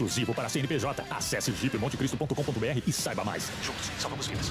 exclusivo 0.00 0.34
para 0.34 0.48
CNPJ. 0.48 1.04
Acesse 1.10 1.52
jeepmontecristo.com.br 1.52 2.82
e 2.86 2.92
saiba 2.92 3.24
mais. 3.24 3.50
Juntos, 3.62 3.90
salvamos 3.98 4.26
vidas. 4.26 4.50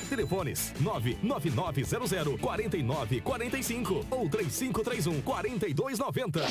Telefones 0.11 0.73
99900 0.81 2.37
4945 2.41 4.05
ou 4.11 4.27
3531 4.29 5.21
4290. 5.21 6.41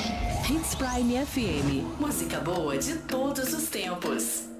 Hits 0.48 0.74
Prime 0.74 1.26
FM. 1.26 2.00
Música 2.00 2.40
boa 2.40 2.78
de 2.78 2.96
todos 3.00 3.52
os 3.52 3.68
tempos. 3.68 4.59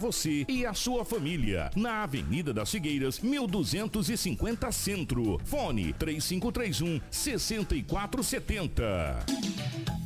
você 0.01 0.43
e 0.49 0.65
a 0.65 0.73
sua 0.73 1.05
família. 1.05 1.69
Na 1.75 2.01
Avenida 2.01 2.51
das 2.51 2.71
Figueiras, 2.71 3.19
1250 3.19 4.71
Centro. 4.71 5.39
Fone 5.45 5.93
3531 5.93 6.99
6470. 7.11 9.23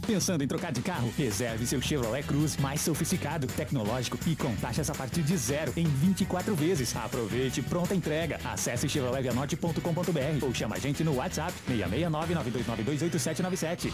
Pensando 0.06 0.44
em 0.44 0.48
trocar 0.48 0.74
de 0.74 0.82
carro? 0.82 1.12
Reserve 1.18 1.66
seu 1.66 1.82
Chevrolet 1.82 2.24
Cruz 2.24 2.58
mais 2.58 2.82
sofisticado, 2.82 3.48
tecnológico 3.48 4.20
e 4.28 4.36
com 4.36 4.54
taxas 4.58 4.90
a 4.90 4.94
partir 4.94 5.24
de 5.24 5.38
zero 5.38 5.72
em 5.78 5.86
24 5.86 6.54
vezes. 6.54 6.94
Aproveite 6.96 7.62
pronta 7.62 7.96
entrega. 7.96 8.38
Acesse 8.44 8.90
chevroletvianote.com.br 8.90 10.46
ou 10.46 10.54
chama 10.54 10.76
a 10.76 10.80
gente 10.80 11.06
no 11.06 11.16
WhatsApp 11.16 11.54
669 11.68 12.36
92928797. 12.36 13.94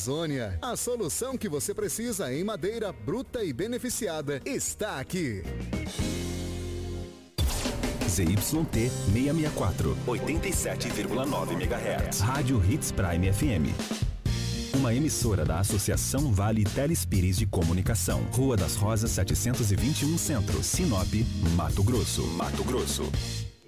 Amazônia. 0.01 0.57
A 0.63 0.75
solução 0.75 1.37
que 1.37 1.47
você 1.47 1.75
precisa 1.75 2.33
em 2.33 2.43
madeira 2.43 2.91
bruta 2.91 3.43
e 3.43 3.53
beneficiada 3.53 4.41
está 4.43 4.99
aqui. 4.99 5.43
ZYT 8.09 8.41
664, 8.41 9.95
87,9 10.07 11.51
MHz. 11.51 12.19
Rádio 12.19 12.63
Hits 12.67 12.91
Prime 12.91 13.31
FM. 13.31 14.75
Uma 14.75 14.91
emissora 14.95 15.45
da 15.45 15.59
Associação 15.59 16.33
Vale 16.33 16.63
Telespires 16.63 17.37
de 17.37 17.45
Comunicação. 17.45 18.23
Rua 18.31 18.57
das 18.57 18.75
Rosas 18.75 19.11
721 19.11 20.17
Centro, 20.17 20.63
Sinop, 20.63 21.13
Mato 21.55 21.83
Grosso. 21.83 22.25
Mato 22.29 22.63
Grosso. 22.63 23.03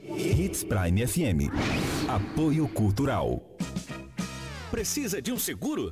Hits 0.02 0.64
Prime 0.64 1.06
FM. 1.06 1.54
Apoio 2.08 2.68
Cultural. 2.68 3.40
Precisa 4.72 5.22
de 5.22 5.32
um 5.32 5.38
seguro? 5.38 5.92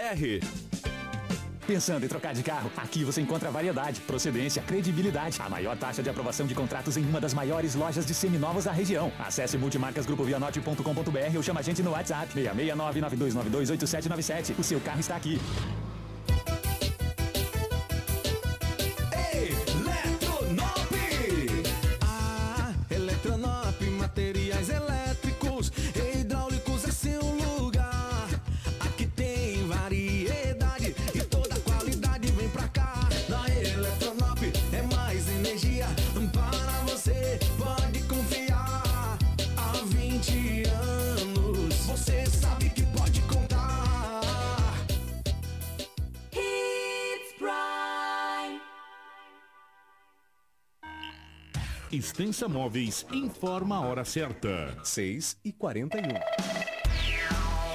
Pensando 1.67 2.03
em 2.03 2.07
trocar 2.09 2.33
de 2.33 2.41
carro? 2.41 2.71
Aqui 2.75 3.03
você 3.03 3.21
encontra 3.21 3.51
variedade, 3.51 4.01
procedência, 4.01 4.61
credibilidade, 4.63 5.37
a 5.39 5.47
maior 5.47 5.77
taxa 5.77 6.01
de 6.01 6.09
aprovação 6.09 6.47
de 6.47 6.55
contratos 6.55 6.97
em 6.97 7.05
uma 7.05 7.21
das 7.21 7.33
maiores 7.33 7.75
lojas 7.75 8.05
de 8.05 8.13
seminovos 8.13 8.65
da 8.65 8.71
região. 8.71 9.11
Acesse 9.19 9.57
multimarcasgrupovianote.com.br 9.57 11.37
ou 11.37 11.43
chama 11.43 11.59
a 11.59 11.63
gente 11.63 11.83
no 11.83 11.91
WhatsApp 11.91 12.33
669 12.33 12.99
9292 12.99 13.69
8797. 13.69 14.55
O 14.59 14.63
seu 14.63 14.79
carro 14.81 14.99
está 14.99 15.15
aqui. 15.15 15.39
Extensa 51.93 52.47
Móveis 52.47 53.05
informa 53.11 53.75
a 53.75 53.81
hora 53.81 54.05
certa. 54.05 54.73
6 54.81 55.37
e 55.43 55.51
41. 55.51 56.60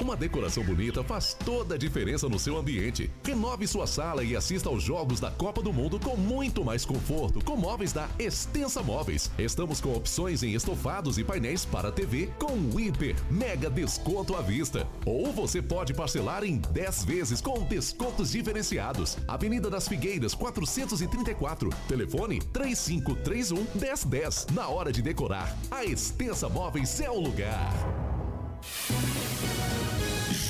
Uma 0.00 0.14
decoração 0.14 0.62
bonita 0.62 1.02
faz 1.02 1.32
toda 1.32 1.74
a 1.74 1.78
diferença 1.78 2.28
no 2.28 2.38
seu 2.38 2.58
ambiente. 2.58 3.10
Renove 3.24 3.66
sua 3.66 3.86
sala 3.86 4.22
e 4.22 4.36
assista 4.36 4.68
aos 4.68 4.82
jogos 4.82 5.20
da 5.20 5.30
Copa 5.30 5.62
do 5.62 5.72
Mundo 5.72 5.98
com 5.98 6.16
muito 6.16 6.62
mais 6.62 6.84
conforto 6.84 7.42
com 7.42 7.56
móveis 7.56 7.94
da 7.94 8.06
Extensa 8.18 8.82
Móveis. 8.82 9.30
Estamos 9.38 9.80
com 9.80 9.94
opções 9.94 10.42
em 10.42 10.52
estofados 10.52 11.16
e 11.16 11.24
painéis 11.24 11.64
para 11.64 11.90
TV 11.90 12.28
com 12.38 12.78
hiper 12.78 13.16
mega 13.30 13.70
desconto 13.70 14.36
à 14.36 14.42
vista. 14.42 14.86
Ou 15.06 15.32
você 15.32 15.62
pode 15.62 15.94
parcelar 15.94 16.44
em 16.44 16.58
10 16.58 17.04
vezes 17.04 17.40
com 17.40 17.62
descontos 17.64 18.32
diferenciados. 18.32 19.16
Avenida 19.26 19.70
das 19.70 19.88
Figueiras 19.88 20.34
434. 20.34 21.70
Telefone 21.88 22.40
3531 22.52 23.66
1010. 23.74 24.48
Na 24.52 24.68
hora 24.68 24.92
de 24.92 25.00
decorar, 25.00 25.56
a 25.70 25.84
Extensa 25.84 26.50
Móveis 26.50 27.00
é 27.00 27.10
o 27.10 27.18
lugar. 27.18 27.72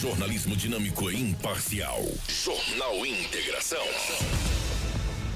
Jornalismo 0.07 0.55
dinâmico 0.55 1.11
e 1.11 1.21
imparcial. 1.21 2.01
Jornal 2.29 3.05
Integração. 3.05 3.85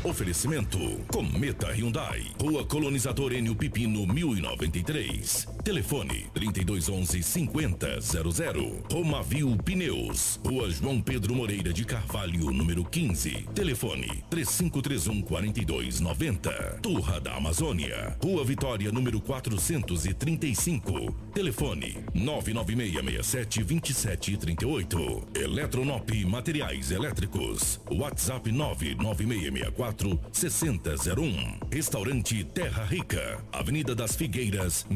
Oferecimento: 0.04 0.78
Cometa 1.12 1.72
Hyundai, 1.72 2.24
Rua 2.40 2.64
Colonizador 2.64 3.32
Enio 3.32 3.56
Pipino 3.56 4.06
1093. 4.06 5.48
Telefone: 5.62 6.30
3211 6.32 7.22
5000. 7.22 8.82
Romavil 8.90 9.56
Pneus, 9.58 10.40
Rua 10.44 10.70
João 10.70 11.00
Pedro 11.02 11.34
Moreira 11.34 11.72
de 11.72 11.84
Carvalho, 11.84 12.50
número 12.50 12.84
15. 12.84 13.46
Telefone: 13.54 14.24
3531 14.30 15.22
4290. 15.22 16.78
Turra 16.82 17.20
da 17.20 17.34
Amazônia, 17.36 18.16
Rua 18.22 18.44
Vitória, 18.44 18.90
número 18.90 19.20
435. 19.20 21.14
Telefone: 21.34 21.98
99667 22.14 23.62
2738. 23.62 25.28
Eletronop 25.34 26.10
Materiais 26.24 26.90
Elétricos. 26.90 27.80
WhatsApp 27.90 28.50
99664 28.50 30.18
6001. 30.32 31.58
Restaurante 31.70 32.44
Terra 32.44 32.84
Rica, 32.84 33.44
Avenida 33.52 33.94
das 33.94 34.16
Figueiras, 34.16 34.86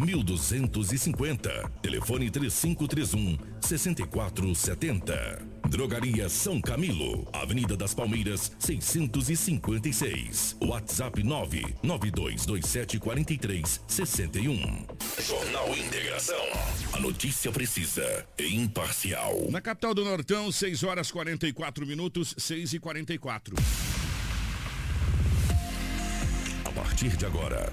1250. 0.61 1.71
Telefone 1.83 2.31
3531 2.31 3.39
6470. 3.61 5.55
Drogaria 5.69 6.29
São 6.29 6.61
Camilo, 6.61 7.27
Avenida 7.33 7.77
das 7.77 7.95
Palmeiras, 7.95 8.53
656. 8.59 10.56
WhatsApp 10.62 11.23
99227 11.23 12.99
4361. 12.99 14.87
Jornal 15.21 15.77
Integração. 15.77 16.45
A 16.93 17.01
notícia 17.01 17.51
precisa 17.51 18.27
e 18.39 18.55
imparcial. 18.55 19.51
Na 19.51 19.61
capital 19.61 19.95
do 19.95 20.05
Nortão, 20.05 20.53
6 20.53 20.85
horas 20.85 21.11
44 21.11 21.87
minutos, 21.87 22.35
6 22.39 22.75
e 22.75 22.79
44. 22.79 23.56
A 26.65 26.71
partir 26.71 27.17
de 27.17 27.27
agora, 27.27 27.73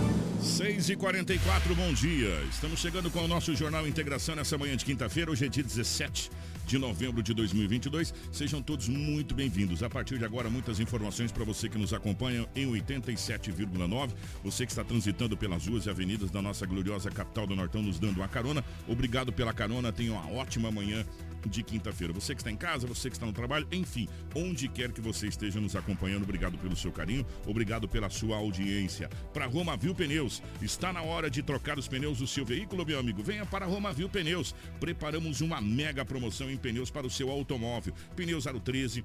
6 0.41 0.89
e 0.89 0.95
44 0.95 1.75
bom 1.75 1.93
dia. 1.93 2.41
Estamos 2.49 2.79
chegando 2.79 3.11
com 3.11 3.23
o 3.23 3.27
nosso 3.27 3.55
Jornal 3.55 3.87
Integração 3.87 4.35
nessa 4.35 4.57
manhã 4.57 4.75
de 4.75 4.83
quinta-feira, 4.83 5.29
hoje 5.29 5.45
é 5.45 5.47
dia 5.47 5.63
17 5.63 6.31
de 6.65 6.77
novembro 6.79 7.21
de 7.21 7.33
2022. 7.33 8.13
Sejam 8.31 8.61
todos 8.61 8.87
muito 8.87 9.35
bem-vindos. 9.35 9.83
A 9.83 9.89
partir 9.89 10.17
de 10.17 10.25
agora, 10.25 10.49
muitas 10.49 10.79
informações 10.79 11.31
para 11.31 11.43
você 11.43 11.69
que 11.69 11.77
nos 11.77 11.93
acompanha 11.93 12.47
em 12.55 12.65
87,9. 12.71 14.09
Você 14.43 14.65
que 14.65 14.71
está 14.71 14.83
transitando 14.83 15.37
pelas 15.37 15.67
ruas 15.67 15.85
e 15.85 15.89
avenidas 15.89 16.31
da 16.31 16.41
nossa 16.41 16.65
gloriosa 16.65 17.11
capital 17.11 17.45
do 17.45 17.55
Nortão, 17.55 17.81
nos 17.81 17.99
dando 17.99 18.17
uma 18.17 18.27
carona. 18.27 18.63
Obrigado 18.87 19.31
pela 19.31 19.53
carona. 19.53 19.91
Tenha 19.91 20.13
uma 20.13 20.31
ótima 20.31 20.71
manhã 20.71 21.05
de 21.49 21.63
quinta-feira. 21.63 22.13
Você 22.13 22.33
que 22.33 22.41
está 22.41 22.51
em 22.51 22.55
casa, 22.55 22.87
você 22.87 23.09
que 23.09 23.15
está 23.15 23.25
no 23.25 23.33
trabalho, 23.33 23.67
enfim, 23.71 24.07
onde 24.35 24.67
quer 24.67 24.91
que 24.91 25.01
você 25.01 25.27
esteja 25.27 25.59
nos 25.59 25.75
acompanhando, 25.75 26.23
obrigado 26.23 26.57
pelo 26.57 26.75
seu 26.75 26.91
carinho, 26.91 27.25
obrigado 27.45 27.87
pela 27.87 28.09
sua 28.09 28.37
audiência. 28.37 29.09
Para 29.33 29.45
Roma 29.45 29.77
Viu 29.77 29.93
Pneus, 29.93 30.41
está 30.61 30.91
na 30.91 31.01
hora 31.01 31.29
de 31.29 31.41
trocar 31.41 31.77
os 31.77 31.87
pneus 31.87 32.19
do 32.19 32.27
seu 32.27 32.45
veículo, 32.45 32.85
meu 32.85 32.99
amigo. 32.99 33.23
Venha 33.23 33.45
para 33.45 33.65
Roma 33.65 33.93
Viu 33.93 34.09
Pneus. 34.09 34.55
Preparamos 34.79 35.41
uma 35.41 35.61
mega 35.61 36.05
promoção 36.05 36.49
em 36.49 36.57
pneus 36.57 36.89
para 36.89 37.07
o 37.07 37.09
seu 37.09 37.29
automóvel. 37.29 37.93
Pneus 38.15 38.47
Aro 38.47 38.59
13 38.59 39.03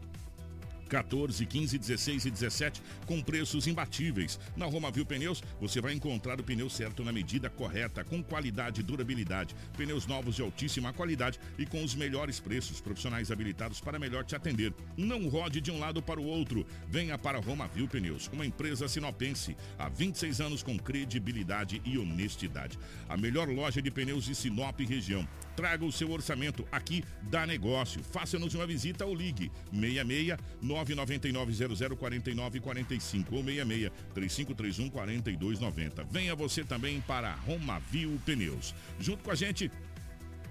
14, 0.89 1.45
15, 1.45 1.79
16 1.79 2.25
e 2.27 2.31
17 2.31 2.83
com 3.07 3.21
preços 3.21 3.67
imbatíveis. 3.67 4.39
Na 4.57 4.67
Roma 4.67 4.91
Viu 4.91 5.05
Pneus, 5.05 5.43
você 5.61 5.81
vai 5.81 5.93
encontrar 5.93 6.41
o 6.41 6.45
pneu 6.45 6.69
certo 6.71 7.05
na 7.05 7.13
medida 7.13 7.51
correta, 7.51 8.05
com 8.05 8.23
qualidade 8.23 8.81
e 8.81 8.85
durabilidade. 8.85 9.55
Pneus 9.77 10.07
novos 10.07 10.37
de 10.37 10.43
altíssima 10.43 10.93
qualidade 10.93 11.39
e 11.59 11.67
com 11.67 11.83
os 11.83 11.95
melhores 11.95 12.41
preços, 12.41 12.81
profissionais 12.81 13.31
habilitados 13.31 13.81
para 13.81 13.99
melhor 13.99 14.25
te 14.25 14.37
atender. 14.37 14.73
Não 14.97 15.29
rode 15.29 15.61
de 15.61 15.71
um 15.71 15.79
lado 15.79 16.03
para 16.03 16.21
o 16.21 16.25
outro. 16.25 16.67
Venha 16.89 17.19
para 17.19 17.41
Roma 17.41 17.69
Viu 17.69 17.89
Pneus, 17.89 18.29
uma 18.33 18.47
empresa 18.47 18.89
sinopense 18.89 19.57
há 19.79 19.89
26 19.89 20.41
anos 20.41 20.63
com 20.63 20.79
credibilidade 20.79 21.81
e 21.85 21.99
honestidade. 21.99 22.79
A 23.09 23.17
melhor 23.17 23.49
loja 23.49 23.83
de 23.83 23.91
pneus 23.91 24.25
de 24.25 24.35
Sinop 24.35 24.81
e 24.81 24.85
região. 24.85 25.27
Traga 25.55 25.85
o 25.85 25.93
seu 25.93 26.11
orçamento 26.11 26.67
aqui 26.71 27.03
dá 27.23 27.47
negócio. 27.47 28.03
Faça-nos 28.03 28.55
uma 28.55 28.67
visita 28.67 29.05
ou 29.05 29.15
ligue 29.15 29.51
66 29.73 30.37
999 30.85 31.53
00 31.53 31.97
49 31.97 32.61
45 32.61 33.35
ou 33.35 33.45
66 33.45 33.93
3531 34.15 34.91
4290. 34.91 36.05
Venha 36.05 36.35
você 36.35 36.65
também 36.65 37.01
para 37.01 37.35
Romavil 37.35 38.21
Pneus. 38.25 38.75
Junto 38.99 39.23
com 39.23 39.31
a 39.31 39.35
gente 39.35 39.71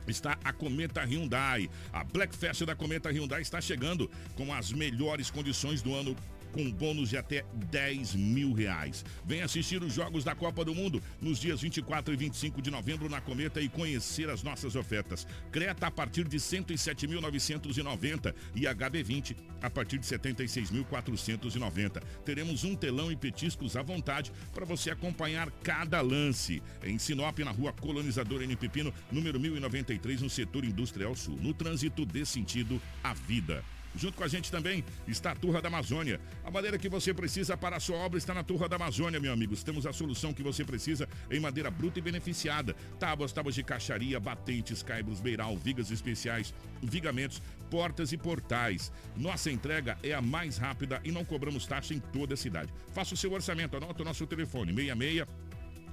está 0.08 0.38
a 0.44 0.54
Cometa 0.54 1.02
Hyundai. 1.04 1.70
A 1.92 2.04
Black 2.04 2.36
Fest 2.36 2.64
da 2.64 2.76
Cometa 2.76 3.10
Hyundai 3.10 3.42
está 3.42 3.60
chegando 3.60 4.10
com 4.36 4.54
as 4.54 4.72
melhores 4.72 5.30
condições 5.30 5.82
do 5.82 5.94
ano 5.94 6.16
com 6.56 6.72
bônus 6.72 7.10
de 7.10 7.18
até 7.18 7.44
10 7.70 8.16
mil 8.16 8.54
reais. 8.54 9.04
Vem 9.26 9.42
assistir 9.42 9.84
os 9.84 9.94
Jogos 9.94 10.24
da 10.24 10.34
Copa 10.34 10.64
do 10.64 10.74
Mundo 10.74 11.04
nos 11.22 11.38
dias 11.38 11.60
24 11.60 12.14
e 12.14 12.18
25 12.18 12.62
de 12.62 12.72
novembro 12.72 13.10
na 13.10 13.20
Cometa 13.20 13.60
e 13.60 13.68
conhecer 13.68 14.30
as 14.30 14.42
nossas 14.42 14.74
ofertas. 14.78 15.28
Creta 15.52 15.88
a 15.88 15.92
partir 15.92 16.26
de 16.26 16.38
107.990 16.38 18.34
e 18.56 18.62
HB20 18.62 19.36
a 19.62 19.70
partir 19.70 19.98
de 19.98 20.06
76.490. 20.06 22.02
Teremos 22.24 22.64
um 22.64 22.74
telão 22.74 23.12
e 23.12 23.18
petiscos 23.18 23.76
à 23.76 23.82
vontade 23.82 24.32
para 24.54 24.64
você 24.64 24.90
acompanhar 24.90 25.52
cada 25.62 26.00
lance. 26.00 26.64
Em 26.82 26.98
Sinop, 26.98 27.38
na 27.40 27.52
rua 27.52 27.74
Colonizador 27.74 28.42
N. 28.42 28.56
Pepino, 28.56 28.94
número 29.12 29.38
1093, 29.38 30.22
no 30.22 30.30
setor 30.30 30.64
industrial 30.64 31.16
sul. 31.16 31.38
No 31.42 31.54
trânsito 31.54 32.06
dê 32.06 32.26
sentido 32.26 32.82
à 33.04 33.14
vida. 33.14 33.62
Junto 33.96 34.18
com 34.18 34.24
a 34.24 34.28
gente 34.28 34.52
também 34.52 34.84
está 35.08 35.32
a 35.32 35.36
Turra 35.36 35.62
da 35.62 35.68
Amazônia. 35.68 36.20
A 36.44 36.52
madeira 36.52 36.78
que 36.78 36.90
você 36.90 37.14
precisa 37.14 37.56
para 37.56 37.78
a 37.78 37.80
sua 37.80 37.98
obra 37.98 38.18
está 38.18 38.34
na 38.34 38.44
Turra 38.44 38.68
da 38.68 38.76
Amazônia, 38.76 39.20
meu 39.20 39.32
amigos. 39.32 39.64
Temos 39.64 39.86
a 39.86 39.94
solução 39.94 40.34
que 40.34 40.44
você 40.44 40.64
precisa 40.64 41.08
em 41.32 41.40
madeira 41.40 41.72
bruta 41.72 42.00
e 42.00 42.02
beneficiada. 42.02 42.76
Tábuas, 43.00 43.32
tábuas 43.32 43.56
de 43.56 43.64
caixaria, 43.64 44.20
batentes, 44.20 44.84
caibros, 44.84 45.20
beiral, 45.20 45.56
vigas 45.58 45.92
especiais, 45.92 46.54
vigamentos, 46.82 47.42
portas 47.70 48.12
e 48.12 48.18
portais. 48.18 48.92
Nossa 49.16 49.52
entrega 49.52 49.98
é 50.04 50.14
a 50.14 50.22
mais 50.22 50.58
rápida 50.58 51.02
e 51.04 51.12
não 51.12 51.26
cobramos 51.26 51.66
taxa 51.66 51.94
em 51.94 52.00
toda 52.00 52.34
a 52.34 52.38
cidade. 52.38 52.74
Faça 52.94 53.14
o 53.14 53.18
seu 53.18 53.32
orçamento, 53.32 53.78
anota 53.78 54.02
o 54.02 54.06
nosso 54.06 54.26
telefone 54.28 54.74
66 54.74 55.26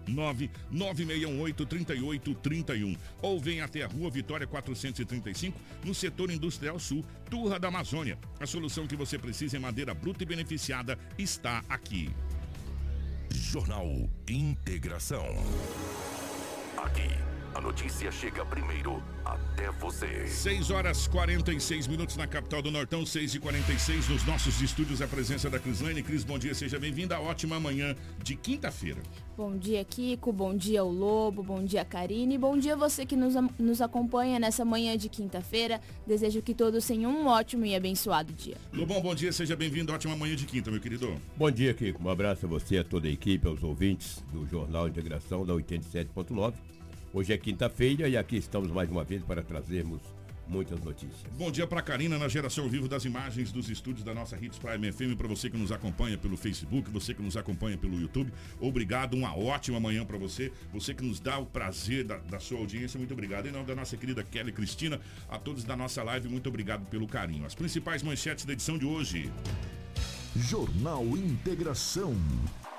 996183831 0.08 2.96
ou 3.20 3.40
vem 3.40 3.60
até 3.60 3.82
a 3.82 3.86
Rua 3.86 4.10
Vitória 4.10 4.46
435 4.46 5.58
no 5.84 5.94
setor 5.94 6.30
industrial 6.30 6.78
sul, 6.78 7.04
Turra 7.30 7.58
da 7.58 7.68
Amazônia. 7.68 8.18
A 8.38 8.46
solução 8.46 8.86
que 8.86 8.96
você 8.96 9.18
precisa 9.18 9.56
em 9.56 9.60
madeira 9.60 9.94
bruta 9.94 10.22
e 10.22 10.26
beneficiada 10.26 10.98
está 11.18 11.64
aqui. 11.68 12.10
Jornal 13.30 13.88
Integração. 14.28 15.26
Aqui 16.76 17.31
A 17.54 17.60
notícia 17.60 18.10
chega 18.10 18.46
primeiro 18.46 19.02
até 19.22 19.70
você. 19.72 20.26
6 20.26 20.70
horas 20.70 21.06
46 21.06 21.86
minutos 21.86 22.16
na 22.16 22.26
capital 22.26 22.62
do 22.62 22.70
Nortão, 22.70 23.04
6 23.04 23.34
e 23.34 23.38
46 23.38 24.08
nos 24.08 24.24
nossos 24.24 24.62
estúdios. 24.62 25.02
A 25.02 25.06
presença 25.06 25.50
da 25.50 25.58
Crislane. 25.58 26.02
Cris, 26.02 26.24
bom 26.24 26.38
dia, 26.38 26.54
seja 26.54 26.78
bem-vinda. 26.78 27.20
Ótima 27.20 27.60
manhã 27.60 27.94
de 28.22 28.36
quinta-feira. 28.36 29.02
Bom 29.36 29.54
dia, 29.54 29.84
Kiko. 29.84 30.32
Bom 30.32 30.56
dia, 30.56 30.82
o 30.82 30.90
Lobo. 30.90 31.42
Bom 31.42 31.62
dia, 31.62 31.84
Karine. 31.84 32.38
Bom 32.38 32.56
dia 32.56 32.74
você 32.74 33.04
que 33.04 33.16
nos, 33.16 33.34
nos 33.58 33.82
acompanha 33.82 34.38
nessa 34.38 34.64
manhã 34.64 34.96
de 34.96 35.10
quinta-feira. 35.10 35.78
Desejo 36.06 36.40
que 36.40 36.54
todos 36.54 36.86
tenham 36.86 37.12
um 37.12 37.26
ótimo 37.26 37.66
e 37.66 37.76
abençoado 37.76 38.32
dia. 38.32 38.56
Lobão, 38.72 39.02
bom 39.02 39.14
dia, 39.14 39.30
seja 39.30 39.54
bem-vindo. 39.54 39.92
Ótima 39.92 40.16
manhã 40.16 40.34
de 40.34 40.46
quinta, 40.46 40.70
meu 40.70 40.80
querido. 40.80 41.20
Bom 41.36 41.50
dia, 41.50 41.74
Kiko. 41.74 42.02
Um 42.02 42.08
abraço 42.08 42.46
a 42.46 42.48
você, 42.48 42.78
a 42.78 42.84
toda 42.84 43.08
a 43.08 43.10
equipe, 43.10 43.46
aos 43.46 43.62
ouvintes 43.62 44.24
do 44.32 44.46
Jornal 44.46 44.88
Integração 44.88 45.44
da 45.44 45.52
87.9. 45.52 46.54
Hoje 47.14 47.30
é 47.30 47.36
quinta-feira 47.36 48.08
e 48.08 48.16
aqui 48.16 48.36
estamos 48.36 48.70
mais 48.70 48.90
uma 48.90 49.04
vez 49.04 49.22
para 49.22 49.42
trazermos 49.42 50.00
muitas 50.48 50.80
notícias. 50.80 51.30
Bom 51.36 51.50
dia 51.50 51.66
para 51.66 51.82
Karina 51.82 52.18
na 52.18 52.26
geração 52.26 52.64
ao 52.64 52.70
vivo 52.70 52.88
das 52.88 53.04
imagens 53.04 53.52
dos 53.52 53.68
estúdios 53.68 54.02
da 54.02 54.14
nossa 54.14 54.34
Hits 54.42 54.58
Prime 54.58 54.90
FM, 54.90 55.14
para 55.18 55.28
você 55.28 55.50
que 55.50 55.58
nos 55.58 55.70
acompanha 55.70 56.16
pelo 56.16 56.38
Facebook, 56.38 56.90
você 56.90 57.12
que 57.12 57.20
nos 57.20 57.36
acompanha 57.36 57.76
pelo 57.76 58.00
YouTube. 58.00 58.32
Obrigado, 58.58 59.12
uma 59.12 59.36
ótima 59.36 59.78
manhã 59.78 60.06
para 60.06 60.16
você. 60.16 60.50
Você 60.72 60.94
que 60.94 61.04
nos 61.04 61.20
dá 61.20 61.38
o 61.38 61.44
prazer 61.44 62.04
da, 62.04 62.16
da, 62.16 62.40
sua 62.40 62.58
audiência, 62.58 62.96
muito 62.96 63.12
obrigado. 63.12 63.46
Em 63.46 63.52
nome 63.52 63.66
da 63.66 63.74
nossa 63.74 63.94
querida 63.94 64.24
Kelly 64.24 64.50
Cristina, 64.50 64.98
a 65.28 65.38
todos 65.38 65.64
da 65.64 65.76
nossa 65.76 66.02
live, 66.02 66.30
muito 66.30 66.48
obrigado 66.48 66.86
pelo 66.86 67.06
carinho. 67.06 67.44
As 67.44 67.54
principais 67.54 68.02
manchetes 68.02 68.46
da 68.46 68.54
edição 68.54 68.78
de 68.78 68.86
hoje. 68.86 69.30
Jornal 70.34 71.04
Integração 71.08 72.16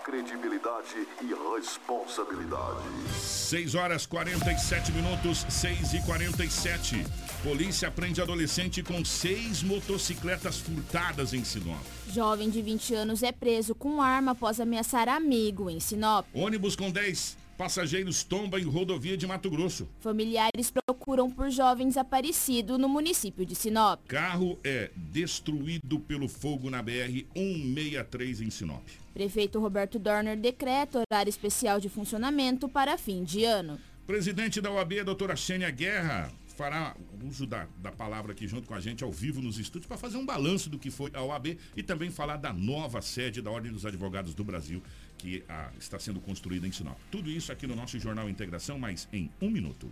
credibilidade 0.04 1.08
e 1.22 1.34
responsabilidade. 1.56 2.84
6 3.16 3.76
horas 3.76 4.06
47 4.06 4.92
minutos, 4.92 5.46
6 5.50 5.94
e 5.94 6.02
47. 6.02 7.06
Polícia 7.42 7.90
prende 7.90 8.22
adolescente 8.22 8.84
com 8.84 9.04
seis 9.04 9.64
motocicletas 9.64 10.60
furtadas 10.60 11.34
em 11.34 11.44
Sinop. 11.44 11.82
Jovem 12.10 12.50
de 12.50 12.62
20 12.62 12.94
anos 12.96 13.24
é 13.24 13.32
preso 13.32 13.74
com 13.74 14.02
arma 14.02 14.32
após 14.32 14.60
ameaçar 14.60 15.08
amigo 15.08 15.70
em 15.70 15.80
Sinop. 15.80 16.26
Ônibus 16.34 16.76
com 16.76 16.92
10 16.92 17.44
Passageiros 17.58 18.24
tomba 18.24 18.60
em 18.60 18.64
rodovia 18.64 19.16
de 19.16 19.28
Mato 19.28 19.50
Grosso. 19.50 19.88
Familiares 20.00 20.72
procuram 20.72 21.30
por 21.30 21.52
jovens 21.52 21.90
desaparecido 21.90 22.78
no 22.78 22.90
município 22.90 23.46
de 23.46 23.56
Sinop. 23.56 24.02
Carro 24.08 24.58
é 24.64 24.90
destruído 24.96 26.00
pelo 26.00 26.28
fogo 26.28 26.70
na 26.70 26.82
BR 26.82 27.26
163 27.36 28.42
em 28.42 28.50
Sinop. 28.50 28.84
Prefeito 29.14 29.60
Roberto 29.60 30.00
Dorner 30.00 30.36
decreta 30.36 31.02
horário 31.10 31.30
especial 31.30 31.80
de 31.80 31.88
funcionamento 31.88 32.68
para 32.68 32.98
fim 32.98 33.24
de 33.24 33.44
ano. 33.44 33.80
Presidente 34.08 34.60
da 34.60 34.72
OAB, 34.72 35.04
doutora 35.06 35.36
Xênia 35.36 35.70
Guerra, 35.70 36.32
fará 36.54 36.96
uso 37.24 37.46
da, 37.46 37.68
da 37.78 37.92
palavra 37.92 38.34
aqui 38.34 38.48
junto 38.48 38.68
com 38.68 38.74
a 38.74 38.80
gente 38.80 39.04
ao 39.04 39.12
vivo 39.12 39.42
nos 39.42 39.58
estúdios 39.58 39.88
para 39.88 39.98
fazer 39.98 40.18
um 40.18 40.26
balanço 40.26 40.70
do 40.70 40.78
que 40.78 40.92
foi 40.92 41.12
a 41.14 41.22
OAB 41.22 41.58
e 41.76 41.84
também 41.84 42.12
falar 42.12 42.38
da 42.38 42.52
nova 42.52 43.02
sede 43.02 43.42
da 43.42 43.50
Ordem 43.50 43.72
dos 43.72 43.86
Advogados 43.86 44.34
do 44.34 44.44
Brasil 44.44 44.82
que 45.18 45.44
a, 45.48 45.70
está 45.80 45.98
sendo 46.00 46.20
construída 46.20 46.68
em 46.68 46.72
Sinop. 46.72 46.98
Tudo 47.12 47.30
isso 47.30 47.52
aqui 47.52 47.66
no 47.66 47.76
nosso 47.76 47.98
Jornal 48.00 48.30
Integração, 48.30 48.78
mas 48.78 49.08
em 49.14 49.32
um 49.42 49.50
minuto. 49.50 49.90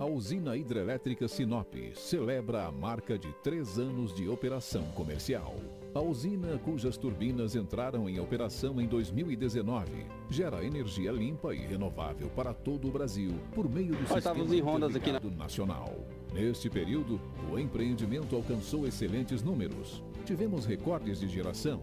A 0.00 0.06
usina 0.06 0.56
hidrelétrica 0.56 1.28
Sinop 1.28 1.74
celebra 1.94 2.64
a 2.64 2.72
marca 2.72 3.18
de 3.18 3.30
três 3.42 3.78
anos 3.78 4.14
de 4.14 4.30
operação 4.30 4.84
comercial. 4.94 5.54
A 5.94 6.00
usina, 6.00 6.56
cujas 6.56 6.96
turbinas 6.96 7.54
entraram 7.54 8.08
em 8.08 8.18
operação 8.18 8.80
em 8.80 8.86
2019, 8.86 10.06
gera 10.30 10.64
energia 10.64 11.12
limpa 11.12 11.54
e 11.54 11.58
renovável 11.58 12.30
para 12.30 12.54
todo 12.54 12.88
o 12.88 12.90
Brasil 12.90 13.32
por 13.54 13.68
meio 13.68 13.94
do 13.94 14.08
sistema 14.08 14.42
aqui 14.86 15.12
na... 15.12 15.20
nacional. 15.36 15.94
Neste 16.32 16.70
período, 16.70 17.20
o 17.52 17.58
empreendimento 17.58 18.34
alcançou 18.34 18.86
excelentes 18.86 19.42
números. 19.42 20.02
Tivemos 20.24 20.64
recordes 20.64 21.20
de 21.20 21.28
geração, 21.28 21.82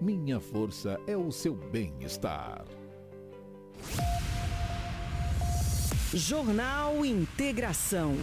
Minha 0.00 0.40
força 0.40 0.98
é 1.06 1.14
o 1.14 1.30
seu 1.30 1.54
bem-estar. 1.54 2.64
Jornal 6.14 7.04
Integração. 7.04 8.16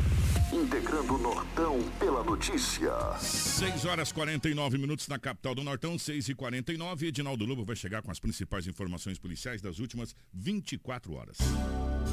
Integrando 0.52 1.14
o 1.14 1.18
Nortão 1.20 1.80
pela 2.00 2.24
notícia. 2.24 2.92
6 3.20 3.86
horas 3.86 4.12
49 4.12 4.80
minutos 4.80 5.08
na 5.08 5.20
capital 5.20 5.54
do 5.54 5.64
Nortão, 5.64 6.00
6 6.00 6.30
e 6.30 6.34
49 6.34 7.08
Edinaldo 7.08 7.46
Lobo 7.46 7.64
vai 7.64 7.76
chegar 7.76 8.02
com 8.02 8.10
as 8.10 8.20
principais 8.20 8.66
informações 8.66 9.20
policiais 9.20 9.62
das 9.62 9.78
últimas 9.78 10.16
24 10.34 11.14
horas. 11.14 11.38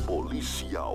Policial. 0.05 0.95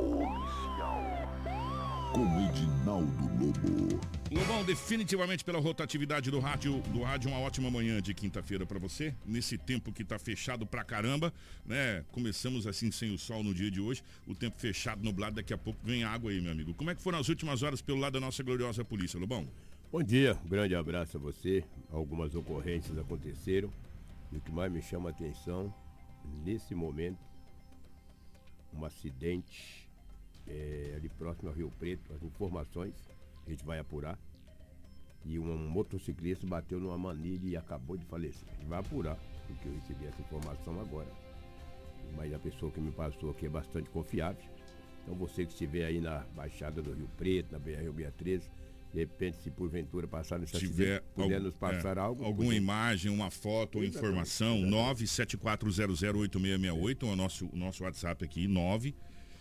Com 2.14 2.26
Edinaldo 2.42 3.22
Lobo. 3.40 4.00
Lobão, 4.32 4.64
definitivamente 4.64 5.44
pela 5.44 5.60
rotatividade 5.60 6.30
do 6.30 6.40
rádio, 6.40 6.82
do 6.94 7.02
rádio, 7.02 7.30
uma 7.30 7.40
ótima 7.40 7.70
manhã 7.70 8.02
de 8.02 8.14
quinta-feira 8.14 8.66
para 8.66 8.78
você. 8.80 9.14
Nesse 9.26 9.58
tempo 9.58 9.92
que 9.92 10.04
tá 10.04 10.18
fechado 10.20 10.66
pra 10.66 10.84
caramba, 10.84 11.34
né? 11.66 12.04
Começamos 12.12 12.68
assim 12.68 12.92
sem 12.92 13.14
o 13.14 13.18
sol 13.18 13.44
no 13.44 13.54
dia 13.54 13.72
de 13.72 13.82
hoje, 13.82 14.04
o 14.28 14.36
tempo 14.36 14.60
fechado, 14.60 15.04
nublado, 15.04 15.36
daqui 15.36 15.54
a 15.54 15.58
pouco 15.58 15.80
vem 15.84 16.04
água 16.04 16.32
aí, 16.32 16.42
meu 16.42 16.52
amigo. 16.52 16.74
Como 16.74 16.90
é 16.90 16.96
que 16.96 17.02
foram 17.02 17.20
as 17.20 17.30
últimas 17.30 17.64
horas 17.64 17.82
pelo 17.82 18.00
lado 18.00 18.14
da 18.14 18.20
nossa 18.20 18.44
gloriosa 18.44 18.84
polícia, 18.86 19.20
Lobão? 19.20 19.48
Bom 19.92 20.04
dia, 20.04 20.38
um 20.46 20.50
grande 20.50 20.76
abraço 20.76 21.18
a 21.18 21.20
você. 21.20 21.64
Algumas 21.92 22.36
ocorrências 22.36 22.98
aconteceram. 22.98 23.72
E 24.32 24.38
o 24.38 24.42
que 24.42 24.52
mais 24.52 24.72
me 24.72 24.82
chama 24.82 25.10
a 25.10 25.12
atenção, 25.12 25.74
nesse 26.46 26.76
momento, 26.76 27.18
um 28.72 28.86
acidente 28.86 29.89
é, 30.50 30.94
ali 30.96 31.10
próximo 31.10 31.50
ao 31.50 31.56
Rio 31.56 31.72
Preto, 31.80 32.14
as 32.14 32.24
informações 32.24 32.94
a 33.46 33.50
gente 33.50 33.66
vai 33.66 33.80
apurar. 33.80 34.18
E 35.26 35.38
um 35.38 35.70
motociclista 35.70 36.48
bateu 36.48 36.80
numa 36.80 36.98
manilha 36.98 37.50
e 37.50 37.58
acabou 37.58 37.98
de 37.98 38.06
falecer. 38.06 38.48
A 38.50 38.56
gente 38.56 38.68
vai 38.68 38.80
apurar, 38.80 39.18
porque 39.48 39.68
eu 39.68 39.74
recebi 39.74 40.06
essa 40.06 40.22
informação 40.22 40.80
agora. 40.80 41.10
Mas 42.16 42.34
a 42.34 42.40
pessoa 42.40 42.72
que 42.72 42.80
me 42.80 42.92
passou 42.92 43.32
aqui 43.32 43.46
é 43.46 43.50
bastante 43.50 43.90
confiável. 43.90 44.42
Então 45.04 45.16
você 45.16 45.46
que 45.46 45.52
estiver 45.52 45.86
aí 45.86 46.00
na 46.00 46.20
Baixada 46.36 46.82
do 46.82 46.94
Rio 46.94 47.10
Preto, 47.18 47.52
na 47.52 47.60
BR-63, 47.60 48.44
de 48.92 49.00
repente, 49.00 49.38
se 49.38 49.52
porventura 49.52 50.08
passar 50.08 50.40
nesse 50.40 50.58
tiver 50.58 50.98
acidente, 50.98 51.14
puder 51.14 51.40
nos 51.40 51.56
passar 51.56 51.98
é, 51.98 52.00
algo. 52.00 52.24
Alguma 52.24 52.56
imagem, 52.56 53.12
uma 53.12 53.30
foto 53.30 53.78
ou 53.78 53.84
informação, 53.84 54.64
974008668, 54.64 57.04
é 57.04 57.06
o 57.06 57.16
nosso, 57.16 57.46
o 57.48 57.56
nosso 57.56 57.84
WhatsApp 57.84 58.26
aqui, 58.26 58.48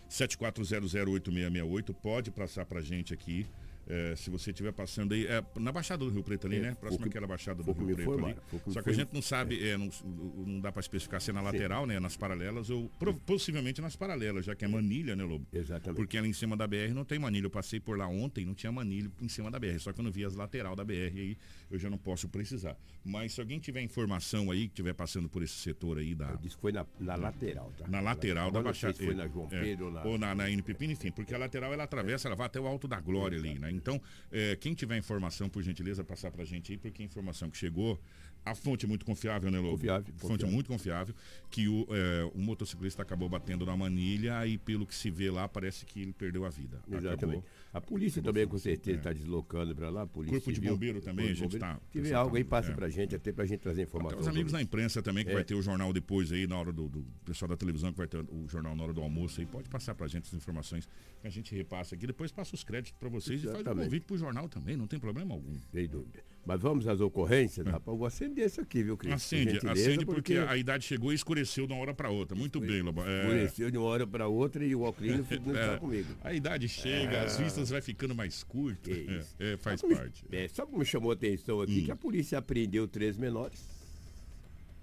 974008668, 0.09 1.95
pode 1.95 2.31
passar 2.31 2.65
pra 2.65 2.81
gente 2.81 3.13
aqui. 3.13 3.47
É, 3.91 4.15
se 4.17 4.29
você 4.29 4.51
estiver 4.51 4.71
passando 4.71 5.15
aí, 5.15 5.27
é, 5.27 5.43
na 5.59 5.73
Baixada 5.73 6.05
do 6.05 6.11
Rio 6.11 6.23
Preto 6.23 6.47
ali, 6.47 6.57
é, 6.57 6.61
né? 6.61 6.75
Próximo 6.79 7.07
àquela 7.07 7.27
Baixada 7.27 7.63
do 7.63 7.73
Rio 7.73 7.97
Preto 7.97 8.27
ali. 8.27 8.37
Só 8.69 8.83
que 8.83 8.91
a 8.91 8.93
gente 8.93 9.15
não 9.15 9.23
sabe, 9.23 9.67
é, 9.67 9.79
não, 9.79 9.89
não 10.05 10.61
dá 10.61 10.71
para 10.71 10.81
especificar 10.81 11.23
se 11.23 11.31
é 11.31 11.33
na 11.33 11.41
lateral, 11.41 11.85
Sim. 11.85 11.89
né? 11.95 12.01
Nas 12.01 12.15
paralelas 12.15 12.69
ou 12.69 12.91
possivelmente 13.25 13.81
nas 13.81 13.97
paralelas, 13.97 14.45
já 14.45 14.55
que 14.55 14.63
é 14.63 14.69
manilha, 14.69 15.17
né, 15.17 15.25
Lobo? 15.25 15.47
Exatamente. 15.51 15.97
Porque 15.97 16.19
ali 16.19 16.29
em 16.29 16.35
cima 16.35 16.55
da 16.55 16.67
BR 16.67 16.93
não 16.95 17.03
tem 17.03 17.19
manilha. 17.19 17.47
Eu 17.47 17.51
passei 17.51 17.81
por 17.81 17.97
lá 17.97 18.07
ontem, 18.07 18.45
não 18.45 18.53
tinha 18.53 18.71
manilha 18.71 19.11
em 19.23 19.29
cima 19.29 19.51
da 19.51 19.59
BR. 19.59 19.79
Só 19.79 19.91
que 19.91 20.01
eu 20.01 20.05
não 20.05 20.13
vi 20.13 20.23
as 20.23 20.35
lateral 20.35 20.77
da 20.77 20.85
BR 20.85 21.17
aí, 21.17 21.39
eu 21.71 21.79
já 21.79 21.91
não 21.91 21.99
posso 21.99 22.29
precisar. 22.29 22.77
Mas 23.05 23.33
se 23.33 23.41
alguém 23.41 23.59
tiver 23.59 23.83
informação 23.83 24.51
aí, 24.51 24.67
que 24.67 24.73
estiver 24.73 24.95
passando 24.95 25.29
por 25.29 25.43
esse 25.43 25.55
setor 25.55 25.99
aí 25.99 26.15
da. 26.15 26.31
Eu 26.31 26.37
disse 26.39 26.57
que 26.57 26.63
foi 26.63 26.73
na, 26.73 26.87
na 26.99 27.17
lateral, 27.17 27.73
tá? 27.77 27.89
Na 27.89 28.01
lateral 28.01 28.51
da 28.51 28.63
Baixada. 28.63 28.95
Se 28.95 29.05
foi 29.05 29.15
na 29.15 29.29
João 29.29 29.49
Pedro 29.49 29.87
ou 29.87 29.93
na. 29.93 30.05
Ou 30.05 30.19
na, 30.19 30.35
na 30.35 30.51
enfim, 30.51 31.11
porque 31.11 31.35
a 31.35 31.39
lateral 31.39 31.73
ela 31.73 31.85
atravessa, 31.85 32.29
ela 32.29 32.37
vai 32.37 32.47
até 32.47 32.61
o 32.61 32.67
Alto 32.67 32.89
da 32.89 33.01
Glória 33.01 33.39
ali, 33.39 33.59
né? 33.59 33.71
Então, 33.71 34.01
é, 34.31 34.57
quem 34.57 34.75
tiver 34.75 34.97
informação, 34.97 35.49
por 35.49 35.63
gentileza, 35.63 36.03
passar 36.05 36.31
pra 36.31 36.45
gente 36.45 36.73
aí, 36.73 36.79
porque 36.79 37.03
a 37.03 37.05
informação 37.05 37.51
que 37.51 37.57
chegou, 37.57 38.01
a 38.45 38.55
fonte 38.55 38.85
é 38.85 38.89
muito 38.89 39.05
confiável, 39.05 39.51
né, 39.51 39.59
Lobo? 39.59 39.73
Confiável, 39.73 40.05
Fonte 40.05 40.21
confiável. 40.21 40.49
é 40.49 40.51
muito 40.51 40.69
confiável, 40.69 41.15
que 41.51 41.69
o, 41.69 41.87
é, 41.91 42.31
o 42.35 42.39
motociclista 42.39 43.03
acabou 43.03 43.29
batendo 43.29 43.67
na 43.67 43.77
manilha 43.77 44.47
e 44.47 44.57
pelo 44.57 44.87
que 44.87 44.95
se 44.95 45.11
vê 45.11 45.31
lá, 45.31 45.49
parece 45.49 45.85
que 45.85 46.01
ele 46.01 46.13
perdeu 46.13 46.45
a 46.45 46.49
vida. 46.49 46.81
Exatamente. 46.89 47.15
Acabou. 47.15 47.45
A 47.73 47.81
polícia 47.81 48.23
também, 48.23 48.47
com 48.47 48.59
certeza, 48.59 48.99
está 48.99 49.13
deslocando 49.13 49.75
para 49.75 49.91
lá. 49.91 50.07
Polícia 50.07 50.37
Corpo 50.37 50.51
de 50.51 50.57
Civil, 50.57 50.73
Bombeiro 50.73 51.01
também, 51.01 51.31
a 51.31 51.35
gente 51.35 51.58
Tá- 51.59 51.81
Se 51.87 51.93
tiver 51.93 52.15
algo 52.15 52.37
aí, 52.37 52.45
passa 52.45 52.71
é. 52.71 52.75
pra 52.75 52.89
gente, 52.89 53.15
até 53.17 53.33
pra 53.33 53.45
gente 53.45 53.61
trazer 53.61 53.83
informação. 53.83 54.19
Até 54.19 54.23
os 54.23 54.29
amigos 54.29 54.53
da 54.53 54.61
imprensa 54.63 55.03
também, 55.03 55.25
que 55.25 55.31
É. 55.31 55.35
vai 55.35 55.45
ter 55.45 55.55
o 55.55 55.63
jornal 55.63 55.93
depois 55.93 56.31
aí, 56.33 56.47
na 56.47 56.57
hora 56.59 56.73
do, 56.73 56.89
do 56.89 57.05
pessoal 57.25 57.49
da 57.49 57.57
televisão, 57.57 57.91
que 57.93 57.99
vai 57.99 58.07
ter 58.09 58.19
o 58.19 58.47
jornal 58.49 58.75
na 58.77 58.83
hora 58.85 58.93
do 58.93 59.01
almoço 59.03 59.41
aí, 59.41 59.47
pode 59.47 59.69
passar 59.69 59.95
pra 59.95 60.07
gente 60.09 60.27
as 60.29 60.35
informações 60.35 60.89
que 61.21 61.27
a 61.27 61.31
gente 61.31 61.55
repassa 61.55 61.95
aqui. 61.95 62.07
Depois 62.07 62.31
passa 62.33 62.55
os 62.55 62.63
créditos 62.65 62.99
pra 62.99 63.09
vocês 63.09 63.41
e 63.41 63.45
faz 63.45 63.57
um 63.57 63.61
Exatamente. 63.61 63.85
convite 63.87 64.05
pro 64.05 64.17
jornal 64.19 64.49
também, 64.49 64.77
não 64.77 64.87
tem 64.87 64.99
problema 64.99 65.35
algum. 65.35 65.55
Sem 65.73 65.89
dúvida. 65.89 66.21
Mas 66.49 66.63
vamos 66.63 66.89
às 66.89 66.99
ocorrências, 66.99 67.67
rapaz. 67.67 67.87
Eu 67.89 67.97
vou 67.99 68.07
acender 68.07 68.47
isso 68.47 68.59
aqui, 68.59 68.83
viu, 68.83 68.97
Cris? 68.97 69.13
É. 69.13 69.15
Acende, 69.17 69.51
gentileza, 69.53 69.81
acende 69.91 70.07
porque, 70.07 70.33
a 70.39 70.57
idade 70.57 70.83
chegou 70.83 71.13
e 71.13 71.15
escureceu 71.15 71.67
de 71.67 71.75
uma 71.75 71.83
hora 71.83 71.93
pra 71.93 72.09
outra. 72.09 72.35
Muito 72.35 72.59
bem, 72.59 72.81
Lobão. 72.81 73.07
É, 73.07 73.21
Escureceu 73.21 73.71
de 73.71 73.77
uma 73.77 73.87
hora 73.87 74.07
para 74.07 74.29
outra 74.29 74.65
e 74.65 74.75
o 74.75 74.81
óculos 74.81 75.11
não 75.11 75.19
não 75.45 75.55
é, 75.55 75.61
está 75.67 75.77
comigo. 75.79 76.09
A 76.25 76.33
idade 76.33 76.67
chega, 76.67 77.17
É. 77.19 77.25
as 77.27 77.37
vistas 77.37 77.69
vai 77.69 77.83
ficando 77.83 78.15
mais 78.15 78.43
curtas. 78.43 78.97
Isso. 78.97 79.37
É, 79.39 79.53
é, 79.53 79.57
faz 79.59 79.79
Sabe- 79.79 79.95
parte. 79.95 80.25
É, 80.33 80.49
sabe 80.49 80.69
como 80.71 80.79
me 80.79 80.87
chamou 80.87 81.11
a 81.11 81.15
atenção 81.15 81.61
aqui? 81.61 81.83
Hum. 81.83 81.85
Que 81.85 81.91
a 81.91 81.97
polícia 81.97 82.39
apreendeu 82.39 82.89
três 82.89 83.19
menores. 83.19 83.63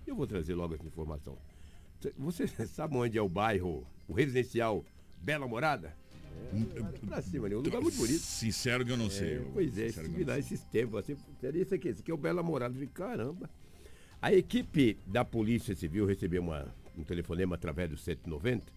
Eu 0.06 0.16
vou 0.16 0.28
trazer 0.28 0.54
logo 0.54 0.76
essa 0.76 0.86
informação. 0.86 1.36
Você 2.20 2.48
sabe 2.68 2.96
onde 2.96 3.18
é 3.18 3.22
o 3.24 3.28
bairro, 3.28 3.84
o 4.08 4.14
residencial 4.14 4.86
Bela 5.20 5.48
Morada? 5.48 5.96
É, 6.76 6.80
lá 6.80 6.92
pra 7.08 7.22
cima 7.22 7.48
ali, 7.48 7.56
um 7.56 7.62
lugar 7.62 7.82
muito 7.82 7.98
bonito. 7.98 8.20
Sincero 8.20 8.86
que 8.86 8.92
eu 8.92 8.98
não 8.98 9.10
sei. 9.10 9.36
É, 9.36 9.46
pois 9.54 9.78
é, 9.78 9.88
estive 9.88 10.24
lá 10.24 10.40
esses 10.40 10.64
tempos. 10.64 11.00
Assim, 11.00 11.18
isso 11.54 11.76
aqui, 11.76 11.88
esse 11.90 12.02
aqui 12.02 12.12
é 12.12 12.14
o 12.14 12.18
Bela 12.18 12.42
Morada. 12.42 12.74
Eu 12.74 12.76
falei, 12.76 12.90
caramba. 12.94 13.50
A 14.22 14.34
equipe 14.34 14.98
da 15.06 15.26
Polícia 15.26 15.76
Civil 15.76 16.06
recebeu 16.06 16.42
uma, 16.42 16.74
um 16.98 17.04
telefonema 17.04 17.56
através 17.56 17.90
do 17.90 17.98
190 17.98 18.74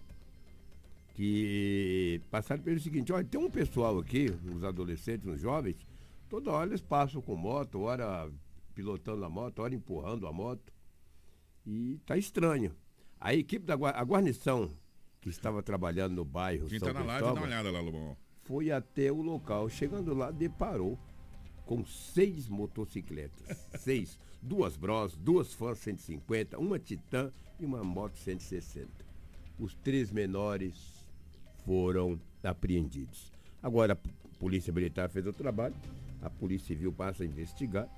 que 1.14 2.20
passaram 2.30 2.62
pelo 2.62 2.78
seguinte, 2.78 3.12
olha, 3.12 3.24
tem 3.24 3.40
um 3.40 3.50
pessoal 3.50 3.98
aqui, 3.98 4.32
uns 4.46 4.62
adolescentes, 4.62 5.26
uns 5.26 5.40
jovens, 5.40 5.74
toda 6.28 6.52
hora 6.52 6.70
eles 6.70 6.80
passam 6.80 7.20
com 7.20 7.34
moto, 7.34 7.80
hora 7.80 8.30
pilotando 8.72 9.24
a 9.24 9.28
moto, 9.28 9.58
hora 9.58 9.74
empurrando 9.74 10.28
a 10.28 10.32
moto. 10.32 10.72
E 11.66 11.98
tá 12.06 12.16
estranho. 12.16 12.72
A 13.20 13.34
equipe 13.34 13.66
da 13.66 13.74
a 13.74 14.04
guarnição 14.04 14.70
que 15.20 15.28
estava 15.28 15.62
trabalhando 15.62 16.14
no 16.14 16.24
bairro 16.24 16.68
Quem 16.68 16.78
São 16.78 16.88
tá 16.88 16.94
na 16.94 17.00
live, 17.00 17.12
dá 17.12 17.18
Cristóvão, 17.18 17.42
uma 17.42 17.46
olhada 17.46 17.70
lá, 17.70 17.80
Lobão. 17.80 18.16
foi 18.44 18.70
até 18.70 19.10
o 19.10 19.20
local. 19.20 19.68
Chegando 19.68 20.14
lá, 20.14 20.30
deparou 20.30 20.98
com 21.66 21.84
seis 21.84 22.48
motocicletas. 22.48 23.56
seis. 23.78 24.18
Duas 24.40 24.76
Bros, 24.76 25.16
duas 25.16 25.52
Fans 25.52 25.78
150, 25.78 26.58
uma 26.58 26.78
Titan 26.78 27.32
e 27.58 27.66
uma 27.66 27.82
moto 27.82 28.16
160. 28.16 28.88
Os 29.58 29.74
três 29.74 30.12
menores 30.12 31.04
foram 31.64 32.20
apreendidos. 32.42 33.32
Agora 33.60 33.94
a 33.94 34.38
Polícia 34.38 34.72
Militar 34.72 35.10
fez 35.10 35.26
o 35.26 35.32
trabalho, 35.32 35.74
a 36.22 36.30
Polícia 36.30 36.68
Civil 36.68 36.92
passa 36.92 37.24
a 37.24 37.26
investigar. 37.26 37.88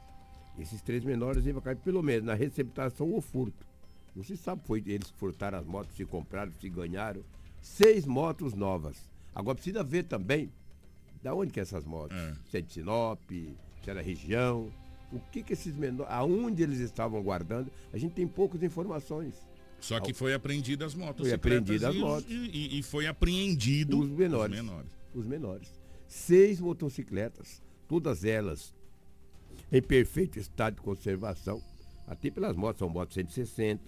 Esses 0.59 0.81
três 0.81 1.05
menores 1.05 1.45
iam 1.47 1.61
cair 1.61 1.77
pelo 1.77 2.03
menos 2.03 2.25
na 2.25 2.35
receptação 2.35 3.11
ou 3.13 3.21
furto. 3.21 3.67
Não 4.15 4.23
se 4.25 4.37
sabe 4.37 4.63
foi 4.65 4.83
eles 4.87 5.11
que 5.11 5.19
furtaram 5.19 5.59
as 5.59 5.67
motos, 5.67 5.95
se 5.97 6.05
compraram, 6.05 6.53
se 6.61 6.69
ganharam. 6.69 7.23
Seis 7.63 8.05
motos 8.07 8.55
novas. 8.55 8.97
Agora 9.35 9.55
precisa 9.55 9.83
ver 9.85 10.05
também 10.05 10.51
da 11.23 11.35
onde 11.35 11.53
que 11.53 11.61
é 11.61 11.63
essas 11.63 11.85
motos. 11.85 12.17
Se 12.51 12.59
é 12.59 12.61
de 12.61 12.73
Sinop, 12.73 13.21
se 13.31 13.91
é 13.91 13.95
da 13.95 14.01
região. 14.01 14.71
O 15.13 15.19
que 15.33 15.43
que 15.43 15.53
esses 15.53 15.75
menores, 15.75 16.13
aonde 16.13 16.63
eles 16.63 16.79
estavam 16.81 17.23
guardando, 17.23 17.71
a 17.93 17.99
gente 17.99 18.13
tem 18.15 18.27
poucas 18.27 18.63
informações. 18.63 19.35
Só 19.81 19.99
que 19.99 20.13
foi 20.13 20.35
apreendida 20.35 20.85
as 20.87 20.95
motos. 20.95 21.27
Foi 21.27 21.33
apreendida 21.35 21.89
as 21.89 21.95
os- 21.95 22.01
motos. 22.01 22.31
E, 22.31 22.35
e- 22.35 22.79
e 22.79 22.83
foi 22.83 23.07
apreendido 23.07 23.99
Os 23.99 24.11
menores. 24.11 24.55
Os 24.59 24.63
menores. 24.65 24.91
Os 25.15 25.27
menores. 25.27 25.81
Seis 26.07 26.61
motocicletas, 26.61 27.63
todas 27.89 28.25
elas 28.25 28.75
em 29.73 29.81
perfeito 29.83 30.39
estado 30.39 30.75
de 30.77 30.81
conservação. 30.83 31.63
Até 32.07 32.31
pelas 32.31 32.57
motos, 32.57 32.79
são 32.81 32.89
motos 32.89 33.15
160, 33.15 33.83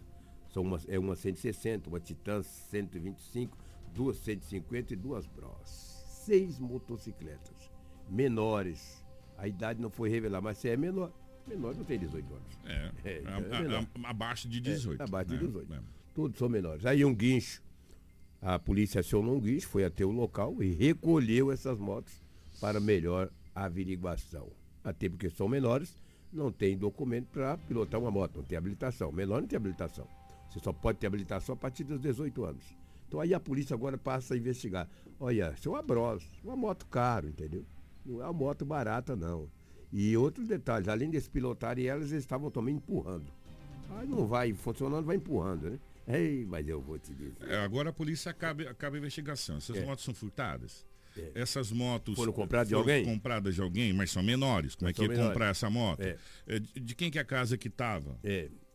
são 0.52 0.62
uma, 0.62 0.78
é 0.88 0.98
uma 0.98 1.16
160, 1.16 1.88
uma 1.88 1.98
Titan 2.00 2.42
125, 2.42 3.56
duas 3.94 4.16
150 4.18 4.92
e 4.92 4.96
duas 4.96 5.26
Bros. 5.26 5.60
Seis 5.66 6.58
motocicletas 6.58 7.70
menores. 8.08 9.02
A 9.38 9.48
idade 9.48 9.80
não 9.80 9.90
foi 9.90 10.08
revelada, 10.08 10.42
mas 10.42 10.58
se 10.58 10.68
é 10.68 10.76
menor, 10.76 11.10
menor 11.46 11.74
não 11.74 11.84
tem 11.84 11.98
18 11.98 12.32
anos. 12.34 12.58
É, 12.64 12.92
É, 13.04 13.22
a- 13.26 13.40
é 13.40 13.76
a- 13.76 13.80
a- 14.04 14.10
abaixo 14.10 14.48
de 14.48 14.60
18. 14.60 15.00
É, 15.00 15.04
abaixo 15.04 15.30
de 15.30 15.36
né? 15.36 15.46
18. 15.46 15.72
É. 15.74 15.80
Todos 16.14 16.38
são 16.38 16.48
menores. 16.48 16.84
Aí 16.86 17.04
um 17.04 17.14
guincho. 17.14 17.62
A 18.40 18.58
polícia 18.58 19.00
acionou 19.00 19.36
um 19.36 19.40
guincho, 19.40 19.68
foi 19.68 19.84
até 19.84 20.04
o 20.04 20.10
local 20.10 20.62
e 20.62 20.72
recolheu 20.74 21.50
essas 21.50 21.78
motos 21.78 22.12
para 22.60 22.78
melhor 22.80 23.30
averiguação. 23.54 24.48
Até 24.84 25.08
porque 25.08 25.30
são 25.30 25.48
menores, 25.48 25.96
não 26.32 26.50
tem 26.52 26.76
documento 26.76 27.28
para 27.28 27.56
pilotar 27.56 28.00
uma 28.00 28.10
moto, 28.10 28.36
não 28.38 28.44
tem 28.44 28.58
habilitação. 28.58 29.10
Menor 29.12 29.40
não 29.40 29.48
tem 29.48 29.56
habilitação. 29.56 30.06
Você 30.52 30.60
só 30.60 30.72
pode 30.72 30.98
ter 30.98 31.06
habilitação 31.06 31.54
a 31.54 31.56
partir 31.56 31.84
dos 31.84 31.98
18 32.00 32.44
anos. 32.44 32.64
Então 33.08 33.20
aí 33.20 33.32
a 33.34 33.40
polícia 33.40 33.74
agora 33.74 33.96
passa 33.96 34.34
a 34.34 34.36
investigar. 34.36 34.88
Olha, 35.18 35.54
isso 35.56 35.68
é 35.68 35.72
uma 35.72 35.82
Bros, 35.82 36.24
uma 36.44 36.56
moto 36.56 36.86
caro, 36.86 37.28
entendeu? 37.28 37.64
Não 38.04 38.20
é 38.20 38.24
uma 38.24 38.32
moto 38.32 38.64
barata, 38.64 39.14
não. 39.16 39.48
E 39.92 40.16
outros 40.16 40.46
detalhes, 40.46 40.88
além 40.88 41.10
de 41.10 41.20
pilotarem 41.22 41.86
elas, 41.86 42.10
eles 42.10 42.22
estavam 42.24 42.50
também 42.50 42.74
empurrando. 42.76 43.26
Aí 43.98 44.06
não 44.06 44.26
vai 44.26 44.52
funcionando, 44.54 45.04
vai 45.04 45.16
empurrando, 45.16 45.70
né? 45.70 45.78
Ei, 46.08 46.44
mas 46.46 46.66
eu 46.66 46.80
vou 46.80 46.98
te 46.98 47.14
dizer. 47.14 47.34
É, 47.46 47.58
agora 47.58 47.90
a 47.90 47.92
polícia 47.92 48.30
acaba, 48.30 48.62
acaba 48.64 48.96
a 48.96 48.98
investigação. 48.98 49.58
Essas 49.58 49.76
É. 49.76 49.84
motos 49.84 50.04
são 50.04 50.14
furtadas? 50.14 50.84
Essas 51.34 51.70
motos 51.70 52.14
Foram 52.16 52.32
compradas 52.32 52.68
de 52.68 52.74
foram 52.74 52.88
alguém? 52.90 53.04
compradas 53.04 53.54
de 53.54 53.60
alguém, 53.60 53.92
mas 53.92 54.10
são 54.10 54.22
menores. 54.22 54.74
Como 54.74 54.86
Mas 54.88 54.92
é 54.92 54.94
que 54.96 55.02
ia 55.02 55.06
são 55.08 55.14
menores. 55.16 55.32
comprar 55.34 55.48
essa 55.50 55.68
moto? 55.68 56.00
É. 56.00 56.16
É, 56.46 56.58
de, 56.58 56.80
de 56.80 56.94
quem 56.94 57.10
que 57.10 57.18
é 57.18 57.20
a 57.20 57.24
casa 57.24 57.58
que 57.58 57.68
estava? 57.68 58.18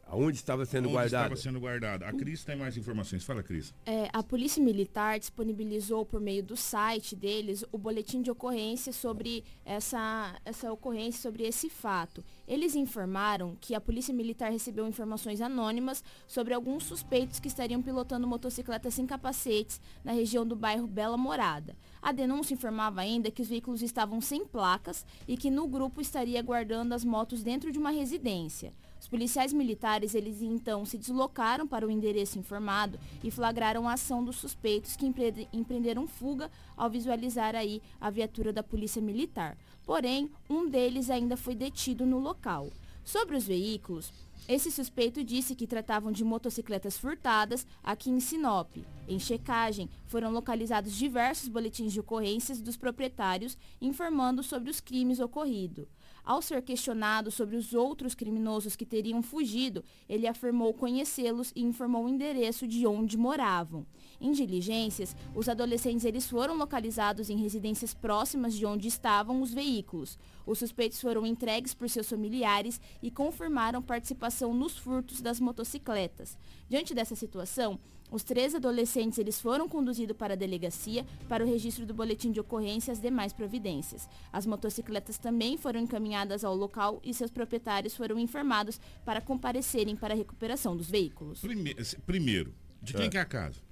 Aonde 0.10 0.38
estava 0.38 0.66
sendo 0.66 0.86
Onde 0.86 0.94
guardada? 0.94 1.26
estava 1.26 1.36
sendo 1.36 1.60
guardada. 1.60 2.08
A 2.08 2.14
Cris 2.14 2.44
tem 2.44 2.56
mais 2.56 2.78
informações. 2.78 3.24
Fala, 3.26 3.44
Cris. 3.44 3.74
É, 3.86 4.10
a 4.14 4.24
Polícia 4.24 4.64
Militar 4.64 5.20
disponibilizou 5.20 6.06
por 6.06 6.22
meio 6.22 6.42
do 6.42 6.56
site 6.56 7.16
deles 7.16 7.66
o 7.72 7.78
boletim 7.78 8.22
de 8.22 8.32
ocorrência 8.32 8.94
sobre 8.94 9.44
essa, 9.66 10.34
essa 10.46 10.72
ocorrência, 10.72 11.22
sobre 11.22 11.44
esse 11.44 11.70
fato. 11.70 12.24
Eles 12.48 12.74
informaram 12.74 13.58
que 13.60 13.76
a 13.76 13.82
Polícia 13.82 14.14
Militar 14.14 14.50
recebeu 14.50 14.88
informações 14.88 15.42
anônimas 15.42 16.02
sobre 16.26 16.54
alguns 16.54 16.84
suspeitos 16.84 17.40
que 17.40 17.50
estariam 17.50 17.82
pilotando 17.82 18.26
motocicletas 18.26 18.94
sem 18.94 19.06
capacetes 19.06 19.82
na 20.06 20.14
região 20.14 20.46
do 20.46 20.56
bairro 20.56 20.88
Bela 20.88 21.18
Morada. 21.18 21.76
A 22.02 22.14
denúncia 22.14 22.54
informava 22.54 23.02
ainda 23.02 23.30
que 23.30 23.42
os 23.42 23.50
veículos 23.50 23.82
estavam 23.82 24.22
sem 24.22 24.46
placas 24.46 25.06
e 25.28 25.36
que 25.36 25.52
no 25.52 25.68
grupo 25.68 26.00
estaria 26.00 26.42
guardando 26.42 26.94
as 26.94 27.04
motos 27.04 27.44
dentro 27.44 27.72
de 27.74 27.78
uma 27.78 27.92
residência. 27.92 28.74
Os 29.00 29.08
policiais 29.08 29.54
militares, 29.54 30.16
eles 30.16 30.42
então 30.42 30.86
se 30.86 30.98
deslocaram 30.98 31.68
para 31.68 31.88
o 31.88 31.92
endereço 31.92 32.40
informado 32.40 33.00
e 33.24 33.32
flagraram 33.32 33.88
a 33.88 33.94
ação 33.94 34.24
dos 34.24 34.38
suspeitos 34.38 34.96
que 34.96 35.06
empre- 35.06 35.48
empreenderam 35.54 36.08
fuga 36.08 36.52
ao 36.76 36.90
visualizar 36.90 37.56
aí 37.56 37.82
a 38.02 38.10
viatura 38.10 38.52
da 38.52 38.64
polícia 38.64 39.02
militar. 39.02 39.58
Porém, 39.86 40.30
um 40.50 40.68
deles 40.70 41.10
ainda 41.10 41.38
foi 41.38 41.56
detido 41.56 42.06
no 42.06 42.20
local. 42.20 42.70
Sobre 43.06 43.38
os 43.38 43.46
veículos, 43.46 44.12
esse 44.50 44.70
suspeito 44.70 45.24
disse 45.24 45.56
que 45.56 45.68
tratavam 45.68 46.12
de 46.12 46.24
motocicletas 46.26 46.98
furtadas 46.98 47.66
aqui 47.82 48.10
em 48.10 48.20
Sinop. 48.20 48.76
Em 49.08 49.20
checagem, 49.20 49.90
foram 50.08 50.32
localizados 50.32 50.94
diversos 50.94 51.48
boletins 51.48 51.94
de 51.94 52.00
ocorrências 52.02 52.60
dos 52.60 52.76
proprietários 52.76 53.58
informando 53.80 54.44
sobre 54.44 54.70
os 54.70 54.82
crimes 54.82 55.20
ocorridos. 55.20 55.86
Ao 56.28 56.42
ser 56.42 56.62
questionado 56.62 57.32
sobre 57.32 57.56
os 57.56 57.74
outros 57.74 58.14
criminosos 58.14 58.76
que 58.76 58.86
teriam 58.86 59.22
fugido, 59.22 59.82
ele 60.10 60.28
afirmou 60.28 60.74
conhecê-los 60.74 61.54
e 61.56 61.62
informou 61.62 62.04
o 62.04 62.10
endereço 62.10 62.68
de 62.68 62.86
onde 62.86 63.16
moravam. 63.16 63.86
Em 64.20 64.32
diligências, 64.32 65.16
os 65.36 65.48
adolescentes 65.48 66.04
eles 66.06 66.28
foram 66.28 66.56
localizados 66.58 67.30
em 67.30 67.38
residências 67.38 67.94
próximas 67.94 68.54
de 68.56 68.66
onde 68.66 68.88
estavam 68.88 69.42
os 69.42 69.54
veículos. 69.54 70.18
Os 70.46 70.60
suspeitos 70.60 71.00
foram 71.00 71.26
entregues 71.26 71.74
por 71.74 71.90
seus 71.90 72.10
familiares 72.10 72.82
e 73.02 73.12
confirmaram 73.12 73.82
participação 73.82 74.54
nos 74.54 74.78
furtos 74.78 75.22
das 75.22 75.40
motocicletas. 75.40 76.38
Diante 76.70 76.94
dessa 76.96 77.16
situação, 77.16 77.80
os 78.10 78.24
três 78.24 78.56
adolescentes 78.56 79.20
eles 79.20 79.40
foram 79.40 79.68
conduzidos 79.68 80.16
para 80.16 80.34
a 80.34 80.38
delegacia 80.38 81.06
para 81.28 81.44
o 81.44 81.48
registro 81.48 81.86
do 81.86 81.94
boletim 81.94 82.32
de 82.32 82.40
ocorrência 82.40 82.92
e 82.92 82.94
as 82.94 83.02
demais 83.02 83.34
providências. 83.34 84.08
As 84.32 84.46
motocicletas 84.46 85.18
também 85.18 85.58
foram 85.58 85.80
encaminhadas 85.82 86.44
ao 86.46 86.56
local 86.56 87.02
e 87.04 87.14
seus 87.14 87.30
proprietários 87.30 87.96
foram 87.96 88.18
informados 88.18 88.80
para 89.04 89.20
comparecerem 89.22 89.96
para 89.96 90.14
a 90.14 90.18
recuperação 90.18 90.76
dos 90.76 90.90
veículos. 90.90 91.42
Prime- 91.42 91.76
Primeiro, 92.06 92.54
de 92.82 92.94
quem 92.94 93.08
É. 93.08 93.10
que 93.10 93.18
é 93.18 93.22
a 93.22 93.26
casa? 93.26 93.67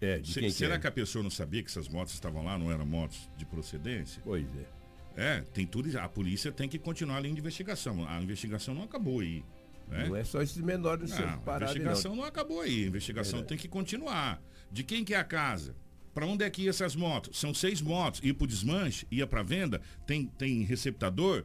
É, 0.00 0.18
de 0.18 0.32
Se- 0.32 0.40
quem 0.40 0.48
que 0.48 0.54
será 0.54 0.76
é? 0.76 0.78
que 0.78 0.86
a 0.86 0.90
pessoa 0.90 1.22
não 1.22 1.30
sabia 1.30 1.62
que 1.62 1.68
essas 1.68 1.88
motos 1.88 2.14
estavam 2.14 2.42
lá, 2.44 2.58
não 2.58 2.70
eram 2.72 2.86
motos 2.86 3.28
de 3.36 3.44
procedência? 3.44 4.22
Pois 4.24 4.46
é. 4.56 4.80
É, 5.16 5.40
tem 5.52 5.66
tudo. 5.66 5.96
A 5.98 6.08
polícia 6.08 6.50
tem 6.50 6.68
que 6.68 6.78
continuar 6.78 7.16
a 7.16 7.20
linha 7.20 7.34
de 7.34 7.40
investigação. 7.40 8.08
A 8.08 8.20
investigação 8.22 8.74
não 8.74 8.84
acabou 8.84 9.20
aí. 9.20 9.44
né? 9.88 10.06
Não 10.08 10.16
é 10.16 10.24
só 10.24 10.40
esses 10.40 10.56
menores 10.58 11.10
Não, 11.10 11.16
sendo 11.18 11.50
a 11.50 11.56
investigação 11.56 12.10
não. 12.12 12.18
não. 12.22 12.24
acabou 12.24 12.60
aí. 12.60 12.84
A 12.84 12.86
investigação 12.86 13.38
Verdade. 13.40 13.48
tem 13.48 13.58
que 13.58 13.68
continuar. 13.68 14.40
De 14.72 14.82
quem 14.84 15.04
que 15.04 15.12
é 15.12 15.18
a 15.18 15.24
casa? 15.24 15.74
Para 16.14 16.26
onde 16.26 16.44
é 16.44 16.48
que 16.50 16.62
ia 16.62 16.70
essas 16.70 16.94
motos? 16.96 17.38
São 17.38 17.52
seis 17.52 17.80
motos. 17.82 18.20
Ia 18.22 18.32
para 18.32 18.44
o 18.44 18.46
desmanche, 18.46 19.06
ia 19.10 19.26
para 19.26 19.42
venda, 19.42 19.80
tem, 20.06 20.26
tem 20.26 20.62
receptador. 20.62 21.44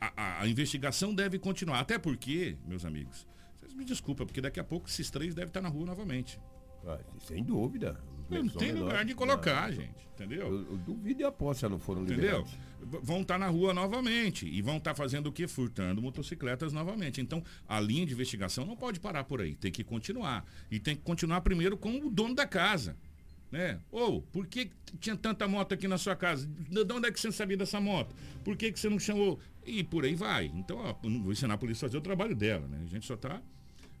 A, 0.00 0.12
a- 0.16 0.42
a 0.42 0.48
investigação 0.48 1.14
deve 1.14 1.38
continuar. 1.38 1.80
Até 1.80 1.98
porque, 1.98 2.56
meus 2.66 2.84
amigos, 2.84 3.26
vocês 3.56 3.72
me 3.74 3.84
desculpem, 3.84 4.26
porque 4.26 4.40
daqui 4.42 4.60
a 4.60 4.64
pouco 4.64 4.88
esses 4.88 5.10
três 5.10 5.34
devem 5.34 5.48
estar 5.48 5.62
na 5.62 5.68
rua 5.70 5.86
novamente. 5.86 6.38
Ah, 6.86 6.98
sem 7.18 7.42
dúvida. 7.42 8.00
Não 8.28 8.48
tem 8.48 8.72
lugar 8.72 8.86
menores. 8.86 9.06
de 9.06 9.14
colocar, 9.14 9.68
Não. 9.68 9.76
gente. 9.76 10.06
Entendeu? 10.14 10.46
Eu, 10.46 10.70
eu 10.72 10.76
duvido 10.78 11.20
e 11.20 11.24
aposto 11.24 11.60
se 11.60 11.68
não 11.68 11.78
foram 11.78 12.02
Entendeu? 12.02 12.38
liberados. 12.44 12.56
Vão 13.02 13.20
estar 13.20 13.38
na 13.38 13.48
rua 13.48 13.74
novamente 13.74 14.46
e 14.48 14.62
vão 14.62 14.78
estar 14.78 14.94
fazendo 14.94 15.26
o 15.26 15.32
que? 15.32 15.46
Furtando 15.46 16.00
motocicletas 16.00 16.72
novamente. 16.72 17.20
Então, 17.20 17.42
a 17.68 17.78
linha 17.78 18.06
de 18.06 18.14
investigação 18.14 18.64
não 18.64 18.76
pode 18.76 18.98
parar 18.98 19.24
por 19.24 19.40
aí, 19.42 19.54
tem 19.54 19.70
que 19.70 19.84
continuar. 19.84 20.44
E 20.70 20.80
tem 20.80 20.96
que 20.96 21.02
continuar 21.02 21.40
primeiro 21.42 21.76
com 21.76 21.98
o 22.06 22.10
dono 22.10 22.34
da 22.34 22.46
casa. 22.46 22.96
Né? 23.52 23.78
Ou, 23.92 24.22
por 24.22 24.46
que 24.46 24.70
tinha 24.98 25.16
tanta 25.16 25.46
moto 25.46 25.72
aqui 25.74 25.86
na 25.86 25.98
sua 25.98 26.16
casa? 26.16 26.46
De 26.46 26.84
de 26.84 26.92
onde 26.92 27.08
é 27.08 27.12
que 27.12 27.20
você 27.20 27.30
sabia 27.30 27.56
dessa 27.56 27.80
moto? 27.80 28.14
Por 28.42 28.56
que, 28.56 28.72
que 28.72 28.80
você 28.80 28.88
não 28.88 28.98
chamou? 28.98 29.38
E 29.64 29.84
por 29.84 30.04
aí 30.04 30.14
vai. 30.14 30.46
Então, 30.54 30.78
ó, 30.78 30.94
não 31.08 31.22
vou 31.22 31.32
ensinar 31.32 31.54
a 31.54 31.58
polícia 31.58 31.86
a 31.86 31.88
fazer 31.88 31.98
o 31.98 32.00
trabalho 32.00 32.34
dela, 32.34 32.66
né? 32.66 32.80
A 32.84 32.88
gente 32.88 33.06
só 33.06 33.14
está 33.14 33.40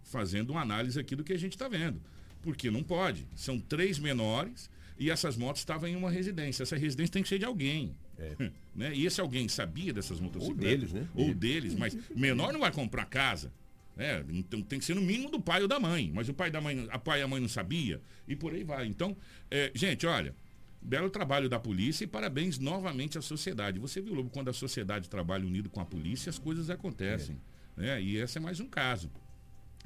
fazendo 0.02 0.50
uma 0.50 0.62
análise 0.62 0.98
aqui 0.98 1.14
do 1.14 1.22
que 1.22 1.32
a 1.32 1.38
gente 1.38 1.52
está 1.52 1.68
vendo. 1.68 2.00
Porque 2.42 2.70
não 2.70 2.82
pode. 2.82 3.26
São 3.34 3.58
três 3.58 3.98
menores 3.98 4.70
e 4.98 5.10
essas 5.10 5.36
motos 5.36 5.60
estavam 5.60 5.88
em 5.88 5.96
uma 5.96 6.10
residência. 6.10 6.62
Essa 6.62 6.76
residência 6.76 7.12
tem 7.12 7.22
que 7.22 7.28
ser 7.28 7.38
de 7.38 7.44
alguém. 7.44 7.94
Né? 8.74 8.94
E 8.94 9.06
esse 9.06 9.22
alguém 9.22 9.48
sabia 9.48 9.90
dessas 9.90 10.20
motocicletas? 10.20 10.90
deles, 10.90 10.92
né? 10.92 11.08
Ou 11.14 11.32
deles, 11.34 11.74
mas 11.74 11.96
menor 12.14 12.52
não 12.52 12.60
vai 12.60 12.70
comprar 12.70 13.06
casa. 13.06 13.50
né? 13.96 14.22
Então 14.28 14.60
tem 14.60 14.78
que 14.78 14.84
ser 14.84 14.94
no 14.94 15.00
mínimo 15.00 15.30
do 15.30 15.40
pai 15.40 15.62
ou 15.62 15.68
da 15.68 15.80
mãe. 15.80 16.10
Mas 16.14 16.28
o 16.28 16.34
pai 16.34 16.50
da 16.50 16.60
mãe, 16.60 16.86
a 16.90 16.98
pai 16.98 17.20
e 17.20 17.22
a 17.22 17.28
mãe 17.28 17.40
não 17.40 17.48
sabia. 17.48 18.02
E 18.28 18.36
por 18.36 18.52
aí 18.52 18.62
vai. 18.64 18.86
Então, 18.86 19.16
é, 19.50 19.72
gente, 19.74 20.06
olha, 20.06 20.34
belo 20.82 21.08
trabalho 21.08 21.48
da 21.48 21.58
polícia 21.58 22.04
e 22.04 22.06
parabéns 22.06 22.58
novamente 22.58 23.16
à 23.16 23.22
sociedade. 23.22 23.78
Você 23.78 24.00
viu, 24.02 24.12
Lobo, 24.12 24.28
quando 24.28 24.48
a 24.50 24.52
sociedade 24.52 25.08
trabalha 25.08 25.46
unido 25.46 25.70
com 25.70 25.80
a 25.80 25.86
polícia, 25.86 26.28
as 26.28 26.38
coisas 26.38 26.68
acontecem. 26.68 27.40
né? 27.76 28.00
E 28.02 28.18
esse 28.18 28.36
é 28.36 28.40
mais 28.42 28.60
um 28.60 28.66
caso. 28.68 29.10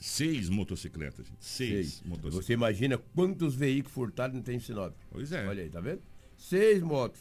Seis 0.00 0.48
motocicletas, 0.48 1.26
gente. 1.26 1.44
Seis, 1.44 1.70
Seis. 1.70 2.02
motocicletas. 2.02 2.46
Você 2.46 2.52
imagina 2.54 2.98
quantos 2.98 3.54
veículos 3.54 3.92
furtados 3.92 4.34
não 4.34 4.42
tem 4.42 4.56
em 4.56 4.60
Sinop? 4.60 4.94
Pois 5.10 5.30
é. 5.32 5.46
Olha 5.46 5.62
aí, 5.62 5.68
tá 5.68 5.80
vendo? 5.80 6.00
Seis 6.36 6.82
motos. 6.82 7.20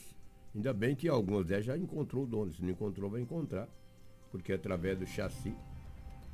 Ainda 0.55 0.73
bem 0.73 0.95
que 0.95 1.07
algumas 1.07 1.45
delas 1.45 1.65
já 1.65 1.77
encontrou 1.77 2.23
o 2.23 2.27
dono. 2.27 2.53
Se 2.53 2.61
não 2.61 2.69
encontrou, 2.69 3.09
vai 3.09 3.21
encontrar. 3.21 3.67
Porque 4.31 4.53
através 4.53 4.97
do 4.97 5.05
chassi, 5.05 5.53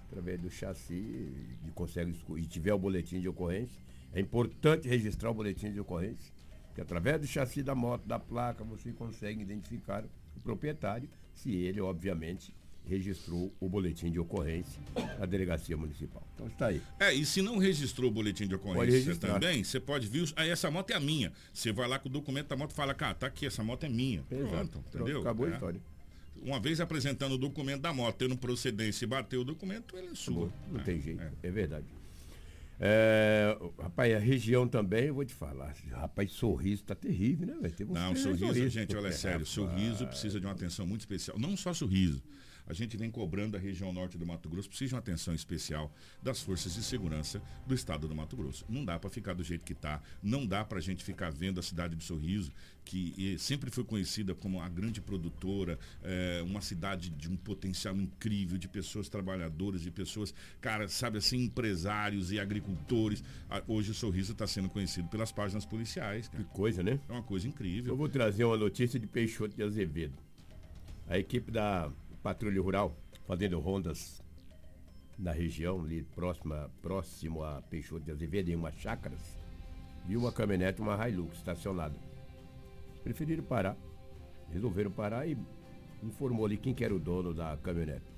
através 0.08 0.40
do 0.40 0.50
chassi, 0.50 0.94
e 0.94 1.72
consegue 1.74 2.16
e 2.38 2.46
tiver 2.46 2.74
o 2.74 2.80
boletim 2.80 3.20
de 3.20 3.28
ocorrência, 3.28 3.82
é 4.14 4.20
importante 4.20 4.88
registrar 4.88 5.32
o 5.32 5.34
boletim 5.34 5.72
de 5.72 5.80
ocorrência. 5.80 6.32
Que 6.74 6.82
através 6.82 7.20
do 7.22 7.28
chassi 7.28 7.64
da 7.64 7.74
moto, 7.74 8.06
da 8.06 8.20
placa, 8.20 8.64
você 8.64 8.92
consegue 8.92 9.42
identificar 9.42 10.06
o 10.36 10.40
proprietário, 10.42 11.10
se 11.34 11.54
ele, 11.56 11.82
obviamente, 11.82 12.54
registrou 12.88 13.54
o 13.60 13.68
boletim 13.70 14.12
de 14.12 14.20
ocorrência 14.20 14.82
na 15.20 15.26
delegacia 15.26 15.76
municipal. 15.76 16.22
Então 16.36 16.48
está 16.48 16.68
aí. 16.68 16.82
É, 17.00 17.14
e 17.14 17.26
se 17.26 17.42
não 17.42 17.58
registrou 17.58 18.10
o 18.10 18.14
boletim 18.14 18.48
de 18.48 18.56
ocorrência 18.56 19.16
também, 19.16 19.64
você 19.64 19.80
pode 19.80 20.08
vir. 20.08 20.32
Aí 20.36 20.50
essa 20.50 20.70
moto 20.70 20.92
é 20.92 20.96
a 20.96 21.00
minha. 21.00 21.32
Você 21.54 21.72
vai 21.72 21.88
lá 21.88 21.98
com 22.00 22.08
o 22.10 22.12
documento 22.12 22.48
da 22.50 22.56
moto 22.56 22.72
e 22.72 22.76
fala, 22.76 22.94
cara, 22.94 23.14
tá 23.14 23.28
aqui, 23.28 23.46
essa 23.46 23.64
moto 23.64 23.84
é 23.86 23.90
minha. 23.90 24.24
Exato. 24.32 24.48
Pronto, 24.50 24.70
Pronto, 24.72 24.96
entendeu? 24.98 25.22
acabou 25.22 25.46
a 25.48 25.50
É. 25.50 25.54
história. 25.54 25.82
Uma 26.44 26.60
vez 26.60 26.80
apresentando 26.80 27.32
o 27.34 27.38
documento 27.38 27.82
da 27.82 27.94
moto, 27.94 28.18
tendo 28.18 28.38
procedência 28.38 29.06
e 29.06 29.08
bateu 29.08 29.42
o 29.42 29.44
documento, 29.44 29.98
ele 29.98 30.10
é 30.12 30.16
sua. 30.16 30.52
Não 30.72 30.80
É, 30.80 30.84
tem 30.84 31.02
jeito, 31.02 31.22
é. 31.22 31.32
é, 31.44 31.50
verdade. 31.52 31.86
É, 32.80 33.58
rapaz, 33.82 34.14
a 34.14 34.20
região 34.20 34.68
também, 34.68 35.06
eu 35.06 35.14
vou 35.16 35.24
te 35.24 35.34
falar. 35.34 35.74
Rapaz, 35.92 36.32
sorriso 36.34 36.84
tá 36.84 36.94
terrível, 36.94 37.48
né, 37.48 37.56
velho? 37.62 37.74
Uns 37.90 37.94
Não, 37.94 38.16
sorriso, 38.16 38.46
sorrisos. 38.48 38.74
gente, 38.74 38.96
olha, 38.96 39.08
é 39.08 39.12
sério, 39.12 39.46
sorriso 39.46 40.06
precisa 40.08 40.40
de 40.40 40.46
uma 40.46 40.52
atenção 40.52 40.86
muito 40.86 41.00
especial. 41.02 41.40
Não 41.40 41.56
só 41.56 41.74
sorriso. 41.74 42.22
A 42.68 42.74
gente 42.74 42.98
vem 42.98 43.12
cobrando 43.12 43.56
a 43.56 43.60
região 43.60 43.94
norte 43.94 44.18
do 44.18 44.26
Mato 44.26 44.50
Grosso, 44.50 44.70
precisa 44.70 44.90
de 44.90 44.96
uma 44.96 45.00
atenção 45.00 45.34
especial 45.34 45.94
das 46.22 46.42
forças 46.42 46.74
de 46.74 46.84
segurança 46.84 47.42
do 47.66 47.76
estado 47.76 48.08
do 48.08 48.16
Mato 48.16 48.36
Grosso. 48.36 48.66
Não 48.68 48.84
dá 48.84 48.98
para 48.98 49.10
ficar 49.10 49.34
do 49.34 49.44
jeito 49.44 49.66
que 49.66 49.74
está, 49.74 50.02
não 50.22 50.46
dá 50.46 50.64
para 50.64 50.80
a 50.80 50.82
gente 50.82 51.04
ficar 51.04 51.32
vendo 51.32 51.60
a 51.60 51.64
cidade 51.64 51.96
de 51.96 52.04
Sorriso, 52.04 52.52
que 52.84 53.34
eh, 53.34 53.38
sempre 53.38 53.72
foi 53.72 53.84
conhecida 53.84 54.36
como 54.36 54.62
a 54.62 54.70
grande 54.70 55.02
produtora, 55.02 55.80
eh, 56.04 56.42
uma 56.46 56.62
cidade 56.62 57.10
de 57.10 57.30
um 57.30 57.36
potencial 57.36 57.96
incrível, 57.96 58.58
de 58.58 58.68
pessoas 58.68 59.10
trabalhadoras, 59.10 59.82
de 59.82 59.90
pessoas, 59.90 60.34
cara, 60.62 60.88
sabe 60.88 61.18
assim, 61.18 61.44
empresários 61.44 62.32
e 62.32 62.40
agricultores. 62.40 63.24
Ah, 63.50 63.64
Hoje 63.68 63.92
o 63.92 63.94
Sorriso 63.94 64.32
está 64.32 64.46
sendo 64.46 64.70
conhecido 64.70 65.08
pelas 65.10 65.32
páginas 65.32 65.66
policiais. 65.66 66.28
Cara. 66.28 66.44
Que 66.44 66.50
coisa, 66.52 66.84
né? 66.84 67.00
É 67.10 67.12
uma 67.12 67.24
coisa 67.24 67.48
incrível. 67.48 67.94
Eu 67.94 67.98
vou 67.98 68.08
trazer 68.08 68.44
uma 68.46 68.58
notícia 68.58 69.00
de 69.00 69.08
Peixoto 69.08 69.56
de 69.56 69.64
Azevedo. 69.64 70.14
A 71.08 71.18
equipe 71.20 71.52
da 71.52 71.92
Patrulha 72.26 72.60
Rural, 72.60 72.98
fazendo 73.28 73.60
rondas 73.60 74.20
na 75.16 75.32
região, 75.32 75.84
ali 75.84 76.02
próxima, 76.02 76.72
próximo 76.82 77.44
a 77.44 77.62
Peixoto 77.62 78.04
de 78.04 78.10
Azevedo, 78.10 78.50
em 78.50 78.56
umas 78.56 78.74
chácaras, 78.74 79.38
viu 80.08 80.22
uma 80.22 80.32
caminhonete, 80.32 80.82
uma 80.82 81.08
Hilux 81.08 81.38
estacionada. 81.38 81.94
Preferiram 83.04 83.44
parar. 83.44 83.78
Resolveram 84.52 84.90
parar 84.90 85.28
e 85.28 85.38
informou 86.02 86.48
ali 86.48 86.58
quem 86.58 86.74
que 86.74 86.84
era 86.84 86.96
o 86.96 87.00
dono 87.00 87.32
da 87.32 87.56
caminhonete. 87.58 88.12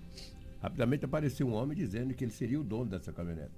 Rapidamente 0.61 1.03
apareceu 1.03 1.45
um 1.45 1.53
homem 1.53 1.75
dizendo 1.75 2.13
que 2.13 2.23
ele 2.23 2.31
seria 2.31 2.61
o 2.61 2.63
dono 2.63 2.89
dessa 2.89 3.11
caminhonete. 3.11 3.51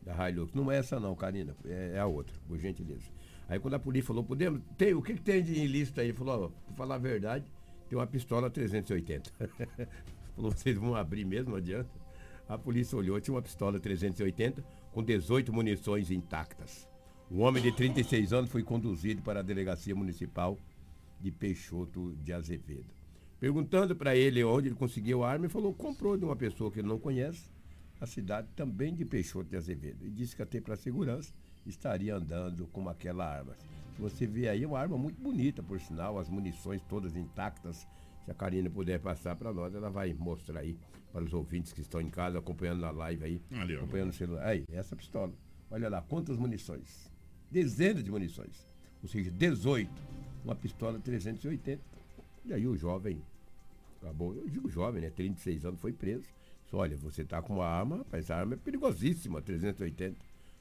Da 0.00 0.30
Hilux. 0.30 0.54
Não 0.54 0.72
é 0.72 0.78
essa 0.78 0.98
não, 0.98 1.14
Karina. 1.14 1.54
É, 1.66 1.96
é 1.96 1.98
a 1.98 2.06
outra, 2.06 2.34
por 2.48 2.58
gentileza. 2.58 3.10
Aí 3.46 3.58
quando 3.58 3.74
a 3.74 3.78
polícia 3.78 4.06
falou, 4.06 4.24
podemos. 4.24 4.62
Tem, 4.78 4.94
o 4.94 5.02
que, 5.02 5.12
que 5.12 5.20
tem 5.20 5.42
de 5.42 5.52
ilícito 5.52 6.00
aí? 6.00 6.06
Ele 6.08 6.16
falou, 6.16 6.46
ó, 6.46 6.48
pra 6.48 6.76
falar 6.76 6.94
a 6.94 6.98
verdade, 6.98 7.44
tem 7.88 7.98
uma 7.98 8.06
pistola 8.06 8.50
380. 8.50 9.30
falou, 10.34 10.50
vocês 10.50 10.76
vão 10.76 10.94
abrir 10.94 11.24
mesmo, 11.24 11.50
não 11.50 11.58
adianta. 11.58 11.90
A 12.48 12.58
polícia 12.58 12.96
olhou, 12.96 13.20
tinha 13.20 13.34
uma 13.34 13.42
pistola 13.42 13.80
380 13.80 14.64
com 14.92 15.02
18 15.02 15.52
munições 15.52 16.10
intactas. 16.10 16.88
Um 17.30 17.40
homem 17.40 17.62
de 17.62 17.72
36 17.72 18.32
anos 18.32 18.50
foi 18.50 18.62
conduzido 18.62 19.22
para 19.22 19.40
a 19.40 19.42
delegacia 19.42 19.94
municipal 19.94 20.58
de 21.20 21.30
Peixoto 21.30 22.14
de 22.22 22.32
Azevedo. 22.32 22.92
Perguntando 23.40 23.96
para 23.96 24.14
ele 24.14 24.44
onde 24.44 24.68
ele 24.68 24.74
conseguiu 24.74 25.24
a 25.24 25.30
arma, 25.30 25.46
ele 25.46 25.52
falou 25.52 25.72
comprou 25.72 26.16
de 26.16 26.24
uma 26.24 26.36
pessoa 26.36 26.70
que 26.70 26.80
ele 26.80 26.88
não 26.88 26.98
conhece, 26.98 27.50
a 28.00 28.06
cidade 28.06 28.48
também 28.54 28.94
de 28.94 29.04
Peixoto 29.04 29.48
de 29.48 29.56
Azevedo. 29.56 30.06
E 30.06 30.10
disse 30.10 30.36
que 30.36 30.42
até 30.42 30.60
para 30.60 30.76
segurança 30.76 31.32
estaria 31.66 32.14
andando 32.14 32.66
com 32.66 32.88
aquela 32.88 33.26
arma. 33.26 33.56
Você 33.98 34.26
vê 34.26 34.48
aí, 34.48 34.66
uma 34.66 34.78
arma 34.78 34.98
muito 34.98 35.20
bonita, 35.20 35.62
por 35.62 35.80
sinal, 35.80 36.18
as 36.18 36.28
munições 36.28 36.82
todas 36.82 37.16
intactas. 37.16 37.86
Se 38.24 38.30
a 38.30 38.34
Karina 38.34 38.68
puder 38.70 38.98
passar 39.00 39.36
para 39.36 39.52
nós, 39.52 39.74
ela 39.74 39.90
vai 39.90 40.12
mostrar 40.14 40.60
aí 40.60 40.76
para 41.12 41.22
os 41.22 41.32
ouvintes 41.32 41.72
que 41.72 41.80
estão 41.80 42.00
em 42.00 42.10
casa 42.10 42.38
acompanhando 42.38 42.80
na 42.80 42.90
live 42.90 43.24
aí, 43.24 43.42
Ali, 43.52 43.76
acompanhando 43.76 44.10
o 44.10 44.12
celular. 44.12 44.46
Aí, 44.46 44.64
essa 44.70 44.96
pistola. 44.96 45.32
Olha 45.70 45.88
lá, 45.88 46.02
quantas 46.02 46.36
munições. 46.36 47.10
Dezenas 47.50 48.02
de 48.02 48.10
munições. 48.10 48.66
Ou 49.02 49.08
seja, 49.08 49.30
18. 49.30 49.90
Uma 50.44 50.54
pistola 50.54 50.98
380. 50.98 51.80
E 52.46 52.52
aí 52.52 52.66
o 52.66 52.76
jovem 52.76 53.22
acabou, 54.04 54.34
eu 54.34 54.48
digo 54.48 54.68
jovem, 54.68 55.00
né? 55.00 55.10
36 55.10 55.64
anos, 55.64 55.80
foi 55.80 55.92
preso. 55.92 56.28
Disse, 56.64 56.76
olha, 56.76 56.96
você 56.96 57.24
tá 57.24 57.40
com 57.40 57.54
uma 57.54 57.66
arma, 57.66 57.98
rapaz, 57.98 58.24
essa 58.24 58.34
arma 58.34 58.54
é 58.54 58.56
perigosíssima, 58.56 59.40
380. 59.40 60.16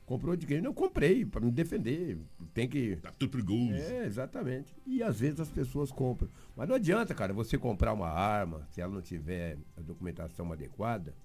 Comprou 0.06 0.36
de 0.36 0.46
quem? 0.46 0.62
Não, 0.62 0.74
comprei, 0.74 1.26
para 1.26 1.40
me 1.42 1.52
defender. 1.52 2.18
Tem 2.54 2.68
que. 2.68 2.98
Tá 2.98 3.12
tudo 3.18 3.30
perigoso. 3.32 3.74
É, 3.74 4.06
exatamente. 4.06 4.76
E 4.86 5.02
às 5.02 5.20
vezes 5.20 5.40
as 5.40 5.50
pessoas 5.50 5.92
compram. 5.92 6.30
Mas 6.56 6.68
não 6.68 6.76
adianta, 6.76 7.14
cara, 7.14 7.32
você 7.34 7.58
comprar 7.58 7.94
uma 7.94 8.10
arma, 8.10 8.68
se 8.72 8.82
ela 8.82 8.94
não 8.94 9.02
tiver 9.02 9.58
a 9.78 9.82
documentação 9.82 10.52
adequada, 10.52 11.16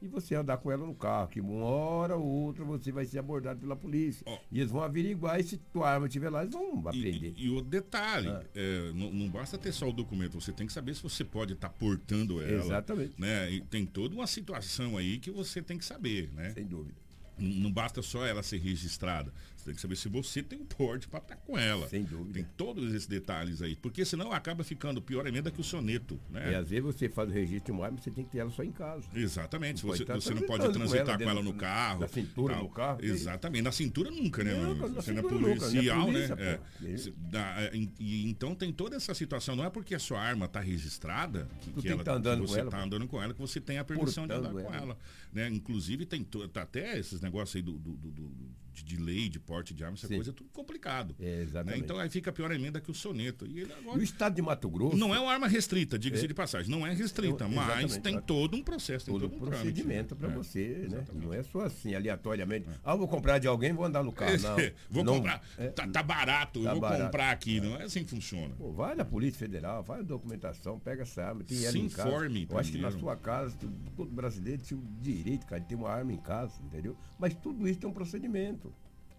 e 0.00 0.06
você 0.06 0.34
andar 0.34 0.58
com 0.58 0.70
ela 0.70 0.86
no 0.86 0.94
carro, 0.94 1.28
que 1.28 1.40
uma 1.40 1.64
hora 1.64 2.16
ou 2.16 2.24
outra 2.24 2.64
você 2.64 2.92
vai 2.92 3.04
ser 3.04 3.18
abordado 3.18 3.60
pela 3.60 3.74
polícia. 3.74 4.24
E 4.50 4.60
eles 4.60 4.70
vão 4.70 4.80
averiguar 4.82 5.40
e 5.40 5.42
se 5.42 5.56
tua 5.56 5.90
arma 5.90 6.06
estiver 6.06 6.30
lá, 6.30 6.42
eles 6.42 6.54
vão 6.54 6.78
aprender. 6.86 7.34
E 7.36 7.50
outro 7.50 7.68
detalhe, 7.70 8.28
Ah. 8.28 8.44
é, 8.54 8.92
não, 8.92 9.12
não 9.12 9.28
basta 9.28 9.58
ter 9.58 9.72
só 9.72 9.88
o 9.88 9.92
documento, 9.92 10.40
você 10.40 10.52
tem 10.52 10.66
que 10.68 10.72
saber 10.72 10.94
se 10.94 11.02
você 11.02 11.24
pode 11.24 11.54
estar 11.54 11.68
portando 11.70 12.40
ela. 12.40 12.64
Exatamente. 12.64 13.20
Né? 13.20 13.50
E 13.50 13.60
tem 13.60 13.84
toda 13.84 14.14
uma 14.14 14.26
situação 14.28 14.96
aí 14.96 15.18
que 15.18 15.30
você 15.32 15.60
tem 15.60 15.76
que 15.76 15.84
saber, 15.84 16.30
né? 16.32 16.50
Sem 16.50 16.64
dúvida. 16.64 16.94
Não 17.38 17.70
basta 17.72 18.02
só 18.02 18.26
ela 18.26 18.42
ser 18.42 18.58
registrada. 18.58 19.32
Tem 19.68 19.74
que 19.74 19.80
saber 19.82 19.96
se 19.96 20.08
você 20.08 20.42
tem 20.42 20.58
um 20.60 20.64
porte 20.64 21.06
para 21.08 21.18
estar 21.20 21.36
com 21.36 21.58
ela. 21.58 21.86
Sem 21.88 22.02
dúvida. 22.02 22.32
Tem 22.34 22.44
todos 22.56 22.92
esses 22.94 23.06
detalhes 23.06 23.60
aí. 23.60 23.76
Porque 23.76 24.04
senão 24.04 24.32
acaba 24.32 24.64
ficando 24.64 25.00
pior 25.02 25.26
ainda 25.26 25.50
que 25.50 25.60
o 25.60 25.64
soneto. 25.64 26.18
Né? 26.30 26.52
E 26.52 26.54
às 26.54 26.68
vezes 26.70 26.84
você 26.84 27.08
faz 27.08 27.28
o 27.28 27.32
registro 27.32 27.66
de 27.66 27.72
uma 27.72 27.84
arma, 27.84 27.98
você 27.98 28.10
tem 28.10 28.24
que 28.24 28.30
ter 28.30 28.38
ela 28.38 28.50
só 28.50 28.62
em 28.62 28.72
casa. 28.72 29.06
Exatamente. 29.14 29.84
Não 29.84 29.92
Você, 29.94 30.04
você 30.04 30.32
não 30.34 30.42
pode 30.42 30.62
transitando 30.64 30.72
com 30.72 30.78
transitar 30.90 31.14
ela 31.14 31.24
com 31.24 31.30
ela, 31.30 31.42
no 31.42 31.52
carro. 31.54 32.00
da 32.00 32.08
cintura 32.08 32.54
tal. 32.54 32.62
do 32.64 32.70
carro. 32.70 32.98
Exatamente. 33.04 33.62
Na 33.62 33.72
cintura 33.72 34.10
nunca, 34.10 34.42
né? 34.42 34.54
Mano? 34.54 34.88
na 34.88 35.02
Você 35.02 35.12
não 35.12 35.18
é 35.18 35.22
não 35.22 35.48
é 35.50 35.56
policial, 35.56 36.04
polícia, 36.06 36.36
né? 36.36 36.58
É. 36.80 37.10
Da- 37.30 37.60
é, 37.62 37.76
e- 37.76 37.90
e 37.98 38.28
então 38.30 38.54
tem 38.54 38.72
toda 38.72 38.96
essa 38.96 39.12
situação. 39.14 39.54
Não 39.54 39.64
é 39.64 39.70
porque 39.70 39.94
a 39.94 39.98
sua 39.98 40.20
arma 40.20 40.46
está 40.46 40.60
registrada 40.60 41.46
que, 41.60 41.72
que 41.82 41.88
ela, 41.88 42.02
tá 42.02 42.14
andando 42.14 42.42
que 42.44 42.48
você 42.50 42.60
ela, 42.60 42.68
está 42.68 42.82
andando 42.82 43.06
com 43.06 43.22
ela, 43.22 43.34
que 43.34 43.40
você 43.40 43.60
tem 43.60 43.78
a 43.78 43.84
permissão 43.84 44.26
de 44.26 44.32
andar 44.32 44.48
Portando 44.50 44.68
com 44.68 44.74
ela. 44.74 44.84
ela. 44.84 44.98
Né? 45.32 45.48
Inclusive 45.48 46.06
tem 46.06 46.24
tá 46.24 46.62
até 46.62 46.98
esses 46.98 47.20
negócios 47.20 47.54
aí 47.56 47.62
do, 47.62 47.72
do- 47.72 47.96
do- 47.96 48.10
do- 48.10 48.48
de, 48.84 48.96
lei, 48.96 49.28
de 49.28 49.38
porte 49.38 49.72
de 49.74 49.84
arma, 49.84 49.96
essa 49.96 50.06
Sim. 50.06 50.14
coisa 50.16 50.30
é 50.30 50.32
tudo 50.32 50.50
complicado. 50.50 51.14
É, 51.20 51.24
né? 51.36 51.42
exatamente. 51.42 51.80
Então 51.84 51.98
aí 51.98 52.08
fica 52.08 52.32
pior 52.32 52.50
ainda 52.50 52.80
que 52.80 52.90
o 52.90 52.94
soneto. 52.94 53.46
E 53.46 53.60
E 53.60 53.72
agora 53.72 53.98
o 53.98 54.02
estado 54.02 54.34
de 54.34 54.42
Mato 54.42 54.68
Grosso. 54.70 54.96
não 54.96 55.14
é 55.14 55.18
uma 55.20 55.32
arma 55.32 55.46
restrita, 55.48 55.98
diga-se 55.98 56.24
É. 56.24 56.28
de 56.28 56.34
passagem. 56.34 56.70
Não 56.70 56.86
é 56.86 56.92
restrita, 56.94 57.44
É, 57.44 57.48
mas 57.48 57.84
exatamente. 57.84 58.00
tem 58.02 58.20
todo 58.20 58.56
um 58.56 58.62
processo, 58.62 59.06
tem 59.06 59.14
todo 59.14 59.28
todo, 59.28 59.42
um 59.42 59.46
procedimento 59.46 60.14
né? 60.14 60.20
para 60.20 60.30
É. 60.30 60.34
você, 60.34 60.86
né? 60.90 61.04
Não 61.14 61.32
é 61.34 61.42
só 61.42 61.60
assim, 61.62 61.94
aleatoriamente. 61.94 62.66
Ah, 62.84 62.92
eu 62.92 62.98
vou 62.98 63.08
comprar 63.08 63.38
de 63.38 63.46
alguém, 63.46 63.72
vou 63.72 63.84
andar 63.84 64.02
no 64.02 64.12
carro. 64.12 64.28
Não. 64.42 64.56
vou 64.90 65.04
Não- 65.04 65.14
comprar. 65.16 65.42
é, 65.56 65.68
tá, 65.68 65.86
tá 65.88 66.02
barato, 66.02 66.62
tá 66.62 66.68
eu 66.68 66.72
vou 66.72 66.80
barato. 66.80 67.04
comprar 67.04 67.30
aqui. 67.32 67.60
Não 67.60 67.76
é 67.76 67.84
assim 67.84 68.04
que 68.04 68.10
funciona. 68.10 68.54
Pô, 68.56 68.72
vai 68.72 68.94
na 68.94 69.04
Polícia 69.04 69.38
Federal, 69.38 69.82
vai 69.82 69.98
na 69.98 70.04
documentação, 70.04 70.78
pega 70.78 71.02
essa 71.02 71.22
arma, 71.24 71.42
tem 71.44 71.58
ela 71.62 71.72
Se 71.72 71.78
em 71.78 71.88
casa. 71.88 72.08
informe 72.08 72.46
Eu 72.50 72.58
acho 72.58 72.72
que 72.72 72.78
na 72.78 72.90
sua 72.90 73.16
casa, 73.16 73.56
todo 73.96 74.10
brasileiro 74.10 74.62
tinha 74.62 74.78
o 74.78 74.84
direito, 75.00 75.46
cara, 75.46 75.60
de 75.60 75.66
ter 75.68 75.74
uma 75.74 75.88
arma 75.90 76.12
em 76.12 76.16
casa, 76.18 76.60
entendeu? 76.62 76.96
Mas 77.18 77.34
tudo 77.34 77.66
isso 77.68 77.78
tem 77.80 77.88
um 77.88 77.92
procedimento. 77.92 78.67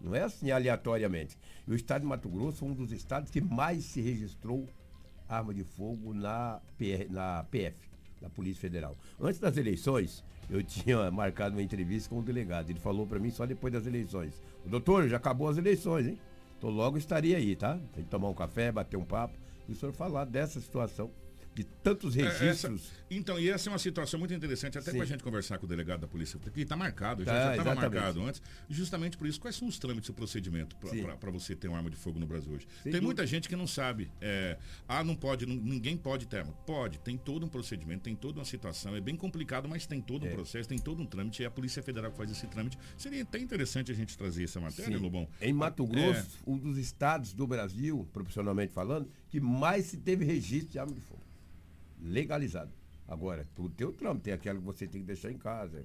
Não 0.00 0.14
é 0.14 0.22
assim 0.22 0.50
aleatoriamente. 0.50 1.36
E 1.66 1.70
o 1.70 1.74
estado 1.74 2.02
de 2.02 2.06
Mato 2.06 2.28
Grosso 2.28 2.58
foi 2.58 2.68
um 2.68 2.74
dos 2.74 2.92
estados 2.92 3.30
que 3.30 3.40
mais 3.40 3.84
se 3.84 4.00
registrou 4.00 4.66
arma 5.28 5.54
de 5.54 5.62
fogo 5.62 6.12
na, 6.12 6.60
PR, 6.76 7.10
na 7.10 7.44
PF, 7.44 7.76
na 8.20 8.28
Polícia 8.28 8.60
Federal. 8.60 8.96
Antes 9.20 9.38
das 9.38 9.56
eleições, 9.56 10.24
eu 10.48 10.62
tinha 10.64 11.10
marcado 11.10 11.54
uma 11.54 11.62
entrevista 11.62 12.08
com 12.08 12.18
o 12.18 12.22
delegado. 12.22 12.70
Ele 12.70 12.80
falou 12.80 13.06
para 13.06 13.18
mim 13.18 13.30
só 13.30 13.46
depois 13.46 13.72
das 13.72 13.86
eleições. 13.86 14.42
Doutor, 14.66 15.08
já 15.08 15.16
acabou 15.16 15.48
as 15.48 15.58
eleições, 15.58 16.06
hein? 16.06 16.18
Então 16.58 16.70
logo 16.70 16.98
estaria 16.98 17.36
aí, 17.36 17.56
tá? 17.56 17.78
Tem 17.94 18.04
que 18.04 18.10
tomar 18.10 18.28
um 18.28 18.34
café, 18.34 18.70
bater 18.70 18.96
um 18.96 19.04
papo. 19.04 19.34
E 19.68 19.72
o 19.72 19.74
senhor 19.74 19.92
falar 19.92 20.24
dessa 20.24 20.60
situação, 20.60 21.10
de 21.60 21.64
tantos 21.82 22.16
É, 22.16 22.22
registros. 22.22 22.80
essa- 22.82 23.00
então, 23.10 23.38
e 23.38 23.50
essa 23.50 23.68
é 23.68 23.72
uma 23.72 23.78
situação 23.78 24.18
muito 24.18 24.32
interessante, 24.32 24.78
até 24.78 24.90
para 24.92 25.02
a 25.02 25.06
gente 25.06 25.22
conversar 25.22 25.58
com 25.58 25.66
o 25.66 25.68
delegado 25.68 26.00
da 26.00 26.08
polícia, 26.08 26.38
porque 26.38 26.60
está 26.60 26.76
marcado, 26.76 27.24
Tá, 27.24 27.32
já 27.32 27.50
estava 27.56 27.74
marcado 27.74 28.22
antes, 28.24 28.40
justamente 28.68 29.16
por 29.18 29.26
isso. 29.26 29.40
Quais 29.40 29.56
são 29.56 29.68
os 29.68 29.78
trâmites 29.78 30.08
e 30.08 30.10
o 30.10 30.14
procedimento 30.14 30.76
para 30.76 31.30
você 31.30 31.54
ter 31.54 31.68
uma 31.68 31.76
arma 31.76 31.90
de 31.90 31.96
fogo 31.96 32.18
no 32.18 32.26
Brasil 32.26 32.52
hoje? 32.52 32.66
Sem 32.66 32.84
tem 32.84 32.92
dúvida. 32.92 33.04
muita 33.06 33.26
gente 33.26 33.48
que 33.48 33.56
não 33.56 33.66
sabe. 33.66 34.10
é, 34.20 34.58
ah, 34.88 35.02
não 35.04 35.14
pode, 35.14 35.44
não- 35.46 35.56
ninguém 35.56 35.96
pode 35.96 36.26
ter 36.26 36.38
arma. 36.38 36.52
Pode, 36.66 36.98
tem 37.00 37.16
todo 37.16 37.44
um 37.44 37.48
procedimento, 37.48 38.02
tem 38.02 38.14
toda 38.14 38.38
uma 38.38 38.44
situação. 38.44 38.94
É 38.94 39.00
bem 39.00 39.16
complicado, 39.16 39.68
mas 39.68 39.86
tem 39.86 40.00
todo 40.00 40.24
um 40.24 40.28
É. 40.28 40.30
processo, 40.30 40.68
tem 40.68 40.78
todo 40.78 41.02
um 41.02 41.06
trâmite. 41.06 41.42
E 41.42 41.46
a 41.46 41.50
Polícia 41.50 41.82
Federal 41.82 42.10
que 42.10 42.16
faz 42.16 42.30
esse 42.30 42.46
trâmite. 42.46 42.78
Seria 42.96 43.22
até 43.22 43.38
interessante 43.38 43.90
a 43.90 43.94
gente 43.94 44.16
trazer 44.16 44.44
essa 44.44 44.60
matéria, 44.60 44.96
Sim. 44.96 45.02
Lobão. 45.02 45.28
Em 45.40 45.52
Mato 45.52 45.84
É. 45.84 45.86
Grosso, 45.86 46.38
um 46.46 46.56
dos 46.56 46.78
estados 46.78 47.32
do 47.32 47.46
Brasil, 47.46 48.06
profissionalmente 48.12 48.72
falando, 48.72 49.08
que 49.28 49.40
mais 49.40 49.86
se 49.86 49.96
teve 49.96 50.24
registro 50.24 50.70
de 50.70 50.78
arma 50.78 50.92
de 50.94 51.00
fogo. 51.00 51.22
Legalizado. 52.02 52.72
Agora, 53.06 53.46
tudo 53.54 53.74
tem 53.74 53.86
o 53.86 53.92
trâmite, 53.92 54.24
tem 54.24 54.32
aquela 54.32 54.58
que 54.58 54.64
você 54.64 54.86
tem 54.86 55.00
que 55.00 55.06
deixar 55.06 55.30
em 55.30 55.38
casa. 55.38 55.84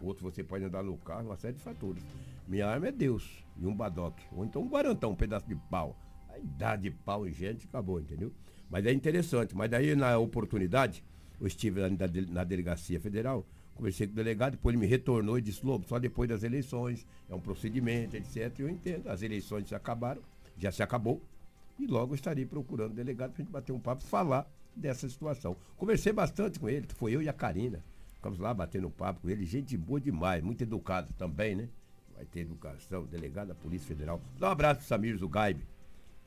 Outro 0.00 0.30
você 0.30 0.44
pode 0.44 0.64
andar 0.64 0.82
no 0.82 0.96
carro, 0.98 1.26
uma 1.26 1.36
série 1.36 1.54
de 1.54 1.62
fatores. 1.62 2.02
Minha 2.46 2.66
arma 2.68 2.88
é 2.88 2.92
Deus 2.92 3.42
e 3.58 3.66
um 3.66 3.74
badoque. 3.74 4.22
Ou 4.32 4.44
então 4.44 4.62
um 4.62 4.68
guarantão, 4.68 5.12
um 5.12 5.16
pedaço 5.16 5.48
de 5.48 5.56
pau. 5.70 5.96
Aí 6.28 6.42
dá 6.58 6.76
de 6.76 6.90
pau 6.90 7.26
em 7.26 7.32
gente 7.32 7.66
acabou, 7.66 7.98
entendeu? 7.98 8.30
Mas 8.70 8.84
é 8.84 8.92
interessante. 8.92 9.56
Mas 9.56 9.70
daí, 9.70 9.94
na 9.94 10.18
oportunidade, 10.18 11.02
eu 11.40 11.46
estive 11.46 11.80
na, 11.80 11.88
na 12.30 12.44
delegacia 12.44 13.00
federal, 13.00 13.46
conversei 13.74 14.06
com 14.06 14.12
o 14.12 14.16
delegado, 14.16 14.52
depois 14.52 14.74
ele 14.74 14.80
me 14.80 14.86
retornou 14.86 15.38
e 15.38 15.42
disse, 15.42 15.64
Lobo, 15.64 15.86
só 15.86 15.98
depois 15.98 16.28
das 16.28 16.42
eleições, 16.42 17.06
é 17.28 17.34
um 17.34 17.40
procedimento, 17.40 18.16
etc. 18.16 18.52
Eu 18.58 18.68
entendo, 18.68 19.08
as 19.08 19.22
eleições 19.22 19.68
já 19.68 19.76
acabaram, 19.76 20.22
já 20.58 20.70
se 20.70 20.82
acabou, 20.82 21.22
e 21.78 21.86
logo 21.86 22.14
estarei 22.14 22.44
procurando 22.44 22.92
o 22.92 22.94
delegado 22.94 23.32
para 23.32 23.42
a 23.42 23.44
gente 23.44 23.52
bater 23.52 23.72
um 23.72 23.80
papo 23.80 24.02
falar 24.02 24.50
dessa 24.76 25.08
situação. 25.08 25.56
Conversei 25.76 26.12
bastante 26.12 26.60
com 26.60 26.68
ele, 26.68 26.86
foi 26.94 27.12
eu 27.12 27.22
e 27.22 27.28
a 27.28 27.32
Karina. 27.32 27.82
Ficamos 28.14 28.38
lá 28.38 28.52
batendo 28.52 28.90
papo 28.90 29.20
com 29.20 29.30
ele, 29.30 29.44
gente 29.44 29.76
boa 29.76 30.00
demais, 30.00 30.42
muito 30.42 30.62
educado 30.62 31.12
também, 31.14 31.54
né? 31.54 31.68
Vai 32.14 32.24
ter 32.24 32.40
educação, 32.40 33.04
delegado 33.04 33.48
da 33.48 33.54
Polícia 33.54 33.86
Federal. 33.86 34.20
Dá 34.38 34.48
um 34.48 34.52
abraço 34.52 34.80
pro 34.80 34.88
Samir 34.88 35.16
Zugaib. 35.16 35.62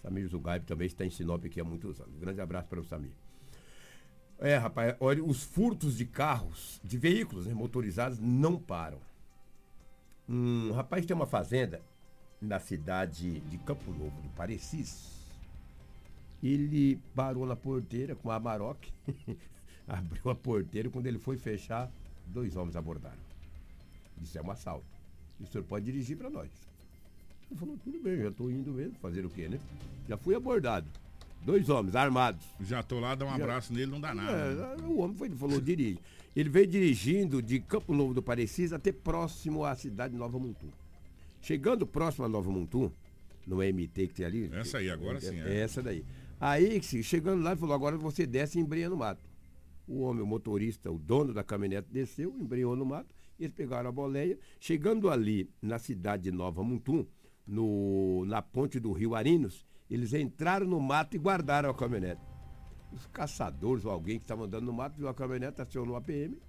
Samir 0.01 0.27
Zugaib 0.27 0.65
também 0.65 0.87
está 0.87 1.05
em 1.05 1.09
Sinop 1.09 1.43
aqui 1.45 1.59
há 1.59 1.63
muitos 1.63 1.99
anos. 1.99 2.15
Um 2.15 2.19
grande 2.19 2.39
abraço 2.41 2.67
para 2.67 2.79
o 2.79 2.83
Samir. 2.83 3.11
É, 4.37 4.55
rapaz, 4.55 4.95
olha, 4.99 5.23
os 5.23 5.43
furtos 5.43 5.97
de 5.97 6.05
carros, 6.05 6.79
de 6.83 6.97
veículos 6.97 7.45
né, 7.45 7.53
motorizados 7.53 8.19
não 8.19 8.57
param. 8.57 8.99
Um 10.27 10.71
rapaz 10.71 11.05
tem 11.05 11.15
uma 11.15 11.25
fazenda 11.25 11.81
na 12.39 12.59
cidade 12.59 13.41
de 13.41 13.57
Campo 13.57 13.91
Novo, 13.91 14.21
do 14.21 14.29
Parecis. 14.29 15.18
Ele 16.41 16.97
parou 17.15 17.45
na 17.45 17.55
porteira 17.55 18.15
com 18.15 18.31
a 18.31 18.35
Amarok, 18.35 18.91
abriu 19.87 20.29
a 20.29 20.35
porteira, 20.35 20.89
quando 20.89 21.07
ele 21.07 21.19
foi 21.19 21.37
fechar, 21.37 21.91
dois 22.27 22.55
homens 22.55 22.75
abordaram. 22.75 23.17
Isso 24.21 24.37
é 24.37 24.41
um 24.41 24.51
assalto. 24.51 24.85
E 25.39 25.43
o 25.43 25.47
senhor 25.47 25.63
pode 25.63 25.85
dirigir 25.85 26.17
para 26.17 26.29
nós. 26.29 26.49
Ele 27.49 27.59
falou, 27.59 27.77
tudo 27.83 27.99
bem, 27.99 28.17
já 28.21 28.29
estou 28.29 28.51
indo 28.51 28.71
mesmo, 28.71 28.93
fazer 29.01 29.25
o 29.25 29.29
quê, 29.29 29.47
né? 29.49 29.59
Já 30.07 30.17
fui 30.17 30.35
abordado. 30.35 30.87
Dois 31.45 31.69
homens 31.69 31.95
armados. 31.95 32.45
Já 32.61 32.83
tô 32.83 32.99
lá, 32.99 33.15
dá 33.15 33.25
um 33.25 33.29
Já- 33.29 33.35
abraço 33.35 33.73
nele, 33.73 33.87
não 33.91 33.99
dá 33.99 34.13
nada. 34.13 34.53
né? 34.53 34.75
É, 34.79 34.85
o 34.85 34.99
homem 34.99 35.15
foi, 35.17 35.29
falou, 35.31 35.59
dirige. 35.61 35.99
Ele 36.35 36.49
veio 36.49 36.67
dirigindo 36.67 37.41
de 37.41 37.59
Campo 37.59 37.93
Novo 37.93 38.13
do 38.13 38.21
Parecis 38.21 38.71
até 38.71 38.91
próximo 38.91 39.65
à 39.65 39.75
cidade 39.75 40.13
de 40.13 40.19
Nova 40.19 40.37
Mutum. 40.37 40.67
Chegando 41.41 41.87
próximo 41.87 42.25
a 42.25 42.29
Nova 42.29 42.51
Mutum, 42.51 42.91
no 43.47 43.57
MT 43.63 44.07
que 44.09 44.13
tem 44.13 44.25
ali. 44.25 44.49
Essa 44.53 44.77
aí, 44.77 44.89
agora 44.91 45.17
é, 45.17 45.21
sim, 45.21 45.39
É, 45.39 45.49
é. 45.49 45.59
essa 45.61 45.81
daí. 45.81 46.03
Aí, 46.39 46.81
chegando 46.81 47.43
lá, 47.43 47.51
ele 47.51 47.59
falou, 47.59 47.75
agora 47.75 47.97
você 47.97 48.25
desce 48.25 48.57
e 48.57 48.61
embreia 48.61 48.89
no 48.89 48.95
mato. 48.95 49.21
O 49.85 50.01
homem, 50.01 50.23
o 50.23 50.27
motorista, 50.27 50.89
o 50.89 50.97
dono 50.97 51.33
da 51.33 51.43
caminhonete, 51.43 51.89
desceu, 51.91 52.33
embreou 52.39 52.75
no 52.75 52.85
mato, 52.85 53.13
eles 53.37 53.53
pegaram 53.53 53.89
a 53.89 53.91
boleia. 53.91 54.39
Chegando 54.59 55.09
ali, 55.09 55.49
na 55.61 55.77
cidade 55.79 56.23
de 56.23 56.31
Nova 56.31 56.63
Mutum, 56.63 57.05
no, 57.45 58.23
na 58.25 58.41
ponte 58.41 58.79
do 58.79 58.91
rio 58.93 59.15
Arinos, 59.15 59.65
eles 59.89 60.13
entraram 60.13 60.67
no 60.67 60.79
mato 60.79 61.15
e 61.15 61.19
guardaram 61.19 61.69
a 61.69 61.73
caminhonete. 61.73 62.21
Os 62.93 63.05
caçadores 63.07 63.83
ou 63.83 63.91
alguém 63.91 64.17
que 64.17 64.23
estava 64.23 64.45
andando 64.45 64.65
no 64.65 64.73
mato 64.73 64.97
viu 64.97 65.09
a 65.09 65.13
caminhonete, 65.13 65.61
acionou 65.61 65.95
a 65.95 66.01
PM. 66.01 66.39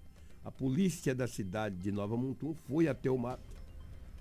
A 0.45 0.53
polícia 0.53 1.15
da 1.15 1.27
cidade 1.27 1.77
de 1.77 1.91
Nova 1.91 2.17
Mutum 2.17 2.55
foi 2.55 2.87
até 2.87 3.11
o 3.11 3.19
mato, 3.19 3.43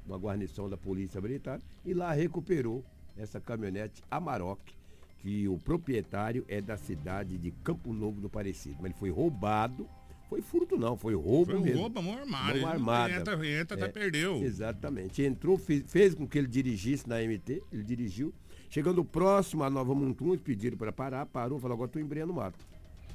uma 0.06 0.18
guarnição 0.18 0.70
da 0.70 0.78
polícia 0.78 1.22
militar, 1.22 1.62
e 1.86 1.94
lá 1.94 2.12
recuperou 2.12 2.84
essa 3.16 3.40
caminhonete 3.40 4.02
Amarok, 4.10 4.79
que 5.20 5.48
o 5.48 5.58
proprietário 5.58 6.46
é 6.48 6.62
da 6.62 6.78
cidade 6.78 7.38
de 7.38 7.52
Campo 7.52 7.94
Novo 7.94 8.22
do 8.22 8.30
Parecido. 8.30 8.78
Mas 8.80 8.92
ele 8.92 9.00
foi 9.00 9.10
roubado. 9.10 9.88
Foi 10.30 10.42
furto 10.42 10.78
não, 10.78 10.96
foi 10.96 11.16
roubo 11.16 11.54
Foi 11.54 11.60
mesmo. 11.60 11.82
roubo, 11.82 12.02
mão 12.04 12.18
armada. 12.18 12.60
Mão 12.60 12.70
armada. 12.70 13.14
entra, 13.16 13.48
entra, 13.48 13.78
até 13.78 13.88
perdeu. 13.88 14.44
Exatamente. 14.44 15.24
Entrou, 15.24 15.58
fez, 15.58 15.84
fez 15.88 16.14
com 16.14 16.28
que 16.28 16.38
ele 16.38 16.48
dirigisse 16.48 17.10
na 17.10 17.16
MT, 17.20 17.64
ele 17.72 17.84
dirigiu. 17.84 18.34
Chegando 18.70 19.04
próximo 19.04 19.64
à 19.64 19.70
Nova 19.70 19.92
eles 19.94 20.42
pediram 20.42 20.78
para 20.78 20.92
parar, 20.92 21.26
parou, 21.26 21.60
falou, 21.60 21.74
agora 21.74 21.90
estou 21.90 22.02
embreando 22.02 22.32
no 22.32 22.40
mato. 22.40 22.64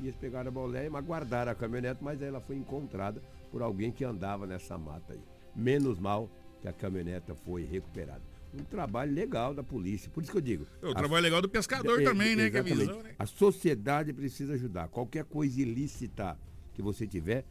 E 0.01 0.07
eles 0.07 0.17
pegaram 0.17 0.49
a 0.49 0.51
boleia, 0.51 0.91
mas 0.91 1.05
guardaram 1.05 1.53
a 1.53 1.55
caminhonete, 1.55 2.03
mas 2.03 2.21
ela 2.21 2.41
foi 2.41 2.57
encontrada 2.57 3.23
por 3.53 3.63
alguém 3.63 3.93
que 3.93 4.05
andava 4.05 4.45
nessa 4.45 4.77
mata 4.77 5.13
aí. 5.13 5.21
Menos 5.55 6.01
mal 6.01 6.29
que 6.61 6.67
a 6.67 6.73
caminhoneta 6.73 7.37
foi 7.37 7.63
recuperada. 7.63 8.34
Um 8.59 8.65
trabalho 8.65 9.13
legal 9.13 9.53
da 9.55 9.63
polícia. 9.63 10.11
Por 10.11 10.23
isso 10.23 10.31
que 10.33 10.39
eu 10.39 10.43
digo. 10.43 10.67
É 10.83 10.87
o 10.87 10.91
a- 10.91 10.95
trabalho 10.95 11.23
legal 11.23 11.43
do 11.43 11.49
pescador 11.49 12.01
É, 12.01 12.05
também, 12.05 12.37
né? 12.37 12.51
Que 12.51 12.57
exatamente. 12.59 12.83
avisou, 12.89 13.03
né? 13.03 13.15
A 13.19 13.27
sociedade 13.27 14.13
precisa 14.13 14.55
ajudar. 14.55 14.89
Qualquer 14.89 15.25
coisa 15.25 15.61
ilícita 15.61 16.39
que 16.73 16.81
você 16.83 17.07
tiver, 17.07 17.45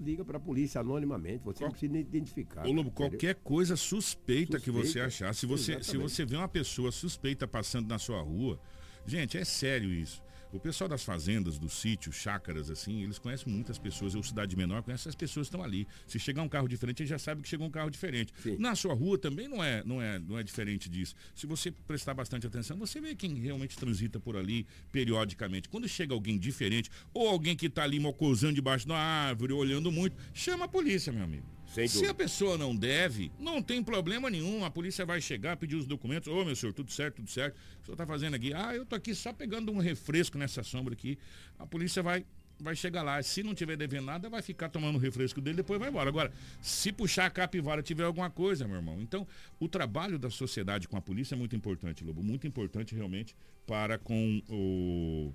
liga 0.00 0.24
para 0.24 0.36
a 0.36 0.40
polícia 0.40 0.80
anonimamente. 0.80 1.42
Você 1.44 1.62
não 1.64 1.70
precisa 1.70 1.92
nem 1.92 2.02
identificar. 2.02 2.66
Ô, 2.66 2.72
Lobo, 2.72 2.90
qualquer 2.90 3.34
coisa 3.36 3.76
suspeita, 3.76 4.58
que 4.60 4.70
você 4.70 4.84
Suspeita, 4.84 5.06
achar. 5.08 5.34
Se 5.34 5.46
você, 5.46 5.82
se 5.82 5.96
você 5.96 6.24
vê 6.24 6.36
uma 6.36 6.48
pessoa 6.48 6.90
suspeita 6.92 7.46
passando 7.46 7.88
na 7.88 7.98
sua 7.98 8.20
rua, 8.22 8.58
gente, 9.06 9.36
é 9.38 9.44
sério 9.44 9.90
isso. 9.92 10.22
O 10.52 10.58
pessoal 10.58 10.88
das 10.88 11.04
fazendas, 11.04 11.58
dos 11.58 11.74
sítios, 11.74 12.16
chácaras, 12.16 12.70
assim, 12.70 13.02
eles 13.02 13.18
conhecem 13.18 13.52
muitas 13.52 13.78
pessoas. 13.78 14.14
Eu, 14.14 14.22
cidade 14.22 14.56
menor, 14.56 14.82
conhece 14.82 15.08
as 15.08 15.14
pessoas 15.14 15.48
que 15.48 15.54
estão 15.54 15.64
ali. 15.64 15.86
Se 16.06 16.18
chegar 16.18 16.42
um 16.42 16.48
carro 16.48 16.66
diferente, 16.66 17.02
ele 17.02 17.08
já 17.08 17.18
sabe 17.18 17.42
que 17.42 17.48
chegou 17.48 17.66
um 17.66 17.70
carro 17.70 17.88
diferente. 17.88 18.32
Na 18.58 18.74
sua 18.74 18.92
rua 18.92 19.16
também 19.16 19.46
não 19.46 19.62
é, 19.62 19.84
não, 19.84 20.02
é, 20.02 20.18
não 20.18 20.36
é 20.38 20.42
diferente 20.42 20.88
disso. 20.88 21.14
Se 21.36 21.46
você 21.46 21.70
prestar 21.70 22.14
bastante 22.14 22.46
atenção, 22.46 22.76
você 22.76 23.00
vê 23.00 23.14
quem 23.14 23.34
realmente 23.34 23.76
transita 23.76 24.18
por 24.18 24.36
ali 24.36 24.66
periodicamente. 24.90 25.68
Quando 25.68 25.88
chega 25.88 26.12
alguém 26.12 26.36
diferente, 26.36 26.90
ou 27.14 27.28
alguém 27.28 27.56
que 27.56 27.66
está 27.66 27.84
ali 27.84 28.00
mocosando 28.00 28.54
debaixo 28.54 28.88
da 28.88 28.96
árvore, 28.96 29.52
olhando 29.52 29.92
muito, 29.92 30.16
chama 30.34 30.64
a 30.64 30.68
polícia, 30.68 31.12
meu 31.12 31.22
amigo. 31.22 31.59
Se 31.88 32.06
a 32.06 32.14
pessoa 32.14 32.58
não 32.58 32.74
deve, 32.74 33.30
não 33.38 33.62
tem 33.62 33.82
problema 33.82 34.28
nenhum. 34.28 34.64
A 34.64 34.70
polícia 34.70 35.06
vai 35.06 35.20
chegar, 35.20 35.56
pedir 35.56 35.76
os 35.76 35.86
documentos. 35.86 36.26
Ô, 36.26 36.44
meu 36.44 36.56
senhor, 36.56 36.72
tudo 36.72 36.90
certo, 36.90 37.16
tudo 37.16 37.30
certo. 37.30 37.56
O 37.82 37.86
senhor 37.86 37.96
tá 37.96 38.04
fazendo 38.04 38.34
aqui? 38.34 38.52
Ah, 38.52 38.74
eu 38.74 38.84
tô 38.84 38.96
aqui 38.96 39.14
só 39.14 39.32
pegando 39.32 39.70
um 39.70 39.78
refresco 39.78 40.36
nessa 40.36 40.64
sombra 40.64 40.94
aqui. 40.94 41.16
A 41.58 41.64
polícia 41.64 42.02
vai, 42.02 42.26
vai 42.58 42.74
chegar 42.74 43.02
lá. 43.02 43.22
Se 43.22 43.44
não 43.44 43.54
tiver 43.54 43.76
devendo 43.76 44.06
nada, 44.06 44.28
vai 44.28 44.42
ficar 44.42 44.68
tomando 44.68 44.96
o 44.96 44.98
refresco 44.98 45.40
dele 45.40 45.58
depois 45.58 45.78
vai 45.78 45.88
embora. 45.90 46.08
Agora, 46.08 46.32
se 46.60 46.90
puxar 46.90 47.26
a 47.26 47.30
capivara 47.30 47.82
tiver 47.82 48.04
alguma 48.04 48.30
coisa, 48.30 48.66
meu 48.66 48.76
irmão. 48.76 49.00
Então, 49.00 49.24
o 49.60 49.68
trabalho 49.68 50.18
da 50.18 50.28
sociedade 50.28 50.88
com 50.88 50.96
a 50.96 51.00
polícia 51.00 51.36
é 51.36 51.38
muito 51.38 51.54
importante, 51.54 52.02
Lobo. 52.02 52.20
Muito 52.20 52.48
importante 52.48 52.96
realmente 52.96 53.36
para 53.64 53.96
com 53.96 54.42
o. 54.48 55.32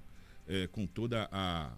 é, 0.47 0.67
com 0.67 0.85
toda 0.85 1.29
a 1.31 1.71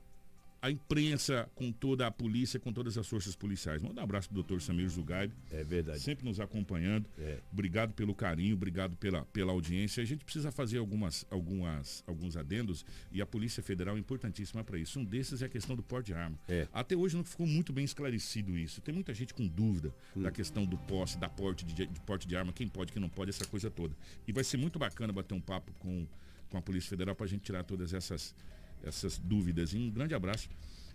a 0.62 0.72
imprensa, 0.72 1.50
com 1.56 1.72
toda 1.72 2.08
a 2.08 2.12
polícia, 2.12 2.60
com 2.60 2.74
todas 2.74 2.98
as 2.98 3.08
forças 3.08 3.36
policiais. 3.36 3.82
Manda 3.82 4.02
um 4.02 4.04
abraço 4.04 4.28
pro 4.28 4.36
doutor 4.36 4.62
Samir 4.62 4.90
Zugaib. 4.90 5.32
É 5.52 5.64
verdade. 5.64 6.00
Sempre 6.00 6.26
nos 6.26 6.40
acompanhando. 6.40 7.08
É. 7.18 7.40
Obrigado 7.52 7.94
pelo 7.94 8.14
carinho, 8.16 8.56
obrigado 8.56 8.96
pela, 8.98 9.26
pela 9.26 9.52
audiência. 9.52 10.02
A 10.02 10.06
gente 10.06 10.24
precisa 10.24 10.52
fazer 10.52 10.78
algumas, 10.78 11.26
algumas, 11.30 12.04
alguns 12.08 12.36
adendos 12.36 12.86
e 13.12 13.22
a 13.22 13.26
Polícia 13.26 13.62
Federal 13.62 13.96
é 13.96 14.00
importantíssima 14.00 14.64
para 14.64 14.78
isso. 14.78 15.00
Um 15.00 15.06
desses 15.06 15.42
é 15.42 15.46
a 15.46 15.50
questão 15.50 15.76
do 15.76 15.84
porte 15.84 16.08
de 16.08 16.14
arma. 16.14 16.38
É. 16.48 16.68
Até 16.74 16.96
hoje 16.96 17.16
não 17.16 17.24
ficou 17.24 17.46
muito 17.46 17.72
bem 17.72 17.86
esclarecido 17.86 18.58
isso. 18.58 18.82
Tem 18.82 18.94
muita 18.94 19.14
gente 19.14 19.34
com 19.34 19.48
dúvida 19.48 19.94
da 20.16 20.32
questão 20.32 20.66
do 20.66 20.78
posse, 20.78 21.18
da 21.18 21.30
porte 21.30 21.66
de, 21.66 21.86
de 21.86 22.00
porte 22.02 22.28
de 22.28 22.36
arma, 22.36 22.52
quem 22.52 22.68
pode, 22.68 22.92
quem 22.92 23.02
não 23.02 23.10
pode, 23.10 23.30
essa 23.30 23.46
coisa 23.46 23.70
toda. 23.70 23.96
E 24.28 24.32
vai 24.32 24.44
ser 24.44 24.58
muito 24.58 24.80
bacana 24.80 25.14
bater 25.14 25.34
um 25.34 25.42
papo 25.42 25.72
com, 25.80 26.08
com 26.50 26.58
a 26.58 26.62
Polícia 26.62 26.90
Federal 26.90 27.16
para 27.16 27.26
a 27.26 27.30
gente 27.30 27.42
tirar 27.42 27.64
todas 27.64 27.94
essas, 27.94 28.36
essas 28.84 29.18
dúvidas. 29.18 29.74
E 29.74 29.78
um 29.78 29.90
grande 29.90 30.14
abraço 30.14 30.50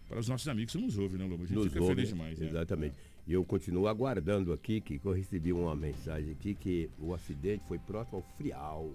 para 0.09 0.19
os 0.19 0.29
nossos 0.29 0.47
amigos 0.49 0.73
que 0.75 0.81
nos 0.81 0.99
ouvem, 0.99 1.19
né, 1.19 1.25
Lobo? 1.25 1.45
A 1.45 1.47
gente 1.47 1.57
Nos 1.57 1.67
fica 1.69 1.81
ouve, 1.81 1.95
feliz 1.95 2.09
demais. 2.09 2.39
né? 2.39 2.49
Exatamente. 2.49 2.95
E 3.27 3.33
eu 3.33 3.45
continuo 3.45 3.87
aguardando 3.87 4.53
aqui, 4.53 4.81
que 4.81 5.01
eu 5.03 5.13
recebi 5.13 5.53
uma 5.53 5.77
mensagem 5.77 6.33
aqui 6.33 6.55
que 6.55 6.91
o 6.99 7.15
acidente 7.15 7.65
foi 7.69 7.79
próximo 7.79 8.17
ao 8.19 8.23
Frial. 8.37 8.95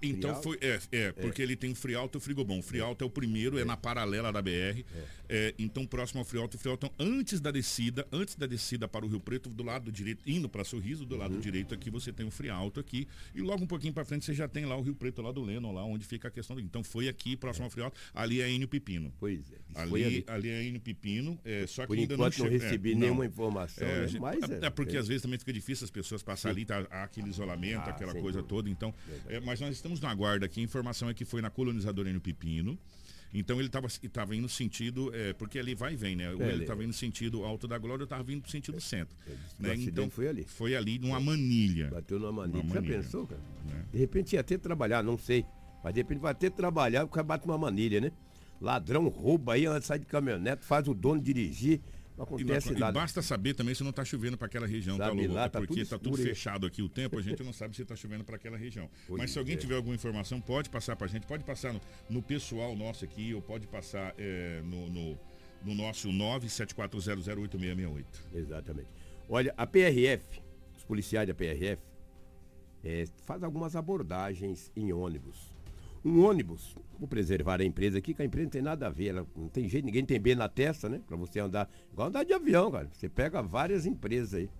Então 0.00 0.30
Frialto? 0.30 0.42
foi. 0.42 0.58
É, 0.60 0.80
é, 0.92 1.12
porque 1.12 1.42
ele 1.42 1.56
tem 1.56 1.72
o 1.72 1.74
Frialto 1.74 2.16
e 2.16 2.18
o 2.18 2.20
Frigobom. 2.20 2.58
O 2.58 2.62
Frialto 2.62 3.02
é 3.04 3.06
o 3.06 3.10
primeiro, 3.10 3.58
é, 3.58 3.64
na 3.64 3.76
paralela 3.76 4.32
da 4.32 4.40
BR. 4.40 4.84
É, 5.28 5.54
então, 5.58 5.86
próximo 5.86 6.20
ao 6.20 6.24
Frialto, 6.24 6.56
o 6.56 6.60
Frialto, 6.60 6.90
antes 6.98 7.40
da 7.40 7.50
descida, 7.50 8.06
antes 8.10 8.34
da 8.34 8.46
descida 8.46 8.88
para 8.88 9.04
o 9.04 9.08
Rio 9.08 9.20
Preto, 9.20 9.48
do 9.50 9.62
lado 9.62 9.92
direito, 9.92 10.22
indo 10.26 10.48
para 10.48 10.64
Sorriso, 10.64 11.04
do 11.04 11.14
Uhum. 11.14 11.20
lado 11.20 11.38
direito 11.38 11.74
aqui 11.74 11.90
você 11.90 12.12
tem 12.12 12.24
o 12.26 12.30
Frialto 12.30 12.80
aqui. 12.80 13.06
E 13.34 13.40
logo 13.42 13.62
um 13.64 13.66
pouquinho 13.66 13.92
para 13.92 14.04
frente 14.04 14.24
você 14.24 14.32
já 14.34 14.48
tem 14.48 14.64
lá 14.64 14.76
o 14.76 14.80
Rio 14.82 14.94
Preto, 14.94 15.20
lá 15.20 15.30
do 15.32 15.42
Leno, 15.42 15.70
lá 15.72 15.84
onde 15.84 16.04
fica 16.04 16.28
a 16.28 16.30
questão 16.30 16.56
do. 16.56 16.62
Então 16.62 16.82
foi 16.82 17.08
aqui, 17.08 17.36
próximo 17.36 17.64
ao 17.64 17.70
Frialto. 17.70 18.00
Ali 18.14 18.40
é 18.40 18.50
Enio 18.50 18.68
Pepino. 18.68 19.12
Pois 19.20 19.40
é. 19.52 19.56
Ali, 19.80 20.04
ali. 20.04 20.24
ali. 20.26 20.48
é 20.48 20.64
Enio 20.64 20.80
Pepino. 20.80 21.38
É, 21.44 21.66
só 21.66 21.82
que 21.82 21.88
Por 21.88 21.98
ainda 21.98 22.14
enquanto 22.14 22.38
não 22.38 22.46
é, 22.46 22.50
recebi 22.50 22.94
nenhuma 22.94 23.26
informação, 23.26 23.86
É, 23.86 24.00
né? 24.02 24.06
gente- 24.08 24.20
Mas 24.20 24.42
é, 24.48 24.54
é, 24.62 24.66
é 24.66 24.70
porque 24.70 24.96
é. 24.96 25.00
às 25.00 25.06
vezes 25.08 25.22
também 25.22 25.38
fica 25.38 25.52
difícil 25.52 25.84
as 25.84 25.90
pessoas 25.90 26.22
passarem 26.22 26.56
ali, 26.56 26.64
tá, 26.64 26.86
há 26.90 27.04
aquele 27.04 27.28
isolamento, 27.28 27.80
Ah, 27.80 27.90
aquela 27.90 28.12
coisa 28.12 28.38
dúvida. 28.38 28.48
toda. 28.48 28.70
Então, 28.70 28.94
é, 29.28 29.40
mas 29.40 29.60
nós 29.60 29.74
estamos 29.74 29.87
na 30.00 30.14
guarda 30.14 30.46
aqui. 30.46 30.60
A 30.60 30.64
informação 30.64 31.08
é 31.08 31.14
que 31.14 31.24
foi 31.24 31.40
na 31.40 31.50
colonizadora 31.50 32.12
no 32.12 32.20
Pepino. 32.20 32.78
Então 33.32 33.58
ele 33.58 33.68
estava 33.68 34.34
indo 34.34 34.48
sentido, 34.48 35.14
é, 35.14 35.32
porque 35.34 35.58
ali 35.58 35.74
vai 35.74 35.92
e 35.92 35.96
vem, 35.96 36.16
né? 36.16 36.24
É, 36.24 36.48
ele 36.50 36.62
estava 36.62 36.82
indo 36.82 36.94
sentido 36.94 37.44
Alto 37.44 37.68
da 37.68 37.76
Glória, 37.76 38.02
eu 38.02 38.04
estava 38.04 38.22
vindo 38.22 38.48
sentido 38.48 38.80
centro. 38.80 39.14
né? 39.58 39.72
acidente 39.72 39.90
Então 39.90 40.10
foi 40.10 40.28
ali. 40.28 40.44
Foi 40.44 40.74
ali 40.74 40.98
numa 40.98 41.20
manilha. 41.20 41.90
Bateu 41.90 42.18
numa 42.18 42.32
manilha. 42.32 42.62
Uma 42.62 42.74
Já 42.74 42.80
manilha, 42.80 43.02
pensou, 43.02 43.26
cara? 43.26 43.40
né? 43.66 43.84
De 43.92 43.98
repente 43.98 44.34
ia 44.34 44.42
que 44.42 44.58
trabalhar, 44.58 45.02
não 45.02 45.18
sei. 45.18 45.44
Mas 45.84 45.94
de 45.94 46.00
repente 46.00 46.20
vai 46.20 46.34
ter 46.34 46.50
que 46.50 46.56
trabalhar, 46.56 47.04
o 47.04 47.08
cara 47.08 47.24
bate 47.24 47.44
uma 47.44 47.58
manilha, 47.58 48.00
né? 48.00 48.12
Ladrão 48.60 49.06
rouba 49.08 49.54
aí, 49.54 49.64
sai 49.82 49.98
de 49.98 50.06
caminhonete, 50.06 50.64
faz 50.64 50.88
o 50.88 50.94
dono 50.94 51.20
dirigir, 51.20 51.80
não 52.18 52.24
E, 52.24 52.42
acontece 52.42 52.72
e 52.72 52.78
nada. 52.78 52.92
basta 52.92 53.22
saber 53.22 53.54
também 53.54 53.74
se 53.74 53.82
não 53.82 53.90
está 53.90 54.04
chovendo 54.04 54.36
para 54.36 54.46
aquela 54.46 54.66
região, 54.66 54.98
tá, 54.98 55.06
Sabe 55.08 55.22
Lobo? 55.22 55.34
lá, 55.34 55.44
É 55.44 55.48
tá 55.48 55.60
porque 55.60 55.80
está 55.80 55.98
tudo 55.98 56.16
fechado 56.16 56.66
aqui 56.66 56.82
o 56.82 56.88
tempo, 56.88 57.18
a 57.18 57.22
gente 57.22 57.42
não 57.42 57.52
sabe 57.52 57.74
se 57.76 57.82
está 57.82 57.94
chovendo 57.96 58.24
para 58.24 58.36
aquela 58.36 58.56
região. 58.58 58.90
Pois 59.06 59.18
Mas 59.18 59.30
se 59.30 59.38
alguém 59.38 59.54
é. 59.54 59.58
tiver 59.58 59.76
alguma 59.76 59.94
informação, 59.94 60.40
pode 60.40 60.68
passar 60.68 60.96
para 60.96 61.06
a 61.06 61.08
gente, 61.08 61.26
pode 61.26 61.44
passar 61.44 61.72
no, 61.72 61.80
no 62.10 62.20
pessoal 62.22 62.74
nosso 62.76 63.04
aqui, 63.04 63.32
ou 63.32 63.40
pode 63.40 63.66
passar 63.66 64.14
é, 64.18 64.60
no, 64.64 64.88
no, 64.90 65.18
no 65.64 65.74
nosso 65.74 66.08
974008668. 66.10 68.04
Exatamente. 68.34 68.88
Olha, 69.28 69.52
a 69.56 69.66
PRF, 69.66 70.40
os 70.76 70.84
policiais 70.84 71.26
da 71.28 71.34
PRF, 71.34 71.82
é, 72.84 73.04
faz 73.24 73.42
algumas 73.42 73.76
abordagens 73.76 74.70
em 74.76 74.92
ônibus. 74.92 75.52
Um 76.04 76.24
ônibus, 76.24 76.76
vou 76.98 77.06
preservar 77.06 77.60
a 77.60 77.64
empresa 77.64 77.98
aqui, 77.98 78.12
que 78.12 78.20
a 78.20 78.24
empresa 78.24 78.44
não 78.44 78.50
tem 78.50 78.62
nada 78.62 78.86
a 78.86 78.90
ver, 78.90 79.08
ela 79.08 79.26
não 79.36 79.48
tem 79.48 79.68
jeito, 79.68 79.84
ninguém 79.84 80.04
tem 80.04 80.20
B 80.20 80.34
na 80.34 80.48
testa, 80.48 80.88
né? 80.88 81.00
Pra 81.06 81.16
você 81.16 81.38
andar, 81.38 81.70
igual 81.92 82.08
andar 82.08 82.24
de 82.24 82.32
avião, 82.32 82.70
cara. 82.70 82.88
Você 82.92 83.08
pega 83.08 83.40
várias 83.40 83.86
empresas 83.86 84.34
aí. 84.34 84.50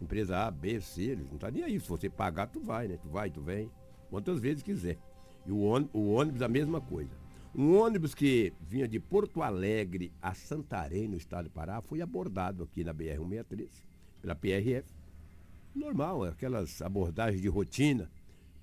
Empresa 0.00 0.46
A, 0.46 0.50
B, 0.50 0.80
C, 0.80 1.02
eles 1.02 1.28
não 1.30 1.38
tá 1.38 1.50
nem 1.50 1.64
aí. 1.64 1.80
Se 1.80 1.88
você 1.88 2.08
pagar, 2.08 2.46
tu 2.46 2.60
vai, 2.60 2.86
né? 2.86 2.96
Tu 3.02 3.08
vai, 3.08 3.30
tu 3.30 3.40
vem, 3.40 3.68
quantas 4.08 4.38
vezes 4.38 4.62
quiser. 4.62 4.96
E 5.44 5.50
o 5.50 5.60
ônibus, 5.60 5.94
o 5.94 6.12
ônibus 6.12 6.42
a 6.42 6.48
mesma 6.48 6.80
coisa. 6.80 7.10
Um 7.54 7.76
ônibus 7.76 8.14
que 8.14 8.52
vinha 8.60 8.86
de 8.86 9.00
Porto 9.00 9.42
Alegre 9.42 10.12
a 10.22 10.34
Santarém, 10.34 11.08
no 11.08 11.16
estado 11.16 11.44
do 11.46 11.50
Pará, 11.50 11.80
foi 11.80 12.00
abordado 12.00 12.62
aqui 12.62 12.84
na 12.84 12.94
BR-163, 12.94 13.68
pela 14.20 14.36
PRF. 14.36 14.88
Normal, 15.74 16.24
aquelas 16.24 16.80
abordagens 16.80 17.42
de 17.42 17.48
rotina. 17.48 18.08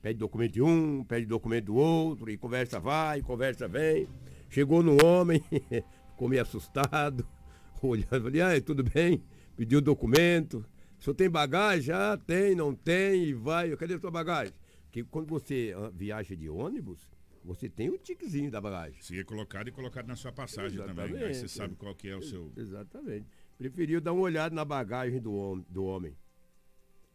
Pede 0.06 0.20
documento 0.20 0.52
de 0.52 0.62
um, 0.62 1.04
pede 1.04 1.26
documento 1.26 1.65
do 1.65 1.76
outro, 1.78 2.30
e 2.30 2.38
conversa 2.38 2.80
vai, 2.80 3.24
conversa 3.24 3.68
vem. 3.68 4.08
Chegou 4.48 4.84
no 4.84 5.04
homem, 5.04 5.44
ficou 6.13 6.30
meio 6.30 6.44
assustado, 6.44 7.28
olhando, 7.82 8.22
falei, 8.32 8.62
tudo 8.62 8.84
bem? 8.84 9.24
Pediu 9.58 9.82
documento. 9.82 10.63
O 11.00 11.04
senhor 11.04 11.15
tem 11.15 11.28
bagagem? 11.28 11.91
Ah, 11.91 12.15
tem, 12.24 12.54
não 12.54 12.76
tem, 12.76 13.24
e 13.24 13.34
vai. 13.34 13.76
Cadê 13.76 13.96
a 13.96 14.00
sua 14.00 14.12
bagagem? 14.12 14.54
Porque 14.84 15.04
quando 15.06 15.26
você 15.26 15.74
ah, 15.76 15.89
viaja 15.91 16.36
de 16.36 16.48
ônibus, 16.52 17.10
você 17.44 17.68
tem 17.68 17.89
o 17.89 17.98
tiquezinho 17.98 18.52
da 18.52 18.62
bagagem. 18.62 19.02
Se 19.02 19.20
é 19.20 19.24
colocado 19.24 19.70
e 19.70 19.72
colocado 19.72 20.06
na 20.06 20.15
sua 20.15 20.32
passagem 20.32 20.78
também. 20.78 21.06
Aí 21.06 21.12
Exatamente. 21.13 21.38
você 21.39 21.48
sabe 21.48 21.76
qual 21.78 21.96
que 21.96 22.10
é 22.10 22.15
o 22.15 22.22
seu. 22.22 22.52
Exatamente. 22.56 23.26
Preferiu 23.58 24.00
dar 24.00 24.13
uma 24.13 24.22
olhada 24.22 24.54
na 24.54 24.63
bagagem 24.63 25.20
do, 25.20 25.34
hom- 25.34 25.65
do 25.68 25.84
homem. 25.84 26.15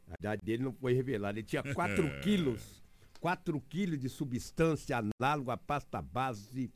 A 0.08 0.14
idade 0.18 0.42
dele 0.44 0.64
não 0.64 0.72
foi 0.72 0.92
revelada. 0.92 1.38
Ele 1.38 1.46
tinha 1.46 1.62
4 1.62 2.02
quilos. 2.20 2.79
4 3.20 3.60
quilos 3.68 3.98
de 3.98 4.08
substância 4.08 4.96
análoga 4.98 5.52
à 5.52 5.56
pasta 5.56 6.00
base 6.00 6.72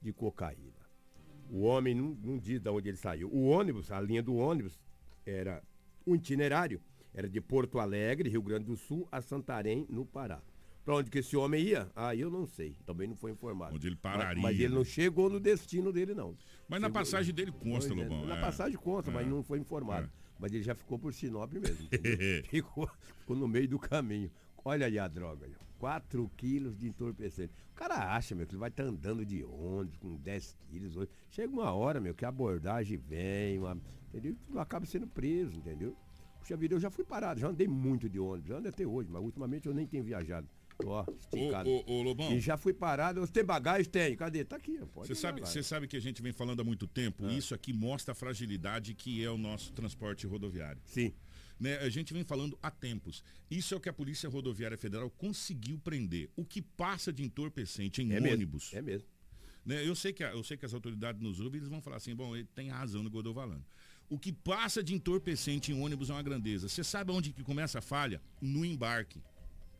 de 0.00 0.12
cocaína. 0.12 0.80
O 1.50 1.62
homem 1.62 1.94
não, 1.94 2.16
não 2.22 2.38
diz 2.38 2.60
de 2.60 2.70
onde 2.70 2.88
ele 2.88 2.96
saiu. 2.96 3.28
O 3.30 3.42
ônibus, 3.44 3.90
a 3.92 4.00
linha 4.00 4.22
do 4.22 4.34
ônibus, 4.34 4.80
era 5.26 5.62
o 6.06 6.14
itinerário. 6.14 6.80
Era 7.14 7.28
de 7.28 7.40
Porto 7.42 7.78
Alegre, 7.78 8.30
Rio 8.30 8.40
Grande 8.40 8.64
do 8.64 8.76
Sul, 8.76 9.06
a 9.12 9.20
Santarém, 9.20 9.86
no 9.90 10.06
Pará. 10.06 10.40
Para 10.82 10.96
onde 10.96 11.10
que 11.10 11.18
esse 11.18 11.36
homem 11.36 11.62
ia? 11.62 11.90
Ah, 11.94 12.16
eu 12.16 12.30
não 12.30 12.46
sei. 12.46 12.74
Também 12.86 13.06
não 13.06 13.14
foi 13.14 13.30
informado. 13.30 13.76
Onde 13.76 13.86
ele 13.86 13.98
Mas- 14.02 14.16
pararia, 14.16 14.42
Mas, 14.42 14.54
ele 14.58 14.68
né? 14.70 14.74
não 14.74 14.84
chegou 14.84 15.28
no 15.28 15.38
destino 15.38 15.92
dele, 15.92 16.14
não. 16.14 16.34
Mas 16.66 16.80
na 16.80 16.88
Chegou- 16.88 17.00
passagem 17.02 17.34
dele 17.34 17.52
consta, 17.52 17.90
Pois 17.94 18.00
é, 18.00 18.08
Lobão. 18.08 18.26
Na 18.26 18.38
é. 18.38 18.40
passagem 18.40 18.78
consta, 18.78 19.10
mas 19.10 19.26
É. 19.26 19.30
não 19.30 19.42
foi 19.44 19.58
informado. 19.58 20.10
Mas 20.40 20.52
ele 20.52 20.62
já 20.62 20.74
ficou 20.74 20.98
por 20.98 21.12
Sinop 21.12 21.52
mesmo. 21.52 21.86
ficou, 22.48 22.90
ficou 23.18 23.36
no 23.36 23.46
meio 23.46 23.68
do 23.68 23.78
caminho. 23.78 24.30
Olha 24.64 24.86
aí 24.86 24.98
a 24.98 25.06
droga. 25.06 25.46
4 25.86 26.30
quilos 26.36 26.78
de 26.78 26.86
entorpecente. 26.86 27.52
O 27.72 27.74
cara 27.74 28.14
acha, 28.14 28.36
meu, 28.36 28.46
que 28.46 28.52
ele 28.52 28.60
vai 28.60 28.68
estar 28.68 28.84
andando 28.84 29.26
de 29.26 29.42
ônibus 29.42 29.96
com 29.98 30.14
10 30.14 30.56
quilos. 30.70 30.96
hoje. 30.96 31.10
Chega 31.28 31.52
uma 31.52 31.72
hora, 31.72 32.00
meu, 32.00 32.14
que 32.14 32.24
a 32.24 32.28
abordagem 32.28 32.96
vem, 32.96 33.58
uma, 33.58 33.76
entendeu? 34.08 34.36
Tu 34.46 34.58
acaba 34.60 34.86
sendo 34.86 35.08
preso, 35.08 35.58
entendeu? 35.58 35.96
Puxa 36.38 36.56
vida, 36.56 36.76
eu 36.76 36.80
já 36.80 36.88
fui 36.88 37.04
parado, 37.04 37.40
já 37.40 37.48
andei 37.48 37.66
muito 37.66 38.08
de 38.08 38.20
ônibus, 38.20 38.48
já 38.48 38.58
ando 38.58 38.68
até 38.68 38.86
hoje, 38.86 39.08
mas 39.10 39.20
ultimamente 39.20 39.66
eu 39.66 39.74
nem 39.74 39.84
tenho 39.84 40.04
viajado. 40.04 40.48
Ó, 40.84 41.04
esticado. 41.18 41.68
Ô, 41.68 41.82
ô, 41.84 41.98
ô, 41.98 42.02
Lobão. 42.02 42.32
E 42.32 42.38
já 42.38 42.56
fui 42.56 42.72
parado, 42.72 43.26
tem 43.26 43.44
bagagem? 43.44 43.84
Tem. 43.90 44.16
Cadê? 44.16 44.44
Tá 44.44 44.56
aqui, 44.56 44.78
Você 44.94 45.16
sabe, 45.16 45.40
você 45.40 45.64
sabe 45.64 45.88
que 45.88 45.96
a 45.96 46.00
gente 46.00 46.22
vem 46.22 46.32
falando 46.32 46.60
há 46.60 46.64
muito 46.64 46.86
tempo, 46.86 47.24
Ah. 47.26 47.32
isso 47.32 47.54
aqui 47.56 47.72
mostra 47.72 48.12
a 48.12 48.14
fragilidade 48.14 48.94
que 48.94 49.22
é 49.24 49.30
o 49.30 49.36
nosso 49.36 49.72
transporte 49.72 50.28
rodoviário. 50.28 50.80
Sim. 50.84 51.12
Né? 51.62 51.78
A 51.78 51.88
gente 51.88 52.12
vem 52.12 52.24
falando 52.24 52.58
há 52.60 52.72
tempos. 52.72 53.22
Isso 53.48 53.72
é 53.72 53.76
o 53.76 53.80
que 53.80 53.88
a 53.88 53.92
Polícia 53.92 54.28
Rodoviária 54.28 54.76
Federal 54.76 55.08
conseguiu 55.10 55.78
prender. 55.78 56.28
O 56.34 56.44
que 56.44 56.60
passa 56.60 57.12
de 57.12 57.22
entorpecente 57.22 58.02
em 58.02 58.12
É 58.12 58.18
mesmo, 58.18 58.34
ônibus. 58.34 58.72
É 58.74 58.82
mesmo. 58.82 59.06
Né? 59.64 59.86
Eu, 59.86 59.94
sei 59.94 60.12
que, 60.12 60.24
a- 60.24 60.32
eu 60.32 60.42
sei 60.42 60.56
que 60.56 60.66
as 60.66 60.74
autoridades 60.74 61.22
nos 61.22 61.38
ouvem, 61.38 61.58
eles 61.58 61.68
vão 61.68 61.80
falar 61.80 61.98
assim, 61.98 62.16
bom, 62.16 62.34
ele 62.34 62.48
tem 62.52 62.68
razão 62.68 63.00
no 63.04 63.08
falando. 63.32 63.64
O 64.10 64.18
que 64.18 64.32
passa 64.32 64.82
de 64.82 64.92
entorpecente 64.92 65.70
em 65.70 65.80
ônibus 65.80 66.10
é 66.10 66.14
uma 66.14 66.22
grandeza. 66.22 66.68
Você 66.68 66.82
sabe 66.82 67.12
onde 67.12 67.32
que 67.32 67.44
começa 67.44 67.78
a 67.78 67.80
falha? 67.82 68.20
No 68.40 68.64
embarque. 68.64 69.20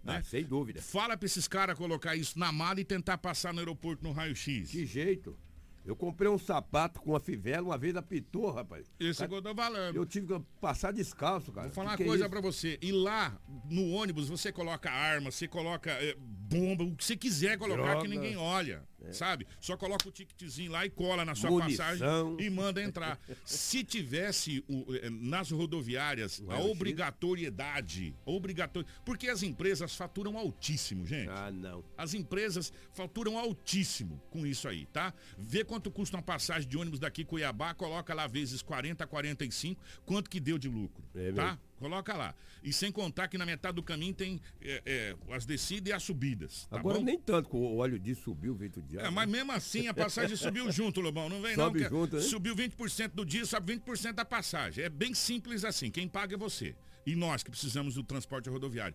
né? 0.05 0.19
Ah, 0.19 0.23
sem 0.23 0.45
dúvida. 0.45 0.81
Fala 0.81 1.17
pra 1.17 1.27
esses 1.27 1.49
caras 1.49 1.77
colocar 1.77 2.15
isso 2.15 2.39
na 2.39 2.53
mala 2.53 2.81
e 2.81 2.85
tentar 2.85 3.19
passar 3.19 3.53
no 3.53 3.59
aeroporto 3.59 4.05
no 4.05 4.13
raio-x. 4.13 4.71
Que 4.71 4.87
jeito. 4.87 5.37
Eu 5.85 5.97
comprei 5.97 6.31
um 6.31 6.39
sapato 6.39 7.01
com 7.01 7.17
a 7.17 7.21
fivela, 7.21 7.67
uma 7.67 7.77
vez 7.79 7.97
apitou, 7.97 8.51
rapaz. 8.53 8.87
Isso 9.01 9.25
é 9.25 9.29
que 9.29 9.35
eu 9.35 9.43
tô 9.43 9.55
falando. 9.55 9.97
Eu 9.97 10.07
tive 10.07 10.27
que 10.29 10.41
passar 10.61 10.93
descalço, 10.93 11.51
cara. 11.51 11.67
Vou 11.67 11.75
falar 11.75 11.89
Que 11.89 11.91
uma 11.93 11.97
que 11.97 12.03
é 12.05 12.07
coisa 12.07 12.25
isso? 12.25 12.31
pra 12.31 12.41
você. 12.41 12.79
E 12.81 12.93
lá, 12.93 13.37
no 13.69 13.91
ônibus, 13.91 14.29
você 14.29 14.53
coloca 14.53 14.91
arma, 14.91 15.31
você 15.31 15.49
coloca 15.49 15.91
é, 15.91 16.15
bomba, 16.19 16.85
o 16.85 16.95
que 16.95 17.05
você 17.05 17.17
quiser 17.17 17.59
colocar 17.59 17.83
Droga. 17.83 18.03
que 18.03 18.09
ninguém 18.09 18.37
olha, 18.37 18.85
É. 19.05 19.13
sabe? 19.13 19.47
Só 19.61 19.77
coloca 19.77 20.09
o 20.09 20.13
ticketzinho 20.13 20.71
lá 20.73 20.85
e 20.87 20.91
cola 20.91 21.25
na 21.25 21.35
sua 21.35 21.51
Munição. 21.51 21.85
passagem 21.99 22.37
e 22.39 22.49
manda 22.51 22.83
entrar. 22.83 23.21
Se 23.45 23.83
tivesse 23.85 24.65
o- 24.69 24.95
eh, 24.95 25.11
nas 25.11 25.51
rodoviárias 25.51 26.43
a 26.49 26.59
obrigatoriedade, 26.61 28.15
obrigator... 28.25 28.85
porque 29.05 29.29
as 29.29 29.43
empresas 29.43 29.95
faturam 29.95 30.37
altíssimo, 30.37 31.07
gente. 31.07 31.31
Ah, 31.31 31.51
não. 31.51 31.85
As 31.97 32.15
empresas 32.15 32.73
faturam 32.93 33.39
altíssimo 33.39 34.21
com 34.31 34.47
isso 34.47 34.69
aí, 34.69 34.87
tá? 34.87 35.13
Vê 35.39 35.65
quanto 35.65 35.91
custa 35.91 36.17
uma 36.17 36.23
passagem 36.23 36.69
de 36.69 36.77
ônibus 36.77 36.99
daqui 36.99 37.25
Cuiabá, 37.25 37.75
coloca 37.75 38.13
lá 38.15 38.27
vezes 38.27 38.63
40, 38.63 39.07
45, 39.07 39.81
quanto 40.05 40.29
que 40.31 40.41
deu 40.41 40.59
de 40.59 40.69
lucro, 40.69 41.03
É 41.15 41.33
tá? 41.33 41.43
mesmo. 41.45 41.61
Coloca 41.83 42.17
lá. 42.17 42.33
E 42.63 42.73
sem 42.73 42.93
contar 42.93 43.27
que 43.27 43.37
na 43.37 43.45
metade 43.45 43.75
do 43.75 43.83
caminho 43.83 44.15
tem 44.15 44.41
é, 44.61 44.83
é, 44.87 45.17
as 45.35 45.45
descidas 45.45 45.91
e 45.91 45.93
as 45.93 46.03
subidas, 46.05 46.67
tá 46.71 46.79
Agora 46.79 46.99
bom? 46.99 47.05
nem 47.05 47.19
tanto, 47.19 47.51
que 47.51 47.57
o 47.57 47.77
óleo 47.77 47.99
de 47.99 48.15
subiu, 48.15 48.55
veio 48.55 48.71
tudo 48.71 49.01
É, 49.01 49.11
mas 49.11 49.29
mesmo 49.29 49.51
assim 49.51 49.89
a 49.89 49.95
passagem 49.95 50.37
subiu 50.37 50.71
junto, 50.73 51.01
Lobão. 51.01 51.29
Não 51.29 51.43
vem 51.43 51.57
Sobe 51.57 51.81
não. 51.81 51.89
que 51.89 51.95
junto, 51.95 52.17
né? 52.17 52.23
Subiu 52.23 52.55
20% 52.55 53.09
do 53.09 53.25
dia, 53.27 53.45
sobe 53.45 53.77
20% 53.79 54.13
da 54.13 54.25
passagem. 54.25 54.85
É 54.85 54.89
bem 54.89 55.13
simples 55.13 55.65
assim. 55.65 55.91
Quem 55.91 56.07
paga 56.07 56.35
é 56.37 56.39
você. 56.39 56.77
E 57.05 57.17
nós 57.17 57.43
que 57.43 57.51
precisamos 57.51 57.97
do 57.97 58.05
transporte 58.05 58.49
rodoviário. 58.49 58.95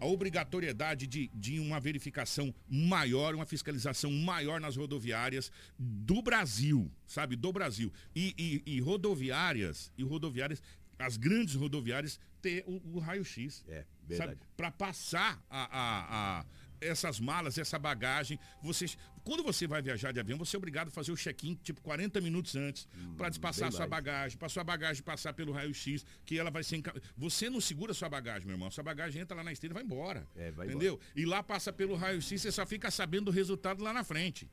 A 0.00 0.06
obrigatoriedade 0.06 1.08
de, 1.08 1.28
de 1.34 1.58
uma 1.58 1.80
verificação 1.80 2.54
maior, 2.68 3.34
uma 3.34 3.44
fiscalização 3.44 4.12
maior 4.12 4.60
nas 4.60 4.76
rodoviárias 4.76 5.50
do 5.76 6.22
Brasil, 6.22 6.88
sabe? 7.04 7.34
Do 7.34 7.52
Brasil. 7.52 7.92
E, 8.14 8.32
e- 8.38 8.62
e 8.76 8.80
rodoviárias, 8.80 9.92
e 9.98 10.04
rodoviárias, 10.04 10.62
as 10.98 11.16
grandes 11.16 11.54
rodoviárias, 11.54 12.18
ter 12.42 12.64
o, 12.66 12.80
o 12.96 12.98
raio-x. 12.98 13.64
É, 13.68 13.84
verdade. 14.06 14.38
Para 14.56 14.70
passar 14.70 15.42
a, 15.50 15.64
a- 15.64 16.40
a- 16.40 16.44
essas 16.80 17.18
malas, 17.18 17.58
essa 17.58 17.76
bagagem. 17.76 18.38
Vocês, 18.62 18.96
quando 19.24 19.42
você 19.42 19.66
vai 19.66 19.82
viajar 19.82 20.12
de 20.12 20.20
avião, 20.20 20.38
você 20.38 20.54
é 20.54 20.58
obrigado 20.58 20.86
a 20.88 20.90
fazer 20.92 21.10
o 21.10 21.16
check-in 21.16 21.56
tipo 21.56 21.80
40 21.80 22.20
minutos 22.20 22.54
antes 22.54 22.86
para 23.16 23.28
despassar 23.28 23.66
Hum, 23.66 23.70
bem 23.70 23.74
a 23.74 23.76
sua 23.78 23.80
mais. 23.80 23.90
bagagem, 23.90 24.38
para 24.38 24.48
sua 24.48 24.62
bagagem 24.62 25.02
passar 25.02 25.32
pelo 25.32 25.50
raio-x, 25.52 26.06
que 26.24 26.38
ela 26.38 26.52
vai 26.52 26.62
ser 26.62 26.76
enca... 26.76 26.94
Você 27.16 27.50
não 27.50 27.60
segura 27.60 27.92
sua 27.92 28.08
bagagem, 28.08 28.46
meu 28.46 28.54
irmão. 28.54 28.70
Sua 28.70 28.84
bagagem 28.84 29.20
entra 29.22 29.36
lá 29.36 29.42
na 29.42 29.50
esteira 29.52 29.72
e 29.72 29.74
vai 29.74 29.82
embora. 29.82 30.24
É, 30.36 30.52
vai 30.52 30.68
entendeu? 30.68 31.00
E 31.16 31.24
lá 31.24 31.42
passa 31.42 31.72
pelo 31.72 31.96
raio-x, 31.96 32.40
você 32.40 32.52
só 32.52 32.64
fica 32.64 32.92
sabendo 32.92 33.26
o 33.26 33.32
resultado 33.32 33.82
lá 33.82 33.92
na 33.92 34.04
frente. 34.04 34.48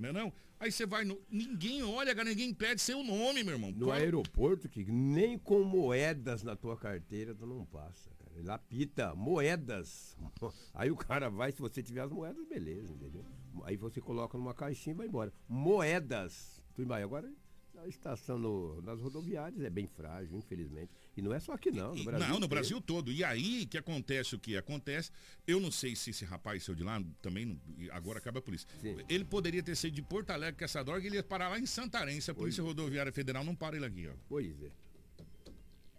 Não 0.00 0.08
é 0.08 0.12
não? 0.12 0.32
Aí 0.58 0.72
você 0.72 0.84
vai 0.86 1.04
no. 1.04 1.20
Ninguém 1.30 1.82
olha, 1.82 2.14
cara, 2.14 2.28
ninguém 2.28 2.52
pede 2.54 2.80
seu 2.80 3.02
nome, 3.04 3.44
meu 3.44 3.54
irmão. 3.54 3.70
No 3.70 3.86
Cola- 3.86 3.96
aeroporto, 3.98 4.68
que 4.68 4.84
nem 4.90 5.38
com 5.38 5.62
moedas 5.62 6.42
na 6.42 6.56
tua 6.56 6.76
carteira 6.76 7.34
tu 7.34 7.46
não 7.46 7.64
passa, 7.66 8.10
cara. 8.18 8.30
Ele 8.38 8.50
apita 8.50 9.14
moedas. 9.14 10.16
Aí 10.74 10.90
o 10.90 10.96
cara 10.96 11.28
vai, 11.28 11.52
se 11.52 11.60
você 11.60 11.82
tiver 11.82 12.00
as 12.00 12.10
moedas, 12.10 12.46
beleza, 12.46 12.92
entendeu? 12.92 13.24
Aí 13.64 13.76
você 13.76 14.00
coloca 14.00 14.36
numa 14.38 14.54
caixinha 14.54 14.94
e 14.94 14.96
vai 14.96 15.06
embora. 15.06 15.32
Moedas. 15.48 16.60
Tu 16.74 16.84
vai 16.86 17.02
agora 17.02 17.30
a 17.78 17.86
estação 17.88 18.38
no- 18.38 18.80
nas 18.82 19.00
rodoviárias 19.00 19.62
é 19.62 19.70
bem 19.70 19.86
frágil, 19.86 20.36
infelizmente. 20.36 20.90
E 21.20 21.22
não 21.22 21.34
é 21.34 21.38
só 21.38 21.52
aqui 21.52 21.70
não, 21.70 21.94
no 21.94 22.02
Brasil. 22.04 22.18
não, 22.20 22.28
no 22.28 22.34
inteiro. 22.36 22.48
Brasil 22.48 22.80
todo. 22.80 23.12
E 23.12 23.22
aí 23.22 23.66
que 23.66 23.76
acontece 23.76 24.34
o 24.34 24.38
que 24.38 24.56
acontece. 24.56 25.10
Eu 25.46 25.60
não 25.60 25.70
sei 25.70 25.94
se 25.94 26.10
esse 26.10 26.24
rapaz 26.24 26.64
saiu 26.64 26.74
de 26.74 26.82
lá, 26.82 27.02
também, 27.20 27.44
não- 27.44 27.60
agora 27.92 28.18
acaba 28.18 28.38
a 28.38 28.42
polícia. 28.42 28.66
Ele 29.08 29.24
poderia 29.24 29.62
ter 29.62 29.76
sido 29.76 29.92
de 29.94 30.00
Porto 30.02 30.30
Alegre 30.30 30.58
com 30.58 30.64
essa 30.64 30.82
droga 30.82 31.02
e 31.04 31.06
ele 31.08 31.16
ia 31.16 31.22
parar 31.22 31.48
lá 31.50 31.58
em 31.58 31.66
Santarém. 31.66 32.18
Se 32.20 32.30
a 32.30 32.34
Polícia 32.34 32.62
Rodoviária 32.64 33.12
Federal 33.12 33.44
não 33.44 33.54
para 33.54 33.76
ele 33.76 33.84
aqui, 33.84 34.08
ó. 34.08 34.12
Pois 34.28 34.62
é. 34.62 34.70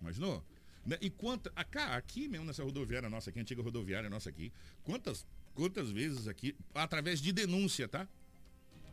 Imaginou? 0.02 0.44
Né? 0.86 0.98
E 1.00 1.10
quanta. 1.12 1.52
ah, 1.56 1.64
cá, 1.64 1.96
aqui 1.96 2.28
mesmo 2.28 2.46
nessa 2.46 2.64
rodoviária 2.64 3.08
nossa 3.10 3.30
aqui, 3.30 3.40
antiga 3.40 3.62
rodoviária 3.62 4.10
nossa 4.10 4.30
aqui, 4.30 4.52
quantas, 4.84 5.26
quantas 5.54 5.92
vezes 5.92 6.28
aqui, 6.28 6.56
através 6.74 7.22
de 7.22 7.32
denúncia, 7.32 7.88
tá? 7.88 8.08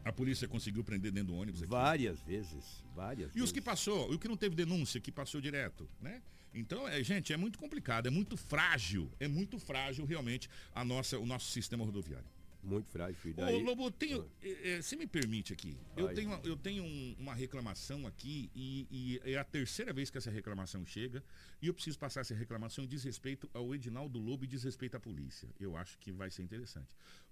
A 0.09 0.13
polícia 0.13 0.49
conseguiu 0.49 0.83
prender 0.83 1.13
dentro 1.13 1.35
do 1.35 1.37
ônibus 1.37 1.61
aqui. 1.63 1.71
Várias 1.71 2.19
vezes, 2.23 2.83
várias 2.95 3.31
E 3.37 3.43
os 3.43 3.53
que 3.53 3.61
passou, 3.61 4.11
e 4.11 4.15
o 4.15 4.19
que 4.19 4.27
não 4.27 4.39
teve 4.39 4.57
denúncia, 4.57 4.99
que 4.99 5.13
passou 5.13 5.39
direto, 5.39 5.87
né? 6.01 6.23
Então, 6.55 6.89
é, 6.89 7.05
gente, 7.05 7.31
é 7.31 7.37
muito 7.37 7.59
complicado, 7.59 8.07
é 8.07 8.11
muito 8.11 8.35
frágil, 8.35 9.11
é 9.21 9.29
muito 9.29 9.59
frágil 9.59 10.07
realmente 10.07 10.49
a 10.75 10.83
nossa, 10.83 11.19
o 11.19 11.27
nosso 11.27 11.51
sistema 11.51 11.85
rodoviário. 11.85 12.27
Muito 12.63 12.89
frágil. 12.91 13.19
Ô, 13.33 13.35
daí, 13.35 13.63
Lobo, 13.63 13.91
tenho, 13.91 14.27
é, 14.43 14.71
é, 14.77 14.83
você 14.83 14.97
me 14.97 15.07
permite 15.07 15.53
aqui? 15.53 15.77
Eu 15.95 16.07
Vai. 16.07 16.15
tenho, 16.15 16.41
eu 16.43 16.57
tenho 16.57 16.83
um- 16.83 17.15
uma 17.19 17.35
reclamação 17.35 18.07
aqui 18.07 18.51
e, 18.55 18.87
e 19.25 19.31
é 19.31 19.37
a 19.39 19.45
terceira 19.45 19.93
vez 19.93 20.09
que 20.11 20.17
essa 20.19 20.31
reclamação 20.31 20.85
chega 20.87 21.23
e 21.63 21.67
eu 21.67 21.75
preciso 21.75 21.99
passar 21.99 22.23
essa 22.23 22.35
reclamação 22.35 22.87
diz 22.87 23.05
respeito 23.05 23.49
ao 23.53 23.75
Edinaldo 23.75 24.19
Lobo 24.19 24.45
e 24.45 24.47
diz 24.49 24.65
respeito 24.65 24.97
à 24.97 25.01
polícia. 25.01 25.49
Eu 25.61 25.77
acho 25.77 25.99
que 25.99 26.11
vai 26.11 26.31
ser 26.31 26.43
interessante. 26.43 26.89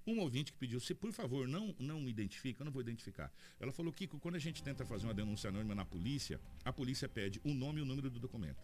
Um 0.07 0.21
ouvinte 0.21 0.53
que 0.53 0.59
pediu, 0.59 0.79
se 0.79 0.95
por 0.95 1.11
favor 1.13 1.49
não, 1.49 1.75
não 1.79 2.01
me 2.01 2.11
identifica, 2.11 2.63
eu 2.63 2.65
não 2.65 2.73
vou 2.73 2.81
identificar. 2.81 3.33
Ela 3.59 3.73
falou, 3.73 3.93
Kiko, 3.93 4.19
quando 4.21 4.37
a 4.37 4.39
gente 4.39 4.63
tenta 4.63 4.87
fazer 4.87 5.07
uma 5.07 5.15
denúncia 5.15 5.49
anônima 5.49 5.75
na 5.75 5.85
polícia, 5.85 6.41
a 6.65 6.73
polícia 6.73 7.09
pede 7.09 7.41
o 7.45 7.53
nome 7.53 7.81
e 7.81 7.83
o 7.83 7.85
número 7.87 8.09
do 8.09 8.21
documento. 8.21 8.63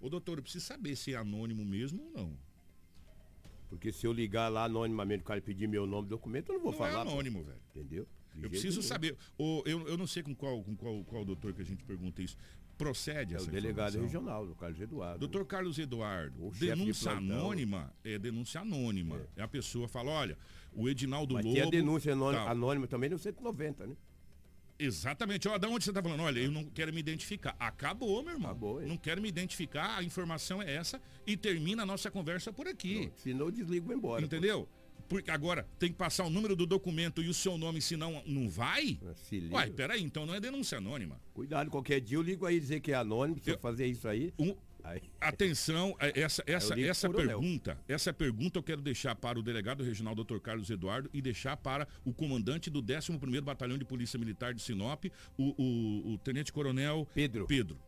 Ô 0.00 0.08
doutor, 0.08 0.38
eu 0.38 0.42
preciso 0.42 0.64
saber 0.64 0.96
se 0.96 1.12
é 1.12 1.16
anônimo 1.16 1.64
mesmo 1.64 2.02
ou 2.04 2.10
não. 2.10 2.38
Porque 3.68 3.92
se 3.92 4.06
eu 4.06 4.12
ligar 4.12 4.48
lá 4.48 4.64
anonimamente, 4.64 5.22
o 5.22 5.26
cara 5.26 5.40
pedir 5.40 5.66
meu 5.66 5.86
nome 5.86 6.06
e 6.06 6.10
documento, 6.10 6.50
eu 6.50 6.54
não 6.54 6.62
vou 6.62 6.72
Não 6.72 6.78
falar. 6.78 6.90
é 6.98 7.00
anônimo, 7.02 7.42
velho. 7.42 7.60
Entendeu? 7.74 8.06
De 8.34 8.44
Eu 8.44 8.50
preciso 8.50 8.78
nenhum. 8.78 8.88
saber. 8.88 9.16
Ô, 9.36 9.62
eu, 9.66 9.88
eu 9.88 9.96
não 9.96 10.06
sei 10.06 10.22
com 10.22 10.34
qual, 10.34 10.62
com 10.62 10.76
qual, 10.76 11.04
qual 11.04 11.24
doutor 11.24 11.52
que 11.52 11.62
a 11.62 11.64
gente 11.64 11.82
pergunta 11.84 12.22
isso. 12.22 12.36
Procede 12.76 13.34
É 13.34 13.38
o 13.38 13.40
essa 13.40 13.50
delegado 13.50 13.96
informação? 13.96 14.02
regional, 14.02 14.44
o 14.44 14.54
Carlos 14.54 14.80
Eduardo. 14.80 15.18
Doutor 15.20 15.46
Carlos 15.46 15.78
Eduardo, 15.78 16.50
de 16.50 16.60
denúncia 16.66 17.10
plantão. 17.12 17.36
anônima 17.36 17.92
é 18.04 18.18
denúncia 18.18 18.60
anônima. 18.60 19.20
É. 19.36 19.42
a 19.42 19.48
pessoa 19.48 19.88
fala, 19.88 20.10
olha, 20.10 20.38
o 20.74 20.88
Edinaldo 20.88 21.34
Mas 21.34 21.44
Lobo... 21.44 21.56
tem 21.56 21.66
a 21.66 21.70
denúncia 21.70 22.12
anônima, 22.12 22.42
tal. 22.44 22.52
anônima 22.52 22.86
também 22.86 23.08
no 23.08 23.18
190, 23.18 23.86
né? 23.86 23.96
Exatamente. 24.78 25.48
Ó, 25.48 25.56
da 25.56 25.68
onde 25.68 25.84
você 25.84 25.92
tá 25.92 26.02
falando? 26.02 26.20
Olha, 26.20 26.38
eu 26.38 26.50
não 26.50 26.64
quero 26.66 26.92
me 26.92 27.00
identificar. 27.00 27.56
Acabou, 27.58 28.22
meu 28.22 28.34
irmão. 28.34 28.50
Acabou, 28.50 28.82
hein? 28.82 28.88
Não 28.88 28.96
quero 28.98 29.22
me 29.22 29.28
identificar, 29.28 29.96
a 29.96 30.02
informação 30.02 30.60
é 30.60 30.74
essa 30.74 31.00
e 31.26 31.34
termina 31.34 31.82
a 31.82 31.86
nossa 31.86 32.10
conversa 32.10 32.52
por 32.52 32.68
aqui. 32.68 33.10
Senão 33.16 33.46
eu 33.46 33.50
desligo 33.50 33.90
e 33.90 33.96
embora. 33.96 34.22
Entendeu? 34.22 34.68
Porque 35.08 35.30
agora 35.30 35.66
tem 35.78 35.90
que 35.90 35.96
passar 35.96 36.24
o 36.24 36.30
número 36.30 36.54
do 36.56 36.66
documento 36.66 37.22
e 37.22 37.28
o 37.28 37.34
seu 37.34 37.56
nome, 37.56 37.80
senão 37.80 38.22
não 38.26 38.48
vai? 38.48 38.98
Se 39.14 39.38
liga. 39.40 39.54
Uai, 39.54 39.70
peraí, 39.70 40.02
então 40.02 40.26
não 40.26 40.34
é 40.34 40.40
denúncia 40.40 40.78
anônima. 40.78 41.20
Cuidado, 41.34 41.70
qualquer 41.70 42.00
dia 42.00 42.16
eu 42.18 42.22
ligo 42.22 42.44
aí 42.46 42.58
dizer 42.58 42.80
que 42.80 42.92
é 42.92 42.94
anônimo, 42.96 43.38
se 43.42 43.50
eu 43.50 43.58
fazer 43.58 43.86
isso 43.86 44.08
aí. 44.08 44.32
aí 44.84 45.02
Atenção, 45.20 45.96
é, 45.98 46.20
essa, 46.20 46.42
essa, 46.46 46.78
essa 46.80 47.08
pergunta, 47.10 47.78
essa 47.88 48.12
pergunta 48.12 48.58
eu 48.58 48.62
quero 48.62 48.80
deixar 48.80 49.14
para 49.16 49.38
o 49.38 49.42
delegado 49.42 49.82
regional 49.82 50.14
Dr. 50.14 50.38
Carlos 50.38 50.70
Eduardo 50.70 51.10
e 51.12 51.20
deixar 51.20 51.56
para 51.56 51.86
o 52.04 52.12
comandante 52.12 52.70
do 52.70 52.82
11º 52.82 53.40
Batalhão 53.42 53.76
de 53.78 53.84
Polícia 53.84 54.18
Militar 54.18 54.54
de 54.54 54.62
Sinop, 54.62 55.04
o, 55.36 55.54
o- 55.62 56.12
o 56.14 56.18
Tenente 56.18 56.52
Coronel 56.52 57.06
Pedro. 57.14 57.46
Pedro. 57.46 57.78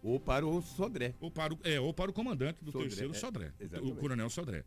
Ou 0.00 0.20
para 0.20 0.46
o 0.46 0.62
Sodré. 0.62 1.14
Ou 1.20 1.28
para 1.30 1.52
o, 1.52 1.58
é, 1.64 1.80
ou 1.80 1.92
para 1.92 2.08
o 2.08 2.14
comandante 2.14 2.64
do 2.64 2.70
Sodré, 2.70 2.88
terceiro 2.88 3.12
é, 3.12 3.16
Sodré, 3.16 3.52
o. 3.82 3.96
Coronel 3.96 4.30
Sodré. 4.30 4.64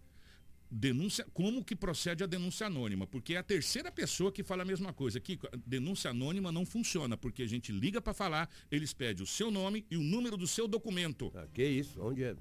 Denúncia, 0.73 1.27
como 1.33 1.65
que 1.65 1.75
procede 1.75 2.23
a 2.23 2.27
denúncia 2.27 2.67
anônima? 2.67 3.05
Porque 3.05 3.33
é 3.33 3.37
a 3.37 3.43
terceira 3.43 3.91
pessoa 3.91 4.31
que 4.31 4.41
fala 4.41 4.61
a 4.61 4.65
mesma 4.65 4.93
coisa. 4.93 5.17
Aqui, 5.17 5.37
denúncia 5.67 6.11
anônima 6.11 6.49
não 6.49 6.65
funciona, 6.65 7.17
porque 7.17 7.43
a 7.43 7.47
gente 7.47 7.73
liga 7.73 8.01
para 8.01 8.13
falar, 8.13 8.49
eles 8.71 8.93
pedem 8.93 9.21
o 9.21 9.27
seu 9.27 9.51
nome 9.51 9.85
e 9.91 9.97
o 9.97 10.01
número 10.01 10.37
do 10.37 10.47
seu 10.47 10.69
documento. 10.69 11.29
Ah, 11.35 11.45
que 11.53 11.61
isso? 11.61 12.01
Onde 12.01 12.23
é? 12.23 12.37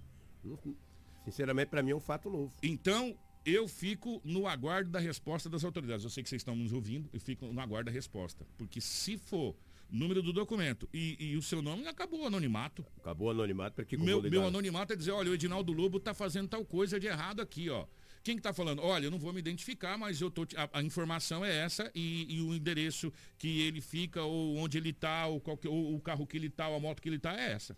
Sinceramente, 1.25 1.71
para 1.71 1.83
mim 1.83 1.91
é 1.91 1.97
um 1.97 2.01
fato 2.01 2.31
novo. 2.31 2.55
Então, 2.63 3.19
eu 3.45 3.67
fico 3.67 4.21
no 4.25 4.47
aguardo 4.47 4.91
da 4.91 5.01
resposta 5.01 5.51
das 5.51 5.65
autoridades. 5.65 6.05
Eu 6.05 6.11
sei 6.11 6.23
que 6.23 6.29
vocês 6.29 6.41
estão 6.41 6.55
nos 6.55 6.73
ouvindo, 6.73 7.11
eu 7.13 7.21
fico 7.21 7.47
no 7.47 7.61
aguardo 7.61 7.87
da 7.87 7.93
resposta. 7.93 8.47
Porque 8.57 8.81
se 8.81 9.19
for 9.19 9.57
número 9.91 10.23
do 10.23 10.33
documento 10.33 10.89
e, 10.95 11.17
e 11.19 11.37
o 11.37 11.43
seu 11.43 11.61
nome, 11.61 11.87
acabou 11.89 12.23
o 12.23 12.27
anonimato. 12.27 12.87
Acabou 12.99 13.27
o 13.27 13.31
anonimato, 13.33 13.85
que 13.85 13.97
que 13.97 13.97
eu 13.97 14.05
Meu, 14.05 14.23
meu 14.23 14.47
anonimato 14.47 14.93
é 14.93 14.97
dizer, 14.97 15.11
olha, 15.11 15.33
o 15.33 15.35
Edinaldo 15.35 15.73
Lobo 15.73 15.99
tá 15.99 16.15
fazendo 16.15 16.49
tal 16.49 16.65
coisa 16.65 17.01
de 17.01 17.09
errado 17.09 17.41
aqui, 17.41 17.69
ó. 17.69 17.87
Quem 18.23 18.37
que 18.37 18.43
tá 18.43 18.53
falando? 18.53 18.83
Olha, 18.83 19.07
eu 19.07 19.11
não 19.11 19.19
vou 19.19 19.33
me 19.33 19.39
identificar, 19.39 19.97
mas 19.97 20.21
eu 20.21 20.31
tô, 20.31 20.47
a, 20.57 20.79
a 20.79 20.83
informação 20.83 21.45
é 21.45 21.57
essa 21.57 21.91
e, 21.95 22.37
e 22.37 22.43
o 22.43 22.55
endereço 22.55 23.11
que 23.39 23.63
ele 23.63 23.81
fica, 23.81 24.23
ou 24.23 24.57
onde 24.57 24.77
ele 24.77 24.93
tá, 24.93 25.27
ou, 25.27 25.43
ou 25.67 25.95
o 25.97 26.01
carro 26.01 26.27
que 26.27 26.37
ele 26.37 26.51
tá, 26.51 26.69
ou 26.69 26.77
a 26.77 26.81
moto 26.81 27.01
que 27.01 27.09
ele 27.09 27.19
tá, 27.19 27.35
é 27.39 27.53
essa. 27.53 27.77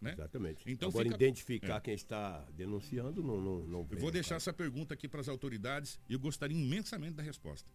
Né? 0.00 0.12
Exatamente. 0.12 0.64
Então 0.66 0.88
Agora, 0.88 1.04
fica- 1.04 1.16
identificar 1.16 1.76
É. 1.76 1.80
quem 1.80 1.94
está 1.94 2.40
denunciando, 2.52 3.22
não. 3.22 3.40
não, 3.40 3.58
não 3.66 3.88
Eu 3.90 3.98
vou 3.98 4.10
deixar 4.10 4.36
essa 4.36 4.52
pergunta 4.52 4.92
aqui 4.94 5.08
para 5.08 5.20
as 5.20 5.28
autoridades 5.28 5.98
e 6.08 6.12
eu 6.14 6.18
gostaria 6.18 6.56
imensamente 6.56 7.14
da 7.14 7.22
resposta. 7.22 7.70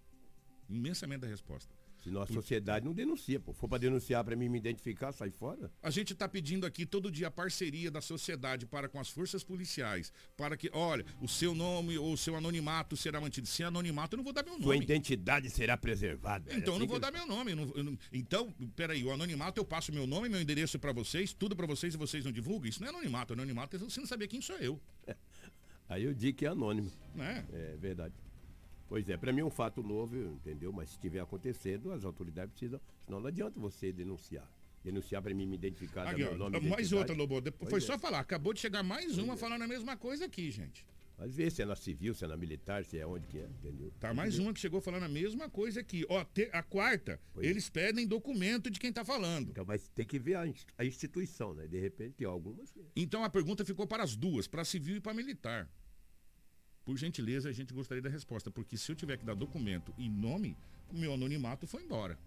Imensamente 0.67 1.21
da 1.21 1.27
resposta. 1.27 1.73
Senão 2.03 2.21
a 2.21 2.27
sociedade 2.27 2.85
não 2.85 2.93
denuncia, 2.93 3.39
pô. 3.39 3.51
For 3.53 3.67
para 3.67 3.79
denunciar 3.79 4.23
para 4.23 4.35
mim 4.35 4.47
me 4.47 4.57
identificar, 4.57 5.11
sai 5.11 5.29
fora. 5.31 5.69
A 5.83 5.89
gente 5.89 6.13
está 6.13 6.29
pedindo 6.29 6.65
aqui 6.65 6.85
todo 6.85 7.11
dia 7.11 7.27
a 7.27 7.31
parceria 7.31 7.91
da 7.91 7.99
sociedade 8.01 8.65
para 8.65 8.87
com 8.87 8.99
as 8.99 9.09
forças 9.09 9.43
policiais, 9.43 10.13
para 10.37 10.55
que, 10.55 10.69
olha, 10.73 11.05
o 11.21 11.27
seu 11.27 11.53
nome 11.53 11.97
ou 11.97 12.13
o 12.13 12.17
seu 12.17 12.35
anonimato 12.35 12.95
será 12.95 13.19
mantido. 13.19 13.47
Se 13.47 13.63
é 13.63 13.65
anonimato, 13.65 14.15
eu 14.15 14.17
não 14.17 14.23
vou 14.23 14.31
dar 14.31 14.43
meu 14.43 14.53
Sua 14.55 14.73
nome. 14.73 14.83
identidade 14.85 15.49
será 15.49 15.75
preservada. 15.75 16.45
Então 16.55 16.57
eu 16.57 16.63
É 16.63 16.65
não 16.65 16.75
assim 16.77 16.87
vou 16.87 16.95
que- 16.95 17.01
dar 17.01 17.11
meu 17.11 17.27
nome. 17.27 17.51
eu 17.51 17.55
não- 17.57 17.71
eu 17.75 17.83
não- 17.83 17.97
então, 18.13 18.51
peraí, 18.75 19.03
o 19.03 19.11
anonimato 19.11 19.59
eu 19.59 19.65
passo 19.65 19.91
meu 19.91 20.07
nome, 20.07 20.29
meu 20.29 20.39
endereço 20.41 20.79
para 20.79 20.93
vocês, 20.93 21.33
tudo 21.33 21.55
para 21.55 21.67
vocês 21.67 21.93
e 21.93 21.97
vocês 21.97 22.23
não 22.23 22.31
divulgam? 22.31 22.69
Isso 22.69 22.79
não 22.81 22.87
é 22.87 22.89
anonimato. 22.91 23.33
Anonimato 23.33 23.75
é 23.75 23.79
você 23.79 23.99
não 23.99 24.07
saber 24.07 24.27
quem 24.29 24.41
sou 24.41 24.55
eu. 24.57 24.79
Aí 25.89 26.03
eu 26.03 26.13
digo 26.13 26.37
que 26.37 26.45
é 26.45 26.49
anônimo. 26.49 26.91
É. 27.17 27.43
É 27.51 27.77
verdade. 27.77 28.13
Pois 28.89 29.07
é, 29.07 29.15
para 29.15 29.31
mim 29.31 29.41
é 29.41 29.45
um 29.45 29.49
fato 29.51 29.81
novo, 29.83 30.17
entendeu? 30.17 30.73
Mas 30.73 30.89
se 30.89 30.95
estiver 30.95 31.19
acontecendo, 31.21 31.91
as 31.91 32.03
autoridades 32.03 32.51
precisam. 32.51 32.81
Senão 33.05 33.19
não 33.21 33.27
adianta 33.27 33.59
você 33.59 33.91
denunciar. 33.93 34.49
Denunciar 34.83 35.21
para 35.21 35.33
mim 35.33 35.45
me 35.45 35.55
identificar, 35.55 36.07
Aqui, 36.07 36.23
ó, 36.23 36.35
nome. 36.35 36.59
mais 36.61 36.91
outra, 36.91 37.13
Lobo. 37.15 37.39
Depois, 37.39 37.69
Pois 37.69 37.85
foi 37.85 37.93
é. 37.93 37.97
só 37.97 38.01
falar. 38.01 38.19
Acabou 38.19 38.53
de 38.53 38.59
chegar 38.61 38.81
mais 38.81 39.05
Pois 39.05 39.17
uma 39.19 39.33
é. 39.33 39.37
falando 39.37 39.61
a 39.61 39.67
mesma 39.67 39.95
coisa 39.95 40.25
aqui, 40.25 40.49
gente. 40.49 40.85
Mas 41.17 41.35
vê 41.35 41.49
se 41.51 41.61
é 41.61 41.65
na 41.65 41.75
civil, 41.75 42.15
se 42.15 42.23
é 42.23 42.27
na 42.29 42.37
militar, 42.37 42.85
se 42.85 42.97
é 42.97 43.05
onde 43.05 43.27
que 43.27 43.37
é, 43.37 43.43
entendeu? 43.45 43.91
Tá 43.99 44.13
mais 44.13 44.39
uma 44.39 44.53
que 44.53 44.59
chegou 44.61 44.79
falando 44.79 45.03
a 45.03 45.09
mesma 45.09 45.49
coisa 45.49 45.81
aqui. 45.81 46.05
Ó, 46.07 46.23
te- 46.23 46.49
a 46.53 46.63
quarta, 46.63 47.19
Pois 47.33 47.45
é. 47.45 47.49
eles 47.49 47.69
pedem 47.69 48.07
documento 48.07 48.71
de 48.71 48.79
quem 48.79 48.91
tá 48.93 49.03
falando. 49.03 49.49
Então, 49.49 49.65
mas 49.65 49.89
tem 49.89 50.05
que 50.05 50.17
ver 50.17 50.35
a, 50.35 50.45
a 50.77 50.85
instituição, 50.85 51.53
né? 51.53 51.67
De 51.67 51.77
repente 51.77 52.13
tem 52.13 52.25
algumas. 52.25 52.73
Então 52.95 53.21
a 53.21 53.29
pergunta 53.29 53.65
ficou 53.65 53.85
para 53.85 54.01
as 54.01 54.15
duas, 54.15 54.47
para 54.47 54.63
civil 54.63 54.95
e 54.95 55.01
para 55.01 55.13
militar. 55.13 55.69
Por 56.89 56.97
gentileza, 56.97 57.47
a 57.47 57.51
gente 57.51 57.71
gostaria 57.71 58.01
da 58.01 58.09
resposta, 58.09 58.49
porque 58.49 58.75
se 58.75 58.91
eu 58.91 58.95
tiver 58.95 59.15
que 59.15 59.23
dar 59.23 59.35
documento 59.35 59.93
e 59.95 60.09
nome, 60.09 60.57
o 60.91 60.97
meu 60.97 61.13
anonimato 61.13 61.67
foi 61.67 61.83
embora. 61.83 62.17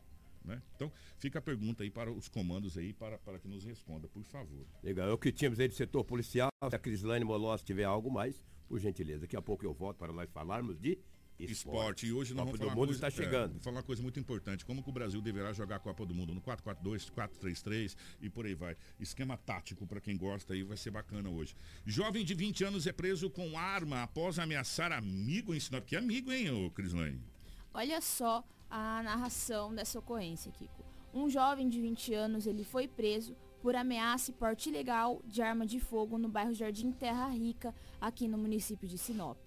Né? 0.45 0.63
Então, 0.77 0.89
fica 1.19 1.41
a 1.41 1.43
pergunta 1.43 1.83
aí 1.83 1.91
para 1.91 2.13
os 2.13 2.29
comandos 2.29 2.79
aí, 2.79 2.93
para, 2.93 3.19
para 3.19 3.41
que 3.41 3.49
nos 3.49 3.65
responda, 3.65 4.07
por 4.07 4.23
favor. 4.23 4.65
Legal, 4.81 5.09
é 5.09 5.13
o 5.13 5.19
que 5.19 5.33
tínhamos 5.33 5.59
aí 5.59 5.67
do 5.67 5.75
setor 5.75 6.05
policial. 6.05 6.49
Se 6.71 6.77
a 6.77 6.79
Crislane 6.79 7.25
Molós 7.25 7.61
tiver 7.65 7.83
algo 7.83 8.09
mais, 8.09 8.41
por 8.69 8.79
gentileza. 8.79 9.23
Daqui 9.23 9.37
a 9.37 9.43
pouco 9.43 9.65
eu 9.65 9.73
volto 9.75 9.97
para 9.97 10.13
nós 10.13 10.31
falarmos 10.31 10.79
de 10.79 10.97
esporte. 11.51 11.77
Esporte. 11.79 12.07
E 12.07 12.13
hoje 12.13 12.35
nós 12.35 12.45
Copa 12.45 12.57
vamos 12.57 12.61
do 12.61 12.65
falar 12.65 12.71
Mundo 12.77 12.91
uma 12.91 12.99
coisa, 12.99 13.07
está 13.07 13.23
chegando. 13.25 13.51
É, 13.51 13.53
vou 13.55 13.63
falar 13.63 13.77
uma 13.77 13.83
coisa 13.83 14.03
muito 14.03 14.21
importante. 14.21 14.65
Como 14.65 14.83
que 14.83 14.89
o 14.89 14.93
Brasil 14.93 15.21
deverá 15.21 15.53
jogar 15.53 15.77
a 15.77 15.79
Copa 15.79 16.05
do 16.07 16.15
Mundo? 16.15 16.35
No 16.35 16.41
4-4-2, 16.41 17.11
4-3-3 17.11 17.97
e 18.21 18.29
por 18.29 18.47
aí 18.47 18.55
vai. 18.55 18.77
Esquema 19.01 19.37
tático 19.37 19.87
para 19.87 20.01
quem 20.01 20.17
gosta 20.17 20.55
aí 20.55 20.63
vai 20.63 20.77
ser 20.77 20.91
bacana 20.91 21.29
hoje. 21.29 21.55
Jovem 21.87 22.25
de 22.25 22.35
20 22.35 22.65
anos 22.65 22.87
é 22.87 22.93
preso 22.93 23.31
com 23.31 23.59
arma 23.59 24.03
após 24.03 24.39
ameaçar 24.39 24.93
amigo 24.93 25.55
em 25.55 25.61
Sinop. 25.61 25.85
Que 25.85 25.97
amigo, 25.97 26.33
hein, 26.33 26.51
ô 26.51 26.71
Crislane? 26.71 27.21
Olha 27.75 28.01
só 28.01 28.45
a 28.71 29.03
narração 29.03 29.75
dessa 29.75 29.99
ocorrência, 29.99 30.51
Kiko. 30.53 30.85
Um 31.15 31.29
jovem 31.29 31.69
de 31.69 31.81
20 31.81 32.15
anos, 32.15 32.47
ele 32.47 32.65
foi 32.65 32.89
preso 32.89 33.37
por 33.61 33.77
ameaça 33.77 34.31
e 34.31 34.35
porte 34.35 34.71
ilegal 34.71 35.23
de 35.25 35.41
arma 35.41 35.67
de 35.67 35.79
fogo 35.79 36.19
no 36.19 36.29
bairro 36.29 36.55
Jardim 36.55 36.91
Terra 36.91 37.29
Rica, 37.29 37.75
aqui 38.01 38.27
no 38.27 38.37
município 38.37 38.89
de 38.89 38.99
Sinop. 38.99 39.39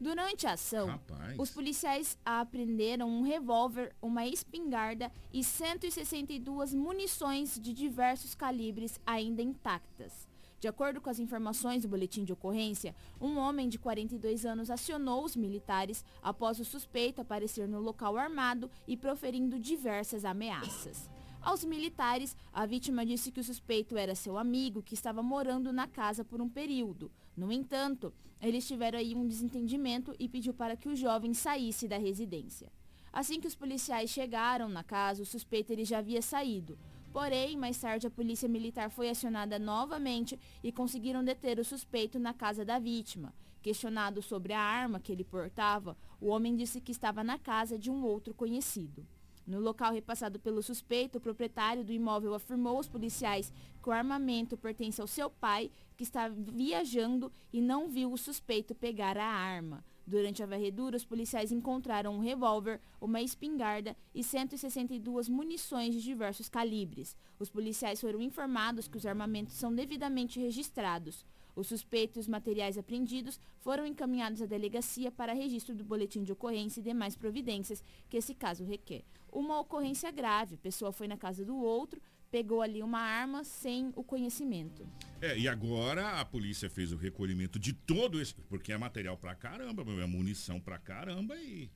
Durante 0.00 0.46
a 0.46 0.52
ação, 0.52 0.86
Rapaz. 0.86 1.36
os 1.38 1.50
policiais 1.50 2.16
apreenderam 2.24 3.08
um 3.08 3.22
revólver, 3.22 3.94
uma 4.00 4.26
espingarda 4.26 5.10
e 5.32 5.42
162 5.42 6.72
munições 6.72 7.58
de 7.58 7.72
diversos 7.72 8.34
calibres 8.34 9.00
ainda 9.04 9.42
intactas. 9.42 10.28
De 10.60 10.66
acordo 10.66 11.00
com 11.00 11.08
as 11.08 11.20
informações 11.20 11.82
do 11.82 11.88
boletim 11.88 12.24
de 12.24 12.32
ocorrência, 12.32 12.94
um 13.20 13.38
homem 13.38 13.68
de 13.68 13.78
42 13.78 14.44
anos 14.44 14.70
acionou 14.70 15.24
os 15.24 15.36
militares 15.36 16.04
após 16.20 16.58
o 16.58 16.64
suspeito 16.64 17.20
aparecer 17.20 17.68
no 17.68 17.80
local 17.80 18.16
armado 18.16 18.68
e 18.86 18.96
proferindo 18.96 19.58
diversas 19.58 20.24
ameaças. 20.24 21.08
Aos 21.40 21.64
militares, 21.64 22.36
a 22.52 22.66
vítima 22.66 23.06
disse 23.06 23.30
que 23.30 23.38
o 23.40 23.44
suspeito 23.44 23.96
era 23.96 24.14
seu 24.14 24.36
amigo 24.36 24.82
que 24.82 24.94
estava 24.94 25.22
morando 25.22 25.72
na 25.72 25.86
casa 25.86 26.24
por 26.24 26.40
um 26.40 26.48
período. 26.48 27.10
No 27.36 27.52
entanto, 27.52 28.12
eles 28.40 28.66
tiveram 28.66 28.98
aí 28.98 29.14
um 29.14 29.26
desentendimento 29.26 30.14
e 30.18 30.28
pediu 30.28 30.54
para 30.54 30.76
que 30.76 30.88
o 30.88 30.96
jovem 30.96 31.34
saísse 31.34 31.88
da 31.88 31.98
residência. 31.98 32.70
Assim 33.12 33.40
que 33.40 33.46
os 33.46 33.54
policiais 33.54 34.10
chegaram 34.10 34.68
na 34.68 34.84
casa, 34.84 35.22
o 35.22 35.26
suspeito 35.26 35.72
ele 35.72 35.84
já 35.84 35.98
havia 35.98 36.22
saído. 36.22 36.78
Porém, 37.12 37.56
mais 37.56 37.78
tarde 37.80 38.06
a 38.06 38.10
polícia 38.10 38.48
militar 38.48 38.90
foi 38.90 39.08
acionada 39.08 39.58
novamente 39.58 40.38
e 40.62 40.70
conseguiram 40.70 41.24
deter 41.24 41.58
o 41.58 41.64
suspeito 41.64 42.18
na 42.18 42.34
casa 42.34 42.64
da 42.64 42.78
vítima. 42.78 43.34
Questionado 43.62 44.22
sobre 44.22 44.52
a 44.52 44.60
arma 44.60 45.00
que 45.00 45.10
ele 45.10 45.24
portava, 45.24 45.96
o 46.20 46.28
homem 46.28 46.54
disse 46.54 46.80
que 46.80 46.92
estava 46.92 47.24
na 47.24 47.38
casa 47.38 47.78
de 47.78 47.90
um 47.90 48.04
outro 48.04 48.32
conhecido. 48.34 49.04
No 49.46 49.58
local 49.58 49.94
repassado 49.94 50.38
pelo 50.38 50.62
suspeito, 50.62 51.16
o 51.16 51.20
proprietário 51.20 51.82
do 51.82 51.90
imóvel 51.90 52.34
afirmou 52.34 52.76
aos 52.76 52.86
policiais 52.86 53.50
que 53.82 53.88
o 53.88 53.92
armamento 53.92 54.58
pertence 54.58 55.00
ao 55.00 55.06
seu 55.06 55.30
pai, 55.30 55.70
que 55.98 56.04
está 56.04 56.28
viajando 56.28 57.30
e 57.52 57.60
não 57.60 57.88
viu 57.88 58.12
o 58.12 58.16
suspeito 58.16 58.72
pegar 58.72 59.18
a 59.18 59.26
arma. 59.26 59.84
Durante 60.06 60.42
a 60.42 60.46
varredura, 60.46 60.96
os 60.96 61.04
policiais 61.04 61.50
encontraram 61.50 62.14
um 62.14 62.20
revólver, 62.20 62.80
uma 63.00 63.20
espingarda 63.20 63.96
e 64.14 64.22
162 64.22 65.28
munições 65.28 65.92
de 65.96 66.00
diversos 66.00 66.48
calibres. 66.48 67.16
Os 67.36 67.50
policiais 67.50 68.00
foram 68.00 68.22
informados 68.22 68.86
que 68.86 68.96
os 68.96 69.04
armamentos 69.04 69.54
são 69.54 69.74
devidamente 69.74 70.38
registrados. 70.38 71.26
Os 71.56 71.66
suspeitos 71.66 72.16
e 72.16 72.20
os 72.20 72.28
materiais 72.28 72.78
apreendidos 72.78 73.40
foram 73.58 73.84
encaminhados 73.84 74.40
à 74.40 74.46
delegacia 74.46 75.10
para 75.10 75.32
registro 75.32 75.74
do 75.74 75.84
boletim 75.84 76.22
de 76.22 76.30
ocorrência 76.30 76.78
e 76.78 76.84
demais 76.84 77.16
providências 77.16 77.82
que 78.08 78.16
esse 78.16 78.36
caso 78.36 78.64
requer. 78.64 79.02
Uma 79.32 79.58
ocorrência 79.58 80.12
grave, 80.12 80.56
pessoa 80.56 80.92
foi 80.92 81.08
na 81.08 81.16
casa 81.16 81.44
do 81.44 81.56
outro, 81.56 82.00
pegou 82.30 82.62
ali 82.62 82.82
uma 82.82 83.00
arma 83.00 83.44
sem 83.44 83.92
o 83.96 84.04
conhecimento. 84.04 84.86
É, 85.20 85.38
e 85.38 85.48
agora 85.48 86.20
a 86.20 86.24
polícia 86.24 86.68
fez 86.68 86.92
o 86.92 86.96
recolhimento 86.96 87.58
de 87.58 87.72
todo 87.72 88.20
esse. 88.20 88.34
Porque 88.48 88.72
é 88.72 88.78
material 88.78 89.16
pra 89.16 89.34
caramba, 89.34 89.82
é 89.82 90.06
munição 90.06 90.60
pra 90.60 90.78
caramba 90.78 91.36
e. 91.36 91.70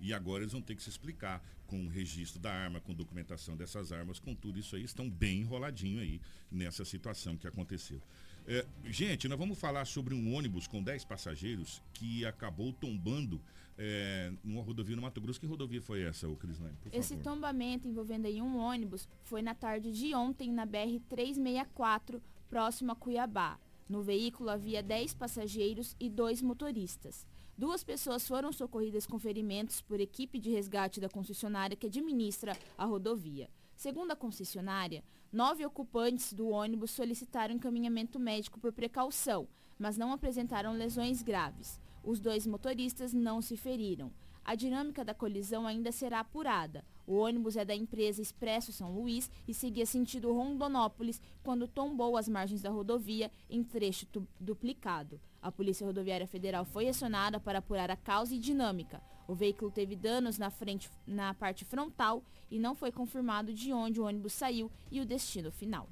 E 0.00 0.14
agora 0.14 0.44
eles 0.44 0.52
vão 0.52 0.62
ter 0.62 0.76
que 0.76 0.82
se 0.82 0.88
explicar 0.88 1.42
com 1.66 1.84
o 1.84 1.88
registro 1.88 2.40
da 2.40 2.52
arma, 2.52 2.80
com 2.80 2.94
documentação 2.94 3.56
dessas 3.56 3.90
armas, 3.90 4.20
com 4.20 4.32
tudo 4.32 4.58
isso 4.58 4.76
aí, 4.76 4.84
estão 4.84 5.10
bem 5.10 5.40
enroladinho 5.40 6.00
aí 6.00 6.20
nessa 6.50 6.84
situação 6.84 7.36
que 7.36 7.48
aconteceu. 7.48 8.00
É, 8.46 8.64
gente, 8.84 9.28
nós 9.28 9.38
vamos 9.38 9.58
falar 9.58 9.84
sobre 9.84 10.14
um 10.14 10.32
ônibus 10.32 10.66
com 10.66 10.82
10 10.82 11.04
passageiros 11.04 11.82
que 11.92 12.24
acabou 12.24 12.72
tombando 12.72 13.40
é, 13.78 14.32
numa 14.42 14.62
rodovia 14.62 14.96
no 14.96 15.02
Mato 15.02 15.20
Grosso. 15.20 15.38
Que 15.38 15.46
rodovia 15.46 15.80
foi 15.80 16.02
essa, 16.02 16.28
ô 16.28 16.36
Crislane? 16.36 16.76
Por 16.82 16.92
Esse 16.92 17.16
favor. 17.16 17.22
tombamento 17.34 17.86
envolvendo 17.86 18.26
aí 18.26 18.42
um 18.42 18.58
ônibus 18.58 19.08
foi 19.22 19.40
na 19.40 19.54
tarde 19.54 19.92
de 19.92 20.14
ontem 20.14 20.52
na 20.52 20.66
BR 20.66 20.98
364, 21.08 22.20
próximo 22.48 22.92
a 22.92 22.96
Cuiabá. 22.96 23.58
No 23.88 24.02
veículo 24.02 24.50
havia 24.50 24.82
10 24.82 25.14
passageiros 25.14 25.96
e 25.98 26.10
dois 26.10 26.42
motoristas. 26.42 27.26
Duas 27.56 27.82
pessoas 27.82 28.26
foram 28.26 28.52
socorridas 28.52 29.06
com 29.06 29.18
ferimentos 29.18 29.80
por 29.80 29.98
equipe 29.98 30.38
de 30.38 30.50
resgate 30.50 31.00
da 31.00 31.08
concessionária 31.08 31.76
que 31.76 31.86
administra 31.86 32.56
a 32.76 32.84
rodovia. 32.84 33.48
Segundo 33.74 34.10
a 34.10 34.16
concessionária, 34.16 35.02
nove 35.32 35.64
ocupantes 35.64 36.32
do 36.32 36.48
ônibus 36.48 36.90
solicitaram 36.90 37.54
encaminhamento 37.54 38.18
médico 38.18 38.60
por 38.60 38.72
precaução, 38.72 39.48
mas 39.78 39.96
não 39.96 40.12
apresentaram 40.12 40.72
lesões 40.72 41.22
graves. 41.22 41.80
Os 42.02 42.20
dois 42.20 42.46
motoristas 42.46 43.12
não 43.12 43.42
se 43.42 43.56
feriram. 43.56 44.12
A 44.44 44.54
dinâmica 44.54 45.04
da 45.04 45.12
colisão 45.12 45.66
ainda 45.66 45.92
será 45.92 46.20
apurada. 46.20 46.82
O 47.06 47.16
ônibus 47.16 47.54
é 47.54 47.66
da 47.66 47.74
empresa 47.74 48.22
Expresso 48.22 48.72
São 48.72 48.94
Luís 48.94 49.30
e 49.46 49.52
seguia 49.52 49.84
sentido 49.84 50.32
Rondonópolis 50.32 51.20
quando 51.42 51.68
tombou 51.68 52.16
às 52.16 52.28
margens 52.28 52.62
da 52.62 52.70
rodovia 52.70 53.30
em 53.50 53.62
trecho 53.62 54.06
duplicado. 54.40 55.20
A 55.42 55.52
Polícia 55.52 55.86
Rodoviária 55.86 56.26
Federal 56.26 56.64
foi 56.64 56.88
acionada 56.88 57.38
para 57.38 57.58
apurar 57.58 57.90
a 57.90 57.96
causa 57.96 58.34
e 58.34 58.38
dinâmica. 58.38 59.02
O 59.26 59.34
veículo 59.34 59.70
teve 59.70 59.94
danos 59.94 60.38
na, 60.38 60.48
frente, 60.48 60.90
na 61.06 61.34
parte 61.34 61.64
frontal 61.64 62.24
e 62.50 62.58
não 62.58 62.74
foi 62.74 62.90
confirmado 62.90 63.52
de 63.52 63.70
onde 63.72 64.00
o 64.00 64.04
ônibus 64.04 64.32
saiu 64.32 64.70
e 64.90 64.98
o 64.98 65.04
destino 65.04 65.52
final. 65.52 65.88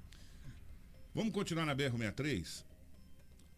Vamos 1.15 1.35
continuar 1.35 1.67
na 1.67 1.77
BR-63? 1.77 2.65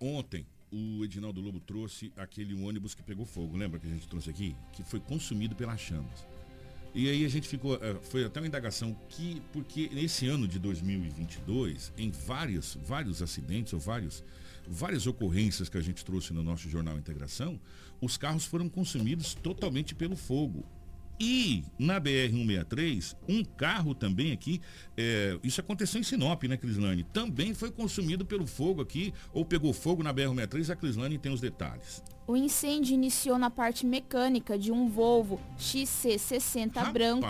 Ontem, 0.00 0.44
o 0.70 1.04
Edinaldo 1.04 1.40
Lobo 1.40 1.60
trouxe 1.60 2.12
aquele 2.16 2.54
ônibus 2.54 2.94
que 2.94 3.02
pegou 3.02 3.24
fogo, 3.24 3.56
lembra 3.56 3.78
que 3.78 3.86
a 3.86 3.90
gente 3.90 4.08
trouxe 4.08 4.30
aqui? 4.30 4.56
Que 4.72 4.82
foi 4.82 5.00
consumido 5.00 5.54
pelas 5.54 5.80
chamas. 5.80 6.26
E 6.94 7.08
aí 7.08 7.24
a 7.24 7.28
gente 7.28 7.46
ficou, 7.46 7.76
eh, 7.76 7.96
foi 8.02 8.24
até 8.24 8.40
uma 8.40 8.46
indagação 8.46 8.96
que, 9.08 9.42
porque 9.52 9.88
nesse 9.92 10.26
ano 10.26 10.48
de 10.48 10.58
2022, 10.58 11.92
em 11.96 12.10
vários, 12.10 12.76
vários 12.84 13.22
acidentes 13.22 13.72
ou 13.72 13.78
vários, 13.78 14.24
várias 14.66 15.06
ocorrências 15.06 15.68
que 15.68 15.76
a 15.76 15.80
gente 15.80 16.04
trouxe 16.04 16.32
no 16.32 16.42
nosso 16.42 16.68
jornal 16.68 16.98
Integração, 16.98 17.60
os 18.00 18.16
carros 18.16 18.44
foram 18.44 18.68
consumidos 18.68 19.34
totalmente 19.34 19.94
pelo 19.94 20.16
fogo. 20.16 20.64
E 21.20 21.64
na 21.78 22.00
BR-163, 22.00 23.16
um 23.28 23.44
carro 23.44 23.94
também 23.94 24.30
aqui, 24.32 24.60
é, 24.96 25.36
isso 25.42 25.60
aconteceu 25.60 26.00
em 26.00 26.04
Sinop, 26.04 26.44
né, 26.44 26.56
Crislane? 26.56 27.04
Também 27.04 27.54
foi 27.54 27.70
consumido 27.70 28.24
pelo 28.24 28.46
fogo 28.46 28.80
aqui, 28.80 29.12
ou 29.32 29.44
pegou 29.44 29.72
fogo 29.72 30.02
na 30.02 30.14
BR-163, 30.14 30.70
a 30.70 30.76
Crislane 30.76 31.18
tem 31.18 31.32
os 31.32 31.40
detalhes. 31.40 32.02
O 32.26 32.36
incêndio 32.36 32.92
iniciou 32.94 33.38
na 33.38 33.50
parte 33.50 33.86
mecânica 33.86 34.58
de 34.58 34.70
um 34.70 34.88
Volvo 34.88 35.40
XC60 35.58 36.92
branco 36.92 37.26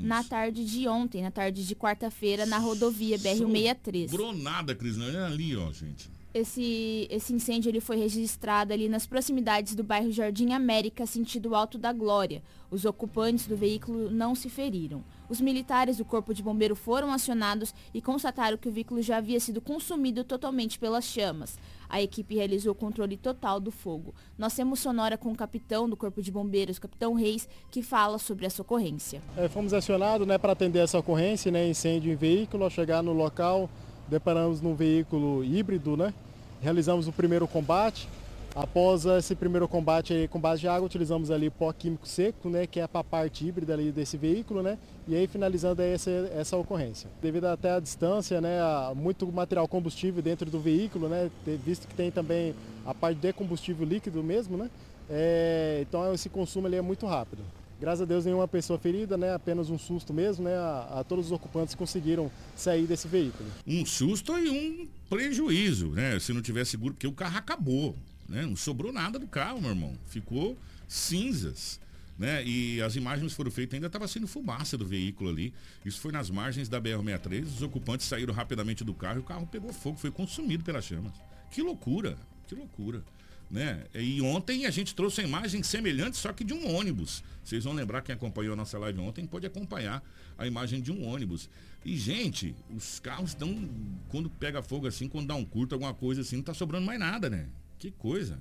na 0.00 0.24
tarde 0.24 0.64
de 0.64 0.88
ontem, 0.88 1.22
na 1.22 1.30
tarde 1.30 1.66
de 1.66 1.76
quarta-feira, 1.76 2.46
na 2.46 2.58
rodovia 2.58 3.18
BR-163. 3.18 4.10
Bronada, 4.10 4.74
Crislane, 4.74 5.16
é 5.16 5.24
ali, 5.24 5.54
ó, 5.54 5.70
gente. 5.70 6.17
Esse, 6.38 7.06
esse 7.10 7.32
incêndio 7.32 7.68
ele 7.68 7.80
foi 7.80 7.96
registrado 7.96 8.72
ali 8.72 8.88
nas 8.88 9.06
proximidades 9.06 9.74
do 9.74 9.82
bairro 9.82 10.10
Jardim 10.10 10.52
América, 10.52 11.06
sentido 11.06 11.54
Alto 11.54 11.76
da 11.76 11.92
Glória. 11.92 12.42
Os 12.70 12.84
ocupantes 12.84 13.46
do 13.46 13.56
veículo 13.56 14.10
não 14.10 14.34
se 14.34 14.48
feriram. 14.48 15.02
Os 15.28 15.40
militares 15.40 15.96
do 15.96 16.04
Corpo 16.04 16.32
de 16.32 16.42
Bombeiro 16.42 16.76
foram 16.76 17.12
acionados 17.12 17.74
e 17.92 18.00
constataram 18.00 18.56
que 18.56 18.68
o 18.68 18.72
veículo 18.72 19.02
já 19.02 19.16
havia 19.16 19.40
sido 19.40 19.60
consumido 19.60 20.22
totalmente 20.22 20.78
pelas 20.78 21.04
chamas. 21.04 21.58
A 21.88 22.00
equipe 22.00 22.34
realizou 22.34 22.72
o 22.72 22.74
controle 22.74 23.16
total 23.16 23.58
do 23.58 23.70
fogo. 23.70 24.14
Nós 24.36 24.54
temos 24.54 24.80
sonora 24.80 25.16
com 25.16 25.32
o 25.32 25.36
capitão 25.36 25.88
do 25.88 25.96
Corpo 25.96 26.22
de 26.22 26.30
Bombeiros, 26.30 26.78
capitão 26.78 27.14
Reis, 27.14 27.48
que 27.70 27.82
fala 27.82 28.18
sobre 28.18 28.46
essa 28.46 28.62
ocorrência. 28.62 29.20
É, 29.36 29.48
fomos 29.48 29.72
acionados 29.72 30.26
né, 30.26 30.38
para 30.38 30.52
atender 30.52 30.80
essa 30.80 30.98
ocorrência, 30.98 31.50
né, 31.50 31.68
incêndio 31.68 32.12
em 32.12 32.16
veículo. 32.16 32.64
Ao 32.64 32.70
chegar 32.70 33.02
no 33.02 33.12
local, 33.12 33.70
deparamos 34.08 34.60
num 34.60 34.74
veículo 34.74 35.42
híbrido, 35.42 35.96
né? 35.96 36.12
Realizamos 36.60 37.06
o 37.08 37.12
primeiro 37.12 37.46
combate. 37.46 38.08
Após 38.54 39.04
esse 39.04 39.36
primeiro 39.36 39.68
combate 39.68 40.28
com 40.32 40.40
base 40.40 40.62
de 40.62 40.68
água, 40.68 40.86
utilizamos 40.86 41.30
ali 41.30 41.48
pó 41.48 41.72
químico 41.72 42.08
seco, 42.08 42.48
né, 42.48 42.66
que 42.66 42.80
é 42.80 42.88
a 42.92 43.04
parte 43.04 43.46
híbrida 43.46 43.74
ali 43.74 43.92
desse 43.92 44.16
veículo, 44.16 44.62
né, 44.62 44.78
e 45.06 45.14
aí 45.14 45.28
finalizando 45.28 45.80
essa, 45.80 46.10
essa 46.34 46.56
ocorrência. 46.56 47.08
Devido 47.22 47.44
até 47.44 47.72
à 47.72 47.78
distância, 47.78 48.40
né, 48.40 48.58
muito 48.96 49.30
material 49.30 49.68
combustível 49.68 50.22
dentro 50.22 50.50
do 50.50 50.58
veículo, 50.58 51.08
né, 51.08 51.30
visto 51.64 51.86
que 51.86 51.94
tem 51.94 52.10
também 52.10 52.52
a 52.84 52.92
parte 52.92 53.20
de 53.20 53.32
combustível 53.32 53.86
líquido 53.86 54.24
mesmo, 54.24 54.56
né, 54.56 54.68
é, 55.08 55.84
então 55.88 56.12
esse 56.12 56.28
consumo 56.28 56.66
ali 56.66 56.76
é 56.76 56.82
muito 56.82 57.06
rápido. 57.06 57.42
Graças 57.80 58.02
a 58.02 58.04
Deus 58.06 58.24
nenhuma 58.24 58.48
pessoa 58.48 58.76
ferida, 58.76 59.16
né? 59.16 59.32
Apenas 59.32 59.70
um 59.70 59.78
susto 59.78 60.12
mesmo, 60.12 60.44
né? 60.44 60.56
A, 60.56 60.98
a, 60.98 61.04
todos 61.04 61.26
os 61.26 61.32
ocupantes 61.32 61.76
conseguiram 61.76 62.28
sair 62.56 62.88
desse 62.88 63.06
veículo. 63.06 63.48
Um 63.64 63.86
susto 63.86 64.36
e 64.36 64.50
um 64.50 64.88
prejuízo, 65.08 65.90
né? 65.90 66.18
Se 66.18 66.32
não 66.32 66.42
tiver 66.42 66.64
seguro, 66.64 66.94
porque 66.94 67.06
o 67.06 67.12
carro 67.12 67.38
acabou, 67.38 67.96
né? 68.28 68.42
Não 68.42 68.56
sobrou 68.56 68.92
nada 68.92 69.18
do 69.18 69.26
carro, 69.26 69.60
meu 69.60 69.70
irmão. 69.70 69.98
Ficou 70.06 70.58
cinzas. 70.86 71.80
Né? 72.18 72.44
E 72.44 72.82
as 72.82 72.96
imagens 72.96 73.32
foram 73.32 73.48
feitas, 73.48 73.74
ainda 73.74 73.86
estava 73.86 74.08
sendo 74.08 74.26
fumaça 74.26 74.76
do 74.76 74.84
veículo 74.84 75.30
ali. 75.30 75.54
Isso 75.84 76.00
foi 76.00 76.10
nas 76.10 76.28
margens 76.28 76.68
da 76.68 76.80
BR-63. 76.80 77.44
Os 77.44 77.62
ocupantes 77.62 78.08
saíram 78.08 78.34
rapidamente 78.34 78.82
do 78.82 78.92
carro 78.92 79.18
e 79.18 79.20
o 79.20 79.24
carro 79.24 79.46
pegou 79.46 79.72
fogo, 79.72 79.96
foi 79.96 80.10
consumido 80.10 80.64
pelas 80.64 80.84
chamas. 80.84 81.12
Que 81.50 81.62
loucura, 81.62 82.18
que 82.48 82.56
loucura. 82.56 83.04
Né? 83.50 83.86
E 83.94 84.20
ontem 84.20 84.66
a 84.66 84.70
gente 84.70 84.94
trouxe 84.94 85.22
a 85.22 85.24
imagem 85.24 85.62
semelhante, 85.62 86.18
só 86.18 86.32
que 86.32 86.44
de 86.44 86.52
um 86.52 86.74
ônibus. 86.74 87.24
Vocês 87.42 87.64
vão 87.64 87.72
lembrar, 87.72 88.02
quem 88.02 88.14
acompanhou 88.14 88.52
a 88.52 88.56
nossa 88.56 88.78
live 88.78 89.00
ontem 89.00 89.26
pode 89.26 89.46
acompanhar 89.46 90.02
a 90.36 90.46
imagem 90.46 90.82
de 90.82 90.92
um 90.92 91.06
ônibus. 91.06 91.48
E, 91.84 91.96
gente, 91.96 92.54
os 92.68 93.00
carros 93.00 93.30
estão. 93.30 93.68
Quando 94.10 94.28
pega 94.28 94.62
fogo 94.62 94.86
assim, 94.86 95.08
quando 95.08 95.28
dá 95.28 95.34
um 95.34 95.44
curto, 95.44 95.74
alguma 95.74 95.94
coisa 95.94 96.20
assim, 96.20 96.36
não 96.36 96.40
está 96.40 96.52
sobrando 96.52 96.84
mais 96.84 97.00
nada, 97.00 97.30
né? 97.30 97.48
Que 97.78 97.90
coisa. 97.90 98.38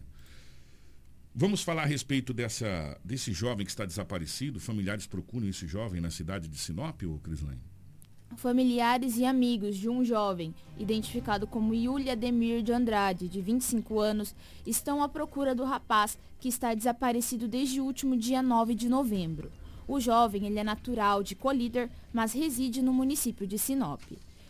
Vamos 1.34 1.62
falar 1.62 1.84
a 1.84 1.86
respeito 1.86 2.34
dessa, 2.34 3.00
desse 3.06 3.32
jovem 3.32 3.66
que 3.66 3.72
está 3.72 3.86
desaparecido. 3.86 4.60
Familiares 4.60 5.06
procuram 5.06 5.48
esse 5.48 5.68
jovem 5.68 6.02
na 6.02 6.10
cidade 6.10 6.48
de 6.48 6.58
Sinop, 6.58 7.02
ou 7.04 7.20
Crislane? 7.20 7.62
Familiares 8.36 9.18
e 9.18 9.26
amigos 9.26 9.78
de 9.78 9.90
um 9.90 10.04
jovem, 10.04 10.54
identificado 10.78 11.48
como 11.48 11.74
Yulia 11.74 12.16
Demir 12.16 12.62
de 12.62 12.72
Andrade, 12.72 13.28
de 13.28 13.42
25 13.42 14.00
anos, 14.00 14.36
estão 14.66 15.02
à 15.02 15.10
procura 15.10 15.56
do 15.56 15.64
rapaz 15.64 16.20
que 16.40 16.50
está 16.50 16.74
desaparecido 16.74 17.48
desde 17.48 17.82
o 17.82 17.86
último 17.86 18.16
dia 18.16 18.44
9 18.44 18.76
de 18.76 18.88
novembro. 18.88 19.52
O 19.88 20.00
jovem 20.00 20.46
ele 20.46 20.60
é 20.60 20.64
natural 20.64 21.24
de 21.24 21.34
Colíder, 21.34 21.90
mas 22.14 22.34
reside 22.34 22.82
no 22.82 22.94
município 22.94 23.48
de 23.48 23.58
Sinop. 23.58 24.02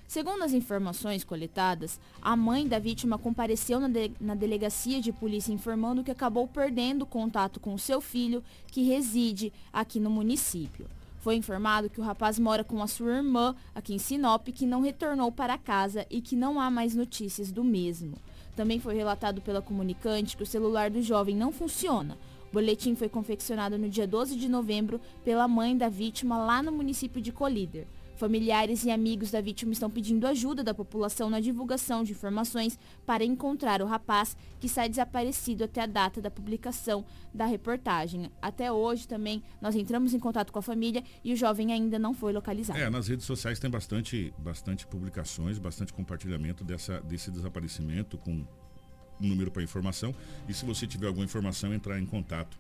Segundo 0.08 0.44
as 0.44 0.54
informações 0.54 1.24
coletadas, 1.24 2.00
a 2.22 2.36
mãe 2.36 2.68
da 2.68 2.80
vítima 2.80 3.18
compareceu 3.18 3.80
na, 3.80 3.90
de, 3.90 4.12
na, 4.20 4.36
delegacia 4.36 5.02
de 5.02 5.12
polícia 5.12 5.52
informando 5.52 6.04
que 6.04 6.12
acabou 6.12 6.48
perdendo 6.48 7.06
contato 7.06 7.60
com 7.60 7.78
seu 7.78 8.02
filho, 8.02 8.42
que 8.72 8.84
reside 8.84 9.52
aqui 9.72 10.00
no 10.00 10.10
município. 10.10 10.88
Foi 11.28 11.36
informado 11.36 11.90
que 11.90 12.00
o 12.00 12.04
rapaz 12.06 12.40
mora 12.40 12.64
com 12.64 12.82
a 12.82 12.88
sua 12.88 13.18
irmã 13.18 13.54
aqui 13.76 13.94
em 13.94 13.98
Sinop, 13.98 14.48
que 14.48 14.66
não 14.66 14.80
retornou 14.80 15.30
para 15.30 15.58
casa 15.58 16.06
e 16.10 16.22
que 16.22 16.38
não 16.38 16.58
há 16.58 16.72
mais 16.72 16.96
notícias 16.96 17.52
do 17.52 17.66
mesmo. 17.66 18.16
Também 18.56 18.80
foi 18.80 18.96
relatado 18.96 19.42
pela 19.42 19.62
comunicante 19.62 20.38
que 20.38 20.44
o 20.44 20.46
celular 20.46 20.90
do 20.90 21.02
jovem 21.02 21.36
não 21.36 21.52
funciona. 21.52 22.18
O 22.50 22.54
boletim 22.54 22.96
foi 22.96 23.10
confeccionado 23.10 23.78
no 23.78 23.90
dia 23.90 24.08
12 24.08 24.38
de 24.38 24.48
novembro 24.48 25.02
pela 25.26 25.50
mãe 25.50 25.76
da 25.76 25.90
vítima 25.90 26.38
lá 26.38 26.64
no 26.64 26.72
município 26.72 27.22
de 27.22 27.34
Colíder. 27.34 27.88
Familiares 28.18 28.84
e 28.84 28.90
amigos 28.90 29.30
da 29.30 29.40
vítima 29.40 29.72
estão 29.72 29.92
pedindo 29.92 30.26
ajuda 30.26 30.64
da 30.64 30.74
população 30.74 31.30
na 31.30 31.40
divulgação 31.40 32.04
de 32.04 32.14
informações 32.14 32.78
para 33.06 33.24
encontrar 33.24 33.80
o 33.80 33.86
rapaz 33.86 34.36
que 34.60 34.66
está 34.66 34.88
desaparecido 34.88 35.64
até 35.64 35.82
a 35.82 35.86
data 35.86 36.20
da 36.20 36.32
publicação 36.32 37.06
da 37.32 37.46
reportagem. 37.46 38.32
Até 38.42 38.72
hoje 38.72 39.08
também 39.08 39.44
nós 39.62 39.76
entramos 39.76 40.16
em 40.16 40.20
contato 40.20 40.52
com 40.52 40.58
a 40.58 40.64
família 40.64 41.04
e 41.24 41.32
o 41.32 41.36
jovem 41.36 41.72
ainda 41.72 42.00
não 42.00 42.12
foi 42.12 42.34
localizado. 42.34 42.80
É, 42.80 42.90
nas 42.90 43.08
redes 43.08 43.24
sociais 43.24 43.60
tem 43.60 43.70
bastante, 43.70 44.34
bastante 44.40 44.88
publicações, 44.88 45.60
bastante 45.60 45.94
compartilhamento 45.94 46.64
dessa, 46.64 47.00
desse 47.02 47.30
desaparecimento 47.30 48.18
com 48.18 48.32
um 48.32 49.28
número 49.28 49.52
para 49.52 49.62
informação. 49.62 50.16
E 50.50 50.56
se 50.56 50.66
você 50.66 50.88
tiver 50.88 51.06
alguma 51.06 51.26
informação, 51.26 51.72
entrar 51.72 52.00
em 52.00 52.06
contato 52.08 52.58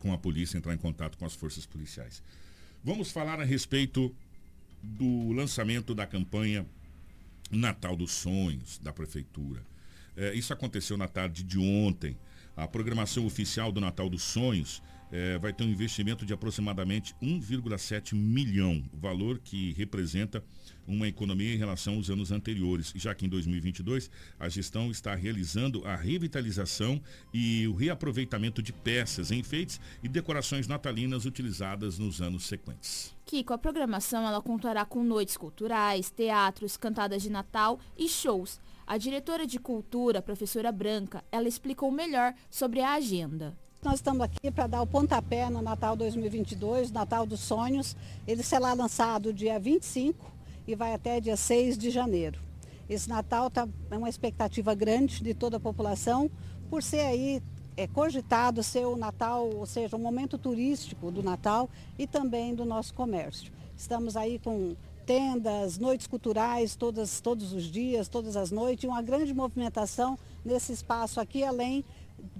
com 0.00 0.12
a 0.12 0.18
polícia, 0.18 0.58
entrar 0.58 0.74
em 0.74 0.78
contato 0.78 1.16
com 1.16 1.24
as 1.24 1.34
forças 1.34 1.64
policiais. 1.64 2.20
Vamos 2.82 3.10
falar 3.10 3.40
a 3.40 3.44
respeito 3.44 4.14
do 4.84 5.32
lançamento 5.32 5.94
da 5.94 6.06
campanha 6.06 6.66
Natal 7.50 7.96
dos 7.96 8.12
Sonhos 8.12 8.78
da 8.78 8.92
Prefeitura. 8.92 9.62
É, 10.16 10.34
isso 10.34 10.52
aconteceu 10.52 10.96
na 10.96 11.08
tarde 11.08 11.42
de 11.42 11.58
ontem. 11.58 12.16
A 12.56 12.68
programação 12.68 13.26
oficial 13.26 13.72
do 13.72 13.80
Natal 13.80 14.08
dos 14.08 14.22
Sonhos 14.22 14.82
é, 15.14 15.38
vai 15.38 15.52
ter 15.52 15.62
um 15.62 15.68
investimento 15.68 16.26
de 16.26 16.32
aproximadamente 16.32 17.14
1,7 17.22 18.16
milhão, 18.16 18.82
valor 18.92 19.38
que 19.38 19.72
representa 19.74 20.42
uma 20.88 21.06
economia 21.06 21.54
em 21.54 21.56
relação 21.56 21.94
aos 21.94 22.10
anos 22.10 22.32
anteriores, 22.32 22.92
já 22.96 23.14
que 23.14 23.24
em 23.24 23.28
2022 23.28 24.10
a 24.40 24.48
gestão 24.48 24.90
está 24.90 25.14
realizando 25.14 25.86
a 25.86 25.94
revitalização 25.94 27.00
e 27.32 27.64
o 27.68 27.74
reaproveitamento 27.74 28.60
de 28.60 28.72
peças, 28.72 29.30
enfeites 29.30 29.80
e 30.02 30.08
decorações 30.08 30.66
natalinas 30.66 31.24
utilizadas 31.24 31.96
nos 31.96 32.20
anos 32.20 32.44
sequentes. 32.46 33.14
Kiko, 33.24 33.52
a 33.52 33.58
programação 33.58 34.26
ela 34.26 34.42
contará 34.42 34.84
com 34.84 35.04
noites 35.04 35.36
culturais, 35.36 36.10
teatros, 36.10 36.76
cantadas 36.76 37.22
de 37.22 37.30
Natal 37.30 37.78
e 37.96 38.08
shows. 38.08 38.60
A 38.84 38.98
diretora 38.98 39.46
de 39.46 39.60
cultura, 39.60 40.20
professora 40.20 40.72
Branca, 40.72 41.24
ela 41.30 41.46
explicou 41.46 41.92
melhor 41.92 42.34
sobre 42.50 42.80
a 42.80 42.94
agenda. 42.94 43.56
Nós 43.84 43.96
estamos 43.96 44.22
aqui 44.22 44.50
para 44.50 44.66
dar 44.66 44.80
o 44.80 44.86
pontapé 44.86 45.50
no 45.50 45.60
Natal 45.60 45.94
2022, 45.94 46.90
Natal 46.90 47.26
dos 47.26 47.40
Sonhos. 47.40 47.94
Ele 48.26 48.42
será 48.42 48.72
lançado 48.72 49.30
dia 49.30 49.60
25 49.60 50.24
e 50.66 50.74
vai 50.74 50.94
até 50.94 51.20
dia 51.20 51.36
6 51.36 51.76
de 51.76 51.90
janeiro. 51.90 52.40
Esse 52.88 53.10
Natal 53.10 53.50
tá, 53.50 53.68
é 53.90 53.96
uma 53.98 54.08
expectativa 54.08 54.74
grande 54.74 55.22
de 55.22 55.34
toda 55.34 55.58
a 55.58 55.60
população, 55.60 56.30
por 56.70 56.82
ser 56.82 57.00
aí 57.00 57.42
é, 57.76 57.86
cogitado 57.86 58.62
ser 58.62 58.86
o 58.86 58.96
Natal, 58.96 59.50
ou 59.54 59.66
seja, 59.66 59.96
um 59.96 60.00
momento 60.00 60.38
turístico 60.38 61.10
do 61.10 61.22
Natal 61.22 61.68
e 61.98 62.06
também 62.06 62.54
do 62.54 62.64
nosso 62.64 62.94
comércio. 62.94 63.52
Estamos 63.76 64.16
aí 64.16 64.38
com 64.38 64.74
tendas, 65.04 65.76
noites 65.76 66.06
culturais 66.06 66.74
todas, 66.74 67.20
todos 67.20 67.52
os 67.52 67.64
dias, 67.64 68.08
todas 68.08 68.34
as 68.34 68.50
noites, 68.50 68.88
uma 68.88 69.02
grande 69.02 69.34
movimentação 69.34 70.18
nesse 70.42 70.72
espaço 70.72 71.20
aqui, 71.20 71.44
além 71.44 71.84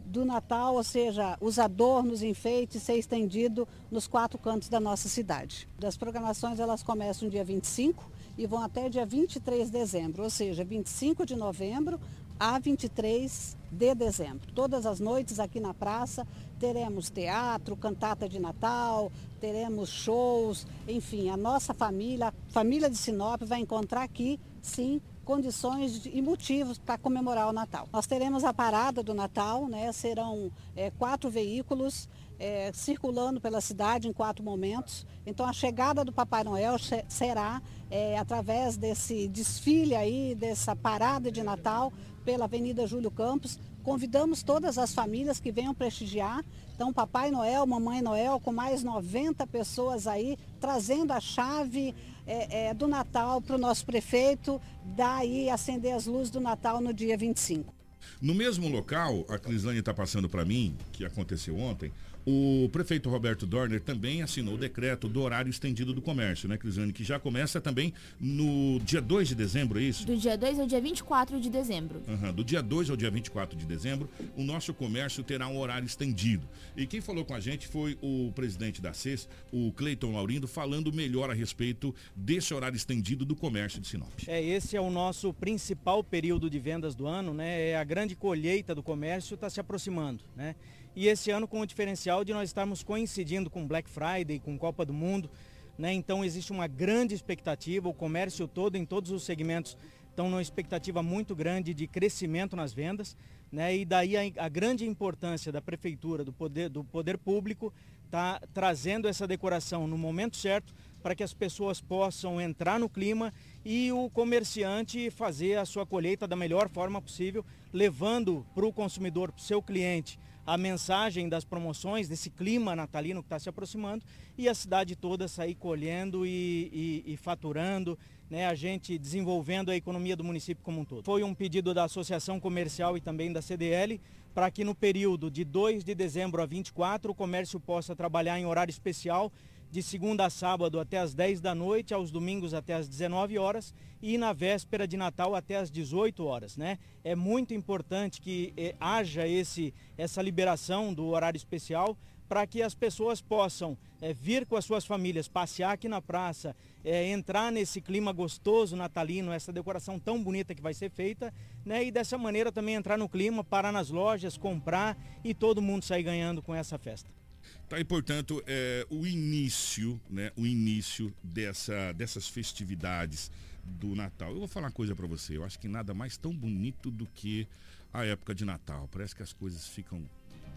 do 0.07 0.25
Natal, 0.25 0.75
ou 0.75 0.85
seja, 0.85 1.37
os 1.41 1.59
adornos, 1.59 2.23
enfeites, 2.23 2.83
ser 2.83 2.97
estendido 2.97 3.67
nos 3.91 4.07
quatro 4.07 4.39
cantos 4.39 4.69
da 4.69 4.81
nossa 4.81 5.09
cidade. 5.09 5.69
As 5.83 5.97
programações 5.97 6.61
elas 6.61 6.83
começam 6.83 7.29
dia 7.29 7.45
25 7.45 8.11
e 8.37 8.47
vão 8.47 8.63
até 8.63 8.89
dia 8.89 9.07
23 9.07 9.67
de 9.67 9.73
dezembro, 9.73 10.23
ou 10.23 10.31
seja, 10.31 10.65
25 10.65 11.27
de 11.27 11.37
novembro 11.37 12.01
a 12.39 12.59
23 12.59 13.57
de 13.71 13.95
dezembro. 13.95 14.53
Todas 14.53 14.87
as 14.87 15.01
noites 15.01 15.39
aqui 15.39 15.61
na 15.61 15.73
praça 15.73 16.27
teremos 16.59 17.11
teatro, 17.11 17.77
cantata 17.77 18.29
de 18.29 18.39
Natal, 18.39 19.11
teremos 19.41 19.89
shows, 19.89 20.67
enfim, 20.89 21.29
a 21.29 21.37
nossa 21.37 21.75
família, 21.75 22.29
a 22.29 22.33
família 22.49 22.89
de 22.89 22.97
Sinop 22.97 23.43
vai 23.43 23.61
encontrar 23.61 24.03
aqui, 24.03 24.41
sim, 24.63 25.01
condições 25.25 26.07
e 26.07 26.23
motivos 26.23 26.79
para 26.79 26.97
comemorar 26.99 27.49
o 27.49 27.53
Natal. 27.53 27.89
Nós 27.93 28.07
teremos 28.07 28.45
a 28.45 28.53
parada 28.53 29.03
do 29.03 29.15
Natal, 29.15 29.67
né? 29.69 29.91
serão 29.93 30.53
é, 30.77 30.91
quatro 30.91 31.31
veículos 31.31 32.09
é, 32.39 32.71
circulando 32.73 33.41
pela 33.41 33.61
cidade 33.61 34.07
em 34.07 34.13
quatro 34.13 34.45
momentos. 34.45 35.07
Então 35.27 35.47
a 35.47 35.53
chegada 35.53 36.05
do 36.05 36.13
Papai 36.13 36.45
Noel 36.45 36.77
será 37.09 37.63
é, 37.91 38.19
através 38.19 38.77
desse 38.77 39.27
desfile 39.29 39.97
aí, 39.97 40.35
dessa 40.35 40.77
parada 40.77 41.33
de 41.33 41.43
Natal 41.43 41.93
pela 42.25 42.45
Avenida 42.45 42.87
Júlio 42.87 43.11
Campos, 43.11 43.59
Convidamos 43.85 44.43
todas 44.43 44.79
as 44.79 44.95
famílias 44.95 45.39
que 45.39 45.53
venham 45.53 45.75
prestigiar. 45.75 46.43
Então, 46.75 46.91
Papai 46.91 47.31
Noel, 47.31 47.67
Mamãe 47.67 48.01
Noel, 48.01 48.41
com 48.41 48.51
mais 48.51 48.83
90 48.83 49.47
pessoas 49.47 50.07
aí, 50.07 50.39
trazendo 50.59 51.13
a 51.13 51.21
chave 51.21 51.95
é, 52.27 52.69
é, 52.69 52.75
do 52.75 52.87
Natal 52.87 53.41
para 53.41 53.57
o 53.57 53.59
nosso 53.59 53.85
prefeito, 53.85 54.61
daí 54.85 55.51
acender 55.51 55.95
as 55.95 56.07
luzes 56.07 56.31
do 56.31 56.41
Natal 56.41 56.81
no 56.81 56.93
dia 56.93 57.17
25. 57.17 57.75
No 58.21 58.35
mesmo 58.35 58.69
local, 58.69 59.25
a 59.29 59.39
Crislane 59.39 59.79
está 59.79 59.95
passando 59.95 60.29
para 60.29 60.45
mim, 60.45 60.77
que 60.93 61.05
aconteceu 61.05 61.59
ontem, 61.59 61.93
o 62.27 62.69
prefeito 62.71 63.11
Roberto 63.11 63.47
Dorner 63.47 63.81
também 63.81 64.23
assinou 64.23 64.55
o 64.55 64.59
decreto 64.59 65.09
do 65.09 65.21
horário 65.21 65.51
estendido 65.51 65.93
do 65.93 66.01
comércio, 66.01 66.49
né, 66.49 66.57
Crislane? 66.57 66.93
Que 66.93 67.05
já 67.05 67.19
começa 67.19 67.61
também 67.61 67.93
no 68.19 68.81
dia 68.81 69.01
2 69.01 69.29
de 69.29 69.35
dezembro, 69.35 69.79
é 69.79 69.83
isso? 69.83 70.07
Do 70.07 70.17
dia 70.17 70.37
2 70.37 70.61
ao 70.61 70.67
dia 70.67 70.81
24 70.81 71.41
de 71.41 71.51
dezembro. 71.51 72.03
Uhum. 72.09 72.33
Do 72.33 72.45
dia 72.45 72.63
2 72.63 72.91
ao 72.91 72.97
dia 72.97 73.11
24 73.11 73.57
de 73.57 73.67
dezembro, 73.67 74.09
o 74.37 74.43
nosso 74.43 74.73
comércio 74.73 75.23
terá 75.23 75.49
um 75.49 75.59
horário 75.59 75.87
estendido. 75.87 76.49
E 76.77 76.87
quem 76.87 77.01
falou 77.01 77.25
com 77.25 77.35
a 77.35 77.41
gente 77.41 77.69
foi 77.69 77.99
o 78.01 78.33
presidente 78.35 78.81
da 78.81 78.93
CES, 78.93 79.29
o 79.53 79.73
Cleiton 79.73 80.13
Laurindo, 80.13 80.49
falando 80.49 80.93
melhor 80.93 81.31
a 81.31 81.35
respeito 81.35 81.95
desse 82.17 82.55
horário 82.55 82.77
estendido 82.77 83.25
do 83.25 83.37
comércio 83.37 83.81
de 83.81 83.89
Sinop. 83.89 84.11
É, 84.27 84.43
esse 84.43 84.77
é 84.77 84.81
o 84.81 84.91
nosso 84.91 85.33
principal 85.35 86.03
período 86.03 86.49
de 86.49 86.59
vendas 86.59 86.95
do 86.95 87.07
ano, 87.07 87.35
né? 87.35 87.71
É 87.71 87.77
a 87.77 87.85
grande 87.85 88.17
colheita 88.17 88.75
do 88.75 88.83
comércio 88.83 89.35
está 89.35 89.51
se 89.51 89.61
aproximando, 89.61 90.25
né? 90.37 90.55
E 90.97 91.09
esse 91.09 91.31
ano 91.31 91.49
com 91.49 91.61
o 91.61 91.67
diferencial 91.67 92.25
de 92.25 92.33
nós 92.33 92.49
estarmos 92.49 92.83
coincidindo 92.83 93.51
com 93.51 93.67
Black 93.67 93.91
Friday, 93.91 94.39
com 94.39 94.57
Copa 94.57 94.85
do 94.85 94.93
Mundo, 94.93 95.29
né? 95.77 95.93
Então 95.93 96.25
existe 96.25 96.53
uma 96.53 96.69
grande 96.69 97.15
expectativa, 97.15 97.89
o 97.89 97.95
comércio 97.95 98.47
todo 98.47 98.77
em 98.77 98.85
todos 98.85 99.11
os 99.11 99.25
segmentos 99.25 99.77
estão 100.09 100.31
numa 100.31 100.43
expectativa 100.43 101.03
muito 101.03 101.35
grande 101.35 101.75
de 101.75 101.89
crescimento 101.89 102.55
nas 102.55 102.73
vendas, 102.73 103.17
né? 103.51 103.77
E 103.77 103.85
daí 103.85 104.17
a, 104.17 104.45
a 104.45 104.49
grande 104.49 104.87
importância 104.87 105.51
da 105.51 105.61
prefeitura, 105.61 106.23
do 106.23 106.33
poder, 106.33 106.69
do 106.69 106.85
poder 106.85 107.19
público, 107.19 107.73
tá 108.09 108.41
trazendo 108.53 109.09
essa 109.09 109.27
decoração 109.27 109.89
no 109.89 109.99
momento 109.99 110.37
certo 110.37 110.73
para 111.03 111.17
que 111.17 111.25
as 111.25 111.35
pessoas 111.35 111.81
possam 111.81 112.41
entrar 112.41 112.79
no 112.79 112.89
clima 112.89 113.35
e 113.65 113.91
o 113.91 114.09
comerciante 114.09 115.11
fazer 115.11 115.59
a 115.59 115.65
sua 115.65 115.85
colheita 115.85 116.29
da 116.29 116.37
melhor 116.37 116.69
forma 116.69 117.03
possível, 117.03 117.45
levando 117.73 118.47
para 118.55 118.65
o 118.65 118.73
consumidor, 118.73 119.33
para 119.33 119.41
o 119.41 119.45
seu 119.45 119.61
cliente, 119.61 120.19
a 120.47 120.59
mensagem 120.59 121.29
das 121.29 121.45
promoções, 121.45 122.09
desse 122.09 122.31
clima 122.31 122.77
natalino 122.77 123.23
que 123.23 123.27
está 123.27 123.39
se 123.39 123.49
aproximando 123.49 124.05
e 124.37 124.49
a 124.49 124.55
cidade 124.55 124.95
toda 124.95 125.27
sair 125.27 125.55
colhendo 125.55 126.27
e, 126.27 127.03
e, 127.07 127.13
e, 127.13 127.17
faturando, 127.17 127.99
né, 128.29 128.47
a 128.47 128.55
gente 128.55 128.99
desenvolvendo 128.99 129.71
a 129.71 129.77
economia 129.77 130.17
do 130.17 130.25
município 130.25 130.63
como 130.63 130.81
um 130.81 130.85
todo. 130.85 131.05
Foi 131.05 131.23
um 131.23 131.35
pedido 131.35 131.73
da 131.73 131.85
Associação 131.85 132.39
Comercial 132.39 132.97
e 132.97 133.01
também 133.01 133.33
da 133.33 133.41
CDL 133.41 134.01
para 134.35 134.51
que 134.51 134.65
no 134.65 134.75
período 134.75 135.31
de 135.31 135.45
2 135.45 135.85
de 135.85 135.95
dezembro 135.95 136.43
a 136.43 136.47
24 136.47 137.13
o 137.13 137.15
comércio 137.15 137.61
possa 137.61 137.95
trabalhar 137.95 138.39
em 138.39 138.45
horário 138.45 138.71
especial 138.71 139.33
de 139.75 139.83
segunda 139.83 140.25
a 140.25 140.31
sábado 140.31 140.79
até 140.79 140.99
as 140.99 141.15
10 141.15 141.41
da 141.41 141.53
noite, 141.53 141.93
aos 141.93 142.13
domingos 142.13 142.55
até 142.55 142.75
as 142.75 142.87
19 142.87 143.37
horas 143.39 143.75
e 144.01 144.17
na 144.17 144.33
véspera 144.33 144.87
de 144.87 144.97
Natal 144.97 145.35
até 145.35 145.57
as 145.57 145.69
18 145.69 146.25
horas, 146.25 146.57
né? 146.57 146.79
É 147.03 147.17
muito 147.17 147.53
importante 147.53 148.21
que 148.21 148.53
eh, 148.57 148.77
haja 148.79 149.27
esse, 149.27 149.75
essa 149.99 150.23
liberação 150.23 150.95
do 150.95 151.07
horário 151.07 151.37
especial 151.37 151.99
para 152.29 152.47
que 152.47 152.63
as 152.63 152.73
pessoas 152.73 153.21
possam 153.21 153.77
eh, 154.01 154.15
vir 154.15 154.47
com 154.47 154.55
as 154.55 154.65
suas 154.65 154.87
famílias, 154.87 155.27
passear 155.27 155.73
aqui 155.73 155.89
na 155.89 156.01
praça, 156.01 156.55
eh, 156.85 157.09
entrar 157.09 157.51
nesse 157.51 157.81
clima 157.81 158.13
gostoso 158.13 158.77
natalino, 158.77 159.33
essa 159.33 159.53
decoração 159.53 159.99
tão 159.99 160.23
bonita 160.23 160.55
que 160.55 160.63
vai 160.63 160.73
ser 160.73 160.89
feita, 160.89 161.35
né? 161.65 161.83
E 161.83 161.91
dessa 161.91 162.17
maneira 162.17 162.53
também 162.53 162.77
entrar 162.77 162.97
no 162.97 163.09
clima, 163.09 163.43
parar 163.43 163.73
nas 163.73 163.91
lojas, 163.91 164.39
comprar 164.39 164.97
e 165.25 165.35
todo 165.35 165.61
mundo 165.61 165.83
sair 165.83 166.05
ganhando 166.05 166.41
com 166.41 166.55
essa 166.55 166.79
festa. 166.79 167.24
Tá 167.69 167.77
aí, 167.77 167.85
portanto, 167.85 168.43
é, 168.47 168.87
o 168.91 169.07
início, 169.07 169.99
né? 170.11 170.31
O 170.37 170.47
início 170.47 171.15
dessa, 171.23 171.93
dessas 171.93 172.29
festividades 172.29 173.31
do 173.65 173.95
Natal. 173.95 174.33
Eu 174.33 174.41
vou 174.41 174.49
falar 174.49 174.67
uma 174.67 174.73
coisa 174.73 174.95
para 174.95 175.07
você. 175.07 175.37
Eu 175.37 175.45
acho 175.45 175.59
que 175.59 175.67
nada 175.67 175.95
mais 175.95 176.17
tão 176.17 176.35
bonito 176.35 176.91
do 176.91 177.07
que 177.07 177.49
a 177.93 178.05
época 178.05 178.35
de 178.35 178.45
Natal. 178.45 178.89
Parece 178.93 179.17
que 179.17 179.23
as 179.23 179.33
coisas 179.33 179.67
ficam, 179.67 180.05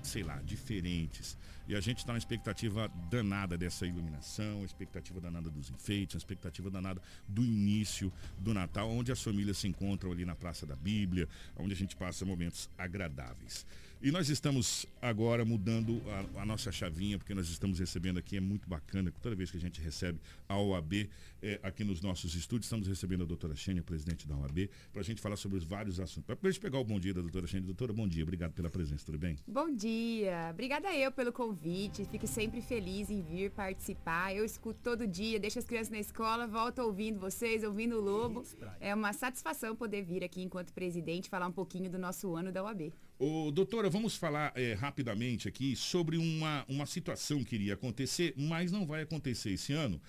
sei 0.04 0.22
lá, 0.22 0.42
diferentes. 0.42 1.38
E 1.66 1.76
a 1.76 1.80
gente 1.80 2.00
está 2.00 2.12
na 2.12 2.18
expectativa 2.18 2.90
danada 3.10 3.58
dessa 3.58 3.86
iluminação, 3.86 4.66
expectativa 4.66 5.22
danada 5.22 5.50
dos 5.50 5.70
enfeites, 5.70 6.16
a 6.16 6.18
expectativa 6.18 6.70
danada 6.70 7.02
do 7.28 7.44
início 7.44 8.12
do 8.38 8.54
Natal, 8.54 8.90
onde 8.90 9.12
as 9.12 9.22
famílias 9.22 9.58
se 9.58 9.68
encontram 9.68 10.12
ali 10.12 10.26
na 10.26 10.36
Praça 10.36 10.66
da 10.66 10.76
Bíblia, 10.76 11.28
onde 11.56 11.74
a 11.74 11.76
gente 11.76 11.96
passa 11.96 12.26
momentos 12.26 12.70
agradáveis. 12.78 13.66
E 14.00 14.12
nós 14.12 14.30
estamos 14.30 14.86
agora 15.02 15.44
mudando 15.44 16.02
a, 16.36 16.42
a, 16.42 16.46
nossa 16.46 16.72
chavinha, 16.72 17.18
porque 17.18 17.34
nós 17.34 17.50
estamos 17.50 17.80
recebendo 17.80 18.20
aqui, 18.20 18.38
é 18.38 18.40
muito 18.40 18.70
bacana, 18.70 19.12
toda 19.24 19.36
vez 19.36 19.50
que 19.50 19.58
a 19.58 19.60
gente 19.60 19.82
recebe 19.82 20.20
a 20.48 20.56
OAB 20.56 21.10
é, 21.42 21.60
aqui 21.64 21.84
nos 21.84 22.02
nossos 22.02 22.36
estúdios, 22.36 22.66
estamos 22.66 22.88
recebendo 22.88 23.24
a 23.24 23.26
doutora 23.26 23.56
Xênia, 23.56 23.84
presidente 23.84 24.28
da 24.28 24.36
OAB, 24.36 24.70
para 24.92 25.02
a 25.02 25.04
gente 25.04 25.22
falar 25.22 25.36
sobre 25.36 25.58
os 25.58 25.64
vários 25.64 26.00
assuntos. 26.00 26.26
Para 26.26 26.50
a 26.50 26.52
gente 26.52 26.62
pegar 26.62 26.80
o 26.80 26.84
bom 26.84 27.00
dia 27.00 27.14
da 27.14 27.22
doutora 27.22 27.48
Xênia. 27.48 27.66
Doutora, 27.66 27.94
bom 27.94 28.08
dia, 28.08 28.24
obrigado 28.24 28.54
pela 28.54 28.70
presença, 28.70 29.06
tudo 29.06 29.18
bem? 29.18 29.38
Bom 29.48 29.74
dia, 29.74 30.50
obrigada 30.52 30.94
eu 30.96 31.12
pelo 31.12 31.32
convite, 31.32 32.06
fico 32.06 32.28
sempre 32.28 32.62
feliz 32.62 33.10
em 33.10 33.22
vir 33.22 33.52
participar. 33.52 34.36
Eu 34.36 34.44
escuto 34.44 34.80
todo 34.84 35.08
dia, 35.08 35.40
deixo 35.40 35.60
as 35.60 35.66
crianças 35.66 35.90
na 35.90 36.00
escola, 36.00 36.48
volto 36.48 36.80
ouvindo 36.80 37.20
vocês, 37.20 37.64
ouvindo 37.64 37.98
o 37.98 38.02
Lobo. 38.02 38.44
É 38.80 38.94
uma 38.94 39.14
satisfação 39.14 39.76
poder 39.76 40.04
vir 40.04 40.24
aqui 40.24 40.42
enquanto 40.42 40.74
presidente 40.74 41.30
falar 41.30 41.48
um 41.48 41.52
pouquinho 41.52 41.90
do 41.90 41.98
nosso 41.98 42.36
ano 42.36 42.52
da 42.52 42.64
OAB. 42.64 42.94
Ô, 43.20 43.50
doutora, 43.52 43.90
vamos 43.90 44.16
falar 44.16 44.52
é, 44.56 44.74
rapidamente 44.74 45.48
aqui 45.48 45.76
sobre 45.76 46.18
uma, 46.18 46.64
uma 46.70 46.86
situação 46.86 47.44
que 47.44 47.56
iria 47.56 47.74
acontecer, 47.74 48.34
mas 48.38 48.72
não 48.72 48.86
vai 48.86 49.02
acontecer 49.02 49.52
esse 49.52 49.74
ano, 49.74 50.00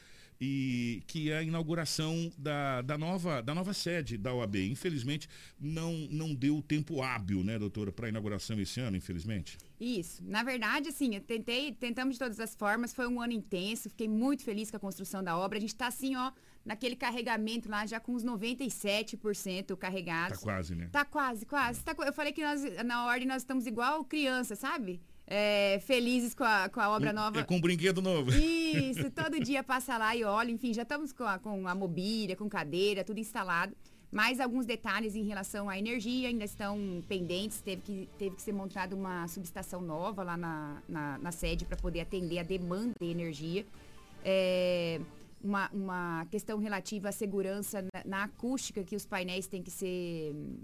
e 0.41 1.03
que 1.07 1.31
é 1.31 1.39
a 1.39 1.43
inauguração 1.43 2.31
da, 2.39 2.81
da, 2.83 2.97
nova, 2.97 3.43
da 3.43 3.55
nova 3.55 3.73
sede 3.73 4.17
da 4.17 4.33
OAB. 4.33 4.57
Infelizmente, 4.57 5.29
não, 5.59 5.93
não 6.11 6.35
deu 6.35 6.63
tempo 6.63 7.03
hábil, 7.03 7.43
né, 7.43 7.59
doutora, 7.59 7.91
para 7.91 8.07
a 8.07 8.09
inauguração 8.09 8.61
esse 8.61 8.81
ano, 8.81 8.97
infelizmente? 8.97 9.59
Isso. 9.81 10.23
Na 10.25 10.43
verdade, 10.43 10.89
assim, 10.89 11.15
eu 11.15 11.21
tentei, 11.21 11.73
tentamos 11.73 12.15
de 12.15 12.21
todas 12.21 12.39
as 12.39 12.55
formas, 12.55 12.95
foi 12.95 13.09
um 13.09 13.21
ano 13.21 13.33
intenso, 13.33 13.91
fiquei 13.91 14.09
muito 14.09 14.45
feliz 14.45 14.71
com 14.71 14.77
a 14.77 14.81
construção 14.81 15.23
da 15.23 15.37
obra. 15.37 15.59
A 15.59 15.61
gente 15.61 15.75
está 15.75 15.89
assim, 15.89 16.15
ó, 16.15 16.31
naquele 16.65 16.95
carregamento 16.95 17.69
lá, 17.69 17.85
já 17.87 17.99
com 17.99 18.13
uns 18.13 18.25
97% 18.25 19.77
carregados. 19.77 20.39
Tá 20.39 20.45
quase, 20.45 20.75
né? 20.75 20.89
Tá 20.93 21.05
quase, 21.05 21.47
quase. 21.47 21.83
Tá, 21.83 21.95
eu 22.07 22.13
falei 22.13 22.33
que 22.33 22.43
nós, 22.43 22.63
na 22.85 23.07
ordem, 23.07 23.27
nós 23.27 23.43
estamos 23.43 23.67
igual 23.67 24.05
criança, 24.05 24.55
sabe? 24.55 25.01
É, 25.31 25.79
felizes 25.81 26.35
com 26.35 26.43
a, 26.43 26.71
com 26.71 26.81
a 26.81 26.89
obra 26.89 27.13
nova. 27.13 27.41
É 27.41 27.45
com 27.45 27.57
um 27.57 27.61
brinquedo 27.61 28.01
novo. 28.01 28.31
Isso, 28.31 29.11
todo 29.13 29.39
dia 29.39 29.63
passa 29.63 29.99
lá 29.99 30.17
e 30.17 30.25
olha, 30.25 30.51
enfim, 30.51 30.73
já 30.73 30.83
estamos 30.83 31.13
com 31.13 31.25
a, 31.25 31.39
com 31.39 31.69
a 31.69 31.75
mobília, 31.75 32.35
com 32.35 32.49
cadeira, 32.49 33.05
tudo 33.05 33.21
instalado. 33.21 33.77
Mas 34.11 34.41
alguns 34.41 34.65
detalhes 34.65 35.15
em 35.15 35.25
relação 35.25 35.69
à 35.69 35.79
energia 35.79 36.29
ainda 36.29 36.45
estão 36.45 37.05
pendentes. 37.07 37.61
Teve 37.61 37.83
que, 37.83 38.09
teve 38.19 38.37
que 38.37 38.43
ser 38.43 38.53
montada 38.53 38.97
uma 38.97 39.29
subestação 39.29 39.83
nova 39.83 40.23
lá 40.23 40.35
na, 40.35 40.83
na, 40.89 41.19
na 41.19 41.31
sede 41.31 41.67
para 41.67 41.77
poder 41.77 42.01
atender 42.01 42.39
a 42.39 42.43
demanda 42.43 42.95
de 42.99 43.07
energia. 43.07 43.67
É, 44.25 44.99
uma, 45.45 45.69
uma 45.71 46.27
questão 46.31 46.59
relativa 46.59 47.11
à 47.11 47.13
segurança 47.13 47.83
na, 47.83 48.03
na 48.05 48.25
acústica, 48.25 48.83
que 48.83 48.97
os 48.97 49.05
painéis 49.05 49.47
têm 49.47 49.63
que 49.63 49.71
ser 49.71 50.33
hum, 50.35 50.57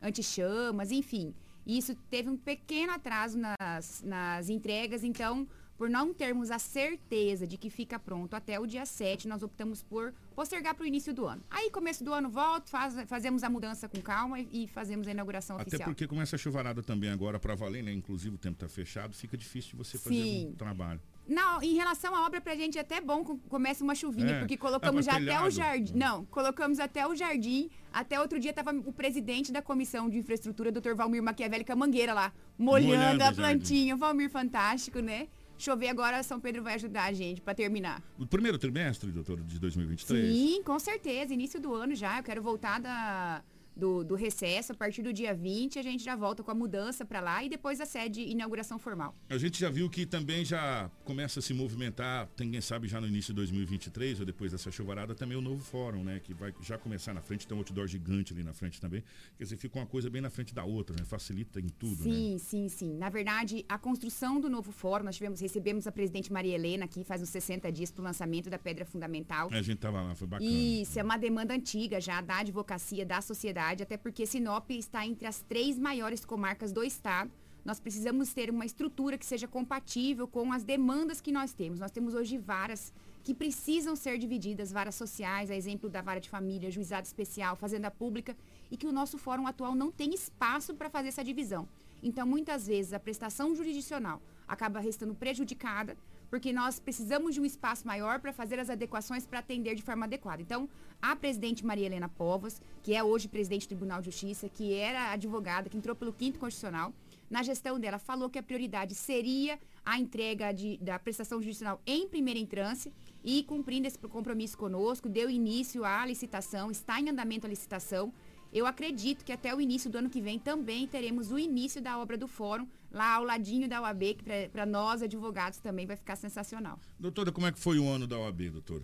anti-chamas, 0.00 0.90
enfim. 0.90 1.34
Isso 1.68 1.94
teve 2.10 2.30
um 2.30 2.36
pequeno 2.36 2.92
atraso 2.92 3.38
nas, 3.38 4.02
nas 4.02 4.48
entregas, 4.48 5.04
então, 5.04 5.46
por 5.76 5.90
não 5.90 6.14
termos 6.14 6.50
a 6.50 6.58
certeza 6.58 7.46
de 7.46 7.58
que 7.58 7.68
fica 7.68 7.98
pronto 7.98 8.34
até 8.34 8.58
o 8.58 8.66
dia 8.66 8.86
7, 8.86 9.28
nós 9.28 9.42
optamos 9.42 9.82
por 9.82 10.14
postergar 10.34 10.74
para 10.74 10.84
o 10.84 10.86
início 10.86 11.12
do 11.12 11.26
ano. 11.26 11.42
Aí, 11.50 11.70
começo 11.70 12.02
do 12.02 12.14
ano, 12.14 12.30
volta, 12.30 12.70
faz, 12.70 12.94
fazemos 13.06 13.44
a 13.44 13.50
mudança 13.50 13.86
com 13.86 14.00
calma 14.00 14.40
e, 14.40 14.64
e 14.64 14.66
fazemos 14.66 15.06
a 15.06 15.10
inauguração 15.10 15.56
Até 15.56 15.64
oficial. 15.64 15.82
Até 15.82 15.92
porque 15.92 16.06
começa 16.06 16.36
a 16.36 16.38
chuvarada 16.38 16.82
também 16.82 17.10
agora 17.10 17.38
para 17.38 17.54
valer, 17.54 17.82
né? 17.84 17.92
Inclusive 17.92 18.34
o 18.34 18.38
tempo 18.38 18.54
está 18.54 18.68
fechado, 18.68 19.14
fica 19.14 19.36
difícil 19.36 19.72
de 19.72 19.76
você 19.76 19.98
fazer 19.98 20.16
Sim. 20.16 20.48
um 20.48 20.54
trabalho. 20.54 21.00
Não, 21.28 21.62
em 21.62 21.74
relação 21.74 22.14
à 22.16 22.24
obra, 22.24 22.40
pra 22.40 22.56
gente 22.56 22.78
é 22.78 22.80
até 22.80 23.00
bom 23.00 23.22
que 23.22 23.36
comece 23.48 23.82
uma 23.82 23.94
chuvinha, 23.94 24.36
é, 24.36 24.38
porque 24.38 24.56
colocamos 24.56 25.06
é 25.06 25.10
já 25.10 25.18
telhado. 25.18 25.38
até 25.38 25.46
o 25.46 25.50
jardim. 25.50 25.92
Não, 25.94 26.24
colocamos 26.26 26.80
até 26.80 27.06
o 27.06 27.14
jardim. 27.14 27.68
Até 27.92 28.18
outro 28.18 28.40
dia 28.40 28.52
tava 28.52 28.72
o 28.72 28.92
presidente 28.92 29.52
da 29.52 29.60
comissão 29.60 30.08
de 30.08 30.16
infraestrutura, 30.16 30.72
Dr. 30.72 30.94
Valmir 30.94 31.22
Maquiavelli, 31.22 31.64
com 31.64 31.72
a 31.72 31.76
mangueira 31.76 32.14
lá, 32.14 32.32
molhando, 32.56 32.96
molhando 32.96 33.24
a 33.24 33.32
plantinha. 33.32 33.94
Valmir 33.94 34.30
fantástico, 34.30 35.00
né? 35.00 35.28
Chover 35.58 35.88
agora, 35.88 36.22
São 36.22 36.40
Pedro 36.40 36.62
vai 36.62 36.74
ajudar 36.74 37.04
a 37.04 37.12
gente 37.12 37.42
para 37.42 37.52
terminar. 37.52 38.02
O 38.16 38.26
primeiro 38.26 38.56
trimestre, 38.56 39.10
doutor, 39.10 39.40
de 39.42 39.58
2023? 39.58 40.32
Sim, 40.32 40.62
com 40.62 40.78
certeza. 40.78 41.34
Início 41.34 41.60
do 41.60 41.74
ano 41.74 41.94
já. 41.94 42.18
Eu 42.18 42.22
quero 42.22 42.40
voltar 42.40 42.80
da 42.80 43.42
do, 43.78 44.04
do 44.04 44.14
recesso. 44.14 44.72
A 44.72 44.74
partir 44.74 45.02
do 45.02 45.12
dia 45.12 45.32
20, 45.32 45.78
a 45.78 45.82
gente 45.82 46.04
já 46.04 46.16
volta 46.16 46.42
com 46.42 46.50
a 46.50 46.54
mudança 46.54 47.04
para 47.04 47.20
lá 47.20 47.42
e 47.44 47.48
depois 47.48 47.80
a 47.80 47.86
sede 47.86 48.20
inauguração 48.22 48.78
formal. 48.78 49.14
A 49.30 49.38
gente 49.38 49.58
já 49.58 49.70
viu 49.70 49.88
que 49.88 50.04
também 50.04 50.44
já 50.44 50.90
começa 51.04 51.38
a 51.38 51.42
se 51.42 51.54
movimentar, 51.54 52.26
tem 52.36 52.50
quem 52.50 52.60
sabe 52.60 52.88
já 52.88 53.00
no 53.00 53.06
início 53.06 53.32
de 53.32 53.36
2023 53.36 54.20
ou 54.20 54.26
depois 54.26 54.52
dessa 54.52 54.70
chuvarada, 54.70 55.14
também 55.14 55.38
o 55.38 55.40
novo 55.40 55.62
fórum, 55.62 56.02
né? 56.02 56.20
Que 56.20 56.34
vai 56.34 56.52
já 56.60 56.76
começar 56.76 57.14
na 57.14 57.22
frente, 57.22 57.46
tem 57.46 57.56
um 57.56 57.60
outdoor 57.60 57.86
gigante 57.86 58.32
ali 58.32 58.42
na 58.42 58.52
frente 58.52 58.80
também. 58.80 59.04
Quer 59.36 59.44
dizer, 59.44 59.56
fica 59.56 59.78
uma 59.78 59.86
coisa 59.86 60.10
bem 60.10 60.20
na 60.20 60.30
frente 60.30 60.54
da 60.54 60.64
outra, 60.64 60.96
né? 60.98 61.04
Facilita 61.04 61.60
em 61.60 61.68
tudo, 61.68 62.02
sim, 62.02 62.32
né? 62.32 62.38
Sim, 62.38 62.68
sim, 62.68 62.94
Na 62.96 63.08
verdade, 63.08 63.64
a 63.68 63.78
construção 63.78 64.40
do 64.40 64.50
novo 64.50 64.72
fórum, 64.72 65.04
nós 65.04 65.16
tivemos, 65.16 65.40
recebemos 65.40 65.86
a 65.86 65.92
presidente 65.92 66.32
Maria 66.32 66.54
Helena 66.54 66.84
aqui 66.84 67.04
faz 67.04 67.22
uns 67.22 67.28
60 67.28 67.70
dias 67.70 67.90
para 67.90 68.02
o 68.02 68.04
lançamento 68.04 68.50
da 68.50 68.58
pedra 68.58 68.84
fundamental. 68.84 69.48
A 69.52 69.62
gente 69.62 69.78
tava 69.78 70.02
lá, 70.02 70.14
foi 70.14 70.26
bacana. 70.26 70.50
Isso, 70.50 70.98
é 70.98 71.02
uma 71.02 71.16
demanda 71.16 71.54
antiga 71.54 72.00
já 72.00 72.20
da 72.20 72.38
advocacia, 72.38 73.04
da 73.04 73.20
sociedade, 73.20 73.67
até 73.82 73.96
porque 73.96 74.26
Sinop 74.26 74.70
está 74.70 75.06
entre 75.06 75.26
as 75.26 75.40
três 75.40 75.78
maiores 75.78 76.24
comarcas 76.24 76.72
do 76.72 76.82
estado. 76.82 77.30
Nós 77.64 77.78
precisamos 77.78 78.32
ter 78.32 78.50
uma 78.50 78.64
estrutura 78.64 79.18
que 79.18 79.26
seja 79.26 79.46
compatível 79.46 80.26
com 80.26 80.52
as 80.52 80.64
demandas 80.64 81.20
que 81.20 81.30
nós 81.30 81.52
temos. 81.52 81.78
Nós 81.78 81.90
temos 81.90 82.14
hoje 82.14 82.38
varas 82.38 82.92
que 83.22 83.34
precisam 83.34 83.94
ser 83.94 84.16
divididas, 84.16 84.72
varas 84.72 84.94
sociais, 84.94 85.50
a 85.50 85.54
exemplo 85.54 85.90
da 85.90 86.00
vara 86.00 86.18
de 86.18 86.30
família, 86.30 86.70
juizado 86.70 87.06
especial, 87.06 87.56
fazenda 87.56 87.90
pública, 87.90 88.34
e 88.70 88.76
que 88.76 88.86
o 88.86 88.92
nosso 88.92 89.18
fórum 89.18 89.46
atual 89.46 89.74
não 89.74 89.90
tem 89.90 90.14
espaço 90.14 90.74
para 90.74 90.88
fazer 90.88 91.08
essa 91.08 91.22
divisão. 91.22 91.68
Então, 92.02 92.26
muitas 92.26 92.66
vezes, 92.66 92.94
a 92.94 92.98
prestação 92.98 93.54
jurisdicional 93.54 94.22
acaba 94.46 94.80
restando 94.80 95.14
prejudicada, 95.14 95.94
porque 96.30 96.52
nós 96.52 96.78
precisamos 96.78 97.34
de 97.34 97.40
um 97.40 97.44
espaço 97.44 97.86
maior 97.86 98.20
para 98.20 98.32
fazer 98.32 98.58
as 98.58 98.70
adequações 98.70 99.26
para 99.26 99.38
atender 99.38 99.74
de 99.74 99.82
forma 99.82 100.06
adequada. 100.06 100.42
Então, 100.42 100.68
a 101.00 101.14
presidente 101.16 101.64
Maria 101.64 101.86
Helena 101.86 102.08
Povas, 102.08 102.60
que 102.82 102.94
é 102.94 103.02
hoje 103.02 103.28
presidente 103.28 103.66
do 103.66 103.68
Tribunal 103.68 104.00
de 104.00 104.10
Justiça, 104.10 104.48
que 104.48 104.74
era 104.74 105.12
advogada, 105.12 105.68
que 105.68 105.76
entrou 105.76 105.94
pelo 105.94 106.12
quinto 106.12 106.38
constitucional, 106.38 106.92
na 107.30 107.42
gestão 107.42 107.78
dela 107.78 107.98
falou 107.98 108.30
que 108.30 108.38
a 108.38 108.42
prioridade 108.42 108.94
seria 108.94 109.58
a 109.84 109.98
entrega 109.98 110.52
de, 110.52 110.78
da 110.78 110.98
prestação 110.98 111.40
jurisdicional 111.40 111.80
em 111.86 112.08
primeira 112.08 112.40
instância 112.40 112.92
e 113.22 113.42
cumprindo 113.42 113.86
esse 113.86 113.98
compromisso 113.98 114.56
conosco, 114.56 115.08
deu 115.08 115.28
início 115.28 115.84
à 115.84 116.06
licitação, 116.06 116.70
está 116.70 117.00
em 117.00 117.10
andamento 117.10 117.46
a 117.46 117.50
licitação. 117.50 118.12
Eu 118.52 118.66
acredito 118.66 119.24
que 119.24 119.32
até 119.32 119.54
o 119.54 119.60
início 119.60 119.90
do 119.90 119.98
ano 119.98 120.08
que 120.08 120.20
vem 120.20 120.38
também 120.38 120.86
teremos 120.86 121.30
o 121.30 121.38
início 121.38 121.82
da 121.82 121.98
obra 121.98 122.16
do 122.16 122.26
fórum, 122.26 122.66
lá 122.90 123.14
ao 123.14 123.24
ladinho 123.24 123.68
da 123.68 123.82
UAB, 123.82 124.14
que 124.14 124.48
para 124.50 124.64
nós 124.64 125.02
advogados 125.02 125.58
também 125.58 125.86
vai 125.86 125.96
ficar 125.96 126.16
sensacional. 126.16 126.78
Doutora, 126.98 127.30
como 127.30 127.46
é 127.46 127.52
que 127.52 127.58
foi 127.58 127.78
o 127.78 127.88
ano 127.88 128.06
da 128.06 128.18
OAB, 128.18 128.50
doutora? 128.50 128.82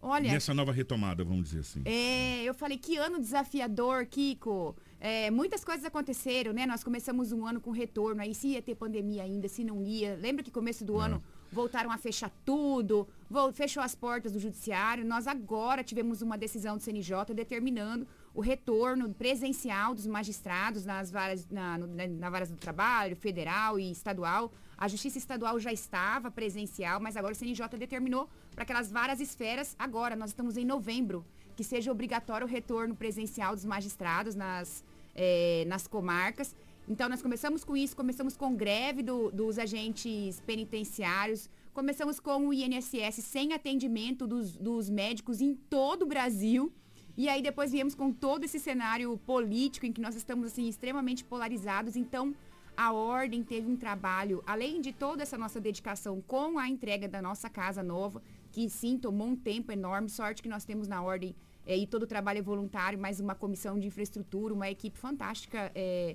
Olha. 0.00 0.32
Nessa 0.32 0.54
nova 0.54 0.72
retomada, 0.72 1.24
vamos 1.24 1.48
dizer 1.48 1.60
assim. 1.60 1.82
É, 1.84 2.42
eu 2.44 2.54
falei 2.54 2.78
que 2.78 2.96
ano 2.96 3.20
desafiador, 3.20 4.06
Kiko. 4.06 4.76
É, 5.00 5.30
muitas 5.30 5.64
coisas 5.64 5.84
aconteceram, 5.84 6.52
né? 6.52 6.66
Nós 6.66 6.82
começamos 6.82 7.32
um 7.32 7.46
ano 7.46 7.60
com 7.60 7.70
retorno, 7.70 8.22
aí 8.22 8.34
se 8.34 8.48
ia 8.48 8.62
ter 8.62 8.74
pandemia 8.74 9.24
ainda, 9.24 9.48
se 9.48 9.64
não 9.64 9.82
ia. 9.82 10.16
Lembra 10.16 10.42
que 10.42 10.50
começo 10.50 10.84
do 10.84 10.94
Não. 10.94 11.00
ano 11.00 11.22
voltaram 11.50 11.90
a 11.90 11.96
fechar 11.96 12.30
tudo, 12.44 13.08
fechou 13.54 13.82
as 13.82 13.94
portas 13.94 14.32
do 14.32 14.38
judiciário. 14.38 15.04
Nós 15.04 15.26
agora 15.26 15.82
tivemos 15.82 16.20
uma 16.22 16.36
decisão 16.36 16.76
do 16.76 16.82
CNJ 16.82 17.34
determinando 17.34 18.06
o 18.34 18.40
retorno 18.40 19.12
presencial 19.14 19.94
dos 19.94 20.06
magistrados 20.06 20.84
nas 20.84 21.10
varas, 21.10 21.46
na, 21.50 21.78
no- 21.78 21.86
na, 21.86 22.06
na 22.06 22.30
varas 22.30 22.50
do 22.50 22.56
trabalho, 22.56 23.16
federal 23.16 23.78
e 23.78 23.90
estadual. 23.90 24.52
A 24.76 24.86
justiça 24.86 25.18
estadual 25.18 25.58
já 25.58 25.72
estava 25.72 26.30
presencial, 26.30 27.00
mas 27.00 27.16
agora 27.16 27.32
o 27.32 27.36
CNJ 27.36 27.66
determinou 27.78 28.28
para 28.54 28.62
aquelas 28.62 28.90
várias 28.92 29.20
esferas, 29.20 29.74
agora, 29.78 30.14
nós 30.14 30.30
estamos 30.30 30.56
em 30.56 30.64
novembro, 30.64 31.24
que 31.56 31.64
seja 31.64 31.90
obrigatório 31.90 32.46
o 32.46 32.50
retorno 32.50 32.94
presencial 32.94 33.54
dos 33.54 33.64
magistrados 33.64 34.34
nas, 34.36 34.84
eh, 35.14 35.64
nas 35.66 35.86
comarcas. 35.88 36.54
Então, 36.88 37.08
nós 37.08 37.20
começamos 37.20 37.64
com 37.64 37.76
isso, 37.76 37.94
começamos 37.96 38.36
com 38.36 38.54
greve 38.54 39.02
do- 39.02 39.30
dos 39.32 39.58
agentes 39.58 40.40
penitenciários, 40.46 41.50
começamos 41.74 42.18
com 42.20 42.48
o 42.48 42.52
INSS 42.54 43.22
sem 43.22 43.52
atendimento 43.52 44.26
dos, 44.26 44.56
dos 44.56 44.88
médicos 44.88 45.40
em 45.40 45.54
todo 45.54 46.02
o 46.02 46.06
Brasil. 46.06 46.72
E 47.18 47.28
aí 47.28 47.42
depois 47.42 47.72
viemos 47.72 47.96
com 47.96 48.12
todo 48.12 48.44
esse 48.44 48.60
cenário 48.60 49.18
político 49.26 49.84
em 49.84 49.92
que 49.92 50.00
nós 50.00 50.14
estamos 50.14 50.46
assim 50.46 50.68
extremamente 50.68 51.24
polarizados. 51.24 51.96
Então, 51.96 52.32
a 52.76 52.92
ordem 52.92 53.42
teve 53.42 53.68
um 53.68 53.76
trabalho, 53.76 54.40
além 54.46 54.80
de 54.80 54.92
toda 54.92 55.24
essa 55.24 55.36
nossa 55.36 55.60
dedicação 55.60 56.20
com 56.20 56.60
a 56.60 56.68
entrega 56.68 57.08
da 57.08 57.20
nossa 57.20 57.50
casa 57.50 57.82
nova, 57.82 58.22
que 58.52 58.70
sim, 58.70 58.96
tomou 58.96 59.26
um 59.26 59.34
tempo 59.34 59.72
enorme, 59.72 60.08
sorte 60.08 60.40
que 60.40 60.48
nós 60.48 60.64
temos 60.64 60.86
na 60.86 61.02
ordem 61.02 61.34
eh, 61.66 61.78
e 61.78 61.88
todo 61.88 62.04
o 62.04 62.06
trabalho 62.06 62.38
é 62.38 62.42
voluntário, 62.42 62.96
mas 62.96 63.18
uma 63.18 63.34
comissão 63.34 63.76
de 63.80 63.88
infraestrutura, 63.88 64.54
uma 64.54 64.70
equipe 64.70 64.96
fantástica 64.96 65.72
eh, 65.74 66.14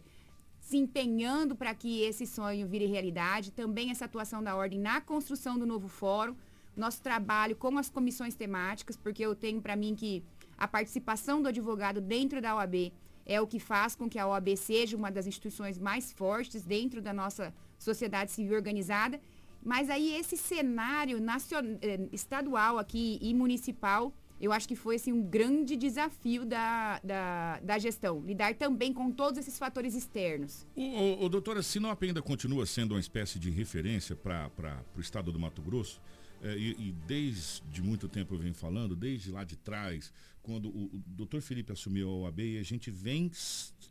se 0.62 0.78
empenhando 0.78 1.54
para 1.54 1.76
que 1.76 2.02
esse 2.04 2.26
sonho 2.26 2.66
vire 2.66 2.86
realidade. 2.86 3.52
Também 3.52 3.92
essa 3.92 4.06
atuação 4.06 4.42
da 4.42 4.56
ordem 4.56 4.80
na 4.80 5.02
construção 5.02 5.60
do 5.60 5.66
novo 5.66 5.90
fórum, 5.90 6.34
nosso 6.78 7.02
trabalho 7.02 7.58
com 7.58 7.78
as 7.78 7.90
comissões 7.90 8.36
temáticas, 8.36 8.96
porque 8.96 9.22
eu 9.22 9.36
tenho 9.36 9.62
para 9.62 9.76
mim 9.76 9.96
que 9.96 10.24
a 10.58 10.68
participação 10.68 11.42
do 11.42 11.48
advogado 11.48 12.00
dentro 12.02 12.42
da 12.42 12.56
OAB 12.56 12.92
é 13.26 13.40
o 13.40 13.48
que 13.48 13.60
faz 13.60 13.96
com 13.96 14.10
que 14.10 14.20
a 14.20 14.28
OAB 14.28 14.56
seja 14.58 14.98
uma 14.98 15.10
das 15.12 15.26
instituições 15.28 15.80
mais 15.80 16.12
fortes 16.12 16.64
dentro 16.64 17.02
da 17.02 17.14
nossa 17.14 17.54
sociedade 17.78 18.32
civil 18.32 18.56
organizada. 18.56 19.20
Mas 19.64 19.90
aí 19.90 20.14
esse 20.16 20.36
cenário 20.36 21.22
nacion- 21.22 21.78
eh, 21.82 22.08
estadual 22.12 22.78
aqui 22.78 23.18
e 23.22 23.34
municipal, 23.34 24.14
eu 24.42 24.52
acho 24.52 24.68
que 24.68 24.76
foi 24.76 24.98
assim, 24.98 25.14
um 25.14 25.22
grande 25.24 25.78
desafio 25.78 26.46
da, 26.46 27.00
da, 27.02 27.60
da 27.62 27.80
gestão. 27.80 28.20
Lidar 28.20 28.56
também 28.56 28.92
com 28.92 29.10
todos 29.10 29.40
esses 29.40 29.58
fatores 29.58 29.96
externos. 29.96 30.68
O, 30.76 30.82
o, 30.82 31.24
o 31.26 31.30
doutora, 31.30 31.64
Sinop 31.64 32.04
ainda 32.04 32.22
continua 32.22 32.66
sendo 32.66 32.92
uma 32.94 33.00
espécie 33.00 33.40
de 33.40 33.50
referência 33.50 34.18
para 34.18 34.52
o 34.98 35.00
estado 35.00 35.32
do 35.32 35.40
Mato 35.40 35.62
Grosso. 35.62 36.02
É, 36.44 36.58
e, 36.58 36.90
e 36.90 36.92
desde 37.08 37.82
muito 37.82 38.10
tempo 38.10 38.36
eu 38.36 38.38
venho 38.38 38.54
falando, 38.54 38.96
desde 38.96 39.32
lá 39.32 39.46
de 39.46 39.56
trás, 39.56 40.12
quando 40.42 40.68
o, 40.68 40.86
o 40.94 41.04
doutor 41.08 41.42
Felipe 41.42 41.72
assumiu 41.72 42.10
a 42.10 42.14
OAB, 42.14 42.40
e 42.40 42.58
a 42.60 42.64
gente 42.64 42.92
vem 42.92 43.32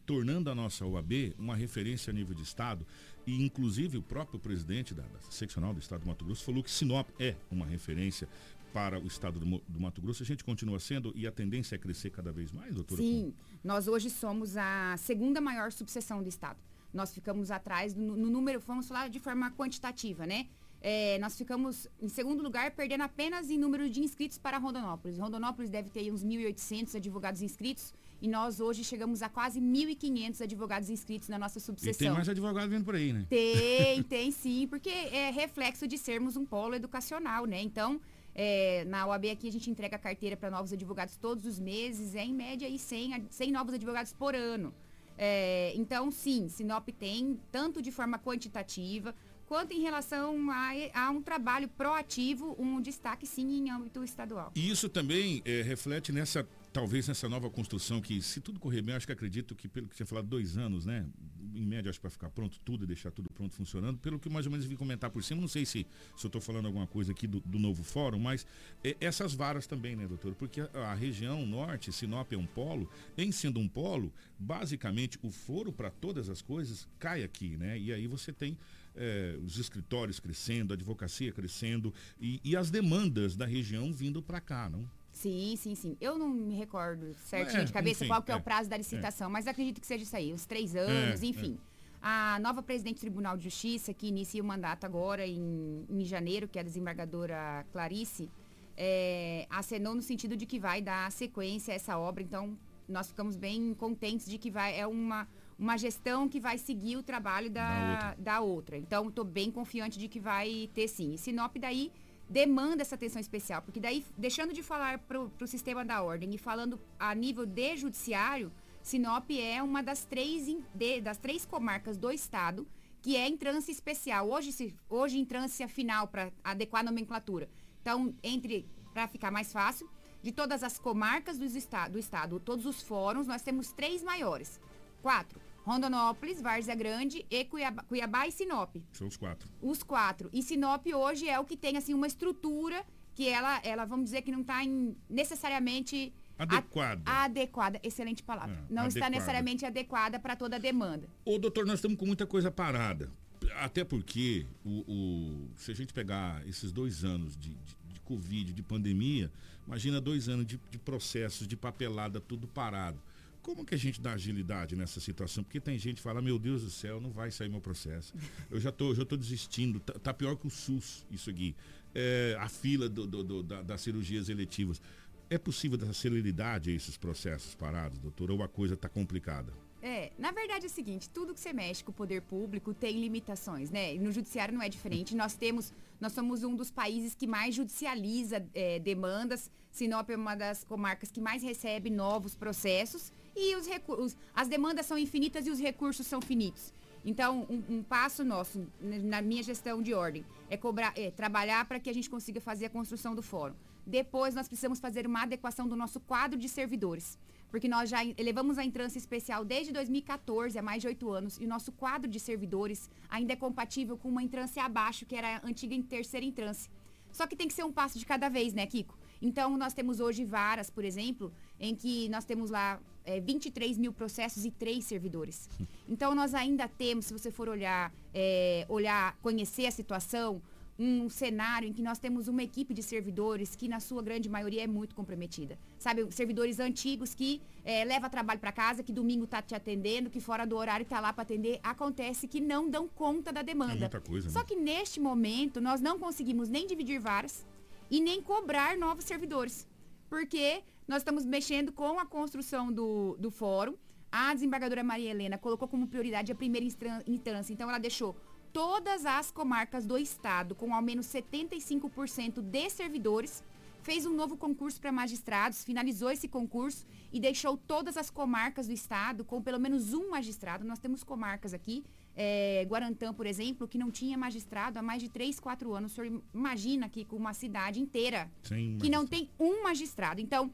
tornando 0.05 0.50
a 0.50 0.55
nossa 0.55 0.84
OAB 0.84 1.34
uma 1.38 1.57
referência 1.57 2.11
a 2.11 2.14
nível 2.14 2.34
de 2.34 2.42
Estado. 2.42 2.86
E 3.26 3.42
inclusive 3.42 3.96
o 3.96 4.03
próprio 4.03 4.38
presidente 4.38 4.92
da, 4.92 5.03
da 5.03 5.20
seccional 5.30 5.72
do 5.72 5.80
Estado 5.80 6.03
do 6.03 6.09
Mato 6.09 6.24
Grosso 6.24 6.44
falou 6.44 6.62
que 6.62 6.70
Sinop 6.70 7.09
é 7.18 7.36
uma 7.50 7.64
referência 7.64 8.28
para 8.72 8.98
o 8.98 9.07
Estado 9.07 9.38
do, 9.38 9.62
do 9.68 9.80
Mato 9.80 10.03
Grosso. 10.03 10.22
A 10.22 10.26
gente 10.26 10.44
continua 10.44 10.78
sendo 10.78 11.12
e 11.14 11.26
a 11.26 11.32
tendência 11.32 11.76
é 11.76 11.78
crescer 11.78 12.11
cada 12.11 12.32
vez 12.32 12.53
mais, 12.53 12.74
doutora? 12.74 13.00
Sim, 13.00 13.32
nós 13.62 13.88
hoje 13.88 14.11
somos 14.11 14.57
a 14.57 14.96
segunda 14.98 15.40
maior 15.40 15.72
subseção 15.72 16.22
do 16.22 16.28
Estado. 16.28 16.59
Nós 16.92 17.14
ficamos 17.14 17.50
atrás 17.50 17.94
no, 17.94 18.16
no 18.16 18.28
número, 18.28 18.61
vamos 18.61 18.88
falar 18.88 19.09
de 19.09 19.18
forma 19.18 19.50
quantitativa, 19.53 20.26
né? 20.26 20.48
É, 20.85 21.16
nós 21.20 21.37
ficamos 21.39 21.87
em 22.01 22.09
segundo 22.09 22.43
lugar, 22.43 22.72
perdendo 22.72 23.03
apenas 23.03 23.49
em 23.51 23.57
número 23.57 23.89
de 23.89 24.01
inscritos 24.01 24.37
para 24.37 24.59
Rondonópolis. 24.59 25.16
Rondonópolis 25.16 25.70
deve 25.70 25.89
ter 25.91 26.12
uns 26.12 26.24
1.800 26.24 26.97
advogados 26.97 27.41
inscritos 27.41 27.95
e 28.20 28.26
nós 28.26 28.59
hoje 28.59 28.83
chegamos 28.83 29.22
a 29.22 29.28
quase 29.28 29.61
1.500 29.61 30.41
advogados 30.43 30.91
inscritos 30.91 31.28
na 31.28 31.39
nossa 31.39 31.59
E 31.59 31.61
subseção. 31.61 31.99
tem 32.09 32.11
mais 32.11 32.28
advogado 32.28 32.68
vindo 32.68 32.85
por 32.85 32.97
aí, 32.97 33.12
né? 33.12 33.24
Tem, 33.30 34.03
tem 34.11 34.30
sim, 34.33 34.66
porque 34.68 34.89
é 34.91 35.30
reflexo 35.30 35.87
de 35.87 35.97
sermos 35.97 36.37
um 36.37 36.45
polo 36.45 36.74
educacional, 36.74 37.47
né? 37.47 37.62
Então, 37.62 38.01
é, 38.35 38.85
na 38.87 39.07
OAB 39.07 39.26
aqui 39.30 39.49
a 39.49 39.53
gente 39.53 39.70
entrega 39.70 39.95
a 39.95 39.99
carteira 40.01 40.37
para 40.37 40.51
novos 40.51 40.72
advogados 40.72 41.16
todos 41.16 41.45
os 41.47 41.61
meses, 41.61 42.16
é 42.16 42.24
em 42.24 42.35
média 42.35 42.66
aí 42.66 42.76
100, 42.78 43.14
a- 43.14 43.20
100 43.30 43.53
novos 43.53 43.72
advogados 43.74 44.12
por 44.12 44.35
ano. 44.35 44.74
É, 45.16 45.72
então, 45.76 46.11
sim, 46.11 46.49
Sinop 46.49 46.89
tem, 46.99 47.39
tanto 47.53 47.80
de 47.83 47.93
forma 47.93 48.18
quantitativa, 48.18 49.14
quanto 49.53 49.74
em 49.74 49.82
relação 49.82 50.50
a, 50.50 50.70
a 50.94 51.11
um 51.11 51.20
trabalho 51.20 51.68
proativo, 51.68 52.57
um 52.59 52.80
destaque 52.80 53.26
sim 53.26 53.59
em 53.59 53.70
âmbito 53.70 54.03
estadual. 54.03 54.50
E 54.55 54.70
isso 54.70 54.88
também 54.88 55.42
eh, 55.44 55.61
reflete 55.61 56.11
nessa, 56.11 56.48
talvez 56.72 57.07
nessa 57.07 57.28
nova 57.28 57.50
construção 57.50 58.00
que, 58.00 58.22
se 58.22 58.40
tudo 58.40 58.59
correr 58.59 58.80
bem, 58.80 58.94
acho 58.94 59.05
que 59.05 59.12
acredito 59.12 59.55
que, 59.55 59.68
pelo 59.68 59.88
que 59.88 59.94
você 59.94 60.07
falado, 60.07 60.26
dois 60.26 60.57
anos, 60.57 60.86
né? 60.86 61.07
Em 61.55 61.66
média, 61.66 61.90
acho 61.90 62.00
vai 62.00 62.11
ficar 62.11 62.30
pronto 62.30 62.59
tudo 62.64 62.84
e 62.84 62.86
deixar 62.86 63.11
tudo 63.11 63.28
pronto 63.28 63.55
funcionando. 63.55 63.98
Pelo 63.98 64.18
que 64.18 64.30
mais 64.30 64.46
ou 64.46 64.53
menos 64.53 64.64
vi 64.64 64.74
comentar 64.74 65.11
por 65.11 65.22
cima, 65.22 65.42
não 65.42 65.48
sei 65.48 65.66
se, 65.66 65.86
se 66.16 66.24
eu 66.24 66.28
estou 66.28 66.40
falando 66.40 66.64
alguma 66.64 66.86
coisa 66.86 67.12
aqui 67.12 67.26
do, 67.26 67.40
do 67.40 67.59
novo 67.59 67.84
fórum, 67.84 68.18
mas 68.18 68.46
eh, 68.82 68.96
essas 69.03 69.34
varas 69.34 69.66
também, 69.66 69.94
né, 69.94 70.07
doutor? 70.09 70.34
Porque 70.34 70.62
a, 70.62 70.92
a 70.92 70.94
região 70.94 71.44
norte, 71.44 71.92
Sinop 71.92 72.32
é 72.32 72.38
um 72.38 72.46
polo, 72.46 72.88
em 73.18 73.30
sendo 73.30 73.61
um 73.61 73.68
polo, 73.68 74.11
basicamente 74.38 75.18
o 75.22 75.30
foro 75.30 75.70
para 75.70 75.90
todas 75.90 76.30
as 76.30 76.40
coisas 76.40 76.88
cai 76.98 77.22
aqui, 77.22 77.55
né? 77.59 77.78
E 77.78 77.92
aí 77.92 78.07
você 78.07 78.32
tem 78.32 78.57
eh, 78.97 79.38
os 79.45 79.59
escritórios 79.59 80.20
crescendo, 80.20 80.72
a 80.72 80.74
advocacia 80.74 81.32
crescendo 81.32 81.93
e, 82.20 82.40
e 82.45 82.57
as 82.57 82.70
demandas 82.70 83.36
da 83.36 83.47
região 83.47 83.93
vindo 83.93 84.22
para 84.22 84.40
cá, 84.40 84.68
não? 84.68 84.88
Sim, 85.11 85.55
sim, 85.57 85.74
sim. 85.74 85.97
Eu 86.01 86.18
não 86.18 86.28
me 86.28 86.55
recordo 86.55 87.14
certinho 87.14 87.62
É, 87.62 87.64
de 87.64 87.72
cabeça 87.72 88.05
enfim, 88.05 88.09
qual 88.09 88.22
que 88.22 88.32
é, 88.32 88.34
é, 88.34 88.36
o 88.36 88.43
prazo 88.43 88.68
da 88.70 88.76
licitação, 88.76 89.28
mas 89.28 89.47
acredito 89.47 89.80
que 89.80 89.86
seja 89.86 90.03
isso 90.05 90.16
aí, 90.16 90.32
uns 90.32 90.47
três 90.47 90.74
anos, 90.74 91.22
É, 91.22 91.26
enfim. 91.26 91.59
A 92.01 92.38
nova 92.40 92.62
presidente 92.62 92.97
do 92.97 93.01
Tribunal 93.01 93.36
de 93.36 93.45
Justiça, 93.45 93.95
que 93.95 94.09
inicia 94.09 94.43
o 94.43 94.45
mandato 94.45 94.84
agora 94.84 95.24
em, 95.26 95.86
em 95.88 96.05
janeiro, 96.05 96.49
que 96.49 96.59
é 96.59 96.62
a 96.62 96.64
desembargadora 96.64 97.64
Clarice, 97.70 98.28
é, 98.76 99.47
acenou 99.49 99.95
no 99.95 100.03
sentido 100.03 100.36
de 100.36 100.45
que 100.45 100.59
vai 100.59 100.82
dar 100.82 101.12
sequência 101.12 101.72
a 101.72 101.76
essa 101.76 101.97
obra. 101.99 102.22
Então, 102.22 102.59
nós 102.88 103.09
ficamos 103.09 103.36
bem 103.36 103.72
contentes 103.74 104.26
de 104.26 104.38
que 104.38 104.51
vai 104.51 104.78
é 104.78 104.86
uma 104.86 105.28
uma 105.62 105.76
gestão 105.78 106.28
que 106.28 106.40
vai 106.40 106.58
seguir 106.58 106.96
o 106.96 107.02
trabalho 107.02 107.48
da, 107.50 107.68
Da 107.68 107.90
outra. 108.10 108.16
da 108.22 108.40
outra. 108.40 108.76
Então, 108.76 109.08
estou 109.08 109.24
bem 109.24 109.50
confiante 109.50 109.98
de 109.98 110.08
que 110.08 110.18
vai 110.18 110.68
ter 110.74 110.88
sim. 110.88 111.14
E 111.14 111.18
Sinop 111.18 111.56
daí 111.56 111.92
demanda 112.28 112.82
essa 112.82 112.94
atenção 112.94 113.20
especial, 113.20 113.62
porque 113.62 113.78
daí, 113.78 114.04
deixando 114.16 114.52
de 114.52 114.62
falar 114.62 114.98
para 114.98 115.20
o 115.20 115.46
sistema 115.46 115.84
da 115.84 116.02
ordem 116.02 116.34
e 116.34 116.38
falando 116.38 116.80
a 116.98 117.14
nível 117.14 117.46
de 117.46 117.76
judiciário, 117.76 118.50
Sinop 118.82 119.30
é 119.30 119.62
uma 119.62 119.82
das 119.82 120.04
três, 120.04 120.46
de- 120.74 121.00
das 121.00 121.16
três 121.18 121.46
comarcas 121.46 121.96
do 121.96 122.10
estado 122.10 122.66
que 123.00 123.16
é 123.16 123.28
em 123.28 123.36
trânsito 123.36 123.72
especial. 123.72 124.28
Hoje, 124.30 124.52
se, 124.52 124.74
hoje 124.88 125.18
em 125.18 125.24
trânsito 125.24 125.68
final 125.68 126.06
para 126.08 126.32
adequar 126.42 126.80
a 126.80 126.84
nomenclatura. 126.84 127.48
Então, 127.80 128.14
entre 128.22 128.66
para 128.94 129.06
ficar 129.08 129.30
mais 129.30 129.52
fácil, 129.52 129.88
de 130.22 130.30
todas 130.32 130.62
as 130.62 130.78
comarcas 130.78 131.36
do, 131.38 131.44
esta, 131.44 131.88
do 131.88 131.98
estado, 131.98 132.38
todos 132.38 132.64
os 132.66 132.80
fóruns, 132.82 133.26
nós 133.26 133.42
temos 133.42 133.72
três 133.72 134.02
maiores. 134.04 134.60
Quatro. 135.02 135.40
Rondonópolis, 135.64 136.40
Várzea 136.42 136.74
Grande 136.74 137.24
e 137.30 137.44
Cuiabá, 137.44 137.82
Cuiabá 137.84 138.26
e 138.26 138.32
Sinop. 138.32 138.76
São 138.92 139.06
os 139.06 139.16
quatro. 139.16 139.48
Os 139.60 139.82
quatro. 139.82 140.28
E 140.32 140.42
Sinop 140.42 140.86
hoje 140.94 141.28
é 141.28 141.38
o 141.38 141.44
que 141.44 141.56
tem 141.56 141.76
assim 141.76 141.94
uma 141.94 142.06
estrutura 142.06 142.84
que 143.14 143.28
ela, 143.28 143.60
ela 143.62 143.84
vamos 143.84 144.06
dizer 144.06 144.22
que 144.22 144.32
não 144.32 144.40
está 144.40 144.60
necessariamente 145.08 146.12
a- 146.38 146.42
Adequada. 146.44 147.02
adequada. 147.10 147.80
Excelente 147.82 148.22
palavra. 148.22 148.54
É, 148.54 148.72
não 148.72 148.86
está 148.86 149.00
adequada. 149.00 149.10
necessariamente 149.10 149.64
adequada 149.66 150.18
para 150.18 150.34
toda 150.34 150.56
a 150.56 150.58
demanda. 150.58 151.08
Ô, 151.24 151.38
doutor, 151.38 151.64
nós 151.66 151.76
estamos 151.76 151.96
com 151.98 152.06
muita 152.06 152.26
coisa 152.26 152.50
parada. 152.50 153.10
Até 153.56 153.84
porque, 153.84 154.46
o, 154.64 154.80
o- 154.90 155.50
se 155.56 155.70
a 155.70 155.74
gente 155.74 155.92
pegar 155.92 156.46
esses 156.48 156.72
dois 156.72 157.04
anos 157.04 157.36
de, 157.36 157.50
de, 157.50 157.76
de 157.92 158.00
Covid, 158.00 158.52
de 158.52 158.62
pandemia, 158.62 159.30
imagina 159.66 160.00
dois 160.00 160.28
anos 160.28 160.46
de, 160.46 160.58
de 160.70 160.78
processos, 160.78 161.46
de 161.46 161.56
papelada, 161.56 162.20
tudo 162.20 162.46
parado. 162.48 163.00
Como 163.43 163.64
que 163.66 163.74
a 163.74 163.78
gente 163.78 164.01
dá 164.01 164.12
agilidade 164.12 164.76
nessa 164.76 165.01
situação? 165.01 165.43
Porque 165.43 165.61
tem 165.61 165.76
gente 165.76 165.97
que 165.97 166.03
fala, 166.03 166.22
meu 166.22 166.38
Deus 166.38 166.62
do 166.62 166.70
céu, 166.70 167.01
não 167.01 167.11
vai 167.11 167.30
sair 167.30 167.49
meu 167.49 167.61
processo. 167.61 168.14
Eu 168.51 168.61
já 168.61 168.70
tô, 168.70 168.95
já 168.95 169.05
tô 169.05 169.16
desistindo, 169.16 169.80
tá, 169.80 169.95
tá 169.95 170.14
pior 170.14 170.36
que 170.36 170.47
o 170.47 170.51
SUS, 170.51 171.05
isso 171.11 171.28
aqui. 171.28 171.55
É, 171.95 172.36
a 172.38 172.49
fila 172.49 172.88
do- 172.88 173.07
do- 173.07 173.22
do- 173.24 173.43
da- 173.43 173.62
das 173.62 173.80
cirurgias 173.80 174.28
eletivas. 174.28 174.80
É 175.28 175.38
possível 175.38 175.76
dar 175.76 175.93
celeridade 175.93 176.70
a 176.70 176.72
esses 176.72 176.97
processos 176.97 177.55
parados, 177.55 177.99
doutor? 177.99 178.30
Ou 178.30 178.43
a 178.43 178.49
coisa 178.49 178.74
está 178.74 178.88
complicada? 178.88 179.53
É, 179.85 180.12
na 180.16 180.30
verdade 180.30 180.64
é 180.64 180.68
o 180.68 180.70
seguinte, 180.70 181.11
tudo 181.11 181.35
que 181.35 181.41
você 181.41 181.53
mexe 181.53 181.83
com 181.83 181.91
o 181.91 181.95
poder 181.95 182.22
público 182.22 182.72
tem 182.72 183.01
limitações, 183.01 183.68
né? 183.68 183.95
No 183.95 184.12
judiciário 184.12 184.55
não 184.55 184.62
é 184.62 184.68
diferente. 184.68 185.16
Nós 185.16 185.35
temos, 185.35 185.72
nós 186.01 186.12
somos 186.12 186.45
um 186.45 186.55
dos 186.55 186.70
países 186.70 187.16
que 187.16 187.26
mais 187.26 187.53
judicializa 187.53 188.47
é, 188.55 188.78
demandas. 188.78 189.51
Sinop 189.72 190.09
é 190.09 190.16
uma 190.16 190.37
das 190.37 190.62
comarcas 190.62 191.11
que 191.11 191.20
mais 191.20 191.43
recebe 191.43 191.91
novos 191.91 192.37
processos 192.37 193.12
e 193.35 193.57
os 193.57 193.66
recursos, 193.66 194.16
as 194.33 194.47
demandas 194.47 194.87
são 194.87 194.97
infinitas 194.97 195.49
e 195.49 195.51
os 195.51 195.59
recursos 195.59 196.07
são 196.07 196.22
finitos. 196.22 196.72
Então, 197.05 197.45
um, 197.51 197.78
um 197.78 197.83
passo 197.83 198.24
nosso 198.24 198.64
na 198.80 199.20
minha 199.20 199.43
gestão 199.43 199.83
de 199.83 199.93
ordem 199.93 200.24
é, 200.49 200.57
cobrar, 200.57 200.93
é 200.97 201.11
trabalhar 201.11 201.64
para 201.64 201.80
que 201.80 201.91
a 201.91 201.93
gente 201.93 202.09
consiga 202.09 202.41
fazer 202.41 202.66
a 202.66 202.70
construção 202.70 203.16
do 203.16 203.22
fórum. 203.22 203.55
Depois, 203.85 204.33
nós 204.33 204.47
precisamos 204.47 204.78
fazer 204.78 205.09
uma 205.09 205.22
adequação 205.22 205.66
do 205.66 205.74
nosso 205.74 205.99
quadro 205.99 206.39
de 206.39 206.49
servidores 206.49 207.18
porque 207.53 207.68
nós 207.68 207.90
já 207.90 208.03
elevamos 208.16 208.57
a 208.57 208.64
entrância 208.64 208.98
especial 208.98 209.44
desde 209.44 209.74
2014, 209.74 210.59
há 210.59 210.62
mais 210.62 210.80
de 210.80 210.88
oito 210.88 211.11
anos, 211.11 211.36
e 211.38 211.44
o 211.44 211.48
nosso 211.48 211.70
quadro 211.70 212.11
de 212.11 212.18
servidores 212.18 212.88
ainda 213.11 213.34
é 213.34 213.36
compatível 213.36 213.98
com 213.98 214.09
uma 214.09 214.22
entrância 214.22 214.64
abaixo, 214.64 215.05
que 215.05 215.14
era 215.14 215.36
a 215.36 215.46
antiga 215.46 215.74
em 215.74 215.82
terceira 215.82 216.24
entrância. 216.24 216.72
Só 217.12 217.26
que 217.26 217.36
tem 217.36 217.46
que 217.46 217.53
ser 217.53 217.62
um 217.62 217.70
passo 217.70 217.98
de 217.98 218.07
cada 218.07 218.30
vez, 218.30 218.55
né, 218.55 218.66
Kiko? 218.66 218.98
Então, 219.20 219.55
nós 219.59 219.74
temos 219.74 220.00
hoje 220.00 220.24
varas, 220.24 220.70
por 220.70 220.82
exemplo, 220.82 221.30
em 221.61 221.74
que 221.74 222.09
nós 222.09 222.24
temos 222.24 222.48
lá 222.48 222.80
é, 223.05 223.20
23 223.20 223.76
mil 223.76 223.92
processos 223.92 224.46
e 224.46 224.50
três 224.50 224.86
servidores. 224.86 225.46
Então, 225.86 226.14
nós 226.14 226.32
ainda 226.34 226.66
temos, 226.66 227.05
se 227.05 227.12
você 227.12 227.30
for 227.30 227.50
olhar, 227.50 227.92
é, 228.14 228.64
olhar, 228.66 229.14
conhecer 229.20 229.66
a 229.66 229.70
situação, 229.70 230.40
um 230.79 231.09
cenário 231.09 231.68
em 231.68 231.73
que 231.73 231.83
nós 231.83 231.99
temos 231.99 232.29
uma 232.29 232.43
equipe 232.43 232.73
de 232.73 232.83
servidores 232.83 233.55
que, 233.55 233.68
na 233.68 233.79
sua 233.79 234.03
grande 234.03 234.29
maioria, 234.29 234.64
é 234.64 234.66
muito 234.66 234.95
comprometida. 234.95 235.59
Sabe, 235.79 236.11
servidores 236.11 236.59
antigos 236.59 237.14
que 237.14 237.41
eh, 237.64 237.85
leva 237.85 238.09
trabalho 238.09 238.41
para 238.41 238.53
casa, 238.53 238.83
que 238.83 238.93
domingo 238.93 239.27
tá 239.27 239.43
te 239.43 239.55
atendendo, 239.55 240.11
que 240.11 240.20
fora 240.20 240.47
do 240.47 240.57
horário 240.57 240.87
tá 240.87 240.99
lá 241.01 241.12
para 241.12 241.23
atender. 241.23 241.61
Acontece 241.62 242.27
que 242.27 242.41
não 242.41 242.68
dão 242.68 242.89
conta 242.89 243.33
da 243.33 243.43
demanda. 243.43 243.75
É 243.75 243.79
muita 243.79 244.01
coisa, 244.01 244.31
Só 244.31 244.41
né? 244.41 244.45
que 244.47 244.57
neste 244.57 244.99
momento, 244.99 245.61
nós 245.61 245.81
não 245.81 245.99
conseguimos 245.99 246.49
nem 246.49 246.66
dividir 246.66 246.99
varas 246.99 247.47
e 247.91 248.01
nem 248.01 248.23
cobrar 248.23 248.77
novos 248.77 249.05
servidores. 249.05 249.68
Porque 250.09 250.62
nós 250.89 250.99
estamos 251.03 251.25
mexendo 251.25 251.73
com 251.73 251.99
a 251.99 252.07
construção 252.07 252.73
do, 252.73 253.16
do 253.18 253.31
fórum. 253.31 253.75
A 254.11 254.35
desembargadora 254.35 254.85
Maria 254.85 255.11
Helena 255.11 255.39
colocou 255.39 255.66
como 255.66 255.87
prioridade 255.87 256.31
a 256.31 256.35
primeira 256.35 256.66
instância. 257.07 257.53
Então, 257.53 257.68
ela 257.68 257.79
deixou 257.79 258.14
todas 258.53 259.07
as 259.07 259.30
comarcas 259.30 259.86
do 259.86 259.96
estado 259.96 260.55
com 260.55 260.74
ao 260.74 260.82
menos 260.82 261.07
75% 261.07 262.40
de 262.40 262.70
servidores, 262.70 263.42
fez 263.82 264.07
um 264.07 264.14
novo 264.14 264.36
concurso 264.36 264.80
para 264.80 264.92
magistrados, 264.92 265.64
finalizou 265.64 266.11
esse 266.11 266.28
concurso 266.28 266.86
e 267.12 267.18
deixou 267.18 267.57
todas 267.57 267.96
as 267.96 268.11
comarcas 268.11 268.66
do 268.66 268.72
estado 268.72 269.24
com 269.24 269.42
pelo 269.42 269.59
menos 269.59 269.92
um 269.92 270.11
magistrado. 270.11 270.64
Nós 270.64 270.78
temos 270.78 271.03
comarcas 271.03 271.53
aqui, 271.53 271.84
eh, 272.16 272.64
Guarantã, 272.68 273.12
por 273.12 273.26
exemplo, 273.26 273.66
que 273.66 273.76
não 273.76 273.90
tinha 273.90 274.16
magistrado 274.16 274.78
há 274.78 274.82
mais 274.82 275.03
de 275.03 275.09
3, 275.09 275.40
4 275.40 275.74
anos. 275.74 275.92
O 275.92 275.94
senhor 275.96 276.22
imagina 276.32 276.86
aqui 276.86 277.05
com 277.05 277.16
uma 277.16 277.34
cidade 277.34 277.80
inteira 277.80 278.30
Sem 278.42 278.78
que 278.78 278.88
não 278.88 279.07
tem 279.07 279.28
um 279.38 279.62
magistrado. 279.64 280.20
Então, 280.20 280.50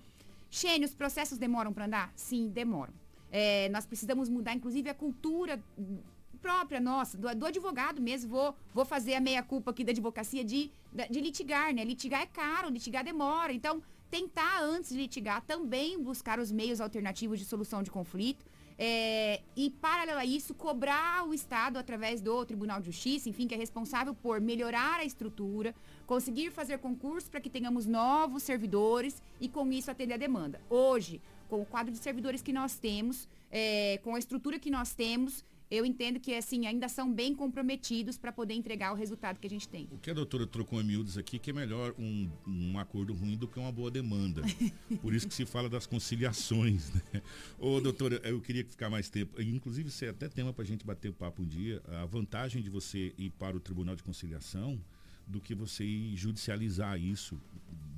Xênio, 0.51 0.86
os 0.86 0.94
processos 0.94 1.36
demoram 1.36 1.72
para 1.72 1.84
andar? 1.84 2.12
Sim, 2.16 2.49
demoram. 2.49 2.94
É, 3.30 3.68
nós 3.68 3.84
precisamos 3.84 4.30
mudar, 4.30 4.55
inclusive, 4.55 4.88
a 4.88 4.94
cultura 4.94 5.62
própria 6.41 6.80
nossa, 6.80 7.16
do, 7.16 7.34
do 7.34 7.47
advogado 7.47 8.01
mesmo. 8.01 8.30
Vou, 8.30 8.55
vou 8.72 8.84
fazer 8.84 9.14
a 9.14 9.20
meia-culpa 9.20 9.70
aqui 9.70 9.84
da 9.84 9.93
advocacia 9.93 10.45
de, 10.45 10.70
de 11.11 11.20
litigar, 11.20 11.74
né? 11.74 11.84
Litigar 11.84 12.22
é 12.22 12.26
caro, 12.26 12.70
litigar 12.70 13.05
demora. 13.05 13.53
Então, 13.53 13.82
tentar, 14.11 14.62
antes 14.62 14.91
de 14.91 14.97
litigar, 14.97 15.43
também 15.43 16.03
buscar 16.03 16.39
os 16.39 16.51
meios 16.51 16.80
alternativos 16.80 17.39
de 17.39 17.45
solução 17.45 17.82
de 17.82 17.91
conflito. 17.91 18.45
É, 18.80 19.43
e, 19.57 19.70
paralelo 19.70 20.20
a 20.20 20.24
isso, 20.24 20.55
cobrar 20.55 21.26
o 21.26 21.34
Estado 21.34 21.78
através 21.78 22.20
do 22.20 22.45
Tribunal 22.47 22.78
de 22.78 22.86
Justiça, 22.86 23.28
enfim, 23.28 23.49
que 23.49 23.55
é 23.55 23.59
responsável 23.59 24.14
por 24.14 24.41
melhorar 24.41 25.01
a 25.01 25.05
estrutura, 25.05 25.74
conseguir 26.07 26.53
fazer 26.53 26.78
concurso 26.78 27.28
para 27.28 27.41
que 27.41 27.51
tenhamos 27.51 27.86
novos 27.86 28.45
servidores 28.45 29.20
e, 29.41 29.49
com 29.49 29.70
isso, 29.72 29.91
atender 29.91 30.14
a 30.14 30.16
demanda. 30.16 30.61
Hoje, 30.70 31.20
com 31.49 31.61
o 31.61 31.66
quadro 31.66 31.93
de 31.93 31.99
servidores 31.99 32.41
que 32.41 32.53
nós 32.53 32.76
temos, 32.76 33.28
é, 33.51 33.99
com 34.05 34.14
a 34.14 34.18
estrutura 34.18 34.61
que 34.61 34.70
nós 34.70 34.95
temos, 34.95 35.45
eu 35.71 35.85
entendo 35.85 36.19
que, 36.19 36.35
assim, 36.35 36.66
ainda 36.66 36.89
são 36.89 37.12
bem 37.12 37.35
comprometidos 37.35 38.16
para 38.16 38.33
poder 38.33 38.55
entregar 38.55 38.93
o 38.93 38.95
resultado 38.95 39.39
que 39.39 39.47
a 39.47 39.51
gente 39.51 39.69
tem. 39.69 39.89
O 39.91 39.99
que 39.99 40.11
a 40.11 40.14
doutora 40.14 40.47
trocou 40.47 40.81
em 40.81 40.85
miúdos 40.85 41.19
aqui, 41.19 41.39
que 41.39 41.51
é 41.51 41.53
melhor 41.53 41.95
um, 41.99 42.31
um 42.47 42.79
acordo 42.79 43.12
ruim 43.12 43.37
do 43.37 43.47
que 43.47 43.59
uma 43.59 43.71
boa 43.71 43.91
demanda. 43.91 44.43
Por 45.03 45.14
isso 45.14 45.29
que 45.29 45.35
se 45.35 45.45
fala 45.45 45.69
das 45.69 45.87
conciliações, 45.87 46.91
né? 46.93 47.23
Ô, 47.59 47.81
doutora, 47.81 48.21
eu 48.25 48.41
queria 48.41 48.64
ficar 48.64 48.89
mais 48.89 49.11
tempo. 49.11 49.41
Inclusive, 49.41 49.89
isso 49.89 50.05
é 50.05 50.09
até 50.09 50.29
tema 50.29 50.53
para 50.53 50.64
a 50.64 50.66
gente 50.66 50.87
bater 50.87 51.12
papo 51.12 51.43
um 51.43 51.47
dia. 51.47 51.83
A 51.87 52.07
vantagem 52.07 52.62
de 52.62 52.71
você 52.71 53.12
ir 53.19 53.31
para 53.31 53.57
o 53.57 53.61
Tribunal 53.61 53.95
de 53.95 54.03
Conciliação 54.03 54.81
do 55.27 55.41
que 55.41 55.55
você 55.55 55.85
ir 55.85 56.16
judicializar 56.16 56.99
isso 56.99 57.39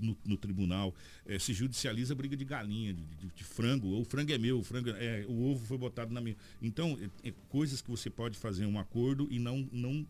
no, 0.01 0.16
no 0.24 0.36
tribunal. 0.36 0.94
Eh, 1.26 1.38
se 1.38 1.53
judicializa 1.53 2.14
briga 2.14 2.36
de 2.36 2.44
galinha, 2.44 2.92
de, 2.94 3.03
de- 3.03 3.30
de 3.34 3.44
frango. 3.44 4.01
O 4.01 4.05
frango 4.05 4.32
é 4.32 4.38
meu, 4.38 4.59
o, 4.59 4.64
frango 4.64 4.90
é, 4.90 5.24
o 5.28 5.51
ovo 5.51 5.64
foi 5.66 5.78
botado 5.78 6.12
na 6.12 6.20
minha. 6.20 6.36
Então, 6.62 6.98
é- 7.24 7.28
é 7.28 7.34
coisas 7.48 7.80
que 7.82 7.90
você 7.90 8.09
pode 8.11 8.38
fazer 8.38 8.66
um 8.66 8.78
acordo 8.78 9.28
e 9.30 9.38
não, 9.38 9.68
não 9.72 10.07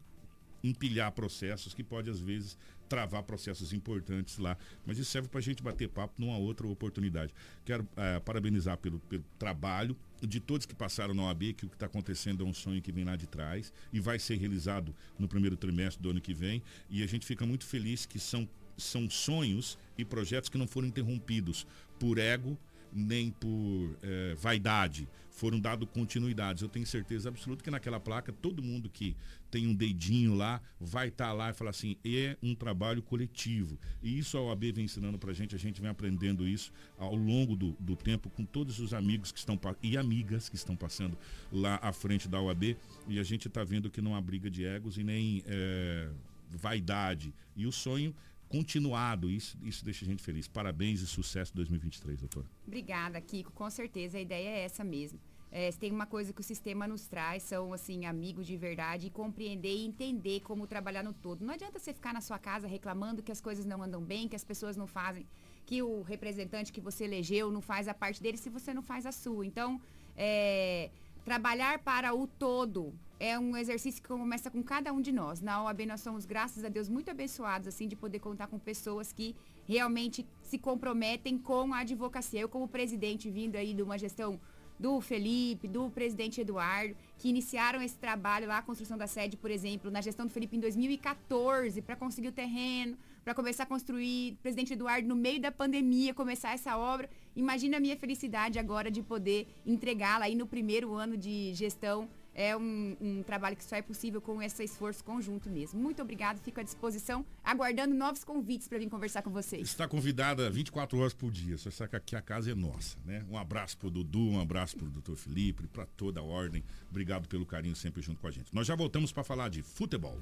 empilhar 0.63 1.11
processos 1.13 1.73
que 1.73 1.83
pode 1.83 2.11
às 2.11 2.21
vezes 2.21 2.57
travar 2.89 3.23
processos 3.23 3.73
importantes 3.73 4.37
lá. 4.37 4.59
Mas 4.85 4.99
isso 4.99 5.11
serve 5.11 5.29
para 5.29 5.39
a 5.39 5.43
gente 5.43 5.63
bater 5.63 5.89
papo 5.89 6.15
numa 6.19 6.37
outra 6.37 6.67
oportunidade. 6.67 7.33
Quero 7.65 7.89
eh, 7.97 8.19
parabenizar 8.21 8.77
pelo, 8.79 8.99
pelo 9.01 9.25
trabalho 9.39 9.97
de 10.21 10.39
todos 10.41 10.67
que 10.67 10.75
passaram 10.75 11.15
na 11.15 11.23
OAB, 11.23 11.55
que 11.55 11.65
o 11.65 11.69
que 11.69 11.77
está 11.77 11.87
acontecendo 11.87 12.45
é 12.45 12.47
um 12.47 12.53
sonho 12.53 12.83
que 12.83 12.91
vem 12.93 13.05
lá 13.05 13.15
de 13.17 13.27
trás 13.29 13.73
e 13.93 14.01
vai 14.01 14.19
ser 14.19 14.37
realizado 14.37 14.95
no 15.19 15.29
primeiro 15.29 15.57
trimestre 15.57 16.03
do 16.03 16.11
ano 16.11 16.21
que 16.21 16.35
vem. 16.35 16.61
E 16.91 17.03
a 17.03 17.07
gente 17.07 17.25
fica 17.25 17.47
muito 17.47 17.65
feliz 17.65 18.05
que 18.05 18.19
são, 18.19 18.47
são 18.83 19.09
sonhos 19.09 19.79
e 19.97 20.05
projetos 20.05 20.49
que 20.49 20.59
não 20.59 20.67
foram 20.67 20.89
interrompidos 20.89 21.67
por 21.99 22.19
ego 22.19 22.57
nem 22.93 23.31
por 23.31 23.97
eh, 24.03 24.35
vaidade, 24.39 25.09
foram 25.31 25.59
dado 25.59 25.87
continuidades. 25.87 26.63
Eu 26.63 26.69
tenho 26.69 26.87
certeza 26.87 27.29
absoluta 27.29 27.63
que 27.63 27.71
naquela 27.71 27.99
placa, 27.99 28.33
todo 28.33 28.63
mundo 28.63 28.91
que 28.91 29.17
tem 29.51 29.67
um 29.67 29.75
dedinho 29.75 30.35
lá, 30.35 30.61
vai 30.79 31.09
estar 31.09 31.33
lá 31.33 31.51
e 31.51 31.55
falar 31.55 31.71
assim, 31.71 31.97
é 32.05 32.37
um 32.43 32.55
trabalho 32.55 33.03
coletivo. 33.03 33.79
E 34.03 34.19
isso 34.19 34.37
a 34.37 34.43
OAB 34.43 34.73
vem 34.73 34.85
ensinando 34.85 35.19
pra 35.19 35.33
gente, 35.33 35.55
a 35.55 35.59
gente 35.59 35.81
vem 35.81 35.91
aprendendo 35.91 36.47
isso 36.47 36.73
ao 36.99 37.15
longo 37.15 37.57
do, 37.57 37.73
do 37.81 37.97
tempo 37.97 38.29
com 38.31 38.45
todos 38.45 38.79
os 38.81 38.93
amigos 38.93 39.33
que 39.33 39.39
estão 39.39 39.59
e 39.83 39.97
amigas 39.97 40.49
que 40.49 40.57
estão 40.57 40.77
passando 40.77 41.17
lá 41.51 41.79
à 41.83 41.93
frente 41.93 42.29
da 42.29 42.41
OAB. 42.41 42.77
E 43.09 43.19
a 43.19 43.23
gente 43.23 43.49
está 43.49 43.65
vendo 43.65 43.91
que 43.91 44.03
não 44.03 44.15
há 44.15 44.21
briga 44.21 44.51
de 44.51 44.65
egos 44.65 44.99
e 44.99 45.05
nem 45.05 45.43
eh, 45.47 46.11
vaidade. 46.51 47.33
E 47.57 47.67
o 47.67 47.73
sonho 47.73 48.15
continuado. 48.51 49.31
Isso, 49.31 49.57
isso 49.63 49.85
deixa 49.85 50.05
a 50.05 50.09
gente 50.09 50.23
feliz. 50.23 50.47
Parabéns 50.47 51.01
e 51.01 51.07
sucesso 51.07 51.55
2023, 51.55 52.21
doutora. 52.21 52.47
Obrigada, 52.67 53.19
Kiko. 53.21 53.53
Com 53.53 53.71
certeza, 53.71 54.19
a 54.19 54.21
ideia 54.21 54.49
é 54.49 54.65
essa 54.65 54.85
mesmo. 54.85 55.19
É, 55.53 55.73
tem 55.73 55.91
uma 55.91 56.07
coisa 56.07 56.33
que 56.33 56.41
o 56.41 56.45
sistema 56.45 56.87
nos 56.87 57.07
traz, 57.07 57.43
são 57.43 57.73
assim 57.73 58.07
amigos 58.07 58.47
de 58.47 58.57
verdade, 58.57 59.07
e 59.07 59.11
compreender 59.11 59.75
e 59.75 59.85
entender 59.85 60.41
como 60.41 60.67
trabalhar 60.67 61.03
no 61.03 61.13
todo. 61.13 61.45
Não 61.45 61.55
adianta 61.55 61.79
você 61.79 61.93
ficar 61.93 62.13
na 62.13 62.21
sua 62.21 62.39
casa 62.39 62.69
reclamando 62.69 63.23
que 63.23 63.33
as 63.33 63.41
coisas 63.41 63.65
não 63.65 63.83
andam 63.83 64.03
bem, 64.03 64.29
que 64.29 64.37
as 64.37 64.45
pessoas 64.45 64.77
não 64.77 64.87
fazem, 64.87 65.27
que 65.67 65.83
o 65.83 66.03
representante 66.03 66.73
que 66.73 66.81
você 66.81 67.05
elegeu 67.05 67.51
não 67.51 67.61
faz 67.61 67.89
a 67.89 67.95
parte 67.95 68.23
dele 68.23 68.37
se 68.37 68.49
você 68.49 68.73
não 68.73 68.83
faz 68.83 69.07
a 69.07 69.13
sua. 69.13 69.45
Então, 69.45 69.81
é, 70.17 70.91
trabalhar 71.25 71.81
para 71.81 72.15
o 72.15 72.29
todo 72.29 72.95
é 73.21 73.39
um 73.39 73.55
exercício 73.55 74.03
que 74.03 74.09
começa 74.09 74.51
com 74.51 74.63
cada 74.63 74.91
um 74.95 75.01
de 75.01 75.13
nós. 75.13 75.43
Na 75.43 75.63
OAB 75.63 75.81
nós 75.87 76.01
somos, 76.01 76.25
graças 76.25 76.65
a 76.65 76.71
Deus, 76.71 76.89
muito 76.89 77.11
abençoados 77.11 77.69
assim 77.69 77.87
de 77.87 77.95
poder 77.95 78.19
contar 78.19 78.47
com 78.47 78.59
pessoas 78.59 79.13
que 79.13 79.37
realmente 79.69 80.27
se 80.43 80.57
comprometem 80.59 81.37
com 81.37 81.75
a 81.75 81.81
advocacia. 81.81 82.41
Eu 82.41 82.49
como 82.49 82.67
presidente 82.67 83.31
vindo 83.31 83.57
aí 83.57 83.75
de 83.75 83.83
uma 83.83 83.99
gestão 83.99 84.41
do 84.79 84.99
Felipe, 85.03 85.69
do 85.69 85.91
presidente 85.91 86.41
Eduardo, 86.41 86.97
que 87.19 87.29
iniciaram 87.29 87.83
esse 87.83 87.99
trabalho 87.99 88.49
lá, 88.49 88.57
a 88.57 88.63
construção 88.63 88.97
da 88.97 89.07
sede, 89.07 89.37
por 89.37 89.51
exemplo, 89.51 89.91
na 89.91 90.01
gestão 90.01 90.25
do 90.25 90.33
Felipe 90.33 90.57
em 90.57 90.61
2014, 90.61 91.83
para 91.83 91.95
conseguir 91.97 92.29
o 92.29 92.33
terreno, 92.33 92.97
para 93.23 93.35
começar 93.35 93.65
a 93.65 93.67
construir, 93.67 94.39
presidente 94.43 94.73
Eduardo, 94.73 95.07
no 95.07 95.15
meio 95.15 95.39
da 95.39 95.53
pandemia, 95.53 96.15
começar 96.15 96.55
essa 96.55 96.79
obra. 96.79 97.11
Imagina 97.37 97.77
a 97.77 97.81
minha 97.81 97.99
felicidade 97.99 98.59
agora 98.59 98.91
de 98.91 99.03
poder 99.03 99.47
entregá-la 99.67 100.25
aí 100.25 100.35
no 100.35 100.47
primeiro 100.47 100.95
ano 100.95 101.15
de 101.15 101.53
gestão 101.53 102.09
é 102.35 102.57
um, 102.57 102.97
um, 103.01 103.23
trabalho 103.23 103.57
que 103.57 103.65
só 103.65 103.77
é 103.77 103.83
possível 103.83 104.21
com 104.21 104.41
esse 104.43 104.63
esforço 104.63 105.03
conjunto 105.05 105.51
mesmo. 105.51 105.81
Muito 105.81 106.01
obrigado, 106.03 106.39
fico 106.41 106.61
à 106.61 106.63
disposição, 106.63 107.25
aguardando 107.43 107.95
novos 107.95 108.25
convites 108.25 108.69
para 108.69 108.79
vir 108.79 108.89
conversar 108.89 109.23
com 109.23 109.31
vocês. 109.31 109.69
Está 109.69 109.89
convidada 109.89 110.51
24 110.51 110.99
horas 110.99 111.15
por 111.15 111.31
dia, 111.31 111.57
você 111.59 111.71
sabe 111.71 111.91
que 111.91 111.97
aqui 111.97 112.17
a 112.17 112.23
casa 112.23 112.51
é 112.51 112.55
nossa, 112.55 112.99
né? 113.05 113.25
Um 113.29 113.37
abraço 113.37 113.77
para 113.79 113.89
o 113.89 113.91
Dudu, 113.91 114.31
um 114.31 114.41
abraço 114.41 114.77
para 114.77 114.87
o 114.87 114.91
doutor 114.91 115.17
Felipe, 115.17 115.67
para 115.67 115.87
toda 115.87 116.21
a 116.21 116.23
ordem. 116.23 116.63
Obrigado 116.91 117.29
pelo 117.29 117.47
carinho 117.47 117.77
sempre 117.77 118.03
junto 118.03 118.21
com 118.21 118.27
a 118.27 118.31
gente. 118.31 118.55
Nós 118.55 118.67
já 118.67 118.75
voltamos 118.75 119.13
para 119.13 119.25
falar 119.25 119.49
de 119.49 119.63
futebol. 119.63 120.19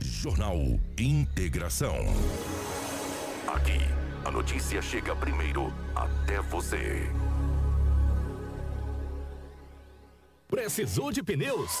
Jornal 0.00 0.56
Integração. 0.98 1.96
Aqui, 3.46 3.78
a 4.24 4.30
notícia 4.30 4.80
chega 4.80 5.14
primeiro 5.14 5.72
até 5.94 6.40
você. 6.42 7.08
Precisou 10.52 11.10
de 11.10 11.22
pneus? 11.22 11.80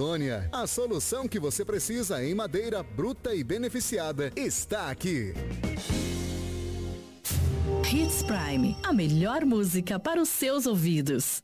A 0.51 0.65
solução 0.65 1.27
que 1.27 1.39
você 1.39 1.63
precisa 1.63 2.25
em 2.25 2.33
madeira 2.33 2.81
bruta 2.81 3.35
e 3.35 3.43
beneficiada 3.43 4.31
está 4.35 4.89
aqui. 4.89 5.31
Hits 7.87 8.23
Prime, 8.23 8.75
a 8.81 8.91
melhor 8.91 9.45
música 9.45 9.99
para 9.99 10.19
os 10.19 10.27
seus 10.27 10.65
ouvidos. 10.65 11.43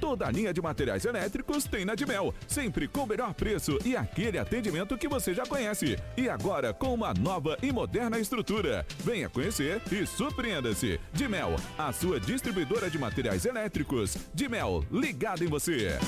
Toda 0.00 0.26
a 0.26 0.30
linha 0.30 0.50
de 0.50 0.62
materiais 0.62 1.04
elétricos 1.04 1.64
tem 1.64 1.84
na 1.84 1.94
Dimel, 1.94 2.32
sempre 2.48 2.88
com 2.88 3.02
o 3.02 3.06
melhor 3.06 3.34
preço 3.34 3.78
e 3.84 3.94
aquele 3.94 4.38
atendimento 4.38 4.96
que 4.96 5.06
você 5.06 5.34
já 5.34 5.44
conhece. 5.44 5.98
E 6.16 6.26
agora 6.26 6.72
com 6.72 6.94
uma 6.94 7.12
nova 7.12 7.58
e 7.62 7.70
moderna 7.70 8.18
estrutura. 8.18 8.86
Venha 9.04 9.28
conhecer 9.28 9.82
e 9.92 10.06
surpreenda-se. 10.06 10.98
Dimel, 11.12 11.54
a 11.76 11.92
sua 11.92 12.18
distribuidora 12.18 12.88
de 12.88 12.98
materiais 12.98 13.44
elétricos. 13.44 14.16
Dimel, 14.32 14.82
ligado 14.90 15.44
em 15.44 15.48
você. 15.48 15.98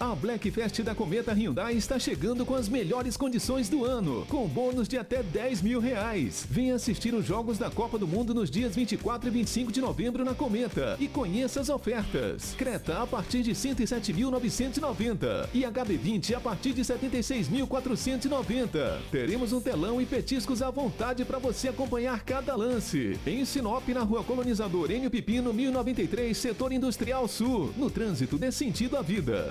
A 0.00 0.14
Black 0.14 0.48
Fest 0.52 0.80
da 0.82 0.94
Cometa 0.94 1.32
Hyundai 1.32 1.74
está 1.74 1.98
chegando 1.98 2.46
com 2.46 2.54
as 2.54 2.68
melhores 2.68 3.16
condições 3.16 3.68
do 3.68 3.84
ano, 3.84 4.24
com 4.28 4.46
bônus 4.46 4.86
de 4.86 4.96
até 4.96 5.24
10 5.24 5.60
mil 5.60 5.80
reais. 5.80 6.46
Venha 6.48 6.76
assistir 6.76 7.12
os 7.14 7.26
Jogos 7.26 7.58
da 7.58 7.68
Copa 7.68 7.98
do 7.98 8.06
Mundo 8.06 8.32
nos 8.32 8.48
dias 8.48 8.76
24 8.76 9.28
e 9.28 9.32
25 9.32 9.72
de 9.72 9.80
novembro 9.80 10.24
na 10.24 10.34
Cometa 10.34 10.96
e 11.00 11.08
conheça 11.08 11.60
as 11.60 11.68
ofertas. 11.68 12.54
Creta 12.56 13.02
a 13.02 13.08
partir 13.08 13.42
de 13.42 13.50
107.990 13.50 15.48
e 15.52 15.62
HB20 15.62 16.36
a 16.36 16.40
partir 16.40 16.74
de 16.74 16.82
76.490. 16.82 19.00
Teremos 19.10 19.52
um 19.52 19.60
telão 19.60 20.00
e 20.00 20.06
petiscos 20.06 20.62
à 20.62 20.70
vontade 20.70 21.24
para 21.24 21.40
você 21.40 21.70
acompanhar 21.70 22.22
cada 22.22 22.54
lance. 22.54 23.18
Em 23.26 23.44
Sinop, 23.44 23.88
na 23.88 24.02
Rua 24.02 24.22
Colonizador 24.22 24.92
Enio 24.92 25.10
Pipino, 25.10 25.52
1093, 25.52 26.38
Setor 26.38 26.70
Industrial 26.70 27.26
Sul. 27.26 27.74
No 27.76 27.90
trânsito 27.90 28.38
dê 28.38 28.52
sentido 28.52 28.96
à 28.96 29.02
vida. 29.02 29.50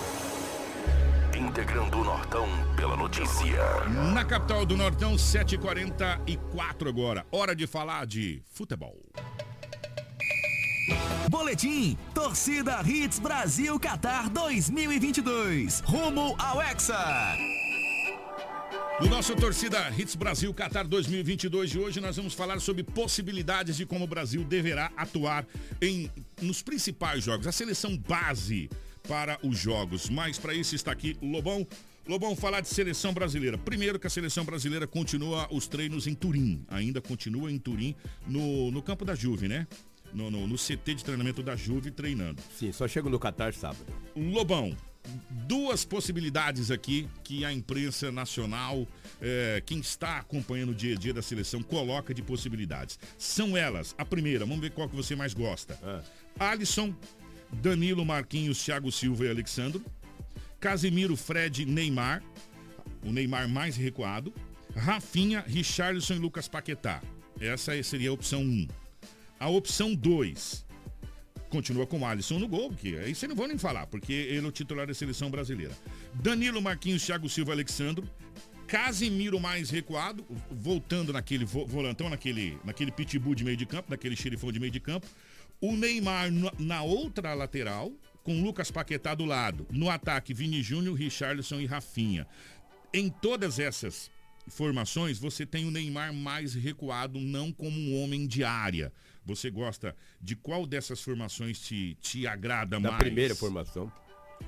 Integrando 1.41 1.99
o 1.99 2.03
Nortão 2.03 2.47
pela 2.75 2.95
notícia. 2.95 3.57
Na 4.13 4.23
capital 4.23 4.63
do 4.63 4.77
Nortão, 4.77 5.15
7h44 5.15 6.87
agora. 6.87 7.25
Hora 7.31 7.55
de 7.55 7.65
falar 7.65 8.05
de 8.05 8.43
futebol. 8.53 8.95
Boletim 11.29 11.97
Torcida 12.13 12.79
Hits 12.85 13.17
Brasil 13.17 13.79
Qatar 13.79 14.29
2022. 14.29 15.79
Rumo 15.79 16.35
ao 16.37 16.61
Hexa. 16.61 17.35
No 18.99 19.09
nosso 19.09 19.35
Torcida 19.35 19.91
Hits 19.97 20.15
Brasil 20.15 20.53
Qatar 20.53 20.87
2022 20.87 21.71
de 21.71 21.79
hoje, 21.79 21.99
nós 21.99 22.17
vamos 22.17 22.35
falar 22.35 22.61
sobre 22.61 22.83
possibilidades 22.83 23.77
de 23.77 23.85
como 23.87 24.05
o 24.05 24.07
Brasil 24.07 24.43
deverá 24.43 24.91
atuar 24.95 25.43
em, 25.81 26.07
nos 26.39 26.61
principais 26.61 27.23
jogos, 27.23 27.47
a 27.47 27.51
seleção 27.51 27.97
base 27.97 28.69
para 29.07 29.37
os 29.43 29.57
jogos. 29.57 30.09
Mas 30.09 30.37
para 30.37 30.53
isso 30.53 30.75
está 30.75 30.91
aqui 30.91 31.17
Lobão. 31.21 31.67
Lobão, 32.07 32.35
falar 32.35 32.61
de 32.61 32.67
seleção 32.67 33.13
brasileira. 33.13 33.57
Primeiro 33.57 33.99
que 33.99 34.07
a 34.07 34.09
seleção 34.09 34.43
brasileira 34.43 34.87
continua 34.87 35.47
os 35.51 35.67
treinos 35.67 36.07
em 36.07 36.15
Turim. 36.15 36.65
Ainda 36.67 36.99
continua 36.99 37.51
em 37.51 37.59
Turim, 37.59 37.95
no, 38.27 38.71
no 38.71 38.81
campo 38.81 39.05
da 39.05 39.13
Juve, 39.13 39.47
né? 39.47 39.67
no, 40.13 40.29
no, 40.29 40.47
no 40.47 40.55
CT 40.55 40.95
de 40.95 41.03
treinamento 41.03 41.41
da 41.41 41.55
Juve 41.55 41.91
treinando. 41.91 42.41
Sim, 42.57 42.71
só 42.71 42.87
chego 42.87 43.09
no 43.09 43.19
Qatar 43.19 43.53
sábado. 43.53 43.85
Lobão, 44.15 44.75
duas 45.29 45.83
possibilidades 45.85 46.71
aqui 46.71 47.07
que 47.23 47.43
a 47.45 47.51
imprensa 47.51 48.11
nacional, 48.11 48.87
eh, 49.21 49.61
quem 49.65 49.79
está 49.79 50.17
acompanhando 50.17 50.69
o 50.69 50.75
dia 50.75 50.95
a 50.95 50.97
dia 50.97 51.13
da 51.13 51.21
seleção, 51.21 51.61
coloca 51.63 52.13
de 52.13 52.21
possibilidades. 52.21 52.99
São 53.17 53.55
elas, 53.55 53.95
a 53.97 54.05
primeira, 54.05 54.45
vamos 54.45 54.61
ver 54.61 54.71
qual 54.71 54.89
que 54.89 54.95
você 54.95 55.15
mais 55.15 55.33
gosta. 55.33 55.79
Alisson, 56.39 56.95
Danilo, 57.53 58.05
Marquinhos, 58.05 58.63
Thiago 58.63 58.91
Silva 58.91 59.25
e 59.25 59.29
Alexandro. 59.29 59.83
Casimiro, 60.59 61.15
Fred, 61.15 61.65
Neymar. 61.65 62.23
O 63.03 63.11
Neymar 63.11 63.47
mais 63.49 63.75
recuado. 63.75 64.33
Rafinha, 64.75 65.43
Richarlison 65.47 66.15
e 66.15 66.19
Lucas 66.19 66.47
Paquetá. 66.47 67.01
Essa 67.39 67.81
seria 67.83 68.09
a 68.09 68.13
opção 68.13 68.41
1. 68.41 68.67
A 69.39 69.49
opção 69.49 69.93
2 69.95 70.65
continua 71.49 71.85
com 71.85 71.99
o 71.99 72.05
Alisson 72.05 72.39
no 72.39 72.47
gol, 72.47 72.71
que 72.71 72.95
aí 72.97 73.13
você 73.13 73.27
não 73.27 73.35
vou 73.35 73.45
nem 73.47 73.57
falar, 73.57 73.85
porque 73.87 74.13
ele 74.13 74.45
é 74.45 74.47
o 74.47 74.51
titular 74.53 74.87
da 74.87 74.93
seleção 74.93 75.29
brasileira. 75.29 75.73
Danilo, 76.13 76.61
Marquinhos, 76.61 77.03
Thiago 77.05 77.27
Silva, 77.27 77.51
Alexandro. 77.51 78.07
Casimiro 78.67 79.37
mais 79.37 79.69
recuado, 79.69 80.25
voltando 80.49 81.11
naquele 81.11 81.43
vo- 81.43 81.65
volantão, 81.65 82.09
naquele, 82.09 82.57
naquele 82.63 82.89
pitbull 82.89 83.35
de 83.35 83.43
meio 83.43 83.57
de 83.57 83.65
campo, 83.65 83.89
naquele 83.91 84.15
xerifão 84.15 84.49
de 84.49 84.61
meio 84.61 84.71
de 84.71 84.79
campo. 84.79 85.05
O 85.61 85.75
Neymar 85.75 86.29
na 86.59 86.81
outra 86.81 87.33
lateral, 87.35 87.91
com 88.23 88.41
Lucas 88.43 88.71
Paquetá 88.71 89.13
do 89.13 89.25
lado. 89.25 89.65
No 89.71 89.89
ataque, 89.89 90.33
Vini 90.33 90.61
Júnior, 90.63 90.95
Richarlison 90.95 91.59
e 91.59 91.65
Rafinha. 91.67 92.27
Em 92.93 93.09
todas 93.09 93.59
essas 93.59 94.09
formações, 94.47 95.19
você 95.19 95.45
tem 95.45 95.65
o 95.67 95.71
Neymar 95.71 96.13
mais 96.13 96.55
recuado, 96.55 97.19
não 97.19 97.51
como 97.51 97.79
um 97.79 98.01
homem 98.03 98.25
de 98.25 98.43
área. 98.43 98.91
Você 99.23 99.51
gosta 99.51 99.95
de 100.19 100.35
qual 100.35 100.65
dessas 100.65 100.99
formações 101.01 101.59
te, 101.59 101.95
te 102.01 102.25
agrada 102.25 102.79
Da 102.79 102.89
mais? 102.91 103.03
primeira 103.03 103.35
formação. 103.35 103.91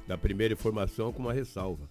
Da 0.08 0.18
primeira 0.18 0.56
formação 0.56 1.14
com 1.14 1.20
uma 1.22 1.34
ressalva. 1.34 1.88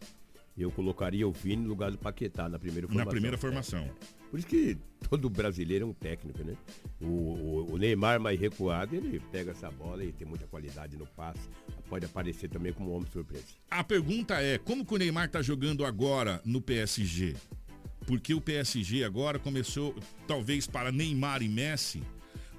Eu 0.59 0.71
colocaria 0.73 1.27
o 1.27 1.33
Vini 1.33 1.63
no 1.63 1.69
lugar 1.69 1.93
do 1.93 1.97
Paquetá 1.99 2.49
na 2.49 2.59
primeira 2.59 2.87
Na 2.89 2.93
formação. 2.93 3.11
primeira 3.13 3.39
formação. 3.39 3.89
Por 4.33 4.39
isso 4.39 4.49
que 4.49 4.79
todo 5.11 5.29
brasileiro 5.29 5.85
é 5.85 5.89
um 5.89 5.93
técnico, 5.93 6.43
né? 6.43 6.57
O, 7.03 7.05
o- 7.07 7.73
o 7.75 7.77
Neymar 7.77 8.19
mais 8.19 8.41
recuado, 8.41 8.97
ele 8.97 9.21
pega 9.31 9.51
essa 9.51 9.71
bola 9.71 10.03
e 10.03 10.11
tem 10.11 10.27
muita 10.27 10.47
qualidade 10.47 10.97
no 10.97 11.07
passe. 11.07 11.51
Pode 11.87 12.07
aparecer 12.07 12.49
também 12.49 12.73
como 12.73 12.91
um 12.91 12.95
homem 12.95 13.07
surpresa. 13.13 13.45
A 13.71 13.85
pergunta 13.85 14.41
é, 14.41 14.57
como 14.57 14.87
que 14.87 14.95
o 14.95 14.97
Neymar 14.97 15.29
tá 15.31 15.43
jogando 15.43 15.85
agora 15.85 16.41
no 16.47 16.63
PSG? 16.63 17.37
Porque 18.07 18.33
o 18.33 18.41
PSG 18.41 19.05
agora 19.05 19.39
começou, 19.39 19.95
talvez 20.27 20.67
para 20.67 20.91
Neymar 20.91 21.43
e 21.43 21.49
Messi, 21.49 22.03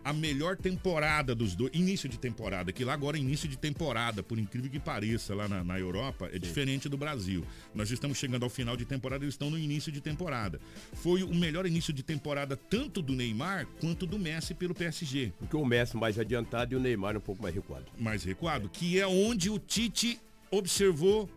a 0.04 0.12
melhor 0.12 0.58
temporada 0.58 1.34
dos 1.34 1.56
dois. 1.56 1.72
Início 1.74 2.10
de 2.10 2.18
temporada, 2.18 2.72
que 2.72 2.84
lá 2.84 2.94
agora 2.94 3.18
é 3.18 3.20
início 3.20 3.48
de 3.48 3.58
temporada, 3.58 4.22
por 4.22 4.38
incrível 4.38 4.70
que 4.70 4.80
pareça, 4.80 5.34
lá 5.34 5.48
na, 5.48 5.64
na 5.64 5.80
Europa, 5.80 6.30
é 6.32 6.38
diferente 6.38 6.90
do 6.90 6.98
Brasil. 6.98 7.46
Nós 7.74 7.90
estamos 7.90 8.18
chegando 8.18 8.44
ao 8.44 8.50
final 8.50 8.76
de 8.76 8.86
temporada, 8.86 9.24
eles 9.24 9.34
estão 9.34 9.50
no 9.50 9.58
início 9.58 9.92
de 9.92 10.02
temporada. 10.02 10.60
Foi 10.94 11.24
o 11.24 11.34
melhor 11.34 11.66
início 11.66 11.94
de 11.94 12.04
temporada 12.04 12.56
tanto 12.56 13.02
do 13.02 13.14
Neymar 13.14 13.66
quanto 13.80 14.06
do 14.06 14.20
Messi 14.20 14.54
pelo 14.54 14.74
PSG. 14.74 15.34
Porque 15.40 15.56
o 15.56 15.66
Messi 15.66 15.96
mais 15.96 16.20
adiantado 16.20 16.74
e 16.74 16.76
o 16.76 16.80
Neymar 16.80 17.18
um 17.18 17.22
pouco 17.22 17.42
mais 17.42 17.56
recuado. 17.56 17.86
mais 17.98 18.24
recuado, 18.24 18.70
que 18.70 19.00
é 19.00 19.08
onde 19.08 19.50
o 19.50 19.58
Tite 19.58 20.20
observou 20.52 21.30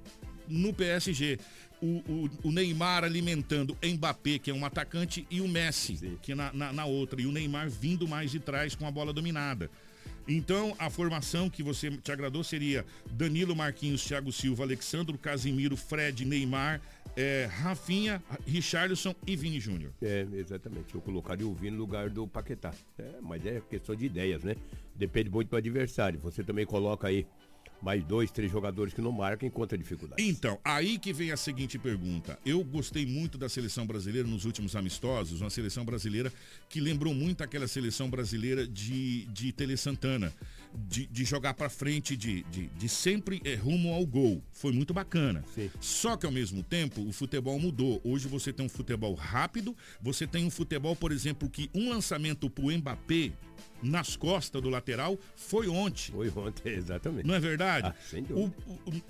no 0.49 0.73
PSG. 0.73 1.39
O, 1.83 1.87
o- 2.11 2.31
o 2.45 2.51
Neymar 2.53 3.05
alimentando 3.05 3.77
Mbappé, 3.85 4.39
que 4.39 4.51
é 4.51 4.55
um 4.55 4.65
atacante, 4.65 5.27
e 5.31 5.41
o 5.41 5.49
Messi, 5.49 6.19
que 6.23 6.33
é 6.33 6.35
na, 6.35 6.53
na, 6.53 6.73
na 6.73 6.85
outra. 6.87 7.21
E 7.21 7.27
o 7.27 7.33
Neymar 7.33 7.69
vindo 7.69 8.09
mais 8.09 8.31
de 8.31 8.41
trás 8.41 8.75
com 8.75 8.87
a 8.87 8.91
bola 8.91 9.13
dominada. 9.13 9.71
Então, 10.29 10.75
a 10.79 10.91
formação 10.91 11.49
que 11.49 11.63
você 11.63 11.89
te 11.99 12.11
agradou 12.11 12.43
seria 12.43 12.85
Danilo 13.13 13.55
Marquinhos, 13.55 14.05
Thiago 14.05 14.33
Silva, 14.33 14.65
Alexandro, 14.65 15.17
Casimiro, 15.17 15.77
Fred, 15.77 16.25
Neymar, 16.25 16.81
eh, 17.17 17.49
Rafinha, 17.61 18.21
Richarlison 18.45 19.15
e 19.25 19.37
Vini 19.37 19.61
Júnior. 19.61 19.93
É, 20.03 20.27
exatamente. 20.35 20.93
Eu 20.95 21.01
colocaria 21.01 21.47
o 21.47 21.55
Vini 21.55 21.73
no 21.73 21.79
lugar 21.79 22.11
do 22.11 22.27
Paquetá. 22.27 22.75
É, 22.99 23.05
mas 23.23 23.47
é 23.47 23.63
questão 23.71 23.95
de 23.95 24.07
ideias, 24.07 24.43
né? 24.43 24.57
Depende 24.97 25.31
muito 25.31 25.51
do 25.51 25.57
adversário. 25.57 26.19
Você 26.21 26.43
também 26.43 26.67
coloca 26.67 27.07
aí 27.07 27.25
mais 27.87 28.03
dois, 28.03 28.33
três 28.33 28.51
jogadores 28.51 28.93
que 28.93 29.01
não 29.01 29.13
marcam 29.13 29.47
encontra 29.47 29.79
dificuldade. 29.79 30.21
Então, 30.21 30.59
aí 30.65 30.99
que 30.99 31.13
vem 31.13 31.31
a 31.31 31.37
seguinte 31.37 31.79
pergunta. 31.79 32.37
Eu 32.45 32.65
gostei 32.65 33.07
muito 33.07 33.39
da 33.39 33.49
seleção 33.49 33.87
brasileira 33.87 34.27
nos 34.27 34.45
últimos 34.45 34.75
amistosos, 34.75 35.41
uma 35.41 35.51
seleção 35.51 35.85
brasileira 35.85 36.33
que 36.69 36.81
lembrou 36.81 37.15
muito 37.15 37.45
aquela 37.45 37.69
seleção 37.69 38.11
brasileira 38.11 38.67
de, 38.67 39.27
de 39.27 39.53
Tele 39.53 39.77
Santana, 39.77 40.35
de, 40.75 41.07
de 41.07 41.25
jogar 41.25 41.55
pra 41.55 41.69
frente, 41.69 42.17
de, 42.17 42.43
de, 42.51 42.67
de 42.67 42.89
sempre 42.89 43.41
eh, 43.45 43.55
rumo 43.55 43.95
ao 43.95 44.05
gol. 44.05 44.43
Foi 44.51 44.73
muito 44.73 44.93
bacana. 44.93 45.45
Só 45.81 46.17
que 46.17 46.27
ao 46.27 46.33
mesmo 46.33 46.65
tempo, 46.65 47.07
o 47.07 47.13
futebol 47.13 47.57
mudou. 47.61 48.01
Hoje 48.03 48.27
você 48.27 48.53
tem 48.53 48.67
um 48.67 48.69
futebol 48.69 49.15
rápido, 49.15 49.77
você 50.01 50.27
tem 50.27 50.45
um 50.45 50.51
futebol, 50.51 50.97
por 50.97 51.13
exemplo, 51.13 51.49
que 51.49 51.71
um 51.73 51.91
lançamento 51.91 52.51
pro 52.51 52.77
Mbappé 52.77 53.31
nas 53.83 54.17
costas 54.17 54.61
do 54.63 54.69
lateral 54.69 55.19
foi 55.35 55.69
ontem. 55.69 56.13
Foi 56.13 56.29
ontem, 56.31 56.71
exatamente. 56.75 57.27
Não 57.27 57.35
é 57.35 57.41
verdade? 57.41 57.89
Ah, 57.89 57.95
o, 58.35 58.45
o- 58.47 58.53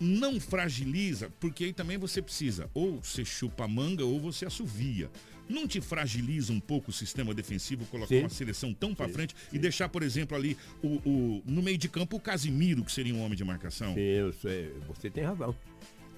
não 0.00 0.38
fragiliza, 0.40 1.30
porque 1.40 1.64
aí 1.64 1.72
também 1.72 1.96
você 1.98 2.20
precisa, 2.22 2.70
ou 2.74 3.00
você 3.02 3.24
chupa 3.24 3.64
a 3.64 3.68
manga 3.68 4.04
ou 4.04 4.20
você 4.20 4.46
assovia. 4.46 5.10
Não 5.48 5.66
te 5.68 5.80
fragiliza 5.80 6.52
um 6.52 6.58
pouco 6.58 6.90
o 6.90 6.92
sistema 6.92 7.32
defensivo 7.32 7.84
colocar 7.86 8.08
Sim. 8.08 8.20
uma 8.20 8.28
seleção 8.28 8.74
tão 8.74 8.96
Sim, 8.96 9.08
frente 9.12 9.34
e 9.52 9.58
deixar, 9.60 9.88
por 9.88 10.02
exemplo, 10.02 10.36
ali 10.36 10.56
o, 10.82 10.96
o- 11.08 11.42
no 11.46 11.62
meio 11.62 11.78
de 11.78 11.88
campo 11.88 12.16
o 12.16 12.20
Casimiro, 12.20 12.84
que 12.84 12.90
seria 12.90 13.14
um 13.14 13.22
homem 13.22 13.36
de 13.36 13.44
marcação? 13.44 13.94
Sim, 13.94 14.32
você 14.88 15.08
tem 15.08 15.22
razão. 15.22 15.54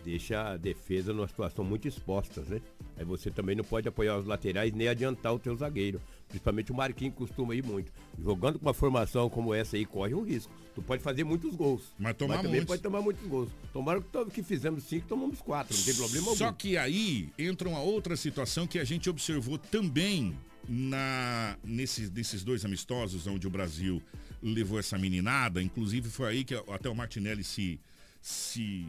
Deixa 0.04 0.52
a 0.52 0.56
defesa 0.56 1.12
numa 1.12 1.28
situação 1.28 1.62
muito 1.64 1.86
exposta, 1.86 2.40
né? 2.48 2.62
Aí 2.98 3.04
você 3.04 3.30
também 3.30 3.54
não 3.54 3.62
pode 3.62 3.86
apoiar 3.88 4.18
os 4.18 4.26
laterais 4.26 4.72
nem 4.72 4.88
adiantar 4.88 5.32
o 5.32 5.38
teu 5.38 5.54
zagueiro. 5.54 6.00
Principalmente 6.28 6.72
o 6.72 6.74
Marquinhos 6.74 7.14
costuma 7.14 7.54
ir 7.54 7.62
muito. 7.64 7.92
Jogando 8.20 8.58
com 8.58 8.66
uma 8.66 8.74
formação 8.74 9.30
como 9.30 9.54
essa 9.54 9.76
aí, 9.76 9.86
corre 9.86 10.14
um 10.14 10.24
risco. 10.24 10.52
Tu 10.74 10.82
pode 10.82 11.02
fazer 11.02 11.22
muitos 11.22 11.54
gols. 11.54 11.92
Mas 11.96 12.16
tomar 12.16 12.36
também 12.38 12.50
muitos. 12.50 12.66
pode 12.66 12.82
tomar 12.82 13.00
muitos 13.00 13.26
gols. 13.26 13.50
Tomaram 13.72 14.02
que, 14.32 14.42
fizemos 14.42 14.82
cinco, 14.82 15.06
tomamos 15.06 15.40
quatro. 15.40 15.76
Não 15.76 15.84
tem 15.84 15.94
problema 15.94 16.34
Só 16.34 16.46
algum. 16.46 16.56
que 16.56 16.76
aí 16.76 17.30
entra 17.38 17.68
uma 17.68 17.80
outra 17.80 18.16
situação 18.16 18.66
que 18.66 18.80
a 18.80 18.84
gente 18.84 19.08
observou 19.08 19.58
também 19.58 20.36
na, 20.68 21.56
nesses, 21.62 22.10
nesses 22.10 22.42
dois 22.42 22.64
amistosos 22.64 23.28
onde 23.28 23.46
o 23.46 23.50
Brasil 23.50 24.02
levou 24.42 24.78
essa 24.78 24.98
meninada. 24.98 25.62
Inclusive 25.62 26.10
foi 26.10 26.28
aí 26.28 26.44
que 26.44 26.54
até 26.54 26.88
o 26.88 26.94
Martinelli 26.94 27.44
se, 27.44 27.80
se 28.20 28.86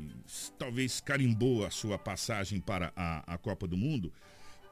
talvez 0.57 0.99
carimbou 0.99 1.65
a 1.65 1.69
sua 1.71 1.97
passagem 1.97 2.59
para 2.59 2.91
a, 2.95 3.33
a 3.35 3.37
Copa 3.37 3.67
do 3.67 3.77
Mundo. 3.77 4.11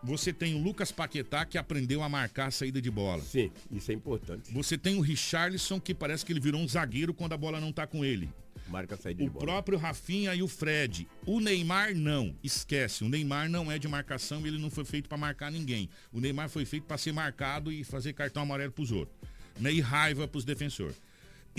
Você 0.04 0.32
tem 0.32 0.54
o 0.54 0.62
Lucas 0.62 0.92
Paquetá 0.92 1.44
que 1.46 1.58
aprendeu 1.58 2.04
a 2.04 2.10
marcar 2.10 2.48
a 2.48 2.52
saída 2.52 2.80
de 2.82 2.90
bola. 2.92 3.22
Sim, 3.24 3.52
isso 3.72 3.92
é 3.92 3.96
importante. 3.96 4.52
Você 4.54 4.78
tem 4.78 4.96
o 4.96 5.02
Richarlison 5.02 5.80
que 5.80 5.94
parece 5.94 6.24
que 6.26 6.32
ele 6.32 6.40
virou 6.40 6.62
um 6.62 6.68
zagueiro 6.68 7.14
quando 7.14 7.34
a 7.34 7.38
bola 7.38 7.60
não 7.60 7.72
tá 7.72 7.88
com 7.88 8.06
ele. 8.06 8.30
Marca 8.68 8.96
a 8.96 8.98
saída 8.98 9.24
O 9.24 9.26
de 9.26 9.32
bola. 9.32 9.46
próprio 9.46 9.78
Rafinha 9.78 10.36
e 10.36 10.44
o 10.44 10.48
Fred. 10.48 11.08
O 11.26 11.40
Neymar 11.40 11.96
não. 11.96 12.36
Esquece. 12.44 13.04
O 13.04 13.10
Neymar 13.10 13.50
não 13.50 13.72
é 13.72 13.80
de 13.80 13.88
marcação, 13.88 14.46
ele 14.46 14.60
não 14.60 14.70
foi 14.70 14.86
feito 14.86 15.08
para 15.10 15.18
marcar 15.18 15.52
ninguém. 15.52 15.90
O 16.12 16.20
Neymar 16.20 16.50
foi 16.50 16.66
feito 16.66 16.84
para 16.84 16.98
ser 16.98 17.12
marcado 17.14 17.72
e 17.72 17.84
fazer 17.84 18.14
cartão 18.14 18.44
amarelo 18.44 18.72
pros 18.72 18.92
outros. 18.92 19.18
Né? 19.60 19.72
E 19.74 19.80
raiva 19.82 20.28
pros 20.28 20.44
defensores. 20.46 21.02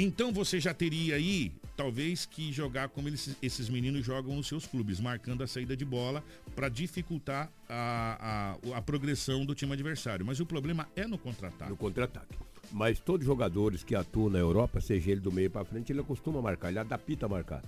Então 0.00 0.32
você 0.32 0.60
já 0.60 0.72
teria 0.72 1.16
aí, 1.16 1.52
talvez, 1.76 2.24
que 2.24 2.52
jogar 2.52 2.88
como 2.88 3.08
eles- 3.08 3.36
esses 3.42 3.68
meninos 3.68 4.06
jogam 4.06 4.36
nos 4.36 4.46
seus 4.46 4.64
clubes, 4.64 5.00
marcando 5.00 5.42
a 5.42 5.46
saída 5.46 5.76
de 5.76 5.84
bola 5.84 6.22
para 6.54 6.68
dificultar 6.68 7.50
a, 7.68 8.54
a, 8.72 8.76
a 8.78 8.82
progressão 8.82 9.44
do 9.44 9.56
time 9.56 9.72
adversário. 9.72 10.24
Mas 10.24 10.38
o 10.38 10.46
problema 10.46 10.88
é 10.94 11.04
no 11.04 11.18
contra-ataque. 11.18 11.70
No 11.70 11.76
contra-ataque. 11.76 12.36
Mas 12.70 13.00
todos 13.00 13.26
os 13.26 13.26
jogadores 13.26 13.82
que 13.82 13.94
atuam 13.96 14.30
na 14.30 14.38
Europa, 14.38 14.80
seja 14.80 15.10
ele 15.10 15.20
do 15.20 15.32
meio 15.32 15.50
para 15.50 15.64
frente, 15.64 15.90
ele 15.90 16.00
acostuma 16.00 16.40
marcar, 16.40 16.68
ele 16.68 16.78
adapta 16.78 17.26
a 17.26 17.28
marcar. 17.28 17.62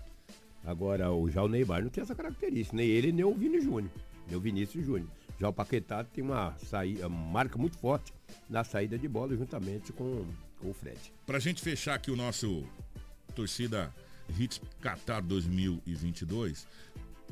Agora, 0.65 1.11
o, 1.11 1.28
já 1.28 1.43
o 1.43 1.48
Neymar 1.48 1.82
não 1.82 1.89
tem 1.90 2.02
essa 2.02 2.15
característica, 2.15 2.77
nem 2.77 2.86
ele, 2.86 3.11
nem 3.11 3.24
o 3.24 3.35
Vini 3.35 3.61
Júnior, 3.61 3.90
nem 4.28 4.36
o 4.36 4.40
Vinícius 4.40 4.85
Júnior. 4.85 5.09
Já 5.40 5.48
o 5.48 5.52
Paquetá 5.52 6.05
tem 6.05 6.23
uma 6.23 6.55
saída, 6.59 7.09
marca 7.09 7.57
muito 7.59 7.78
forte 7.78 8.12
na 8.48 8.62
saída 8.62 8.98
de 8.98 9.09
bola, 9.09 9.35
juntamente 9.35 9.90
com, 9.90 10.27
com 10.61 10.70
o 10.70 10.74
Fred. 10.74 10.99
Pra 11.27 11.39
gente 11.39 11.61
fechar 11.62 11.95
aqui 11.95 12.11
o 12.11 12.16
nosso 12.16 12.65
torcida 13.35 13.95
Hits 14.39 14.61
Qatar 14.81 15.23
2022, 15.23 16.66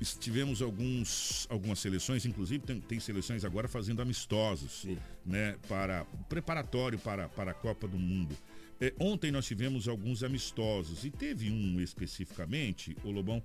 es- 0.01 0.15
tivemos 0.19 0.63
alguns, 0.63 1.47
algumas 1.51 1.79
seleções, 1.79 2.25
inclusive 2.25 2.65
tem, 2.65 2.81
tem 2.81 3.01
seleções 3.01 3.45
agora 3.45 3.69
fazendo 3.69 4.01
amistosos, 4.03 4.85
né, 5.25 5.57
para 5.69 6.05
preparatório 6.29 6.99
para, 6.99 7.29
para 7.29 7.51
a 7.51 7.55
Copa 7.55 7.87
do 7.87 7.99
Mundo. 7.99 8.37
É, 8.81 8.93
ontem 9.01 9.31
nós 9.33 9.45
tivemos 9.45 9.89
alguns 9.89 10.23
amistosos 10.23 11.05
e 11.05 11.11
teve 11.11 11.51
um 11.51 11.81
especificamente, 11.81 12.97
o 13.03 13.11
Lobão, 13.11 13.43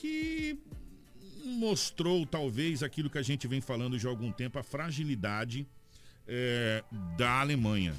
que 0.00 0.58
mostrou 1.44 2.24
talvez 2.26 2.82
aquilo 2.82 3.10
que 3.10 3.18
a 3.18 3.22
gente 3.22 3.46
vem 3.48 3.60
falando 3.60 3.98
já 3.98 4.08
há 4.08 4.12
algum 4.12 4.30
tempo, 4.32 4.58
a 4.58 4.62
fragilidade 4.62 5.66
é, 6.26 6.82
da 7.16 7.40
Alemanha. 7.40 7.94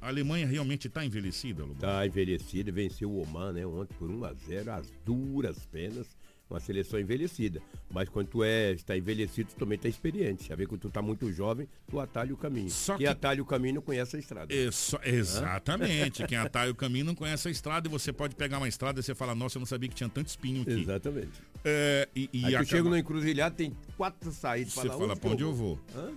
A 0.00 0.08
Alemanha 0.08 0.46
realmente 0.46 0.86
está 0.86 1.04
envelhecida, 1.04 1.62
Lobão? 1.62 1.76
Tá 1.78 2.06
envelhecida, 2.06 2.70
venceu 2.70 3.10
o 3.10 3.20
Oman, 3.22 3.52
né, 3.52 3.66
ontem 3.66 3.94
por 3.98 4.08
1 4.10 4.24
a 4.24 4.32
0 4.32 4.72
às 4.72 4.92
duras 5.04 5.66
penas. 5.66 6.06
Uma 6.50 6.60
seleção 6.60 6.98
envelhecida. 6.98 7.60
Mas 7.90 8.08
quando 8.08 8.28
tu 8.28 8.42
é, 8.42 8.72
está 8.72 8.96
envelhecido, 8.96 9.50
tu 9.50 9.56
também 9.56 9.76
está 9.76 9.86
experiente. 9.86 10.48
Já 10.48 10.54
vê 10.54 10.66
que 10.66 10.78
tu 10.78 10.88
tá 10.88 11.02
muito 11.02 11.30
jovem, 11.30 11.68
tu 11.90 12.00
atalha 12.00 12.32
o 12.32 12.38
caminho. 12.38 12.70
Só 12.70 12.96
Quem 12.96 13.04
que- 13.04 13.12
atalha 13.12 13.42
o 13.42 13.44
caminho 13.44 13.74
não 13.74 13.82
conhece 13.82 14.16
a 14.16 14.18
estrada. 14.18 14.54
É 14.54 14.70
só- 14.70 14.98
exatamente. 15.04 16.26
Quem 16.26 16.38
atalha 16.38 16.70
o 16.70 16.74
caminho 16.74 17.04
não 17.04 17.14
conhece 17.14 17.48
a 17.48 17.50
estrada 17.50 17.86
e 17.86 17.90
você 17.90 18.14
pode 18.14 18.34
pegar 18.34 18.56
uma 18.56 18.68
estrada 18.68 18.98
e 18.98 19.02
você 19.02 19.14
fala, 19.14 19.34
nossa, 19.34 19.58
eu 19.58 19.60
não 19.60 19.66
sabia 19.66 19.90
que 19.90 19.94
tinha 19.94 20.08
tanto 20.08 20.28
espinho 20.28 20.62
aqui. 20.62 20.70
Exatamente. 20.80 21.42
É, 21.62 22.08
e, 22.16 22.30
e 22.32 22.38
Aí 22.46 22.52
tu 22.52 22.56
acaba- 22.56 22.64
chega 22.64 22.88
no 22.88 22.96
encruzilhado, 22.96 23.54
tem 23.54 23.76
quatro 23.98 24.32
saídas. 24.32 24.72
Você 24.72 24.88
fala, 24.88 25.14
pra 25.16 25.28
onde 25.30 25.42
eu 25.42 25.52
vou? 25.52 25.78
Hã? 25.94 26.12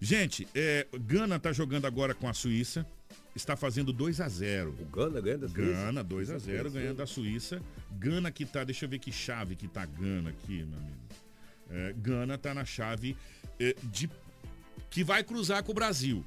Gente, 0.00 0.48
é, 0.52 0.84
Gana 0.98 1.38
tá 1.38 1.52
jogando 1.52 1.84
agora 1.84 2.12
com 2.12 2.26
a 2.28 2.32
Suíça. 2.34 2.84
Está 3.34 3.56
fazendo 3.56 3.92
2 3.92 4.20
a 4.20 4.28
0 4.28 4.74
O 4.80 4.84
Gana 4.86 5.20
ganha 5.20 5.38
da 5.38 5.48
Suíça? 5.48 5.72
Gana, 5.72 6.04
2 6.04 6.30
a 6.30 6.38
0 6.38 6.66
Isso. 6.66 6.76
ganhando 6.76 6.96
da 6.96 7.06
Suíça. 7.06 7.62
Gana 7.92 8.30
que 8.30 8.44
tá, 8.44 8.64
deixa 8.64 8.84
eu 8.84 8.88
ver 8.88 8.98
que 8.98 9.12
chave 9.12 9.54
que 9.54 9.68
tá 9.68 9.86
Gana 9.86 10.30
aqui, 10.30 10.64
meu 10.64 10.78
amigo. 10.78 10.96
É, 11.70 11.94
Gana 11.96 12.36
tá 12.36 12.52
na 12.52 12.64
chave 12.64 13.16
é, 13.58 13.76
de 13.84 14.10
que 14.90 15.04
vai 15.04 15.22
cruzar 15.22 15.62
com 15.62 15.70
o 15.70 15.74
Brasil. 15.74 16.24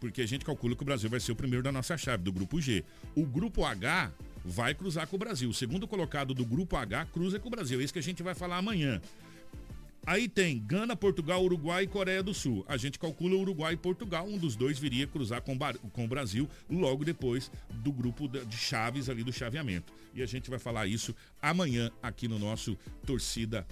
Porque 0.00 0.22
a 0.22 0.26
gente 0.26 0.44
calcula 0.44 0.74
que 0.74 0.82
o 0.82 0.86
Brasil 0.86 1.08
vai 1.08 1.20
ser 1.20 1.32
o 1.32 1.36
primeiro 1.36 1.62
da 1.62 1.72
nossa 1.72 1.96
chave, 1.96 2.22
do 2.22 2.32
grupo 2.32 2.60
G. 2.60 2.84
O 3.14 3.24
grupo 3.24 3.64
H 3.64 4.12
vai 4.44 4.74
cruzar 4.74 5.06
com 5.06 5.16
o 5.16 5.18
Brasil. 5.18 5.48
O 5.50 5.54
segundo 5.54 5.86
colocado 5.88 6.32
do 6.34 6.44
grupo 6.44 6.76
H 6.76 7.06
cruza 7.06 7.38
com 7.38 7.48
o 7.48 7.50
Brasil. 7.50 7.80
É 7.80 7.84
isso 7.84 7.92
que 7.92 7.98
a 7.98 8.02
gente 8.02 8.22
vai 8.22 8.34
falar 8.34 8.58
amanhã. 8.58 9.00
Aí 10.06 10.28
tem 10.28 10.60
Gana, 10.60 10.94
Portugal, 10.94 11.42
Uruguai 11.42 11.82
e 11.82 11.86
Coreia 11.88 12.22
do 12.22 12.32
Sul. 12.32 12.64
A 12.68 12.76
gente 12.76 12.96
calcula 12.96 13.34
Uruguai 13.34 13.74
e 13.74 13.76
Portugal. 13.76 14.24
Um 14.24 14.38
dos 14.38 14.54
dois 14.54 14.78
viria 14.78 15.04
cruzar 15.04 15.42
com, 15.42 15.58
com 15.92 16.04
o 16.04 16.08
Brasil 16.08 16.48
logo 16.70 17.04
depois 17.04 17.50
do 17.68 17.92
grupo 17.92 18.28
de 18.28 18.56
chaves 18.56 19.10
ali 19.10 19.24
do 19.24 19.32
chaveamento. 19.32 19.92
E 20.14 20.22
a 20.22 20.26
gente 20.26 20.48
vai 20.48 20.60
falar 20.60 20.86
isso 20.86 21.14
amanhã 21.42 21.90
aqui 22.00 22.28
no 22.28 22.38
nosso 22.38 22.78
Torcida 23.04 23.66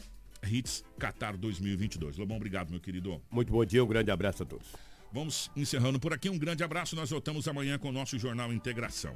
Hits 0.44 0.84
Qatar 0.98 1.36
2022. 1.36 2.16
Lobão, 2.16 2.36
obrigado, 2.36 2.70
meu 2.70 2.80
querido. 2.80 3.22
Muito 3.30 3.52
bom 3.52 3.64
dia, 3.64 3.84
um 3.84 3.86
grande 3.86 4.10
abraço 4.10 4.42
a 4.42 4.46
todos. 4.46 4.66
Vamos 5.12 5.48
encerrando 5.54 6.00
por 6.00 6.12
aqui. 6.12 6.28
Um 6.28 6.38
grande 6.38 6.64
abraço. 6.64 6.96
Nós 6.96 7.10
voltamos 7.10 7.46
amanhã 7.46 7.78
com 7.78 7.88
o 7.88 7.92
nosso 7.92 8.18
Jornal 8.18 8.52
Integração. 8.52 9.14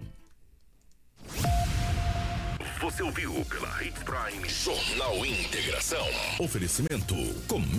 Você 2.80 3.02
ouviu 3.02 3.44
pela 3.46 3.82
Hits 3.82 4.04
Prime 4.04 4.48
Jornal 4.48 5.26
Integração. 5.26 6.06
Oferecimento 6.38 7.14
Cometa. 7.48 7.78